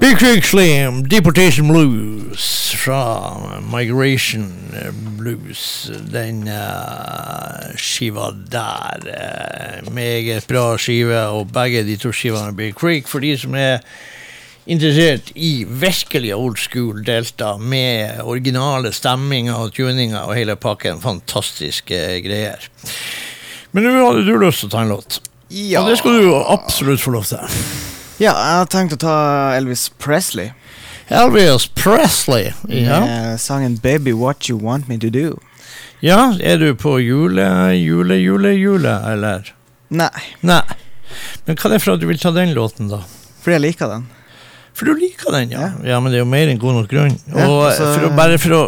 Big 0.00 0.16
Creek 0.18 0.44
Slim, 0.44 1.02
Deportation 1.02 1.68
Blues 1.68 2.74
fra 2.74 3.60
Migration 3.78 4.52
Blues. 5.18 5.90
Den 6.12 6.48
uh, 6.48 7.76
skiva 7.76 8.30
der. 8.52 8.96
Uh, 9.02 9.94
meget 9.94 10.44
bra 10.48 10.78
skive, 10.78 11.20
og 11.20 11.52
begge 11.52 11.84
de 11.84 11.96
to 11.96 12.12
skivene 12.12 12.56
Big 12.56 12.72
Creek. 12.72 13.08
For 13.08 13.18
de 13.18 13.38
som 13.38 13.54
er 13.54 13.78
interessert 14.66 15.30
i 15.34 15.64
virkelig 15.68 16.34
old 16.34 16.58
school 16.58 17.02
delta 17.06 17.54
med 17.58 18.20
originale 18.24 18.92
stemminger 18.94 19.56
og 19.56 19.74
tuninger 19.76 20.26
og 20.26 20.34
hele 20.36 20.56
pakken. 20.60 21.00
Fantastiske 21.02 22.00
greier. 22.24 22.68
Men 23.72 23.86
nå 23.86 23.96
hadde 24.06 24.24
du 24.26 24.36
lyst 24.40 24.64
til 24.64 24.70
å 24.70 24.74
ta 24.76 24.84
en 24.84 24.94
låt. 24.94 25.20
Ja. 25.48 25.82
Og 25.82 25.90
det 25.90 25.98
skal 26.00 26.18
du 26.18 26.30
absolutt 26.36 27.02
få 27.02 27.14
lov 27.14 27.26
til. 27.28 27.58
Ja, 28.18 28.32
jeg 28.32 28.60
har 28.62 28.70
tenkt 28.72 28.96
å 28.96 29.00
ta 29.00 29.16
Elvis 29.56 29.88
Presley. 30.02 30.50
Elvis 31.12 31.68
Presley. 31.78 32.50
Ja. 32.66 33.00
Med 33.04 33.40
sangen 33.40 33.76
'Baby 33.78 34.12
What 34.16 34.48
You 34.48 34.58
Want 34.58 34.88
Me 34.88 34.98
To 34.98 35.06
Do'. 35.12 35.38
ja, 36.00 36.34
er 36.40 36.58
du 36.58 36.74
på 36.74 36.98
jule, 36.98 37.46
jule, 37.76 38.16
jule, 38.18 38.52
jule, 38.56 38.96
eller? 39.12 39.52
Nei, 39.88 40.10
Nei. 40.40 40.62
Men 41.46 41.56
hva 41.56 41.68
er 41.68 41.76
det 41.76 41.82
for 41.84 41.94
at 41.94 42.00
du 42.02 42.06
vil 42.08 42.18
ta 42.18 42.32
den 42.34 42.52
låten, 42.54 42.88
da? 42.90 43.04
fordi 43.40 43.54
jeg 43.54 43.62
liker 43.62 43.88
den. 43.92 44.08
For 44.76 44.84
du 44.90 44.98
liker 45.00 45.32
den, 45.32 45.54
ja. 45.54 45.70
Ja, 45.86 46.00
men 46.04 46.12
det 46.12 46.18
er 46.20 46.24
jo 46.26 46.28
mer 46.28 46.50
enn 46.52 46.60
god 46.60 46.74
nok 46.82 46.90
grunn. 46.90 47.14
Ja, 47.32 47.46
og 47.48 47.62
altså- 47.70 47.92
for 47.94 48.08
å, 48.10 48.16
bare 48.16 48.38
for 48.42 48.56
å 48.58 48.64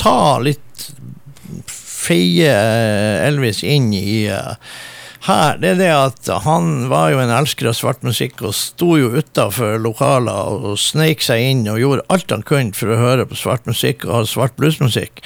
ta 0.00 0.18
litt 0.40 0.64
Feie 1.68 2.48
eh, 2.48 3.26
Elvis 3.26 3.60
inn 3.66 3.90
i 3.92 4.22
eh, 4.32 4.54
her, 5.26 5.58
det 5.60 5.74
er 5.74 5.80
det 5.82 5.88
at 5.92 6.30
han 6.46 6.86
var 6.88 7.10
jo 7.12 7.18
en 7.20 7.32
elsker 7.34 7.68
av 7.68 7.74
svart 7.76 8.04
musikk 8.06 8.40
og 8.46 8.54
sto 8.56 8.94
jo 8.96 9.10
utafor 9.18 9.76
lokaler 9.82 10.62
og 10.70 10.78
sneik 10.80 11.20
seg 11.26 11.42
inn 11.50 11.66
og 11.68 11.80
gjorde 11.82 12.06
alt 12.14 12.32
han 12.32 12.46
kunne 12.48 12.72
for 12.78 12.94
å 12.94 13.00
høre 13.02 13.26
på 13.28 13.36
svart 13.36 13.66
musikk 13.68 14.06
og 14.08 14.28
svart 14.30 14.56
bluesmusikk. 14.56 15.20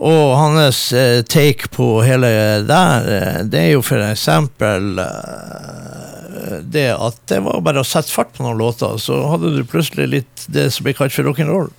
Og 0.00 0.32
hans 0.38 0.86
eh, 0.96 1.20
take 1.28 1.68
på 1.74 1.90
hele 2.06 2.30
der, 2.66 3.10
eh, 3.18 3.42
det 3.44 3.60
er 3.66 3.70
jo 3.76 3.84
for 3.84 4.00
eksempel 4.08 4.96
eh, 5.04 6.13
det 6.62 6.88
at 6.94 7.20
det 7.30 7.40
var 7.44 7.62
bare 7.64 7.82
å 7.84 7.86
sette 7.86 8.12
fart 8.12 8.32
på 8.34 8.44
noen 8.44 8.58
låter, 8.60 8.96
så 9.02 9.20
hadde 9.30 9.52
du 9.54 9.62
plutselig 9.68 10.08
litt 10.10 10.46
det 10.52 10.68
som 10.74 10.86
blir 10.86 10.96
kalt 10.98 11.14
for 11.14 11.26
rock'n'roll. 11.28 11.70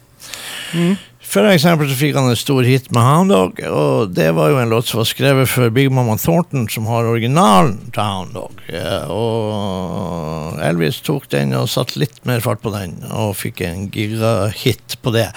For 1.35 1.43
eksempel 1.51 1.89
så 1.91 1.95
fikk 1.99 2.15
han 2.15 2.29
en 2.31 2.37
stor 2.39 2.63
hit 2.63 2.85
med 2.95 3.03
Hound 3.03 3.33
Dog, 3.33 3.57
og 3.67 4.13
det 4.15 4.29
var 4.37 4.53
jo 4.53 4.59
en 4.61 4.69
låt 4.71 4.87
som 4.87 5.01
var 5.01 5.07
skrevet 5.09 5.49
for 5.51 5.73
Big 5.75 5.89
Mama 5.91 6.13
Thornton, 6.15 6.63
som 6.71 6.87
har 6.87 7.09
originalen 7.09 7.73
til 7.91 7.99
Hound 8.07 8.31
Dog. 8.37 8.61
Eh, 8.71 9.11
Og 9.11 10.61
Elvis 10.63 11.01
tok 11.03 11.27
den 11.33 11.51
og 11.59 11.67
satte 11.67 11.99
litt 11.99 12.21
mer 12.23 12.39
fart 12.39 12.63
på 12.63 12.71
den, 12.71 12.95
og 13.11 13.35
fikk 13.35 13.65
en 13.67 13.89
gigahit 13.91 14.95
på 15.03 15.11
det. 15.11 15.27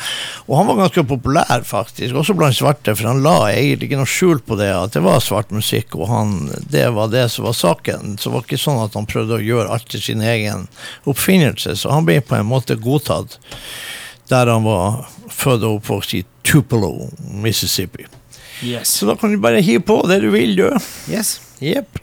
Og 0.47 0.61
han 0.61 0.71
var 0.71 0.79
ganske 0.85 1.07
populær, 1.11 1.67
faktisk, 1.67 2.15
også 2.15 2.39
blant 2.39 2.61
svarte, 2.61 2.95
for 2.95 3.11
han 3.11 3.27
la 3.27 3.51
egentlig 3.51 3.91
ikke 3.91 4.03
noe 4.05 4.15
skjul 4.15 4.39
på 4.39 4.63
det, 4.63 4.71
at 4.79 4.95
det 4.95 5.03
var 5.03 5.19
svart 5.19 5.51
musikk, 5.51 5.99
og 5.99 6.13
han, 6.15 6.37
det 6.71 6.87
var 6.95 7.11
det 7.11 7.27
som 7.35 7.51
var 7.51 7.59
saken. 7.59 8.15
Så 8.15 8.31
det 8.31 8.37
var 8.39 8.47
ikke 8.47 8.65
sånn 8.69 8.85
at 8.87 8.95
han 8.95 9.11
prøvde 9.11 9.41
å 9.41 9.47
gjøre 9.51 9.75
alt 9.75 9.91
til 9.91 10.07
sin 10.13 10.23
egen 10.23 10.69
oppfinnelse, 11.11 11.75
så 11.75 11.91
han 11.91 12.07
ble 12.07 12.23
på 12.23 12.39
en 12.39 12.53
måte 12.55 12.79
godtatt 12.79 13.41
der 14.31 14.53
han 14.53 14.65
var 14.67 15.05
født 15.33 15.67
og 15.67 15.81
oppvokst 15.81 16.15
i 16.19 16.23
Tupelo, 16.45 17.11
Mississippi. 17.43 18.07
Yes. 18.65 18.89
Så 18.99 19.07
da 19.07 19.15
kan 19.19 19.33
du 19.33 19.41
bare 19.43 19.63
hive 19.63 19.85
på 19.87 20.01
det 20.11 20.21
du 20.25 20.31
vil, 20.35 20.57
du. 20.59 20.69
Yes. 21.11 21.39
Jepp. 21.63 22.01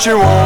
What 0.00 0.06
you 0.06 0.18
want 0.18 0.39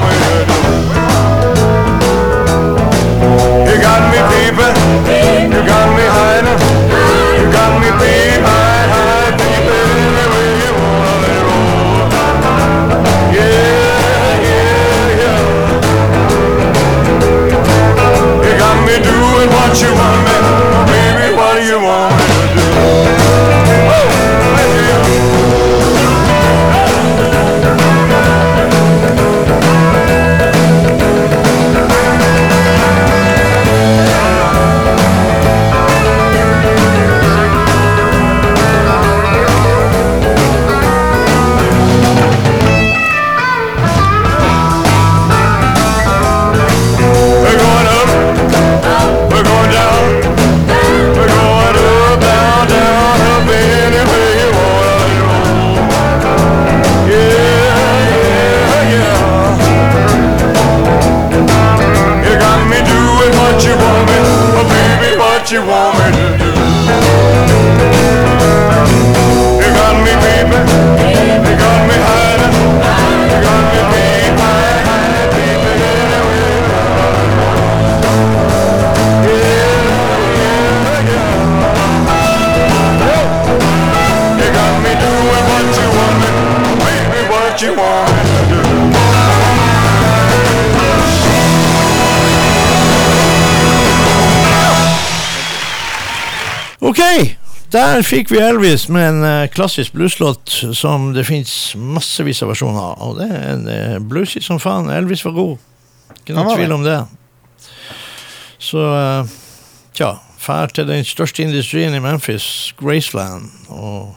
der 97.75 98.05
fikk 98.07 98.31
vi 98.31 98.39
Elvis 98.39 98.87
med 98.93 99.09
en 99.09 99.25
eh, 99.27 99.49
klassisk 99.51 99.95
blueslåt 99.97 100.53
som 100.79 101.09
det 101.15 101.27
fins 101.27 101.75
massevis 101.75 102.43
av 102.45 102.53
versjoner 102.53 102.81
av. 102.81 103.01
Og 103.03 103.17
det 103.19 103.29
er 103.31 103.47
en 103.51 103.65
eh, 103.71 103.97
bluesy 103.99 104.43
som 104.45 104.61
faen. 104.63 104.91
Elvis 104.95 105.25
var 105.27 105.35
god. 105.35 105.65
Ikke 106.21 106.37
noen 106.37 106.55
tvil 106.55 106.75
om 106.77 106.85
det. 106.87 106.99
Så 108.63 108.85
eh, 108.85 109.35
tja, 109.99 110.13
fær 110.41 110.71
til 110.75 110.87
den 110.91 111.03
største 111.09 111.43
industrien 111.43 111.97
i 111.97 112.03
Memphis, 112.05 112.47
Graceland, 112.79 113.51
og 113.75 114.15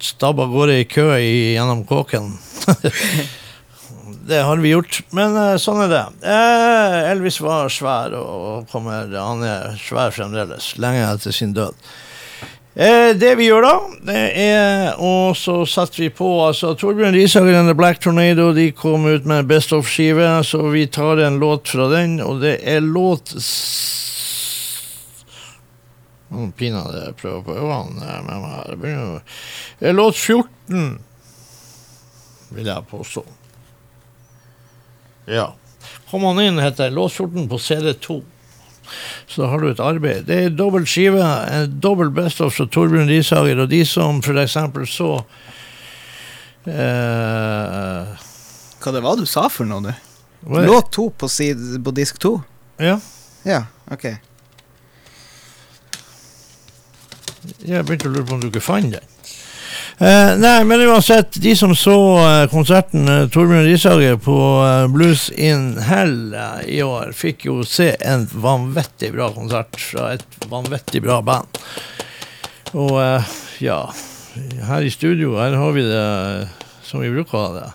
stabba 0.00 0.46
av 0.46 0.54
gårde 0.54 0.78
i 0.80 0.86
kø 0.88 1.10
i, 1.18 1.34
gjennom 1.56 1.82
kåken. 1.88 2.32
Det 4.28 4.42
har 4.42 4.56
vi 4.56 4.74
gjort, 4.74 4.98
men 5.16 5.36
eh, 5.40 5.54
sånn 5.56 5.78
er 5.86 5.88
det. 5.88 6.02
Eh, 6.28 6.96
Elvis 7.14 7.38
var 7.40 7.70
svær 7.72 8.12
og 8.18 8.66
kommer, 8.68 9.08
han 9.08 9.40
er 9.46 9.78
svær 9.80 10.12
fremdeles, 10.12 10.74
lenge 10.76 11.06
etter 11.06 11.32
sin 11.32 11.54
død. 11.56 11.78
Eh, 12.76 13.14
det 13.16 13.30
vi 13.40 13.46
gjør 13.46 13.64
da, 13.64 13.70
det 14.10 14.24
er 14.38 15.00
Og 15.02 15.32
så 15.34 15.54
setter 15.66 16.04
vi 16.04 16.10
på 16.14 16.28
altså 16.44 16.74
Torbjørn 16.78 17.16
Risager 17.16 17.56
and 17.58 17.72
The 17.72 17.74
Black 17.74 17.98
Tornado 18.04 18.52
De 18.54 18.68
kom 18.70 19.08
ut 19.08 19.24
med 19.26 19.48
Best 19.50 19.72
of-skive, 19.74 20.28
så 20.46 20.60
vi 20.70 20.84
tar 20.86 21.24
en 21.24 21.40
låt 21.40 21.72
fra 21.72 21.88
den, 21.90 22.20
og 22.20 22.44
det 22.44 22.58
er 22.68 22.84
låt 22.84 23.32
Nå 26.28 26.50
Pinadø 26.60 27.08
prøver 27.16 27.42
på 27.48 27.56
øynene 27.56 28.20
med 28.28 28.44
meg. 28.44 29.34
låt 29.96 30.20
14, 30.20 30.98
vil 32.52 32.74
jeg 32.74 32.90
påstå. 32.92 33.24
Ja. 35.28 35.52
Kom 36.10 36.24
han 36.24 36.40
inn, 36.40 36.58
heter 36.62 36.90
låtskjorten 36.90 37.48
på 37.50 37.58
CD2. 37.60 38.22
Så 39.28 39.42
da 39.42 39.48
har 39.52 39.60
du 39.60 39.68
et 39.70 39.80
arbeid. 39.84 40.24
Det 40.28 40.38
er 40.44 40.54
dobbelt 40.56 40.88
skive, 40.88 41.20
en 41.20 41.74
dobbelt 41.84 42.14
best 42.16 42.40
of 42.44 42.54
fra 42.56 42.64
Torbjørn 42.72 43.10
Rishager, 43.12 43.60
og 43.60 43.68
de 43.68 43.82
som 43.86 44.22
for 44.24 44.40
eksempel 44.40 44.86
så 44.88 45.10
eh, 46.64 48.14
Hva 48.78 48.94
det 48.94 49.02
var 49.04 49.18
du 49.20 49.26
sa 49.28 49.48
for 49.52 49.68
noe, 49.68 49.84
du? 49.84 49.92
Hva 50.48 50.64
Låt 50.64 50.92
to 50.94 51.08
på, 51.10 51.28
side, 51.28 51.82
på 51.84 51.92
disk 51.92 52.20
to? 52.22 52.38
Ja. 52.80 52.96
Ja, 53.44 53.64
ok. 53.92 54.08
Jeg 57.64 57.84
begynte 57.86 58.08
å 58.08 58.12
lure 58.12 58.26
på 58.26 58.36
om 58.36 58.42
du 58.42 58.48
ikke 58.48 58.64
fant 58.64 58.92
den. 58.94 59.17
Eh, 59.98 60.36
nei, 60.38 60.64
men 60.64 60.80
uansett, 60.86 61.40
de 61.42 61.56
som 61.58 61.72
så 61.74 61.96
eh, 62.22 62.44
konserten 62.52 63.08
uh, 63.10 63.24
Torbjørn 63.34 63.64
Rishager 63.66 64.14
på 64.22 64.36
eh, 64.62 64.84
Blues 64.94 65.24
in 65.34 65.72
Hell 65.82 66.36
eh, 66.38 66.60
i 66.76 66.82
år, 66.86 67.10
fikk 67.18 67.48
jo 67.48 67.64
se 67.66 67.88
en 68.06 68.28
vanvittig 68.30 69.10
bra 69.16 69.26
konsert 69.34 69.74
fra 69.82 70.12
et 70.14 70.46
vanvittig 70.46 71.02
bra 71.02 71.18
band. 71.26 71.58
Og 72.78 72.94
eh, 73.02 73.34
ja, 73.64 73.80
her 74.70 74.86
i 74.86 74.94
studio 74.94 75.34
her 75.40 75.58
har 75.58 75.74
vi 75.74 75.82
det 75.88 75.98
eh, 75.98 76.54
som 76.86 77.02
vi 77.02 77.10
bruker 77.10 77.34
å 77.34 77.42
ha 77.48 77.50
det. 77.56 77.66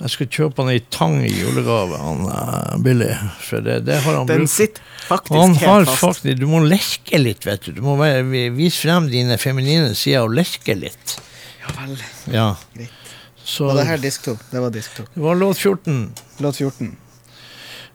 Jeg 0.00 0.10
skal 0.14 0.28
kjøpe 0.32 0.62
han 0.62 0.70
ei 0.72 0.80
tang 0.94 1.18
i 1.26 1.30
julegave, 1.32 1.98
han 2.00 2.22
uh, 2.24 2.76
Billy. 2.80 3.10
For 3.44 3.60
det, 3.60 3.82
det 3.84 3.98
har 4.04 4.14
han 4.16 4.26
Den 4.30 4.46
bruk- 4.46 4.52
sitter 4.54 4.80
faktisk 5.10 5.34
han 5.36 5.54
helt 5.58 5.66
har 5.68 5.84
fast. 5.90 6.00
faktisk, 6.22 6.38
Du 6.40 6.46
må 6.48 6.62
lerke 6.64 7.18
litt, 7.20 7.44
vet 7.44 7.66
du. 7.68 7.72
Du 7.76 7.82
må 7.84 7.96
være, 8.00 8.22
vise 8.56 8.80
frem 8.86 9.10
dine 9.12 9.36
feminine 9.42 9.90
sider 9.98 10.24
og 10.24 10.32
lerke 10.38 10.76
litt. 10.78 11.18
Ja 11.60 11.74
vel. 11.76 11.98
Ja. 12.32 12.46
Greit. 12.76 12.96
Så 13.44 13.66
Var 13.66 13.80
det 13.82 13.86
her 13.90 14.00
disk 14.00 14.22
to? 14.24 14.36
Det 14.52 14.60
var 14.62 14.70
disk 14.72 14.96
to. 14.96 15.04
det 15.14 15.22
var 15.24 15.34
låt 15.36 15.58
14. 15.58 16.00
Låt 16.44 16.56
14. 16.60 16.96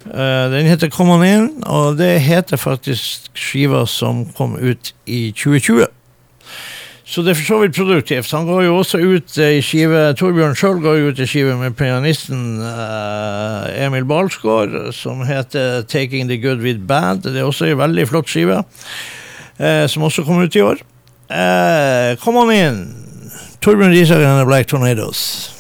Uh, 0.06 0.50
den 0.54 0.68
heter 0.70 0.90
Come 0.94 1.14
On 1.16 1.24
In, 1.26 1.46
og 1.66 1.96
det 1.98 2.20
heter 2.22 2.58
faktisk 2.62 3.32
skiva 3.34 3.86
som 3.90 4.26
kom 4.38 4.58
ut 4.62 4.94
i 5.10 5.32
2020. 5.34 5.88
Så 7.06 7.22
det 7.22 7.36
er 7.36 7.38
for 7.38 7.46
så 7.46 7.58
vidt 7.62 7.76
produktivt. 7.78 8.32
Han 8.34 8.48
går 8.50 8.64
jo 8.66 8.78
også 8.80 8.98
ut 8.98 9.38
i 9.38 9.62
skive 9.62 10.08
Torbjørn 10.18 10.58
sjøl 10.58 10.80
går 10.82 10.98
jo 10.98 11.12
ut 11.14 11.22
i 11.22 11.28
skive 11.30 11.54
med 11.60 11.78
pianisten 11.78 12.64
eh, 12.66 13.86
Emil 13.86 14.08
Balsgaard 14.10 14.74
som 14.98 15.22
heter 15.22 15.86
'Taking 15.86 16.28
the 16.28 16.38
Good 16.42 16.66
With 16.66 16.82
Bad'. 16.90 17.22
Det 17.22 17.38
er 17.38 17.46
også 17.46 17.70
ei 17.70 17.78
veldig 17.78 18.08
flott 18.10 18.30
skive, 18.30 18.64
eh, 19.60 19.86
som 19.88 20.04
også 20.04 20.26
kom 20.26 20.42
ut 20.42 20.56
i 20.56 20.66
år. 20.66 20.82
Eh, 21.30 22.18
come 22.18 22.40
on 22.40 22.52
in! 22.52 22.96
Torbjørn 23.62 23.94
Risager 23.94 24.26
and 24.26 24.42
the 24.42 24.46
Black 24.46 24.68
Tornadoes. 24.68 25.55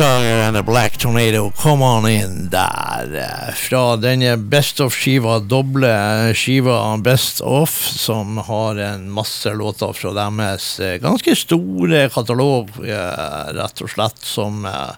A 0.00 0.62
Black 0.62 0.96
Tornado, 0.96 1.52
Come 1.56 1.84
On 1.84 2.08
In 2.08 2.48
der. 2.50 3.52
Fra 3.54 3.96
denne 4.00 4.38
Best 4.38 4.80
Of-skiva, 4.80 5.36
doble 5.44 6.32
skiva 6.32 6.96
Best 6.96 7.42
Of, 7.44 7.74
som 8.00 8.38
har 8.38 8.80
en 8.80 9.04
masse 9.12 9.52
låter 9.52 9.92
fra 9.92 10.14
deres 10.16 10.80
eh, 10.80 10.96
ganske 10.96 11.36
store 11.36 12.06
katalog, 12.08 12.72
eh, 12.86 13.52
rett 13.52 13.84
og 13.84 13.92
slett, 13.92 14.24
som 14.24 14.64
eh, 14.64 14.96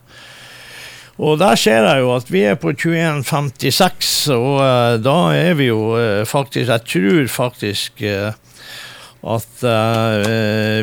og 1.18 1.40
der 1.42 1.58
ser 1.58 1.90
jeg 1.90 2.04
jo 2.04 2.14
at 2.14 2.30
vi 2.30 2.46
er 2.46 2.54
på 2.54 2.70
21.56, 2.70 4.14
og 4.34 5.02
da 5.02 5.18
er 5.34 5.54
vi 5.58 5.72
jo 5.72 5.94
faktisk 6.26 6.70
Jeg 6.70 6.86
tror 6.90 7.28
faktisk 7.30 8.02
at 9.34 9.64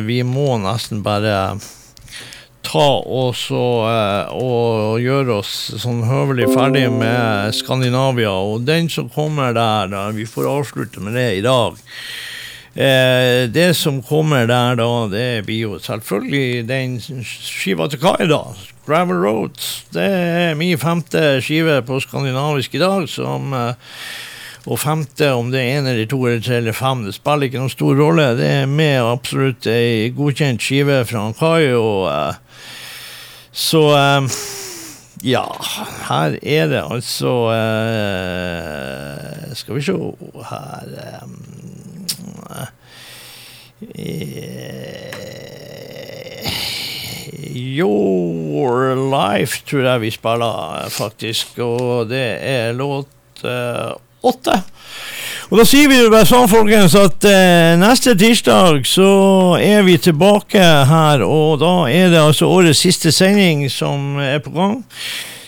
vi 0.08 0.22
må 0.24 0.56
nesten 0.60 1.04
bare 1.04 1.36
ta 2.72 2.88
og 3.04 3.36
eh, 3.52 4.32
og 4.32 5.00
gjøre 5.02 5.38
oss 5.42 5.52
sånn 5.82 6.02
høvelig 6.08 6.48
ferdig 6.54 6.86
med 6.94 7.52
Skandinavia. 7.56 8.32
Og 8.32 8.64
den 8.68 8.88
som 8.92 9.10
kommer 9.12 9.52
der, 9.56 9.92
da, 9.92 10.06
vi 10.16 10.26
får 10.28 10.48
avslutte 10.48 11.04
med 11.04 11.18
det 11.18 11.28
i 11.38 11.44
dag. 11.44 11.76
Eh, 12.72 13.44
det 13.52 13.74
som 13.76 14.00
kommer 14.02 14.46
der 14.48 14.78
da, 14.80 14.90
det 15.12 15.44
blir 15.44 15.66
jo 15.66 15.78
selvfølgelig 15.82 16.64
den 16.68 16.98
skiva 17.04 17.90
til 17.92 18.00
Kai, 18.00 18.24
da. 18.30 18.46
Gravel 18.86 19.20
Roads. 19.20 19.84
Det 19.92 20.08
er 20.08 20.54
min 20.58 20.78
femte 20.80 21.42
skive 21.44 21.82
på 21.86 22.00
skandinavisk 22.02 22.74
i 22.74 22.82
dag, 22.82 23.08
som 23.10 23.52
eh, 23.52 23.98
og 24.62 24.78
femte, 24.78 25.26
om 25.34 25.48
det 25.50 25.58
er 25.58 25.80
en 25.80 25.88
eller 25.90 26.06
to 26.06 26.20
eller 26.22 26.42
tre 26.42 26.60
eller 26.60 26.74
fem, 26.76 27.00
det 27.02 27.16
spiller 27.16 27.48
ikke 27.48 27.58
noen 27.58 27.72
stor 27.72 27.96
rolle. 27.98 28.28
Det 28.38 28.48
er 28.62 28.70
med 28.70 29.02
absolutt 29.02 29.66
ei 29.66 30.12
godkjent 30.14 30.62
skive 30.62 31.00
fra 31.08 31.24
Kai, 31.38 31.72
og 31.74 32.06
eh, 32.12 32.41
så 33.52 33.82
eh, 33.96 34.22
ja, 35.22 35.44
her 36.08 36.38
er 36.42 36.66
det 36.72 36.80
altså 36.82 37.32
eh, 37.54 39.52
Skal 39.54 39.76
vi 39.76 39.82
se 39.86 39.92
her 40.48 40.88
eh, 40.96 41.28
Your 47.52 48.96
Life 48.96 49.62
tror 49.68 49.84
jeg 49.86 50.00
vi 50.00 50.10
spiller, 50.10 50.88
faktisk. 50.90 51.58
Og 51.58 52.08
det 52.08 52.38
er 52.40 52.72
låt 52.72 53.44
åtte. 54.22 54.60
Og 55.52 55.58
da 55.60 55.66
sier 55.68 55.90
vi 55.90 55.98
jo 55.98 56.08
bare 56.12 56.24
sånn, 56.24 56.48
folkens, 56.48 56.94
at 56.96 57.26
eh, 57.28 57.74
neste 57.76 58.14
tirsdag 58.16 58.86
så 58.88 59.10
er 59.60 59.82
vi 59.84 59.98
tilbake 60.00 60.62
her, 60.88 61.24
og 61.26 61.58
da 61.60 61.74
er 61.92 62.08
det 62.08 62.22
altså 62.22 62.48
årets 62.48 62.80
siste 62.86 63.12
sending 63.12 63.66
som 63.68 64.16
er 64.22 64.40
på 64.40 64.54
gang. 64.54 64.80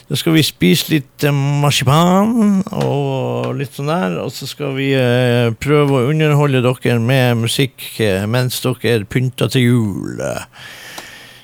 Da 0.05 0.19
skal 0.21 0.35
vi 0.37 0.43
spise 0.45 0.93
litt 0.93 1.25
eh, 1.25 1.33
marsipan 1.33 2.61
og 2.85 3.55
litt 3.57 3.73
sånn 3.79 3.89
der, 3.89 4.19
og 4.21 4.29
så 4.35 4.49
skal 4.51 4.77
vi 4.77 4.91
eh, 4.93 5.49
prøve 5.57 6.03
å 6.03 6.11
underholde 6.13 6.61
dere 6.67 6.99
med 7.01 7.41
musikk 7.47 7.87
eh, 8.05 8.27
mens 8.29 8.61
dere 8.61 9.09
pynter 9.09 9.49
til 9.55 9.71
jul. 9.71 10.23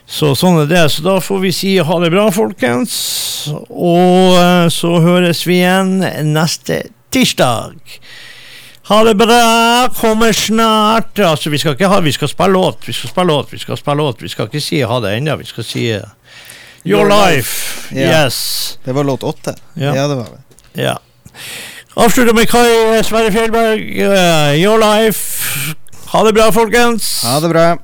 Så 0.04 0.34
sånn 0.36 0.66
er 0.66 0.68
det. 0.68 0.84
Så 0.92 1.06
da 1.06 1.16
får 1.24 1.44
vi 1.46 1.56
si 1.56 1.74
ha 1.80 1.98
det 2.02 2.12
bra, 2.12 2.28
folkens. 2.34 2.94
Og 3.70 4.36
så 4.74 4.90
høres 5.00 5.46
vi 5.46 5.62
igjen 5.62 6.00
neste 6.34 6.82
tirsdag. 6.82 6.99
Ha 8.90 9.04
det 9.04 9.14
bra, 9.14 9.88
kommer 9.94 10.32
snart. 10.32 11.18
Altså, 11.18 11.50
vi 11.50 11.58
skal 11.58 11.76
ikke 11.76 11.90
ha, 11.90 12.00
vi 12.02 12.12
skal 12.12 12.28
spille 12.28 12.56
låt, 12.56 12.88
vi 12.88 12.92
skal 12.92 13.10
spille 13.12 13.26
låt, 13.30 13.52
vi 13.52 13.58
skal 13.58 13.78
spille 13.78 14.02
låt. 14.02 14.22
Vi 14.22 14.28
skal 14.28 14.48
ikke 14.50 14.62
si 14.64 14.80
ha 14.82 15.00
det 15.04 15.12
ennå, 15.16 15.36
vi 15.38 15.46
skal 15.46 15.66
si 15.66 15.84
Your, 15.90 16.08
Your, 16.84 17.10
life. 17.10 17.94
Ja. 17.94 18.24
Yes. 18.24 18.78
Det 18.84 18.92
var 18.96 19.04
låt 19.04 19.22
åtte. 19.22 19.54
Ja. 19.74 19.94
Ja, 19.94 20.08
det 20.08 20.14
var 20.14 20.26
det. 20.32 20.82
Ja. 20.82 20.96
Avslutter 21.94 22.34
med 22.34 22.48
Kai 22.48 23.02
Sverre 23.04 23.32
Fjellberg. 23.32 23.80
uh, 24.00 24.56
Your 24.58 24.78
life. 24.78 25.74
Ha 26.10 26.24
det 26.26 26.34
bra, 26.34 26.50
folkens. 26.52 27.22
Ha 27.22 27.40
det 27.40 27.48
bra. 27.48 27.76